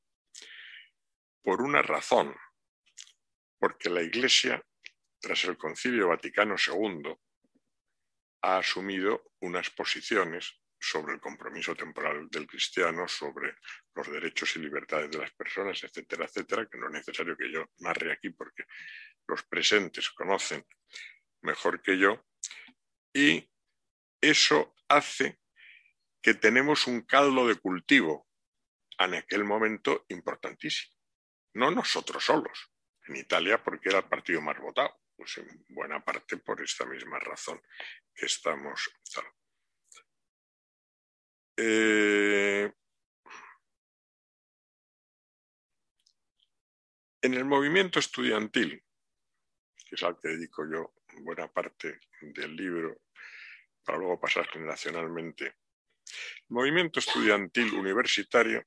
por 1.42 1.60
una 1.60 1.82
razón, 1.82 2.34
porque 3.58 3.90
la 3.90 4.00
Iglesia, 4.00 4.62
tras 5.20 5.44
el 5.44 5.58
Concilio 5.58 6.08
Vaticano 6.08 6.56
II, 6.56 7.14
ha 8.42 8.56
asumido 8.56 9.32
unas 9.40 9.68
posiciones 9.68 10.62
sobre 10.78 11.12
el 11.12 11.20
compromiso 11.20 11.74
temporal 11.74 12.30
del 12.30 12.46
cristiano, 12.46 13.06
sobre 13.06 13.54
los 13.94 14.10
derechos 14.10 14.56
y 14.56 14.60
libertades 14.60 15.10
de 15.10 15.18
las 15.18 15.32
personas, 15.32 15.84
etcétera, 15.84 16.24
etcétera, 16.24 16.66
que 16.66 16.78
no 16.78 16.86
es 16.86 16.92
necesario 16.92 17.36
que 17.36 17.52
yo 17.52 17.66
narre 17.80 18.12
aquí 18.12 18.30
porque 18.30 18.64
los 19.26 19.42
presentes 19.42 20.08
conocen 20.10 20.64
mejor 21.42 21.82
que 21.82 21.98
yo, 21.98 22.30
y 23.12 23.51
eso 24.20 24.74
hace 24.89 25.41
que 26.23 26.35
tenemos 26.35 26.87
un 26.87 27.03
caldo 27.03 27.47
de 27.47 27.57
cultivo 27.57 28.28
en 28.99 29.15
aquel 29.15 29.45
momento 29.45 30.05
importantísimo. 30.09 30.95
No 31.55 31.70
nosotros 31.70 32.24
solos, 32.24 32.70
en 33.07 33.16
Italia 33.16 33.62
porque 33.62 33.89
era 33.89 33.99
el 33.99 34.09
partido 34.09 34.41
más 34.41 34.59
votado, 34.59 35.01
pues 35.16 35.39
en 35.39 35.65
buena 35.69 36.05
parte 36.05 36.37
por 36.37 36.61
esta 36.62 36.85
misma 36.85 37.19
razón 37.19 37.61
que 38.15 38.27
estamos. 38.27 38.91
Eh, 41.57 42.73
en 47.23 47.35
el 47.35 47.45
movimiento 47.45 47.99
estudiantil, 47.99 48.82
que 49.89 49.95
es 49.95 50.03
al 50.03 50.19
que 50.19 50.28
dedico 50.28 50.65
yo 50.70 50.95
buena 51.19 51.49
parte 51.49 52.01
del 52.20 52.57
libro 52.57 53.03
para 53.85 53.99
luego 53.99 54.20
pasar 54.20 54.49
generacionalmente. 54.49 55.47
El 55.47 55.55
movimiento 56.49 57.01
estudiantil 57.01 57.74
universitario 57.74 58.66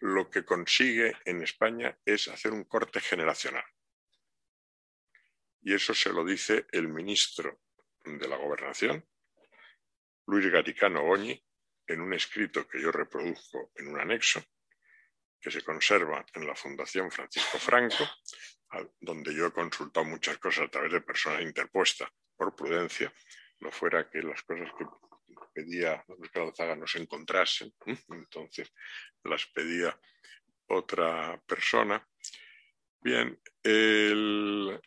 lo 0.00 0.30
que 0.30 0.44
consigue 0.44 1.12
en 1.24 1.42
España 1.42 1.96
es 2.04 2.28
hacer 2.28 2.52
un 2.52 2.64
corte 2.64 3.00
generacional. 3.00 3.64
Y 5.62 5.74
eso 5.74 5.92
se 5.92 6.12
lo 6.12 6.24
dice 6.24 6.66
el 6.72 6.88
ministro 6.88 7.60
de 8.04 8.26
la 8.26 8.36
Gobernación, 8.36 9.06
Luis 10.26 10.50
Garicano 10.50 11.02
Oñi, 11.02 11.44
en 11.86 12.00
un 12.00 12.14
escrito 12.14 12.66
que 12.66 12.80
yo 12.80 12.90
reproduzco 12.90 13.72
en 13.76 13.88
un 13.88 14.00
anexo, 14.00 14.42
que 15.40 15.50
se 15.50 15.62
conserva 15.62 16.24
en 16.34 16.46
la 16.46 16.54
Fundación 16.54 17.10
Francisco 17.10 17.58
Franco, 17.58 18.04
donde 19.00 19.34
yo 19.34 19.46
he 19.46 19.52
consultado 19.52 20.06
muchas 20.06 20.38
cosas 20.38 20.66
a 20.66 20.70
través 20.70 20.92
de 20.92 21.00
personas 21.00 21.42
interpuestas 21.42 22.08
por 22.36 22.54
prudencia, 22.54 23.12
no 23.60 23.70
fuera 23.70 24.08
que 24.08 24.22
las 24.22 24.42
cosas 24.42 24.68
que 24.78 24.84
pedía 25.52 26.04
Alzaga 26.34 26.76
no 26.76 26.86
se 26.86 26.98
encontrasen, 26.98 27.72
entonces 28.08 28.72
las 29.24 29.46
pedía 29.46 29.98
otra 30.68 31.40
persona. 31.46 32.06
Bien, 33.02 33.40
el, 33.62 34.80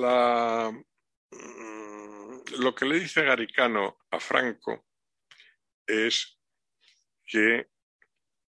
la, 0.00 0.70
mm, 0.72 0.84
lo 2.58 2.74
que 2.74 2.84
le 2.84 3.00
dice 3.00 3.22
Garicano 3.22 3.98
a 4.10 4.20
Franco 4.20 4.86
es 5.86 6.38
que 7.26 7.70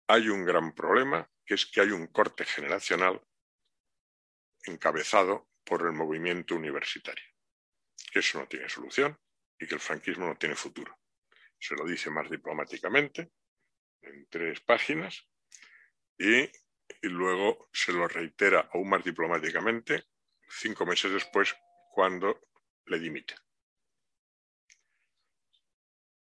hay 0.08 0.30
un 0.30 0.46
gran 0.46 0.74
problema, 0.74 1.30
que 1.46 1.56
es 1.56 1.66
que 1.66 1.82
hay 1.82 1.92
un 1.92 2.08
corte 2.08 2.46
generacional 2.46 3.22
encabezado 4.64 5.50
por 5.64 5.82
el 5.84 5.94
movimiento 5.94 6.56
universitario, 6.56 7.26
que 8.12 8.20
eso 8.20 8.40
no 8.40 8.48
tiene 8.48 8.70
solución 8.70 9.20
y 9.60 9.68
que 9.68 9.76
el 9.76 9.82
franquismo 9.82 10.26
no 10.26 10.38
tiene 10.38 10.56
futuro. 10.56 10.98
Se 11.60 11.76
lo 11.76 11.86
dice 11.86 12.10
más 12.10 12.30
diplomáticamente, 12.30 13.32
en 14.02 14.28
tres 14.30 14.62
páginas, 14.62 15.28
y, 16.18 16.44
y 16.44 17.10
luego 17.10 17.70
se 17.74 17.92
lo 17.92 18.08
reitera 18.08 18.70
aún 18.74 18.90
más 18.90 19.04
diplomáticamente 19.04 20.06
cinco 20.50 20.86
meses 20.86 21.12
después, 21.12 21.56
cuando 21.92 22.42
le 22.86 23.00
dimite. 23.00 23.36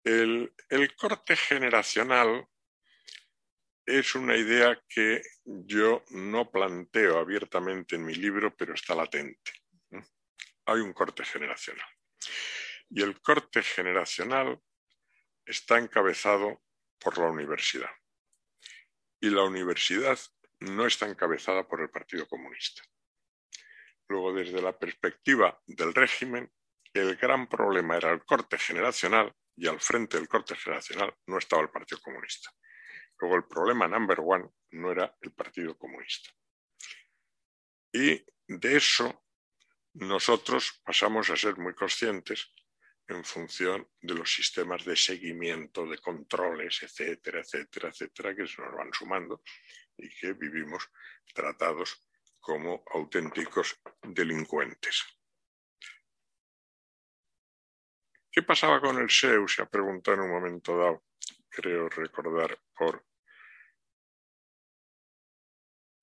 El, 0.04 0.52
corte 0.96 1.36
generacional 1.36 2.48
es 3.86 4.14
una 4.14 4.36
idea 4.36 4.80
que 4.88 5.22
yo 5.44 6.04
no 6.10 6.50
planteo 6.50 7.18
abiertamente 7.18 7.96
en 7.96 8.04
mi 8.04 8.14
libro, 8.14 8.54
pero 8.56 8.74
está 8.74 8.94
latente. 8.94 9.52
Hay 10.66 10.80
un 10.80 10.92
corte 10.92 11.24
generacional. 11.24 11.88
Y 12.90 13.02
el 13.02 13.20
corte 13.20 13.62
generacional 13.62 14.60
está 15.44 15.78
encabezado 15.78 16.62
por 16.98 17.18
la 17.18 17.30
universidad. 17.30 17.90
Y 19.20 19.30
la 19.30 19.44
universidad 19.44 20.18
no 20.60 20.86
está 20.86 21.08
encabezada 21.08 21.66
por 21.66 21.80
el 21.80 21.90
Partido 21.90 22.26
Comunista. 22.26 22.82
Luego, 24.08 24.32
desde 24.32 24.60
la 24.60 24.76
perspectiva 24.76 25.60
del 25.66 25.94
régimen, 25.94 26.52
el 26.92 27.16
gran 27.16 27.48
problema 27.48 27.96
era 27.96 28.12
el 28.12 28.24
corte 28.24 28.58
generacional 28.58 29.34
y 29.56 29.66
al 29.66 29.80
frente 29.80 30.16
del 30.16 30.28
corte 30.28 30.56
generacional 30.56 31.14
no 31.26 31.38
estaba 31.38 31.62
el 31.62 31.70
Partido 31.70 32.00
Comunista. 32.00 32.50
Luego 33.18 33.36
el 33.36 33.44
problema 33.44 33.88
number 33.88 34.18
one 34.20 34.48
no 34.72 34.90
era 34.90 35.16
el 35.20 35.32
Partido 35.32 35.76
Comunista. 35.76 36.30
Y 37.92 38.24
de 38.48 38.76
eso 38.76 39.24
nosotros 39.94 40.80
pasamos 40.84 41.30
a 41.30 41.36
ser 41.36 41.56
muy 41.58 41.74
conscientes 41.74 42.52
en 43.06 43.24
función 43.24 43.88
de 44.00 44.14
los 44.14 44.32
sistemas 44.32 44.84
de 44.84 44.96
seguimiento, 44.96 45.86
de 45.86 45.98
controles, 45.98 46.82
etcétera, 46.82 47.40
etcétera, 47.40 47.88
etcétera, 47.88 48.34
que 48.34 48.46
se 48.46 48.62
nos 48.62 48.74
van 48.74 48.92
sumando 48.92 49.42
y 49.96 50.08
que 50.08 50.32
vivimos 50.32 50.88
tratados 51.34 52.06
como 52.40 52.82
auténticos 52.92 53.78
delincuentes. 54.02 55.04
¿Qué 58.32 58.42
pasaba 58.42 58.80
con 58.80 58.96
el 58.96 59.10
SEU? 59.10 59.46
Se 59.46 59.60
ha 59.60 59.66
preguntado 59.66 60.16
en 60.16 60.22
un 60.22 60.30
momento 60.30 60.78
dado, 60.78 61.04
creo 61.50 61.90
recordar, 61.90 62.58
por 62.74 63.04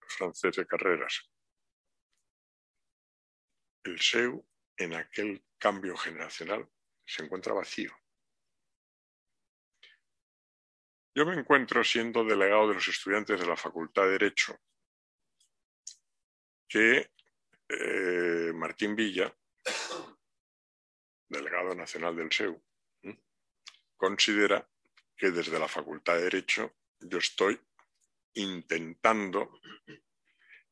francés 0.07 0.56
de 0.56 0.68
carreras. 0.68 1.27
el 3.84 3.99
SEU 3.99 4.45
en 4.77 4.93
aquel 4.93 5.43
cambio 5.57 5.97
generacional 5.97 6.69
se 7.06 7.23
encuentra 7.23 7.53
vacío. 7.53 7.91
Yo 11.15 11.26
me 11.26 11.34
encuentro 11.34 11.84
siendo 11.84 12.23
delegado 12.23 12.68
de 12.68 12.76
los 12.76 12.88
estudiantes 12.88 13.39
de 13.39 13.47
la 13.47 13.57
Facultad 13.57 14.03
de 14.03 14.11
Derecho 14.11 14.60
que 16.68 17.11
eh, 17.68 18.51
Martín 18.53 18.95
Villa, 18.95 19.35
delegado 21.30 21.76
nacional 21.76 22.15
del 22.15 22.31
SEU, 22.31 22.61
considera 23.95 24.68
que 25.15 25.31
desde 25.31 25.60
la 25.60 25.68
Facultad 25.68 26.15
de 26.15 26.23
Derecho 26.23 26.76
yo 26.99 27.19
estoy 27.19 27.60
intentando 28.34 29.60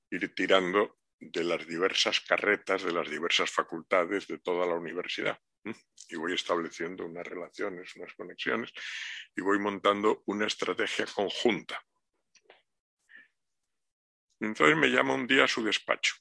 ir 0.09 0.33
tirando 0.33 0.99
de 1.19 1.43
las 1.43 1.65
diversas 1.67 2.21
carretas, 2.21 2.83
de 2.83 2.91
las 2.91 3.09
diversas 3.09 3.49
facultades 3.49 4.27
de 4.27 4.39
toda 4.39 4.65
la 4.65 4.75
universidad. 4.75 5.39
Y 6.09 6.15
voy 6.15 6.33
estableciendo 6.33 7.05
unas 7.05 7.27
relaciones, 7.27 7.95
unas 7.95 8.13
conexiones, 8.13 8.71
y 9.35 9.41
voy 9.41 9.59
montando 9.59 10.23
una 10.27 10.47
estrategia 10.47 11.05
conjunta. 11.13 11.83
Entonces 14.39 14.77
me 14.77 14.87
llama 14.87 15.15
un 15.15 15.27
día 15.27 15.45
a 15.45 15.47
su 15.47 15.63
despacho. 15.63 16.15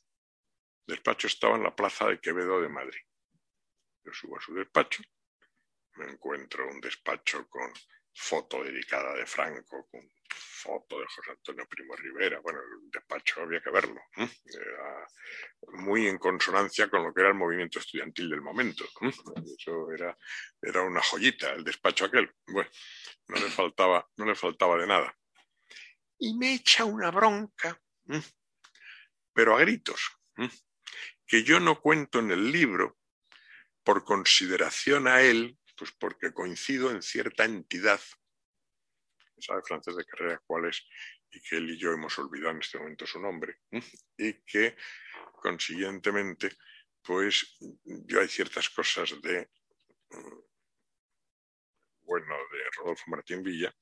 El 0.86 0.94
despacho 0.96 1.26
estaba 1.26 1.56
en 1.56 1.62
la 1.62 1.76
plaza 1.76 2.08
de 2.08 2.20
Quevedo 2.20 2.60
de 2.60 2.68
Madrid. 2.68 3.00
Yo 4.06 4.12
subo 4.12 4.38
a 4.38 4.40
su 4.40 4.54
despacho, 4.54 5.02
me 5.96 6.12
encuentro 6.12 6.68
un 6.68 6.80
despacho 6.80 7.48
con 7.48 7.72
foto 8.14 8.62
dedicada 8.62 9.12
de 9.14 9.26
Franco, 9.26 9.88
con 9.90 10.08
foto 10.30 11.00
de 11.00 11.06
José 11.06 11.32
Antonio 11.32 11.66
Primo 11.68 11.96
Rivera. 11.96 12.38
Bueno, 12.38 12.60
el 12.60 12.88
despacho 12.88 13.42
había 13.42 13.60
que 13.60 13.70
verlo. 13.70 14.00
Era 14.16 15.08
muy 15.82 16.06
en 16.06 16.18
consonancia 16.18 16.88
con 16.88 17.02
lo 17.02 17.12
que 17.12 17.20
era 17.20 17.30
el 17.30 17.34
movimiento 17.34 17.80
estudiantil 17.80 18.30
del 18.30 18.42
momento. 18.42 18.84
Eso 19.58 19.90
era, 19.90 20.16
era 20.62 20.82
una 20.82 21.02
joyita, 21.02 21.52
el 21.52 21.64
despacho 21.64 22.04
aquel. 22.04 22.32
Bueno, 22.46 22.70
no 23.26 23.36
le 23.40 23.50
faltaba, 23.50 24.08
no 24.18 24.24
le 24.24 24.36
faltaba 24.36 24.78
de 24.78 24.86
nada. 24.86 25.18
Y 26.18 26.38
me 26.38 26.54
echa 26.54 26.84
una 26.84 27.10
bronca, 27.10 27.82
pero 29.32 29.56
a 29.56 29.60
gritos, 29.60 30.16
que 31.26 31.42
yo 31.42 31.58
no 31.58 31.80
cuento 31.80 32.20
en 32.20 32.30
el 32.30 32.52
libro 32.52 32.96
por 33.86 34.04
consideración 34.04 35.06
a 35.06 35.22
él 35.22 35.56
pues 35.76 35.92
porque 35.92 36.32
coincido 36.32 36.90
en 36.90 37.02
cierta 37.02 37.44
entidad, 37.44 38.00
sabe 39.38 39.62
francés 39.62 39.96
de 39.96 40.04
carrera 40.04 40.42
cuál 40.46 40.66
es, 40.66 40.82
y 41.30 41.40
que 41.40 41.56
él 41.56 41.70
y 41.70 41.78
yo 41.78 41.92
hemos 41.92 42.18
olvidado 42.18 42.52
en 42.52 42.60
este 42.60 42.78
momento 42.78 43.06
su 43.06 43.20
nombre, 43.20 43.60
y 44.18 44.32
que 44.44 44.76
consiguientemente, 45.34 46.56
pues 47.02 47.58
yo 47.84 48.20
hay 48.20 48.28
ciertas 48.28 48.70
cosas 48.70 49.20
de, 49.20 49.50
mm, 50.10 50.38
bueno, 52.02 52.34
de 52.52 52.70
Rodolfo 52.76 53.04
Martín 53.08 53.42
Villa, 53.42 53.72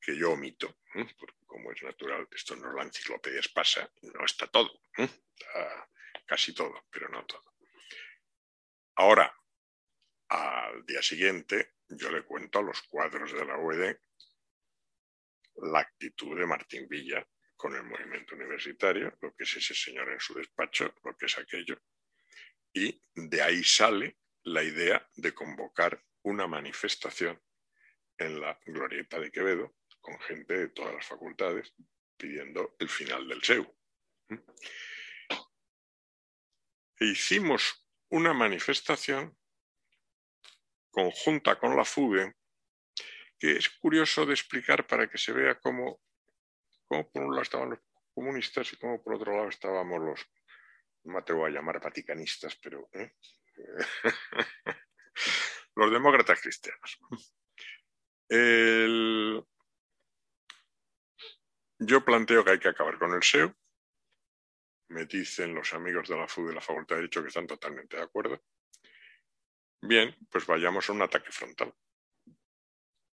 que 0.00 0.16
yo 0.16 0.32
omito, 0.32 0.78
porque 0.92 1.44
como 1.46 1.72
es 1.72 1.82
natural, 1.82 2.26
esto 2.30 2.56
no 2.56 2.70
es 2.70 2.74
la 2.74 2.82
enciclopedia 2.82 3.40
pasa, 3.54 3.90
no 4.02 4.24
está 4.24 4.46
todo, 4.46 4.70
está 4.96 5.88
casi 6.26 6.54
todo, 6.54 6.86
pero 6.90 7.08
no 7.08 7.24
todo. 7.26 7.54
Ahora, 8.96 9.32
al 10.32 10.86
día 10.86 11.02
siguiente, 11.02 11.74
yo 11.88 12.10
le 12.10 12.22
cuento 12.24 12.58
a 12.58 12.62
los 12.62 12.80
cuadros 12.82 13.32
de 13.32 13.44
la 13.44 13.58
UED 13.58 13.96
la 15.56 15.80
actitud 15.80 16.38
de 16.38 16.46
Martín 16.46 16.88
Villa 16.88 17.26
con 17.54 17.74
el 17.74 17.84
movimiento 17.84 18.34
universitario, 18.34 19.16
lo 19.20 19.34
que 19.34 19.44
es 19.44 19.56
ese 19.56 19.74
señor 19.74 20.10
en 20.10 20.18
su 20.18 20.32
despacho, 20.34 20.94
lo 21.04 21.14
que 21.16 21.26
es 21.26 21.38
aquello. 21.38 21.78
Y 22.72 22.98
de 23.14 23.42
ahí 23.42 23.62
sale 23.62 24.16
la 24.44 24.62
idea 24.62 25.06
de 25.16 25.34
convocar 25.34 26.02
una 26.22 26.46
manifestación 26.46 27.40
en 28.16 28.40
la 28.40 28.58
Glorieta 28.64 29.20
de 29.20 29.30
Quevedo 29.30 29.76
con 30.00 30.18
gente 30.20 30.54
de 30.54 30.68
todas 30.68 30.94
las 30.94 31.06
facultades 31.06 31.74
pidiendo 32.16 32.74
el 32.78 32.88
final 32.88 33.28
del 33.28 33.42
SEU. 33.42 33.70
E 36.98 37.04
hicimos 37.04 37.86
una 38.08 38.32
manifestación 38.32 39.36
conjunta 40.92 41.58
con 41.58 41.76
la 41.76 41.84
FUDE, 41.84 42.34
que 43.38 43.56
es 43.56 43.68
curioso 43.70 44.24
de 44.24 44.34
explicar 44.34 44.86
para 44.86 45.08
que 45.08 45.18
se 45.18 45.32
vea 45.32 45.58
cómo, 45.58 46.00
por 46.86 47.06
un 47.14 47.30
lado 47.30 47.42
estaban 47.42 47.70
los 47.70 47.80
comunistas 48.14 48.72
y 48.72 48.76
cómo 48.76 49.02
por 49.02 49.14
otro 49.14 49.34
lado 49.34 49.48
estábamos 49.48 50.00
los, 50.00 50.30
no 51.04 51.14
me 51.14 51.18
atrevo 51.18 51.46
a 51.46 51.50
llamar 51.50 51.80
vaticanistas, 51.80 52.54
pero 52.56 52.88
¿eh? 52.92 53.12
los 55.74 55.90
demócratas 55.90 56.40
cristianos. 56.40 57.00
Yo 61.84 62.04
planteo 62.04 62.44
que 62.44 62.52
hay 62.52 62.58
que 62.60 62.68
acabar 62.68 62.96
con 62.96 63.12
el 63.12 63.22
SEO. 63.22 63.56
Me 64.90 65.06
dicen 65.06 65.52
los 65.54 65.72
amigos 65.72 66.08
de 66.08 66.16
la 66.16 66.28
FUDE 66.28 66.50
de 66.50 66.54
la 66.54 66.60
Facultad 66.60 66.96
de 66.96 67.02
Derecho 67.02 67.22
que 67.22 67.28
están 67.28 67.46
totalmente 67.46 67.96
de 67.96 68.02
acuerdo. 68.02 68.40
Bien, 69.84 70.16
pues 70.30 70.46
vayamos 70.46 70.88
a 70.88 70.92
un 70.92 71.02
ataque 71.02 71.32
frontal. 71.32 71.74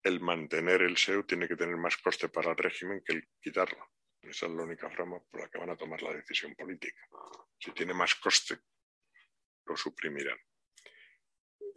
El 0.03 0.21
mantener 0.21 0.81
el 0.81 0.97
SEU 0.97 1.23
tiene 1.25 1.47
que 1.47 1.57
tener 1.57 1.77
más 1.77 1.99
coste 1.99 2.31
para 2.31 2.53
el 2.53 2.57
régimen 2.57 3.03
que 3.05 3.13
el 3.13 3.29
quitarlo. 3.39 3.91
Esa 4.23 4.47
es 4.47 4.53
la 4.53 4.63
única 4.63 4.89
forma 4.89 5.23
por 5.23 5.43
la 5.43 5.51
que 5.51 5.59
van 5.59 5.69
a 5.69 5.77
tomar 5.77 6.03
la 6.03 6.15
decisión 6.15 6.55
política. 6.55 7.07
Si 7.59 7.71
tiene 7.73 7.93
más 7.93 8.15
coste, 8.15 8.59
lo 9.67 9.77
suprimirán. 9.77 10.39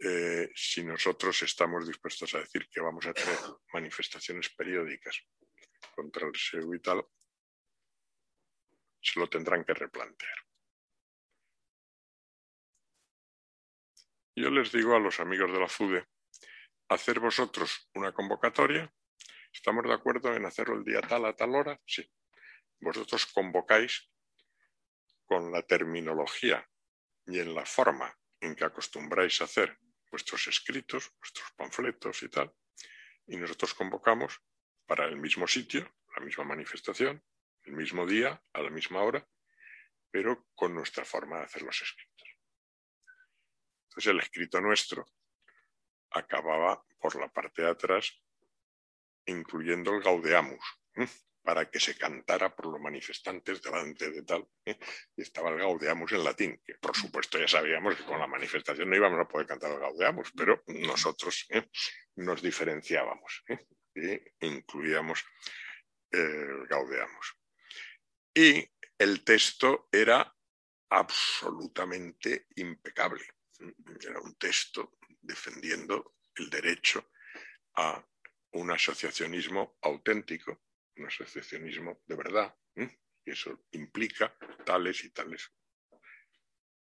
Eh, 0.00 0.48
si 0.54 0.82
nosotros 0.82 1.42
estamos 1.42 1.86
dispuestos 1.86 2.34
a 2.34 2.38
decir 2.38 2.66
que 2.70 2.80
vamos 2.80 3.06
a 3.06 3.12
tener 3.12 3.36
manifestaciones 3.74 4.48
periódicas 4.54 5.22
contra 5.94 6.26
el 6.26 6.34
SEU 6.34 6.74
y 6.74 6.80
tal, 6.80 7.06
se 9.02 9.20
lo 9.20 9.28
tendrán 9.28 9.64
que 9.64 9.74
replantear. 9.74 10.47
Yo 14.40 14.50
les 14.50 14.70
digo 14.70 14.94
a 14.94 15.00
los 15.00 15.18
amigos 15.18 15.52
de 15.52 15.58
la 15.58 15.66
FUDE, 15.66 16.06
hacer 16.88 17.18
vosotros 17.18 17.90
una 17.94 18.12
convocatoria. 18.12 18.94
¿Estamos 19.52 19.84
de 19.84 19.92
acuerdo 19.92 20.32
en 20.32 20.46
hacerlo 20.46 20.76
el 20.76 20.84
día 20.84 21.00
tal 21.00 21.26
a 21.26 21.34
tal 21.34 21.56
hora? 21.56 21.80
Sí. 21.84 22.08
Vosotros 22.78 23.26
convocáis 23.26 24.08
con 25.26 25.50
la 25.50 25.62
terminología 25.62 26.64
y 27.26 27.40
en 27.40 27.52
la 27.52 27.66
forma 27.66 28.16
en 28.40 28.54
que 28.54 28.64
acostumbráis 28.64 29.40
a 29.40 29.44
hacer 29.46 29.76
vuestros 30.08 30.46
escritos, 30.46 31.10
vuestros 31.18 31.50
panfletos 31.56 32.22
y 32.22 32.28
tal. 32.28 32.54
Y 33.26 33.38
nosotros 33.38 33.74
convocamos 33.74 34.40
para 34.86 35.06
el 35.06 35.16
mismo 35.16 35.48
sitio, 35.48 35.96
la 36.16 36.24
misma 36.24 36.44
manifestación, 36.44 37.24
el 37.64 37.72
mismo 37.72 38.06
día, 38.06 38.40
a 38.52 38.62
la 38.62 38.70
misma 38.70 39.02
hora, 39.02 39.28
pero 40.12 40.46
con 40.54 40.76
nuestra 40.76 41.04
forma 41.04 41.38
de 41.38 41.44
hacer 41.46 41.62
los 41.62 41.82
escritos. 41.82 42.07
Entonces 43.98 44.14
el 44.14 44.20
escrito 44.20 44.60
nuestro 44.60 45.08
acababa 46.12 46.86
por 47.00 47.20
la 47.20 47.26
parte 47.26 47.62
de 47.62 47.70
atrás 47.70 48.22
incluyendo 49.26 49.92
el 49.92 50.00
Gaudeamus, 50.00 50.64
para 51.42 51.68
que 51.68 51.80
se 51.80 51.98
cantara 51.98 52.54
por 52.54 52.66
los 52.66 52.80
manifestantes 52.80 53.60
delante 53.60 54.08
de 54.12 54.22
tal. 54.22 54.48
Y 54.64 55.20
estaba 55.20 55.50
el 55.50 55.58
Gaudeamus 55.58 56.12
en 56.12 56.22
latín, 56.22 56.62
que 56.64 56.74
por 56.76 56.96
supuesto 56.96 57.40
ya 57.40 57.48
sabíamos 57.48 57.96
que 57.96 58.04
con 58.04 58.20
la 58.20 58.28
manifestación 58.28 58.88
no 58.88 58.94
íbamos 58.94 59.18
a 59.18 59.26
poder 59.26 59.48
cantar 59.48 59.72
el 59.72 59.80
Gaudeamus, 59.80 60.30
pero 60.30 60.62
nosotros 60.68 61.48
nos 62.14 62.40
diferenciábamos 62.40 63.42
y 63.96 64.46
incluíamos 64.46 65.24
el 66.12 66.68
Gaudeamus. 66.68 67.36
Y 68.32 68.64
el 68.96 69.24
texto 69.24 69.88
era 69.90 70.32
absolutamente 70.88 72.46
impecable 72.54 73.37
era 74.00 74.20
un 74.20 74.36
texto 74.36 74.98
defendiendo 75.20 76.16
el 76.36 76.48
derecho 76.48 77.10
a 77.74 78.04
un 78.52 78.70
asociacionismo 78.70 79.78
auténtico, 79.82 80.64
un 80.96 81.06
asociacionismo 81.06 82.02
de 82.06 82.16
verdad, 82.16 82.54
y 82.74 83.30
eso 83.30 83.66
implica 83.72 84.36
tales 84.64 85.04
y 85.04 85.10
tales 85.10 85.52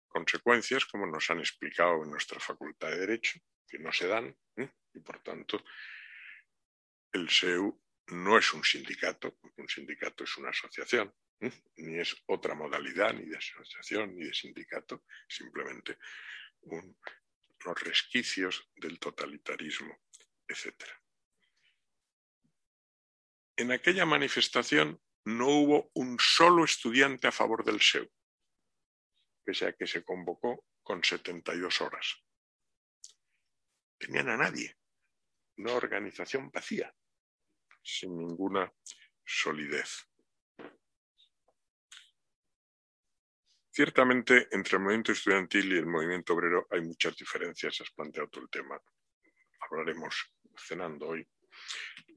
consecuencias, 0.08 0.84
como 0.86 1.06
nos 1.06 1.30
han 1.30 1.40
explicado 1.40 2.02
en 2.02 2.10
nuestra 2.10 2.40
facultad 2.40 2.90
de 2.90 2.98
Derecho, 2.98 3.38
que 3.68 3.78
no 3.78 3.92
se 3.92 4.08
dan, 4.08 4.36
y 4.92 5.00
por 5.00 5.22
tanto 5.22 5.62
el 7.12 7.28
SEU 7.28 7.80
no 8.08 8.38
es 8.38 8.52
un 8.52 8.64
sindicato, 8.64 9.38
un 9.56 9.68
sindicato 9.68 10.24
es 10.24 10.36
una 10.36 10.50
asociación, 10.50 11.14
ni 11.76 11.98
es 11.98 12.16
otra 12.26 12.54
modalidad 12.54 13.14
ni 13.14 13.26
de 13.26 13.36
asociación 13.36 14.16
ni 14.16 14.26
de 14.26 14.34
sindicato, 14.34 15.04
simplemente 15.28 15.98
los 16.62 17.80
resquicios 17.82 18.70
del 18.76 18.98
totalitarismo, 18.98 19.98
etc. 20.48 20.74
En 23.56 23.72
aquella 23.72 24.06
manifestación 24.06 25.00
no 25.24 25.48
hubo 25.48 25.90
un 25.94 26.18
solo 26.18 26.64
estudiante 26.64 27.28
a 27.28 27.32
favor 27.32 27.64
del 27.64 27.80
SEU. 27.80 28.10
pese 29.44 29.66
a 29.66 29.72
que 29.72 29.86
se 29.86 30.04
convocó 30.04 30.66
con 30.82 31.02
72 31.02 31.80
horas. 31.80 32.22
Tenían 33.98 34.28
a 34.28 34.36
nadie, 34.36 34.76
una 35.56 35.74
organización 35.74 36.50
vacía, 36.50 36.94
sin 37.82 38.16
ninguna 38.16 38.72
solidez. 39.24 40.09
Ciertamente, 43.80 44.46
entre 44.50 44.76
el 44.76 44.82
movimiento 44.82 45.12
estudiantil 45.12 45.72
y 45.72 45.78
el 45.78 45.86
movimiento 45.86 46.34
obrero 46.34 46.66
hay 46.70 46.82
muchas 46.82 47.16
diferencias. 47.16 47.80
Has 47.80 47.90
planteado 47.92 48.28
todo 48.28 48.44
el 48.44 48.50
tema. 48.50 48.78
Hablaremos 49.58 50.34
cenando 50.54 51.08
hoy. 51.08 51.26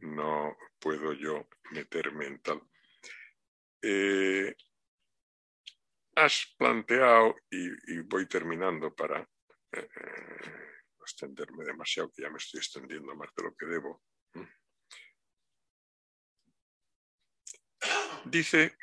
No 0.01 0.57
puedo 0.77 1.13
yo 1.13 1.47
meterme 1.71 2.25
en 2.25 2.41
tal. 2.41 2.61
Eh, 3.81 4.53
has 6.17 6.53
planteado, 6.57 7.33
y, 7.49 7.99
voy 8.09 8.27
terminando 8.27 8.93
para 8.93 9.21
eh, 9.71 9.87
no 10.97 11.05
extenderme 11.05 11.63
demasiado, 11.63 12.11
que 12.11 12.23
ya 12.23 12.29
me 12.29 12.39
estoy 12.39 12.57
extendiendo 12.57 13.15
más 13.15 13.29
de 13.37 13.43
lo 13.43 13.55
que 13.55 13.65
debo. 13.67 14.03
Dice 18.25 18.75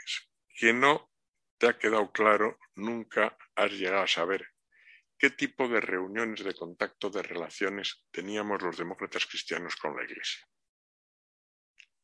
que 0.59 0.73
no 0.73 1.10
te 1.61 1.69
ha 1.69 1.79
quedado 1.79 2.11
claro, 2.11 2.59
nunca 2.75 3.37
has 3.55 3.71
llegado 3.73 4.03
a 4.03 4.09
saber 4.09 4.49
qué 5.19 5.29
tipo 5.29 5.69
de 5.69 5.83
reuniones 5.83 6.43
de 6.43 6.55
contacto, 6.55 7.11
de 7.11 7.23
relaciones 7.23 8.07
teníamos 8.11 8.63
los 8.63 8.79
demócratas 8.79 9.27
cristianos 9.27 9.77
con 9.77 9.95
la 9.95 10.05
Iglesia. 10.05 10.49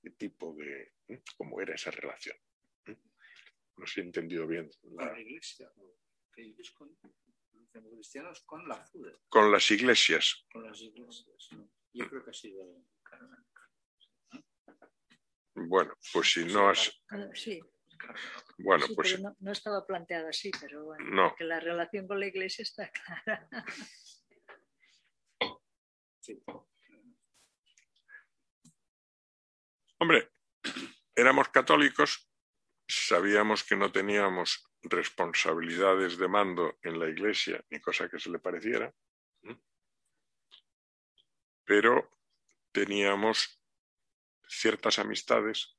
¿Qué 0.03 0.11
tipo 0.11 0.55
de, 0.55 0.93
cómo 1.39 1.59
era 1.63 1.75
esa 1.75 1.91
relación? 1.91 2.37
no 3.79 3.87
sé 3.87 4.01
he 4.01 4.05
entendido 4.05 4.47
bien. 4.47 4.71
La... 4.83 5.07
Con 5.07 5.13
la 5.15 5.21
iglesia, 5.21 5.71
con, 5.75 6.99
los 7.73 7.93
cristianos 7.93 8.43
con 8.43 8.69
la 8.69 8.85
Con 9.29 9.51
las 9.51 9.71
iglesias. 9.71 10.47
Con 10.53 10.65
las 10.65 10.81
iglesias. 10.81 11.49
Yo 11.93 12.09
creo 12.09 12.25
que 12.25 12.31
ha 12.31 12.35
sido 12.35 12.85
Bueno, 15.55 15.95
pues 16.13 16.33
si 16.33 16.45
no 16.45 16.69
has. 16.69 16.93
Sí. 17.35 17.61
Bueno, 18.59 18.87
pues. 18.95 19.21
no, 19.21 19.53
estaba 19.53 19.87
planteado 19.87 20.29
así, 20.29 20.51
pero 20.61 20.85
bueno, 20.85 21.05
no. 21.11 21.35
que 21.37 21.45
la 21.45 21.61
relación 21.61 22.07
con 22.07 22.21
la 22.21 22.27
iglesia 22.27 22.63
está 22.63 22.91
clara. 23.25 23.49
Sí. 26.21 26.43
Hombre, 29.99 30.31
éramos 31.15 31.49
católicos 31.49 32.29
sabíamos 32.89 33.65
que 33.65 33.77
no 33.77 33.91
teníamos 33.91 34.71
responsabilidades 34.83 36.17
de 36.19 36.29
mando 36.29 36.79
en 36.83 36.99
la 36.99 37.09
iglesia 37.09 37.65
ni 37.71 37.81
cosa 37.81 38.09
que 38.09 38.21
se 38.21 38.31
le 38.31 38.39
pareciera, 38.39 38.93
pero 41.65 42.11
teníamos 42.73 43.61
ciertas 44.49 44.99
amistades 44.99 45.76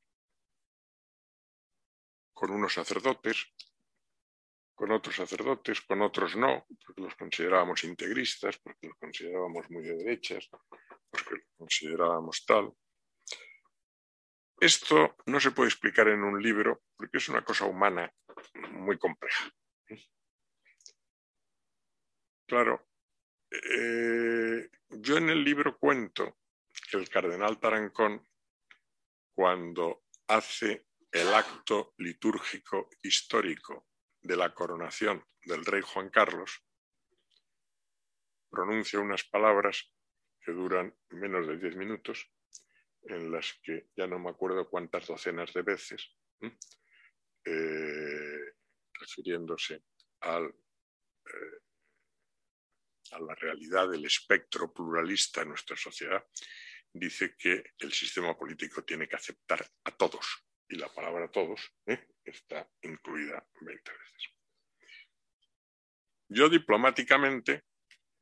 con 2.38 2.52
unos 2.52 2.74
sacerdotes, 2.74 3.52
con 4.76 4.92
otros 4.92 5.16
sacerdotes, 5.16 5.82
con 5.82 6.04
otros 6.04 6.36
no, 6.36 6.68
porque 6.86 7.02
los 7.02 7.16
considerábamos 7.16 7.84
integristas, 7.84 8.60
porque 8.60 8.90
los 8.90 8.98
considerábamos 9.00 9.68
muy 9.72 9.82
de 9.82 9.96
derechas, 9.96 10.48
porque 11.10 11.32
los 11.32 11.48
considerábamos 11.58 12.46
tal. 12.46 12.72
Esto 14.60 15.16
no 15.26 15.40
se 15.40 15.50
puede 15.50 15.70
explicar 15.70 16.10
en 16.10 16.24
un 16.24 16.40
libro 16.40 16.84
porque 16.96 17.18
es 17.18 17.28
una 17.28 17.44
cosa 17.44 17.66
humana 17.66 18.14
muy 18.72 19.00
compleja. 19.00 19.52
Claro, 22.46 22.88
eh, 23.50 24.70
yo 24.90 25.18
en 25.18 25.30
el 25.30 25.44
libro 25.44 25.78
cuento 25.80 26.38
que 26.90 26.98
el 26.98 27.10
cardenal 27.10 27.60
Tarancón, 27.60 28.24
cuando 29.34 30.04
hace 30.28 30.87
el 31.12 31.34
acto 31.34 31.94
litúrgico 31.98 32.90
histórico 33.02 33.88
de 34.22 34.36
la 34.36 34.54
coronación 34.54 35.24
del 35.44 35.66
rey 35.66 35.82
Juan 35.82 36.10
Carlos, 36.10 36.64
pronuncia 38.50 39.00
unas 39.00 39.24
palabras 39.24 39.92
que 40.42 40.52
duran 40.52 40.94
menos 41.10 41.48
de 41.48 41.58
diez 41.58 41.76
minutos 41.76 42.30
en 43.04 43.32
las 43.32 43.54
que 43.64 43.90
ya 43.96 44.08
no 44.08 44.20
me 44.20 44.30
acuerdo 44.30 44.70
cuántas 44.70 45.08
docenas 45.08 45.54
de 45.54 45.62
veces, 45.62 46.10
eh, 47.46 48.54
refiriéndose 48.94 49.84
al, 50.22 50.46
eh, 50.46 51.60
a 53.12 53.20
la 53.20 53.36
realidad 53.36 53.90
del 53.90 54.06
espectro 54.06 54.74
pluralista 54.74 55.42
en 55.42 55.50
nuestra 55.50 55.78
sociedad, 55.78 56.26
dice 56.92 57.36
que 57.38 57.64
el 57.78 57.94
sistema 57.94 58.38
político 58.38 58.84
tiene 58.84 59.08
que 59.08 59.16
aceptar 59.16 59.66
a 59.86 59.92
todos 59.96 60.47
y 60.70 60.76
la 60.78 60.90
palabra 60.94 61.30
todos 61.30 61.72
¿eh? 61.86 62.08
está 62.24 62.70
incluida 62.82 63.46
20 63.62 63.92
veces. 63.92 64.30
Yo 66.30 66.50
diplomáticamente 66.50 67.64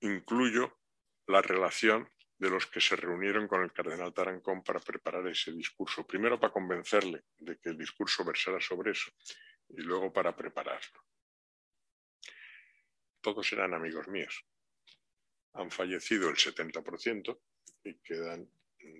incluyo 0.02 0.80
la 1.28 1.42
relación 1.42 2.10
de 2.38 2.50
los 2.50 2.66
que 2.68 2.82
se 2.82 2.96
reunieron 2.96 3.48
con 3.48 3.64
el 3.64 3.72
cardenal 3.72 4.14
Tarancón 4.14 4.64
para 4.64 4.80
preparar 4.80 5.26
ese 5.28 5.52
discurso. 5.52 6.06
Primero 6.06 6.40
para 6.40 6.54
convencerle 6.54 7.24
de 7.38 7.58
que 7.58 7.70
el 7.70 7.78
discurso 7.78 8.24
versara 8.24 8.60
sobre 8.60 8.92
eso 8.92 9.12
y 9.70 9.82
luego 9.82 10.12
para 10.12 10.36
prepararlo. 10.36 11.04
Todos 13.22 13.52
eran 13.54 13.74
amigos 13.74 14.08
míos. 14.08 14.46
Han 15.54 15.72
fallecido 15.72 16.30
el 16.30 16.36
70% 16.36 17.40
y 17.86 17.96
quedan 17.96 18.48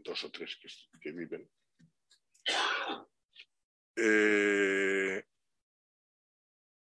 dos 0.04 0.24
o 0.24 0.32
tres 0.32 0.58
que, 1.02 1.12
viven. 1.12 1.48
Eh, 3.96 5.24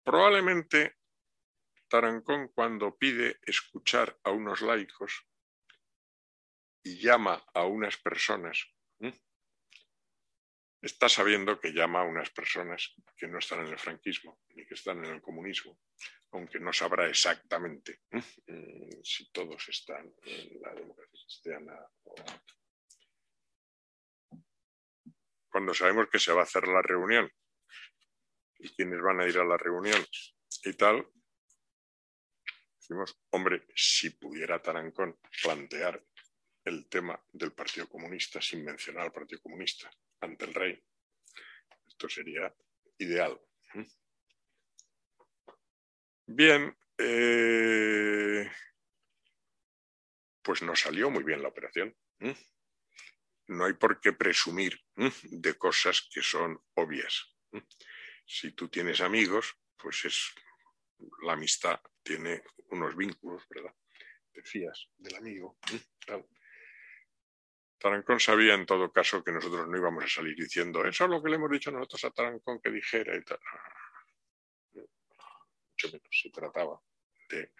probablemente 0.03 0.97
Tarancón 1.87 2.49
cuando 2.49 2.97
pide 2.97 3.39
escuchar 3.43 4.19
a 4.23 4.31
unos 4.31 4.61
laicos 4.61 5.25
y 6.83 6.97
llama 6.99 7.43
a 7.53 7.65
unas 7.65 7.97
personas, 7.97 8.67
está 10.81 11.09
sabiendo 11.09 11.59
que 11.59 11.73
llama 11.73 12.01
a 12.01 12.03
unas 12.03 12.29
personas 12.29 12.93
que 13.17 13.27
no 13.27 13.39
están 13.39 13.65
en 13.65 13.73
el 13.73 13.79
franquismo 13.79 14.39
ni 14.49 14.65
que 14.65 14.75
están 14.75 15.03
en 15.03 15.15
el 15.15 15.21
comunismo, 15.21 15.79
aunque 16.31 16.59
no 16.59 16.71
sabrá 16.71 17.07
exactamente 17.07 18.01
mm, 18.11 19.01
si 19.03 19.31
todos 19.31 19.67
están 19.67 20.13
en 20.25 20.61
la 20.61 20.73
democracia 20.75 21.19
cristiana 21.25 21.75
o 22.03 22.15
cuando 25.55 25.73
sabemos 25.73 26.09
que 26.09 26.19
se 26.19 26.33
va 26.33 26.41
a 26.41 26.43
hacer 26.43 26.67
la 26.67 26.81
reunión 26.81 27.31
y 28.59 28.75
quiénes 28.75 29.01
van 29.01 29.21
a 29.21 29.25
ir 29.25 29.37
a 29.37 29.45
la 29.45 29.55
reunión 29.55 30.05
y 30.65 30.73
tal, 30.73 31.09
decimos, 32.77 33.17
hombre, 33.29 33.65
si 33.73 34.09
pudiera 34.09 34.61
Tarancón 34.61 35.17
plantear 35.41 36.03
el 36.65 36.89
tema 36.89 37.17
del 37.31 37.53
Partido 37.53 37.87
Comunista 37.87 38.41
sin 38.41 38.65
mencionar 38.65 39.03
al 39.03 39.13
Partido 39.13 39.41
Comunista 39.41 39.89
ante 40.19 40.43
el 40.43 40.53
rey. 40.53 40.83
Esto 41.87 42.09
sería 42.09 42.53
ideal. 42.97 43.39
Bien, 46.25 46.77
eh, 46.97 48.51
pues 50.41 50.61
no 50.63 50.75
salió 50.75 51.09
muy 51.09 51.23
bien 51.23 51.41
la 51.41 51.47
operación. 51.47 51.95
No 53.47 53.65
hay 53.65 53.73
por 53.73 53.99
qué 53.99 54.13
presumir 54.13 54.79
de 55.23 55.53
cosas 55.55 56.07
que 56.11 56.21
son 56.21 56.59
obvias. 56.73 57.35
Si 58.25 58.51
tú 58.51 58.69
tienes 58.69 59.01
amigos, 59.01 59.55
pues 59.77 60.05
es 60.05 60.33
la 61.21 61.33
amistad 61.33 61.79
tiene 62.05 62.43
unos 62.69 62.95
vínculos, 62.95 63.43
¿verdad? 63.49 63.73
Te 64.31 64.43
fías 64.43 64.89
del 64.97 65.15
amigo. 65.15 65.57
Tarancón 67.77 68.19
sabía 68.19 68.53
en 68.53 68.65
todo 68.65 68.91
caso 68.91 69.23
que 69.23 69.31
nosotros 69.31 69.67
no 69.67 69.77
íbamos 69.77 70.03
a 70.03 70.07
salir 70.07 70.35
diciendo 70.35 70.85
eso 70.85 71.05
es 71.05 71.09
lo 71.09 71.21
que 71.21 71.29
le 71.29 71.35
hemos 71.35 71.51
dicho 71.51 71.71
nosotros 71.71 72.05
a 72.05 72.11
Tarancón 72.11 72.61
que 72.61 72.71
dijera 72.71 73.15
y 73.15 73.23
tal. 73.23 73.39
Mucho 74.73 75.87
menos 75.87 76.07
se 76.09 76.29
trataba 76.29 76.81
de 77.29 77.51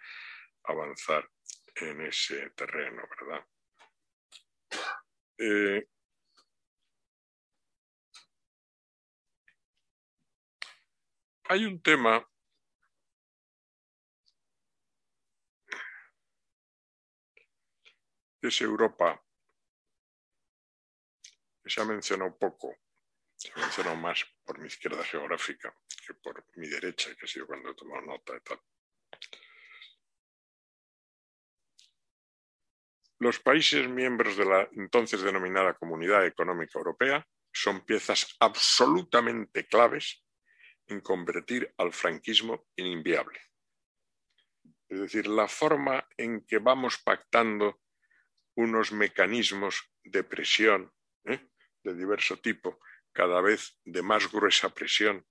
avanzar 0.64 1.28
en 1.74 2.00
ese 2.02 2.50
terreno, 2.50 3.02
¿verdad? 3.20 3.46
Eh, 5.38 5.86
hay 11.48 11.64
un 11.64 11.80
tema 11.82 12.26
que 18.40 18.48
es 18.48 18.60
Europa 18.60 19.22
se 21.68 21.80
ha 21.80 21.84
mencionado 21.84 22.36
poco, 22.38 22.76
se 23.34 23.52
ha 23.52 23.56
mencionado 23.56 23.96
más 23.96 24.24
por 24.44 24.58
mi 24.58 24.66
izquierda 24.66 25.04
geográfica 25.04 25.74
que 26.06 26.14
por 26.14 26.44
mi 26.56 26.68
derecha, 26.68 27.14
que 27.16 27.24
ha 27.24 27.28
sido 27.28 27.46
cuando 27.46 27.70
he 27.70 27.74
tomado 27.74 28.02
nota 28.02 28.36
y 28.36 28.40
tal. 28.40 28.60
Los 33.18 33.40
países 33.40 33.88
miembros 33.88 34.36
de 34.36 34.44
la 34.44 34.68
entonces 34.72 35.22
denominada 35.22 35.74
Comunidad 35.74 36.26
Económica 36.26 36.78
Europea 36.78 37.26
son 37.50 37.80
piezas 37.84 38.36
absolutamente 38.40 39.66
claves 39.66 40.22
en 40.86 41.00
convertir 41.00 41.72
al 41.78 41.92
franquismo 41.92 42.66
en 42.76 42.86
inviable. 42.86 43.40
Es 44.88 45.00
decir, 45.00 45.26
la 45.26 45.48
forma 45.48 46.06
en 46.16 46.44
que 46.44 46.58
vamos 46.58 46.98
pactando 46.98 47.80
unos 48.54 48.92
mecanismos 48.92 49.90
de 50.04 50.22
presión 50.22 50.92
¿eh? 51.24 51.48
de 51.82 51.94
diverso 51.94 52.36
tipo, 52.36 52.78
cada 53.12 53.40
vez 53.40 53.78
de 53.84 54.02
más 54.02 54.30
gruesa 54.30 54.68
presión, 54.68 55.26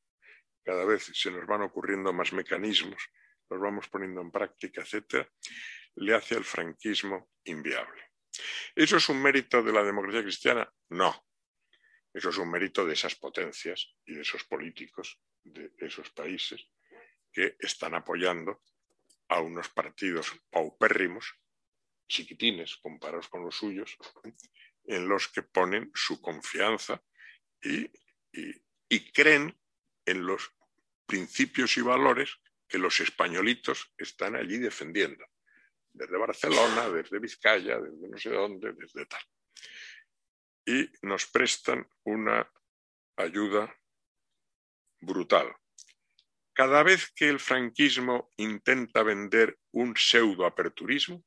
cada 0.64 0.84
vez 0.86 1.12
se 1.14 1.30
nos 1.30 1.45
van 1.45 1.62
ocurriendo 1.62 2.12
más 2.12 2.34
mecanismos, 2.34 3.02
los 3.49 3.62
vamos 3.62 3.88
poniendo 3.88 4.22
en 4.22 4.32
práctica, 4.32 4.82
etcétera, 4.82 5.30
le 5.95 6.15
hace 6.15 6.35
al 6.35 6.43
franquismo 6.43 7.31
inviable. 7.45 8.11
¿Eso 8.76 8.97
es 8.97 9.09
un 9.09 9.22
mérito 9.22 9.63
de 9.63 9.72
la 9.72 9.84
democracia 9.84 10.22
cristiana? 10.22 10.72
No. 10.89 11.26
Eso 12.13 12.30
es 12.30 12.38
un 12.38 12.49
mérito 12.49 12.85
de 12.85 12.93
esas 12.93 13.15
potencias 13.15 13.93
y 14.05 14.15
de 14.15 14.22
esos 14.22 14.43
políticos 14.45 15.19
de 15.43 15.72
esos 15.77 16.09
países 16.09 16.67
que 17.31 17.55
están 17.59 17.93
apoyando 17.93 18.63
a 19.27 19.41
unos 19.41 19.69
partidos 19.69 20.31
paupérrimos, 20.49 21.35
chiquitines 22.07 22.77
comparados 22.77 23.27
con 23.30 23.43
los 23.43 23.55
suyos, 23.55 23.95
en 24.85 25.07
los 25.07 25.27
que 25.27 25.43
ponen 25.43 25.91
su 25.93 26.22
confianza 26.22 27.03
y, 27.61 27.89
y 28.89 29.11
creen 29.11 29.55
en 30.05 30.26
los 30.26 30.51
principios 31.05 31.77
y 31.77 31.81
valores 31.81 32.31
que 32.67 32.77
los 32.77 32.99
españolitos 32.99 33.93
están 33.97 34.35
allí 34.35 34.57
defendiendo 34.57 35.26
desde 35.95 36.17
Barcelona, 36.17 36.89
desde 36.89 37.19
Vizcaya, 37.19 37.80
desde 37.80 38.09
no 38.09 38.17
sé 38.17 38.30
dónde, 38.30 38.73
desde 38.73 39.05
tal. 39.05 39.22
Y 40.65 40.89
nos 41.03 41.26
prestan 41.27 41.88
una 42.03 42.51
ayuda 43.17 43.73
brutal. 44.99 45.55
Cada 46.53 46.84
vez 46.84 47.11
que 47.15 47.30
el 47.30 47.39
franquismo 47.39 48.31
intenta 48.38 49.03
vender 49.03 49.57
un 49.72 49.95
pseudo-aperturismo, 49.95 51.23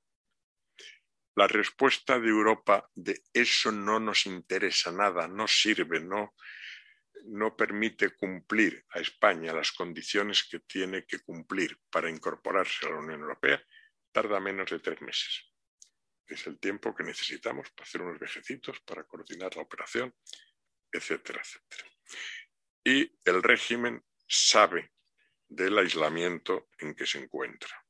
la 1.37 1.47
respuesta 1.47 2.19
de 2.19 2.29
Europa 2.29 2.91
de 2.95 3.23
eso 3.33 3.71
no 3.71 4.01
nos 4.01 4.27
interesa 4.27 4.91
nada, 4.91 5.29
no 5.29 5.47
sirve, 5.47 6.01
no, 6.01 6.35
no 7.27 7.57
permite 7.57 8.11
cumplir 8.17 8.85
a 8.91 9.01
España 9.01 9.53
las 9.53 9.73
condiciones 9.73 10.49
que 10.51 10.61
tiene 10.61 11.07
que 11.07 11.21
cumplir 11.21 11.79
para 11.91 12.11
incorporarse 12.11 12.87
a 12.87 12.91
la 12.91 12.99
Unión 12.99 13.21
Europea, 13.21 13.63
tarda 14.13 14.41
menos 14.41 14.71
de 14.71 14.79
tres 14.81 15.01
meses. 15.03 15.45
Es 16.27 16.47
el 16.47 16.59
tiempo 16.59 16.95
que 16.95 17.05
necesitamos 17.05 17.71
para 17.71 17.85
hacer 17.85 18.03
unos 18.03 18.19
vejecitos, 18.19 18.81
para 18.81 19.05
coordinar 19.05 19.55
la 19.57 19.63
operación, 19.63 20.15
etcétera, 20.93 21.41
etcétera. 21.41 21.91
Y 22.85 23.19
el 23.25 23.43
régimen 23.43 24.05
sabe 24.27 24.93
del 25.49 25.79
aislamiento 25.79 26.69
en 26.79 26.95
que 26.95 27.07
se 27.07 27.19
encuentra. 27.19 27.85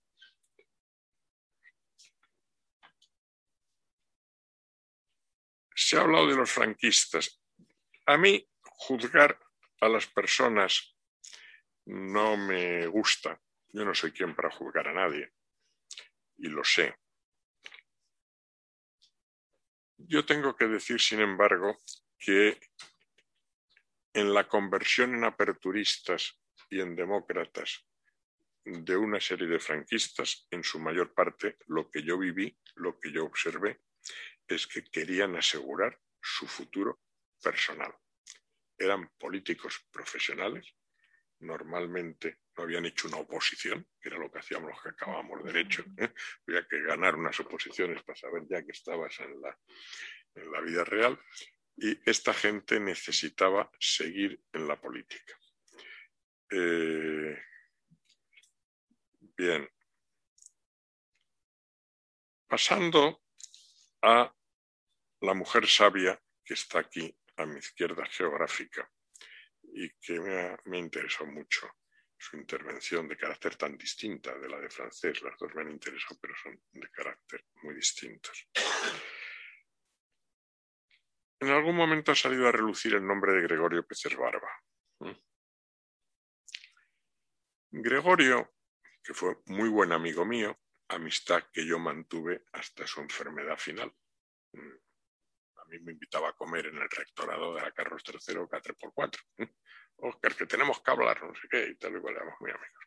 Se 5.74 5.97
ha 5.97 6.01
hablado 6.01 6.28
de 6.28 6.36
los 6.36 6.51
franquistas. 6.51 7.40
A 8.07 8.16
mí 8.16 8.49
juzgar 8.62 9.39
a 9.81 9.89
las 9.89 10.07
personas 10.07 10.97
no 11.86 12.36
me 12.36 12.86
gusta. 12.86 13.40
Yo 13.70 13.85
no 13.85 13.95
soy 13.95 14.12
quien 14.12 14.35
para 14.35 14.51
juzgar 14.51 14.89
a 14.89 14.93
nadie 14.93 15.32
y 16.39 16.48
lo 16.48 16.65
sé. 16.65 16.97
Yo 19.97 20.24
tengo 20.24 20.56
que 20.56 20.66
decir, 20.66 21.01
sin 21.01 21.20
embargo, 21.20 21.77
que 22.19 22.59
en 24.15 24.32
la 24.32 24.48
conversión 24.48 25.15
en 25.15 25.24
aperturistas 25.24 26.40
y 26.70 26.81
en 26.81 26.97
demócratas 26.97 27.85
de 28.65 28.97
una 28.97 29.20
serie 29.20 29.47
de 29.47 29.59
franquistas, 29.59 30.47
en 30.51 30.62
su 30.62 30.78
mayor 30.78 31.15
parte 31.15 31.56
lo 31.66 31.90
que 31.90 32.02
yo 32.02 32.19
viví, 32.19 32.56
lo 32.77 32.98
que 32.98 33.10
yo 33.10 33.24
observé, 33.24 33.81
es 34.47 34.66
que 34.66 34.85
querían 34.85 35.36
asegurar 35.36 36.01
su 36.20 36.47
futuro 36.47 37.01
personal. 37.43 37.94
Eran 38.77 39.10
políticos 39.19 39.86
profesionales, 39.90 40.74
normalmente 41.40 42.40
no 42.59 42.64
habían 42.64 42.86
hecho 42.86 43.06
una 43.06 43.18
oposición, 43.18 43.86
que 44.01 44.09
era 44.09 44.18
lo 44.18 44.30
que 44.30 44.40
hacíamos 44.40 44.70
los 44.70 44.82
que 44.82 44.89
acabábamos 44.89 45.44
derecho. 45.44 45.85
¿eh? 45.97 46.12
Había 46.47 46.66
que 46.66 46.80
ganar 46.82 47.14
unas 47.14 47.39
oposiciones 47.39 48.02
para 48.02 48.18
saber 48.18 48.43
ya 48.51 48.64
que 48.64 48.72
estabas 48.72 49.18
en 49.20 49.40
la, 49.40 49.56
en 50.35 50.51
la 50.51 50.60
vida 50.60 50.85
real. 50.85 51.18
Y 51.76 51.97
esta 52.10 52.35
gente 52.35 52.80
necesitaba 52.80 53.70
seguir 53.78 54.43
en 54.52 54.66
la 54.66 54.80
política. 54.80 55.39
Eh, 56.51 57.40
bien. 59.36 59.68
Pasando 62.48 63.22
a 64.02 64.35
la 65.20 65.35
mujer 65.35 65.68
sabia 65.68 66.20
que 66.44 66.55
está 66.55 66.80
aquí 66.80 67.16
a 67.36 67.47
mi 67.47 67.59
izquierda 67.59 68.05
geográfica 68.06 68.90
y 69.62 69.90
que 70.01 70.18
me 70.18 70.40
ha, 70.40 70.59
me 70.64 70.78
interesado 70.78 71.30
mucho 71.30 71.70
su 72.19 72.36
intervención 72.36 73.09
de 73.09 73.16
carácter 73.16 73.57
tan 73.57 73.78
distinta 73.78 74.36
de 74.36 74.49
la 74.49 74.59
de 74.59 74.69
francés. 74.69 75.23
Las 75.23 75.39
dos 75.39 75.55
me 75.55 75.62
han 75.62 75.70
interesado, 75.70 76.19
pero 76.20 76.35
son 76.43 76.61
de 76.73 76.90
carácter 76.90 77.45
muy 77.62 77.74
distintos. 77.74 78.49
En 81.40 81.51
algún 81.51 81.77
momento 81.77 82.11
ha 82.11 82.16
salido 82.16 82.49
a 82.49 82.53
relucir 82.53 82.95
el 82.95 83.07
nombre 83.07 83.32
de 83.32 83.43
Gregorio 83.43 83.86
Peces 83.86 84.16
Barba. 84.16 84.51
¿Mm? 84.99 85.12
Gregorio, 87.70 88.57
que 89.05 89.15
fue 89.15 89.36
muy 89.47 89.69
buen 89.69 89.93
amigo 89.93 90.24
mío, 90.24 90.59
amistad 90.89 91.45
que 91.53 91.65
yo 91.65 91.78
mantuve 91.78 92.43
hasta 92.53 92.86
su 92.89 93.01
enfermedad 93.01 93.57
final. 93.57 93.95
¿Mm? 94.53 94.77
A 95.59 95.65
mí 95.66 95.78
me 95.81 95.93
invitaba 95.93 96.31
a 96.31 96.32
comer 96.32 96.66
en 96.66 96.78
el 96.78 96.90
rectorado 96.90 97.55
de 97.55 97.62
la 97.62 97.70
Carlos 97.70 98.03
III, 98.05 98.35
K3x4. 98.35 99.20
Oscar, 99.98 100.34
que 100.36 100.46
tenemos 100.46 100.80
que 100.80 100.90
hablar, 100.90 101.22
no 101.22 101.34
sé 101.34 101.48
qué, 101.50 101.68
y 101.68 101.74
tal 101.76 101.96
y 101.96 102.00
cual, 102.00 102.16
muy 102.40 102.50
amigos. 102.50 102.84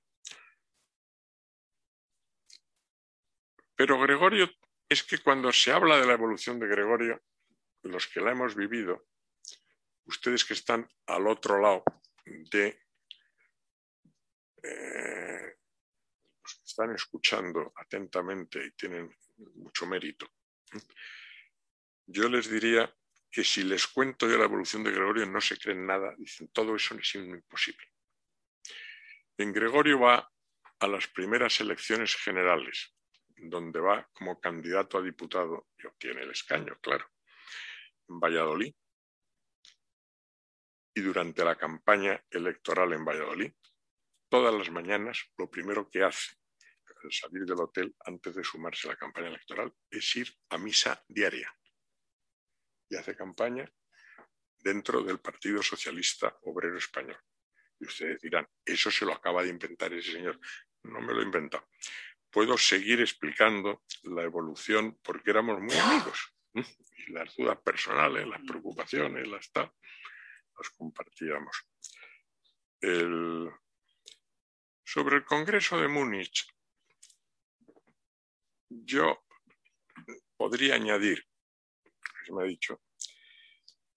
Pero 3.75 3.99
Gregorio, 3.99 4.49
es 4.87 5.03
que 5.03 5.17
cuando 5.19 5.51
se 5.51 5.71
habla 5.71 5.97
de 5.97 6.05
la 6.05 6.13
evolución 6.13 6.59
de 6.59 6.67
Gregorio, 6.67 7.21
los 7.83 8.07
que 8.07 8.21
la 8.21 8.31
hemos 8.31 8.55
vivido, 8.55 9.07
ustedes 10.05 10.45
que 10.45 10.53
están 10.53 10.87
al 11.07 11.27
otro 11.27 11.59
lado 11.59 11.83
de 12.25 12.79
eh, 14.63 15.57
están 16.43 16.93
escuchando 16.93 17.73
atentamente 17.75 18.63
y 18.63 18.71
tienen 18.71 19.15
mucho 19.55 19.85
mérito, 19.87 20.27
yo 22.05 22.29
les 22.29 22.49
diría 22.49 22.93
que 23.31 23.43
si 23.45 23.63
les 23.63 23.87
cuento 23.87 24.27
yo 24.27 24.37
la 24.37 24.43
evolución 24.43 24.83
de 24.83 24.91
Gregorio 24.91 25.25
no 25.25 25.39
se 25.39 25.57
creen 25.57 25.85
nada, 25.87 26.13
dicen 26.17 26.49
todo 26.49 26.75
eso 26.75 26.95
es 26.95 27.15
imposible. 27.15 27.87
En 29.37 29.53
Gregorio 29.53 29.99
va 30.01 30.29
a 30.79 30.87
las 30.87 31.07
primeras 31.07 31.59
elecciones 31.61 32.15
generales, 32.15 32.93
donde 33.37 33.79
va 33.79 34.07
como 34.11 34.39
candidato 34.39 34.97
a 34.97 35.01
diputado 35.01 35.69
y 35.77 35.87
obtiene 35.87 36.23
el 36.23 36.31
escaño, 36.31 36.77
claro, 36.81 37.09
en 38.09 38.19
Valladolid. 38.19 38.75
Y 40.93 41.01
durante 41.01 41.45
la 41.45 41.55
campaña 41.55 42.21
electoral 42.29 42.91
en 42.91 43.05
Valladolid, 43.05 43.53
todas 44.27 44.53
las 44.53 44.69
mañanas 44.69 45.31
lo 45.37 45.49
primero 45.49 45.89
que 45.89 46.03
hace 46.03 46.35
al 47.03 47.11
salir 47.11 47.45
del 47.45 47.61
hotel 47.61 47.95
antes 48.05 48.35
de 48.35 48.43
sumarse 48.43 48.87
a 48.87 48.91
la 48.91 48.97
campaña 48.97 49.29
electoral 49.29 49.73
es 49.89 50.15
ir 50.17 50.31
a 50.49 50.57
misa 50.57 51.03
diaria 51.07 51.51
y 52.91 52.97
hace 52.97 53.15
campaña 53.15 53.71
dentro 54.59 55.01
del 55.01 55.19
Partido 55.19 55.63
Socialista 55.63 56.37
Obrero 56.43 56.77
Español. 56.77 57.17
Y 57.79 57.85
ustedes 57.85 58.21
dirán, 58.21 58.45
eso 58.65 58.91
se 58.91 59.05
lo 59.05 59.13
acaba 59.13 59.41
de 59.43 59.49
inventar 59.49 59.93
ese 59.93 60.11
señor. 60.11 60.39
No 60.83 60.99
me 60.99 61.13
lo 61.13 61.21
he 61.21 61.23
inventado. 61.23 61.69
Puedo 62.29 62.57
seguir 62.57 62.99
explicando 62.99 63.83
la 64.03 64.23
evolución 64.23 64.99
porque 65.01 65.31
éramos 65.31 65.61
muy 65.61 65.75
amigos. 65.75 66.35
Y 66.53 67.11
las 67.13 67.33
dudas 67.35 67.59
personales, 67.61 68.27
las 68.27 68.41
preocupaciones, 68.41 69.25
las 69.27 69.49
tal, 69.51 69.71
las 70.57 70.69
compartíamos. 70.71 71.65
Sobre 74.83 75.15
el 75.15 75.25
Congreso 75.25 75.79
de 75.79 75.87
Múnich, 75.87 76.45
yo 78.69 79.23
podría 80.35 80.75
añadir 80.75 81.25
me 82.29 82.43
ha 82.43 82.47
dicho. 82.47 82.81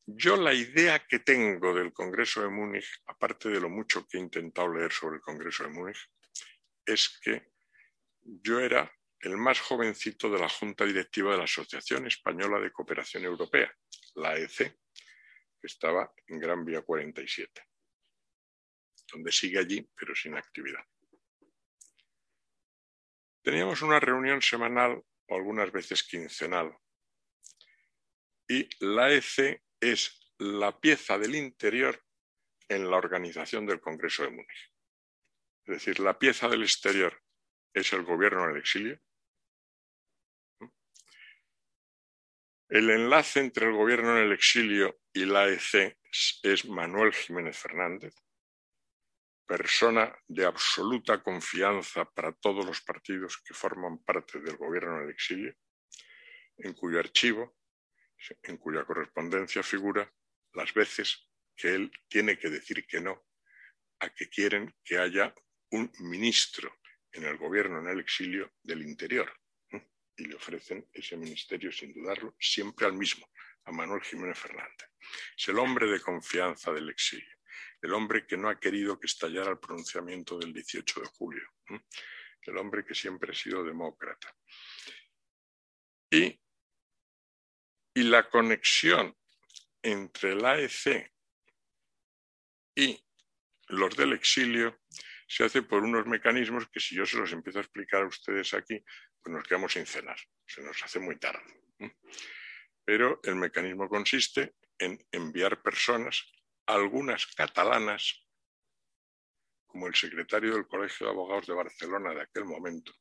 Yo 0.06 0.36
la 0.36 0.52
idea 0.52 1.06
que 1.06 1.20
tengo 1.20 1.72
del 1.72 1.92
Congreso 1.92 2.42
de 2.42 2.48
Múnich, 2.48 3.02
aparte 3.06 3.48
de 3.48 3.60
lo 3.60 3.70
mucho 3.70 4.06
que 4.06 4.18
he 4.18 4.20
intentado 4.20 4.72
leer 4.72 4.92
sobre 4.92 5.16
el 5.16 5.22
Congreso 5.22 5.64
de 5.64 5.70
Múnich, 5.70 6.10
es 6.84 7.18
que 7.22 7.52
yo 8.22 8.60
era 8.60 8.90
el 9.20 9.36
más 9.38 9.60
jovencito 9.60 10.30
de 10.30 10.38
la 10.38 10.48
Junta 10.48 10.84
Directiva 10.84 11.32
de 11.32 11.38
la 11.38 11.44
Asociación 11.44 12.06
Española 12.06 12.60
de 12.60 12.70
Cooperación 12.70 13.24
Europea, 13.24 13.74
la 14.16 14.30
AEC, 14.30 14.58
que 14.58 15.66
estaba 15.66 16.12
en 16.26 16.38
Gran 16.38 16.64
Vía 16.64 16.82
47, 16.82 17.62
donde 19.10 19.32
sigue 19.32 19.58
allí, 19.58 19.88
pero 19.96 20.14
sin 20.14 20.36
actividad. 20.36 20.84
Teníamos 23.42 23.80
una 23.80 24.00
reunión 24.00 24.42
semanal 24.42 25.02
o 25.28 25.36
algunas 25.36 25.72
veces 25.72 26.02
quincenal 26.02 26.76
y 28.54 28.68
la 28.78 29.06
AEC 29.06 29.62
es 29.80 30.32
la 30.38 30.78
pieza 30.78 31.18
del 31.18 31.34
interior 31.34 32.00
en 32.68 32.88
la 32.88 32.96
organización 32.96 33.66
del 33.66 33.80
Congreso 33.80 34.22
de 34.22 34.30
Múnich. 34.30 34.72
Es 35.64 35.74
decir, 35.74 35.98
la 35.98 36.16
pieza 36.16 36.48
del 36.48 36.62
exterior 36.62 37.20
es 37.72 37.92
el 37.92 38.04
gobierno 38.04 38.44
en 38.44 38.50
el 38.50 38.56
exilio. 38.58 39.00
El 42.68 42.90
enlace 42.90 43.40
entre 43.40 43.66
el 43.66 43.72
gobierno 43.72 44.16
en 44.16 44.24
el 44.24 44.32
exilio 44.32 45.00
y 45.12 45.24
la 45.24 45.44
AEC 45.44 45.98
es 46.42 46.64
Manuel 46.66 47.12
Jiménez 47.12 47.58
Fernández, 47.58 48.14
persona 49.46 50.16
de 50.28 50.44
absoluta 50.46 51.22
confianza 51.22 52.04
para 52.04 52.32
todos 52.32 52.64
los 52.64 52.80
partidos 52.82 53.36
que 53.44 53.52
forman 53.52 53.98
parte 53.98 54.38
del 54.38 54.56
gobierno 54.56 54.98
en 54.98 55.04
el 55.04 55.10
exilio, 55.10 55.54
en 56.58 56.72
cuyo 56.74 57.00
archivo, 57.00 57.56
en 58.42 58.56
cuya 58.56 58.84
correspondencia 58.84 59.62
figura 59.62 60.10
las 60.52 60.72
veces 60.72 61.28
que 61.56 61.74
él 61.74 61.92
tiene 62.08 62.38
que 62.38 62.48
decir 62.48 62.86
que 62.86 63.00
no 63.00 63.26
a 64.00 64.08
que 64.10 64.28
quieren 64.28 64.74
que 64.84 64.98
haya 64.98 65.34
un 65.70 65.90
ministro 66.00 66.80
en 67.12 67.24
el 67.24 67.36
gobierno 67.36 67.80
en 67.80 67.88
el 67.88 68.00
exilio 68.00 68.52
del 68.62 68.82
interior. 68.82 69.32
Y 70.16 70.26
le 70.26 70.36
ofrecen 70.36 70.88
ese 70.92 71.16
ministerio, 71.16 71.72
sin 71.72 71.92
dudarlo, 71.92 72.36
siempre 72.38 72.86
al 72.86 72.92
mismo, 72.92 73.28
a 73.64 73.72
Manuel 73.72 74.02
Jiménez 74.02 74.38
Fernández. 74.38 74.90
Es 75.36 75.48
el 75.48 75.58
hombre 75.58 75.88
de 75.88 76.00
confianza 76.00 76.72
del 76.72 76.88
exilio, 76.90 77.36
el 77.82 77.92
hombre 77.92 78.26
que 78.26 78.36
no 78.36 78.48
ha 78.48 78.60
querido 78.60 78.98
que 78.98 79.06
estallara 79.06 79.50
el 79.50 79.58
pronunciamiento 79.58 80.38
del 80.38 80.52
18 80.52 81.00
de 81.00 81.06
julio, 81.06 81.48
el 82.42 82.58
hombre 82.58 82.84
que 82.84 82.94
siempre 82.94 83.32
ha 83.32 83.34
sido 83.34 83.64
demócrata. 83.64 84.36
Y, 86.10 86.40
y 87.94 88.02
la 88.02 88.28
conexión 88.28 89.16
entre 89.82 90.32
el 90.32 90.44
AEC 90.44 91.12
y 92.76 93.00
los 93.68 93.96
del 93.96 94.12
exilio 94.12 94.80
se 95.28 95.44
hace 95.44 95.62
por 95.62 95.84
unos 95.84 96.06
mecanismos 96.06 96.68
que 96.68 96.80
si 96.80 96.96
yo 96.96 97.06
se 97.06 97.16
los 97.16 97.32
empiezo 97.32 97.58
a 97.58 97.62
explicar 97.62 98.02
a 98.02 98.08
ustedes 98.08 98.52
aquí, 98.54 98.84
pues 99.22 99.34
nos 99.34 99.44
quedamos 99.44 99.72
sin 99.72 99.86
cenar, 99.86 100.18
se 100.44 100.62
nos 100.62 100.82
hace 100.82 100.98
muy 100.98 101.18
tarde. 101.18 101.42
Pero 102.84 103.20
el 103.22 103.36
mecanismo 103.36 103.88
consiste 103.88 104.56
en 104.78 104.98
enviar 105.10 105.62
personas, 105.62 106.22
algunas 106.66 107.26
catalanas, 107.28 108.26
como 109.66 109.86
el 109.86 109.94
secretario 109.94 110.54
del 110.54 110.66
Colegio 110.66 111.06
de 111.06 111.12
Abogados 111.12 111.46
de 111.46 111.54
Barcelona 111.54 112.12
de 112.12 112.22
aquel 112.22 112.44
momento, 112.44 112.92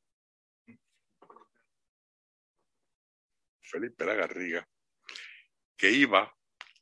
Felipe 3.61 4.05
Lagarriga, 4.05 4.67
que 5.83 5.91
iba 5.91 6.33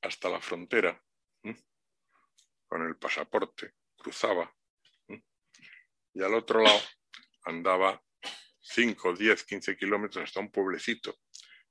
hasta 0.03 0.29
la 0.29 0.39
frontera 0.39 1.03
con 2.67 2.85
el 2.85 2.97
pasaporte, 2.97 3.73
cruzaba 3.97 4.55
y 6.13 6.21
al 6.21 6.35
otro 6.35 6.61
lado 6.61 6.79
andaba 7.45 7.99
5, 8.59 9.15
10, 9.15 9.43
15 9.43 9.75
kilómetros 9.75 10.23
hasta 10.23 10.39
un 10.39 10.51
pueblecito 10.51 11.17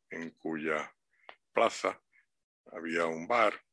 en 0.09 0.31
cuya 0.31 0.93
plaza 1.53 2.03
había 2.73 3.07
un 3.07 3.29
bar. 3.29 3.65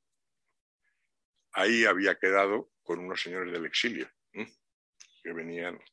Ahí 1.54 1.84
había 1.84 2.20
quedado 2.20 2.74
con 2.84 3.00
unos 3.00 3.24
señores 3.24 3.52
del 3.52 3.66
exilio 3.66 4.08
que 4.32 5.34
venían 5.34 5.84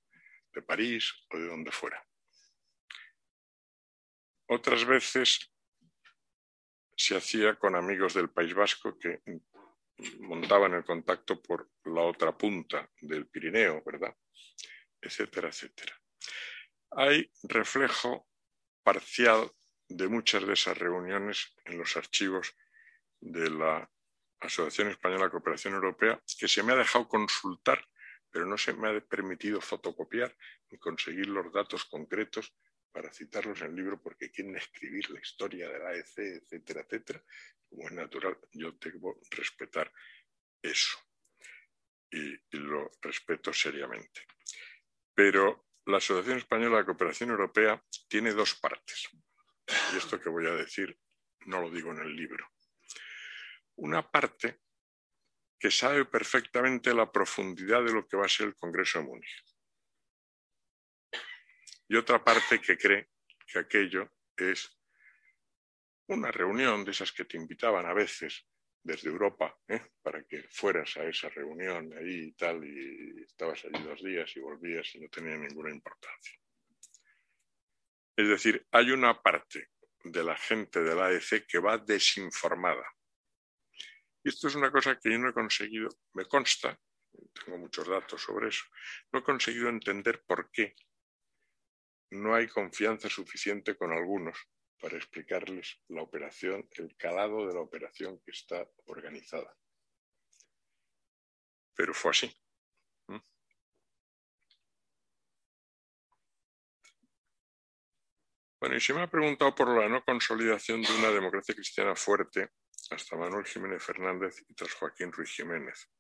de 0.53 0.61
París 0.61 1.15
o 1.31 1.39
de 1.39 1.47
donde 1.47 1.73
fuera. 1.73 2.07
Otras 4.49 4.85
veces 4.85 5.54
se 6.97 7.17
hacía 7.17 7.57
con 7.57 7.77
amigos 7.77 8.15
del 8.15 8.31
País 8.31 8.55
Vasco 8.55 8.99
que 8.99 9.23
montaban 10.21 10.75
el 10.75 10.85
contacto 10.85 11.41
por 11.41 11.71
la 11.85 12.03
otra 12.03 12.37
punta 12.37 12.91
del 13.01 13.27
Pirineo, 13.27 13.83
¿verdad? 13.85 14.15
Etcétera, 15.01 15.49
etcétera. 15.49 16.01
Hay 16.91 17.31
reflejo 17.43 18.29
parcial 18.83 19.51
de 19.89 20.09
muchas 20.09 20.47
de 20.47 20.53
esas 20.55 20.79
reuniones 20.79 21.55
en 21.65 21.79
los 21.79 21.97
archivos 21.97 22.55
de 23.21 23.51
la 23.51 23.91
Asociación 24.41 24.89
Española 24.89 25.25
de 25.25 25.31
Cooperación 25.31 25.75
Europea 25.75 26.21
que 26.39 26.49
se 26.49 26.63
me 26.63 26.73
ha 26.73 26.77
dejado 26.77 27.09
consultar, 27.09 27.87
pero 28.31 28.47
no 28.47 28.59
se 28.59 28.75
me 28.75 28.89
ha 28.89 29.01
permitido 29.01 29.61
fotocopiar 29.61 30.37
ni 30.71 30.79
conseguir 30.79 31.29
los 31.29 31.53
datos 31.53 31.85
concretos 31.85 32.55
para 32.95 33.13
citarlos 33.13 33.61
en 33.61 33.71
el 33.71 33.75
libro 33.75 34.01
porque 34.01 34.31
quieren 34.31 34.57
escribir 34.57 35.11
la 35.11 35.19
historia 35.19 35.69
de 35.69 35.81
la 35.81 35.89
AEC, 35.89 36.17
etcétera, 36.17 36.83
etcétera. 36.83 37.25
Como 37.69 37.89
es 37.89 37.93
natural, 37.93 38.39
yo 38.53 38.71
debo 38.81 39.21
respetar 39.31 39.93
eso 40.63 40.97
y, 42.09 42.35
y 42.35 42.57
lo 42.57 42.93
respeto 43.03 43.53
seriamente. 43.53 44.21
Pero 45.13 45.67
la 45.87 45.97
Asociación 45.97 46.39
Española 46.39 46.79
de 46.79 46.85
Cooperación 46.85 47.31
Europea 47.31 47.85
tiene 48.07 48.33
dos 48.33 48.55
partes. 48.55 49.09
Y 49.93 49.97
esto 49.97 50.21
que 50.21 50.29
voy 50.29 50.47
a 50.47 50.53
decir 50.53 50.97
no 51.47 51.61
lo 51.61 51.71
digo 51.71 51.91
en 51.91 51.99
el 51.99 52.15
libro. 52.15 52.49
Una 53.75 54.09
parte 54.09 54.61
que 55.59 55.73
sabe 55.73 56.05
perfectamente 56.05 56.95
la 56.95 57.11
profundidad 57.11 57.83
de 57.83 57.93
lo 57.93 58.07
que 58.07 58.17
va 58.17 58.27
a 58.27 58.29
ser 58.29 58.47
el 58.47 58.55
Congreso 58.55 59.01
de 59.01 59.07
Múnich 59.07 59.54
y 61.89 61.97
otra 61.97 62.23
parte 62.23 62.61
que 62.61 62.77
cree 62.77 63.11
que 63.47 63.59
aquello 63.59 64.11
es 64.37 64.79
una 66.09 66.31
reunión 66.31 66.85
de 66.85 66.91
esas 66.91 67.13
que 67.13 67.25
te 67.25 67.37
invitaban 67.37 67.87
a 67.87 67.95
veces 67.95 68.47
desde 68.83 69.09
Europa 69.09 69.57
¿eh? 69.69 69.81
para 70.03 70.23
que 70.25 70.43
fueras 70.51 70.97
a 70.99 71.05
esa 71.05 71.29
reunión 71.31 71.93
ahí 71.97 72.29
y 72.29 72.33
tal, 72.33 72.63
y 72.65 73.23
estabas 73.23 73.65
allí 73.65 73.83
dos 73.83 74.03
días 74.03 74.31
y 74.37 74.41
volvías 74.41 74.95
y 74.95 75.01
no 75.01 75.09
tenía 75.09 75.37
ninguna 75.37 75.71
importancia. 75.71 76.39
Es 78.17 78.29
decir, 78.29 78.67
hay 78.71 78.91
una 78.91 79.21
parte 79.21 79.71
de 80.05 80.23
la 80.23 80.37
gente 80.37 80.83
de 80.83 80.95
la 80.95 81.07
AEC 81.07 81.47
que 81.47 81.59
va 81.59 81.79
desinformada. 81.79 82.85
Y 84.23 84.29
esto 84.29 84.49
es 84.49 84.55
una 84.55 84.71
cosa 84.71 84.99
que 84.99 85.11
yo 85.11 85.19
no 85.19 85.31
he 85.31 85.33
conseguido, 85.33 85.89
me 86.13 86.27
consta, 86.27 86.79
tengo 87.45 87.59
muchos 87.59 87.89
datos 87.89 88.23
sobre 88.23 88.49
eso, 88.49 88.65
no 89.13 89.21
he 89.21 89.23
conseguido 89.23 89.69
entender 89.69 90.23
por 90.27 90.51
qué 90.51 90.75
no 92.15 92.35
hay 92.35 92.49
confianza 92.49 93.09
suficiente 93.09 93.77
con 93.77 93.93
algunos 93.93 94.39
para 94.81 94.97
explicarles 94.97 95.81
la 95.89 96.03
operación, 96.03 96.69
el 96.73 96.97
calado 96.97 97.47
de 97.47 97.55
la 97.55 97.61
operación 97.61 98.21
que 98.21 98.31
está 98.31 98.69
organizada. 98.87 99.57
Pero 101.75 101.95
fue 101.95 102.11
así. 102.13 102.37
¿Mm? 103.09 103.19
Bueno, 108.61 108.77
y 108.77 108.81
se 108.81 108.95
me 108.95 109.03
ha 109.03 109.11
preguntado 109.11 109.55
por 109.55 109.69
la 109.69 109.89
no 109.89 110.05
consolidación 110.05 110.83
de 110.83 110.93
una 110.99 111.11
democracia 111.11 111.55
cristiana 111.55 111.97
fuerte 111.97 112.51
hasta 112.91 113.17
Manuel 113.17 113.47
Jiménez 113.47 113.83
Fernández 113.83 114.45
y 114.49 114.55
tras 114.55 114.73
Joaquín 114.75 115.11
Ruiz 115.11 115.31
Jiménez. 115.31 115.91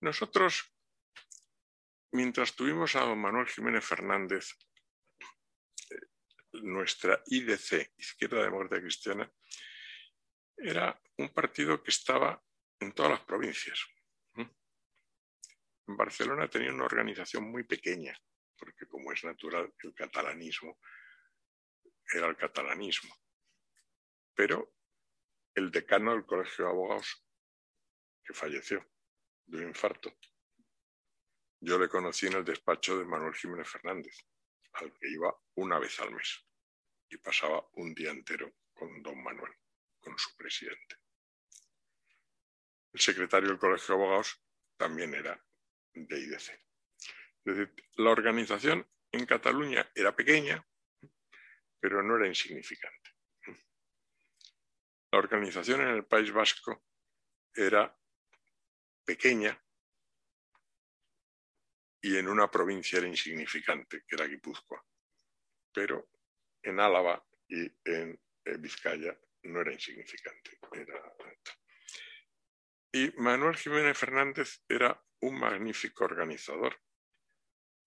Nosotros 0.00 0.77
Mientras 2.12 2.54
tuvimos 2.54 2.96
a 2.96 3.00
don 3.00 3.18
Manuel 3.18 3.46
Jiménez 3.46 3.84
Fernández, 3.84 4.56
eh, 5.90 5.96
nuestra 6.62 7.22
IDC, 7.26 7.92
Izquierda 7.98 8.42
Democrática 8.42 8.80
Cristiana, 8.80 9.32
era 10.56 11.00
un 11.18 11.28
partido 11.32 11.82
que 11.82 11.90
estaba 11.90 12.42
en 12.80 12.92
todas 12.92 13.12
las 13.12 13.20
provincias. 13.20 13.78
En 14.36 15.96
Barcelona 15.96 16.48
tenía 16.48 16.70
una 16.70 16.84
organización 16.84 17.50
muy 17.50 17.64
pequeña, 17.64 18.14
porque 18.58 18.86
como 18.86 19.10
es 19.10 19.24
natural, 19.24 19.72
el 19.82 19.94
catalanismo 19.94 20.78
era 22.12 22.26
el 22.26 22.36
catalanismo. 22.36 23.14
Pero 24.34 24.74
el 25.54 25.70
decano 25.70 26.12
del 26.12 26.26
Colegio 26.26 26.64
de 26.64 26.70
Abogados, 26.70 27.26
que 28.22 28.34
falleció 28.34 28.86
de 29.46 29.58
un 29.58 29.68
infarto, 29.68 30.14
yo 31.60 31.78
le 31.78 31.88
conocí 31.88 32.26
en 32.26 32.34
el 32.34 32.44
despacho 32.44 32.98
de 32.98 33.04
Manuel 33.04 33.34
Jiménez 33.34 33.68
Fernández, 33.68 34.26
al 34.74 34.92
que 34.92 35.08
iba 35.08 35.34
una 35.54 35.78
vez 35.78 35.98
al 36.00 36.12
mes 36.12 36.44
y 37.10 37.16
pasaba 37.16 37.66
un 37.74 37.94
día 37.94 38.10
entero 38.10 38.54
con 38.74 39.02
don 39.02 39.22
Manuel, 39.22 39.52
con 39.98 40.16
su 40.18 40.36
presidente. 40.36 40.96
El 42.92 43.00
secretario 43.00 43.48
del 43.48 43.58
Colegio 43.58 43.96
de 43.96 44.02
Abogados 44.02 44.40
también 44.76 45.14
era 45.14 45.42
de 45.94 46.20
IDC. 46.20 46.50
Es 47.44 47.56
decir, 47.56 47.74
la 47.96 48.10
organización 48.10 48.86
en 49.10 49.26
Cataluña 49.26 49.90
era 49.94 50.14
pequeña, 50.14 50.64
pero 51.80 52.02
no 52.02 52.16
era 52.16 52.28
insignificante. 52.28 53.10
La 55.10 55.18
organización 55.18 55.80
en 55.80 55.88
el 55.88 56.04
País 56.04 56.30
Vasco 56.30 56.84
era 57.54 57.98
pequeña 59.04 59.58
y 62.00 62.16
en 62.16 62.28
una 62.28 62.50
provincia 62.50 62.98
era 62.98 63.08
insignificante, 63.08 64.04
que 64.06 64.16
era 64.16 64.26
Guipúzcoa. 64.26 64.84
Pero 65.72 66.08
en 66.62 66.80
Álava 66.80 67.24
y 67.48 67.64
en 67.84 68.20
eh, 68.44 68.56
Vizcaya 68.58 69.18
no 69.44 69.60
era 69.60 69.72
insignificante. 69.72 70.58
Y 72.92 73.12
Manuel 73.18 73.56
Jiménez 73.56 73.98
Fernández 73.98 74.62
era 74.68 75.00
un 75.20 75.38
magnífico 75.38 76.04
organizador, 76.04 76.80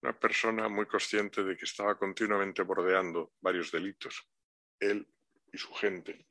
una 0.02 0.18
persona 0.18 0.68
muy 0.68 0.86
consciente 0.86 1.42
de 1.42 1.56
que 1.56 1.64
estaba 1.64 1.98
continuamente 1.98 2.62
bordeando 2.62 3.34
varios 3.40 3.70
delitos, 3.72 4.28
él 4.78 5.06
y 5.52 5.58
su 5.58 5.72
gente, 5.74 6.26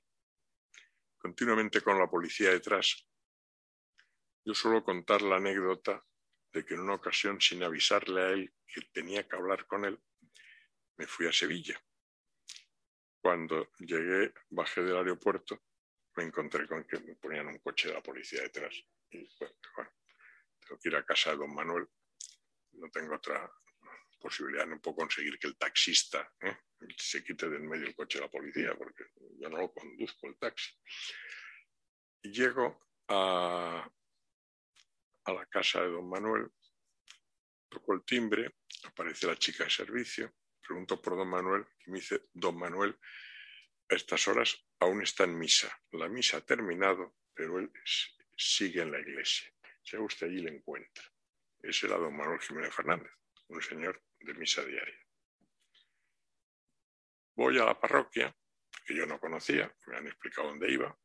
continuamente 1.17 1.81
con 1.81 1.97
la 1.97 2.09
policía 2.09 2.51
detrás. 2.51 3.07
Yo 4.43 4.53
suelo 4.53 4.83
contar 4.83 5.21
la 5.21 5.37
anécdota 5.37 6.03
de 6.51 6.65
que 6.65 6.73
en 6.73 6.81
una 6.81 6.95
ocasión, 6.95 7.39
sin 7.39 7.63
avisarle 7.63 8.21
a 8.21 8.29
él 8.29 8.53
que 8.67 8.81
tenía 8.93 9.27
que 9.27 9.35
hablar 9.35 9.65
con 9.67 9.85
él, 9.85 9.99
me 10.97 11.07
fui 11.07 11.27
a 11.27 11.31
Sevilla. 11.31 11.81
Cuando 13.21 13.71
llegué, 13.79 14.33
bajé 14.49 14.81
del 14.81 14.97
aeropuerto, 14.97 15.63
me 16.15 16.23
encontré 16.23 16.67
con 16.67 16.83
que 16.83 16.99
me 16.99 17.15
ponían 17.15 17.47
un 17.47 17.59
coche 17.59 17.87
de 17.87 17.93
la 17.93 18.03
policía 18.03 18.41
detrás. 18.41 18.75
Y 19.11 19.27
bueno, 19.39 19.55
tengo 20.59 20.79
que 20.81 20.89
ir 20.89 20.95
a 20.95 21.05
casa 21.05 21.31
de 21.31 21.37
don 21.37 21.53
Manuel, 21.53 21.87
no 22.73 22.89
tengo 22.89 23.15
otra 23.15 23.49
posibilidad, 24.19 24.67
no 24.67 24.79
puedo 24.79 24.97
conseguir 24.97 25.37
que 25.39 25.47
el 25.47 25.57
taxista 25.57 26.31
¿eh? 26.41 26.57
se 26.97 27.23
quite 27.23 27.49
del 27.49 27.63
medio 27.63 27.87
el 27.87 27.95
coche 27.95 28.19
de 28.19 28.25
la 28.25 28.31
policía, 28.31 28.75
porque 28.75 29.05
yo 29.39 29.49
no 29.49 29.57
lo 29.57 29.73
conduzco 29.73 30.27
el 30.27 30.37
taxi. 30.37 30.71
Y 32.23 32.31
llego 32.31 32.79
a, 33.07 33.89
a 35.31 35.33
la 35.33 35.45
casa 35.45 35.81
de 35.81 35.89
don 35.89 36.07
Manuel, 36.09 36.51
toco 37.69 37.93
el 37.93 38.03
timbre, 38.03 38.57
aparece 38.83 39.27
la 39.27 39.35
chica 39.37 39.63
de 39.63 39.69
servicio, 39.69 40.33
pregunto 40.61 41.01
por 41.01 41.15
don 41.15 41.29
Manuel 41.29 41.65
y 41.85 41.91
me 41.91 41.99
dice, 41.99 42.27
don 42.33 42.57
Manuel, 42.57 42.97
a 43.89 43.95
estas 43.95 44.27
horas 44.27 44.65
aún 44.79 45.01
está 45.01 45.23
en 45.23 45.37
misa. 45.37 45.69
La 45.91 46.07
misa 46.07 46.37
ha 46.37 46.41
terminado, 46.45 47.15
pero 47.33 47.59
él 47.59 47.71
sigue 48.35 48.81
en 48.81 48.91
la 48.91 48.99
iglesia. 48.99 49.51
Si 49.83 49.97
usted 49.97 50.27
allí 50.27 50.41
le 50.41 50.55
encuentra. 50.55 51.03
Ese 51.61 51.87
era 51.87 51.97
don 51.97 52.15
Manuel 52.15 52.39
Jiménez 52.39 52.73
Fernández, 52.73 53.11
un 53.49 53.61
señor 53.61 54.01
de 54.19 54.33
misa 54.33 54.63
diaria. 54.63 54.99
Voy 57.35 57.57
a 57.59 57.65
la 57.65 57.79
parroquia, 57.79 58.35
que 58.85 58.95
yo 58.95 59.05
no 59.05 59.19
conocía, 59.19 59.73
me 59.87 59.97
han 59.97 60.07
explicado 60.07 60.49
dónde 60.49 60.71
iba. 60.71 60.97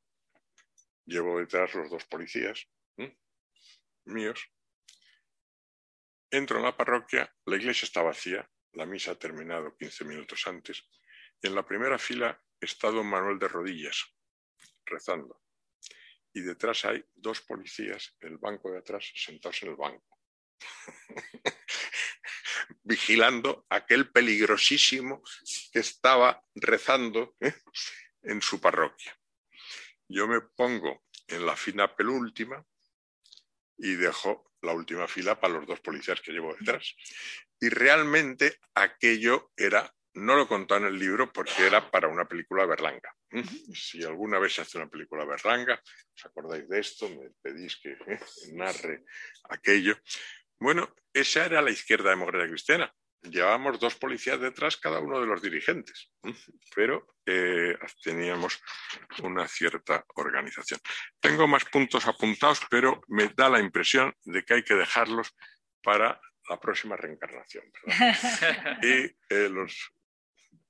Llevo 1.04 1.38
detrás 1.38 1.74
los 1.74 1.90
dos 1.90 2.04
policías 2.06 2.66
míos. 4.06 4.50
Entro 6.30 6.58
en 6.58 6.64
la 6.64 6.76
parroquia, 6.76 7.32
la 7.44 7.56
iglesia 7.56 7.86
está 7.86 8.02
vacía, 8.02 8.48
la 8.72 8.86
misa 8.86 9.12
ha 9.12 9.18
terminado 9.18 9.76
15 9.76 10.04
minutos 10.04 10.46
antes, 10.46 10.88
y 11.40 11.46
en 11.46 11.54
la 11.54 11.64
primera 11.64 11.98
fila 11.98 12.40
está 12.60 12.90
don 12.90 13.06
Manuel 13.06 13.38
de 13.38 13.48
rodillas, 13.48 14.04
rezando. 14.84 15.42
Y 16.32 16.40
detrás 16.42 16.84
hay 16.84 17.04
dos 17.14 17.40
policías 17.40 18.16
el 18.20 18.38
banco 18.38 18.70
de 18.70 18.78
atrás, 18.78 19.10
sentados 19.14 19.62
en 19.62 19.70
el 19.70 19.76
banco, 19.76 20.20
vigilando 22.82 23.66
aquel 23.70 24.10
peligrosísimo 24.10 25.22
que 25.72 25.78
estaba 25.78 26.44
rezando 26.54 27.36
¿eh? 27.40 27.54
en 28.22 28.42
su 28.42 28.60
parroquia. 28.60 29.18
Yo 30.08 30.28
me 30.28 30.40
pongo 30.40 31.06
en 31.26 31.46
la 31.46 31.56
fila 31.56 31.96
penúltima 31.96 32.64
y 33.78 33.94
dejo 33.94 34.50
la 34.62 34.72
última 34.72 35.06
fila 35.06 35.38
para 35.38 35.54
los 35.54 35.66
dos 35.66 35.80
policías 35.80 36.20
que 36.20 36.32
llevo 36.32 36.54
detrás. 36.54 36.94
Y 37.60 37.68
realmente 37.68 38.58
aquello 38.74 39.52
era, 39.56 39.92
no 40.14 40.36
lo 40.36 40.48
contado 40.48 40.80
en 40.80 40.86
el 40.88 40.98
libro 40.98 41.32
porque 41.32 41.66
era 41.66 41.90
para 41.90 42.08
una 42.08 42.26
película 42.26 42.66
berlanga. 42.66 43.14
Si 43.74 44.02
alguna 44.02 44.38
vez 44.38 44.54
se 44.54 44.62
hace 44.62 44.78
una 44.78 44.88
película 44.88 45.24
berlanga, 45.24 45.80
os 46.14 46.24
acordáis 46.24 46.68
de 46.68 46.80
esto, 46.80 47.08
me 47.08 47.30
pedís 47.42 47.76
que 47.76 47.90
¿eh? 47.90 48.20
narre 48.52 49.04
aquello. 49.50 49.96
Bueno, 50.58 50.94
esa 51.12 51.44
era 51.44 51.60
la 51.60 51.70
izquierda 51.70 52.10
democrática 52.10 52.48
cristiana 52.50 52.94
llevábamos 53.30 53.78
dos 53.78 53.94
policías 53.94 54.40
detrás 54.40 54.76
cada 54.76 55.00
uno 55.00 55.20
de 55.20 55.26
los 55.26 55.42
dirigentes, 55.42 56.10
pero 56.74 57.06
eh, 57.24 57.76
teníamos 58.02 58.60
una 59.22 59.46
cierta 59.48 60.04
organización. 60.14 60.80
Tengo 61.20 61.46
más 61.46 61.64
puntos 61.64 62.06
apuntados, 62.06 62.60
pero 62.70 63.02
me 63.08 63.28
da 63.28 63.48
la 63.48 63.60
impresión 63.60 64.14
de 64.24 64.42
que 64.44 64.54
hay 64.54 64.62
que 64.62 64.74
dejarlos 64.74 65.34
para 65.82 66.20
la 66.48 66.60
próxima 66.60 66.96
reencarnación. 66.96 67.64
y 68.82 69.04
eh, 69.34 69.48
los 69.48 69.92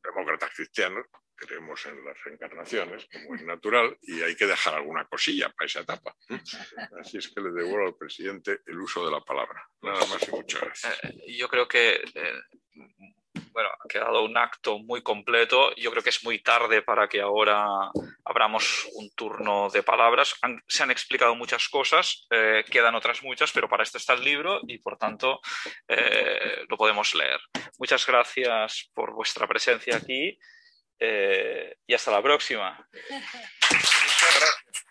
demócratas 0.03 0.51
cristianos 0.55 1.07
creemos 1.37 1.85
en 1.87 2.05
las 2.05 2.23
reencarnaciones, 2.25 3.07
como 3.13 3.35
es 3.35 3.43
natural, 3.43 3.97
y 4.03 4.23
hay 4.23 4.35
que 4.35 4.47
dejar 4.47 4.75
alguna 4.75 5.05
cosilla 5.05 5.51
para 5.51 5.67
esa 5.67 5.81
etapa. 5.81 6.17
Así 7.01 7.19
es 7.19 7.29
que 7.29 7.41
le 7.41 7.51
devuelvo 7.51 7.87
al 7.87 7.97
presidente 7.97 8.61
el 8.67 8.81
uso 8.81 9.05
de 9.05 9.13
la 9.13 9.21
palabra. 9.21 9.69
Nada 9.83 10.05
más 10.07 10.27
y 10.27 10.31
muchas 10.31 10.61
gracias. 10.63 11.05
Eh, 11.05 11.37
yo 11.37 11.49
creo 11.49 11.69
que 11.69 12.01
eh, 12.15 12.41
bueno, 13.53 13.69
ha 13.69 13.89
quedado 13.89 14.25
un 14.25 14.37
acto 14.37 14.79
muy 14.79 15.03
completo. 15.03 15.75
Yo 15.77 15.91
creo 15.91 16.03
que 16.03 16.11
es 16.11 16.25
muy 16.25 16.43
tarde 16.43 16.83
para 16.83 17.09
que 17.09 17.21
ahora 17.21 17.67
abramos 18.25 18.89
un 18.95 19.11
turno 19.11 19.69
de 19.71 19.83
palabras. 19.83 20.35
se 20.67 20.83
han 20.83 20.91
explicado 20.91 21.35
muchas 21.35 21.69
cosas, 21.69 22.27
eh, 22.31 22.65
quedan 22.71 22.95
otras 22.95 23.23
muchas, 23.23 23.53
pero 23.53 23.69
para 23.69 23.83
esto 23.83 23.99
está 23.99 24.15
el 24.15 24.25
libro 24.25 24.61
y 24.67 24.79
por 24.79 24.99
tanto 24.99 25.41
lo 26.69 26.77
podemos 26.77 27.15
leer. 27.15 27.41
Muchas 27.79 28.07
gracias 28.07 28.91
por 28.95 29.15
vuestra 29.15 29.47
presencia 29.47 29.97
aquí. 29.97 30.39
Eh, 30.99 31.77
y 31.87 31.95
hasta 31.95 32.11
la 32.11 32.23
próxima. 32.23 32.89
Muchas 32.93 34.41
gracias. 34.41 34.86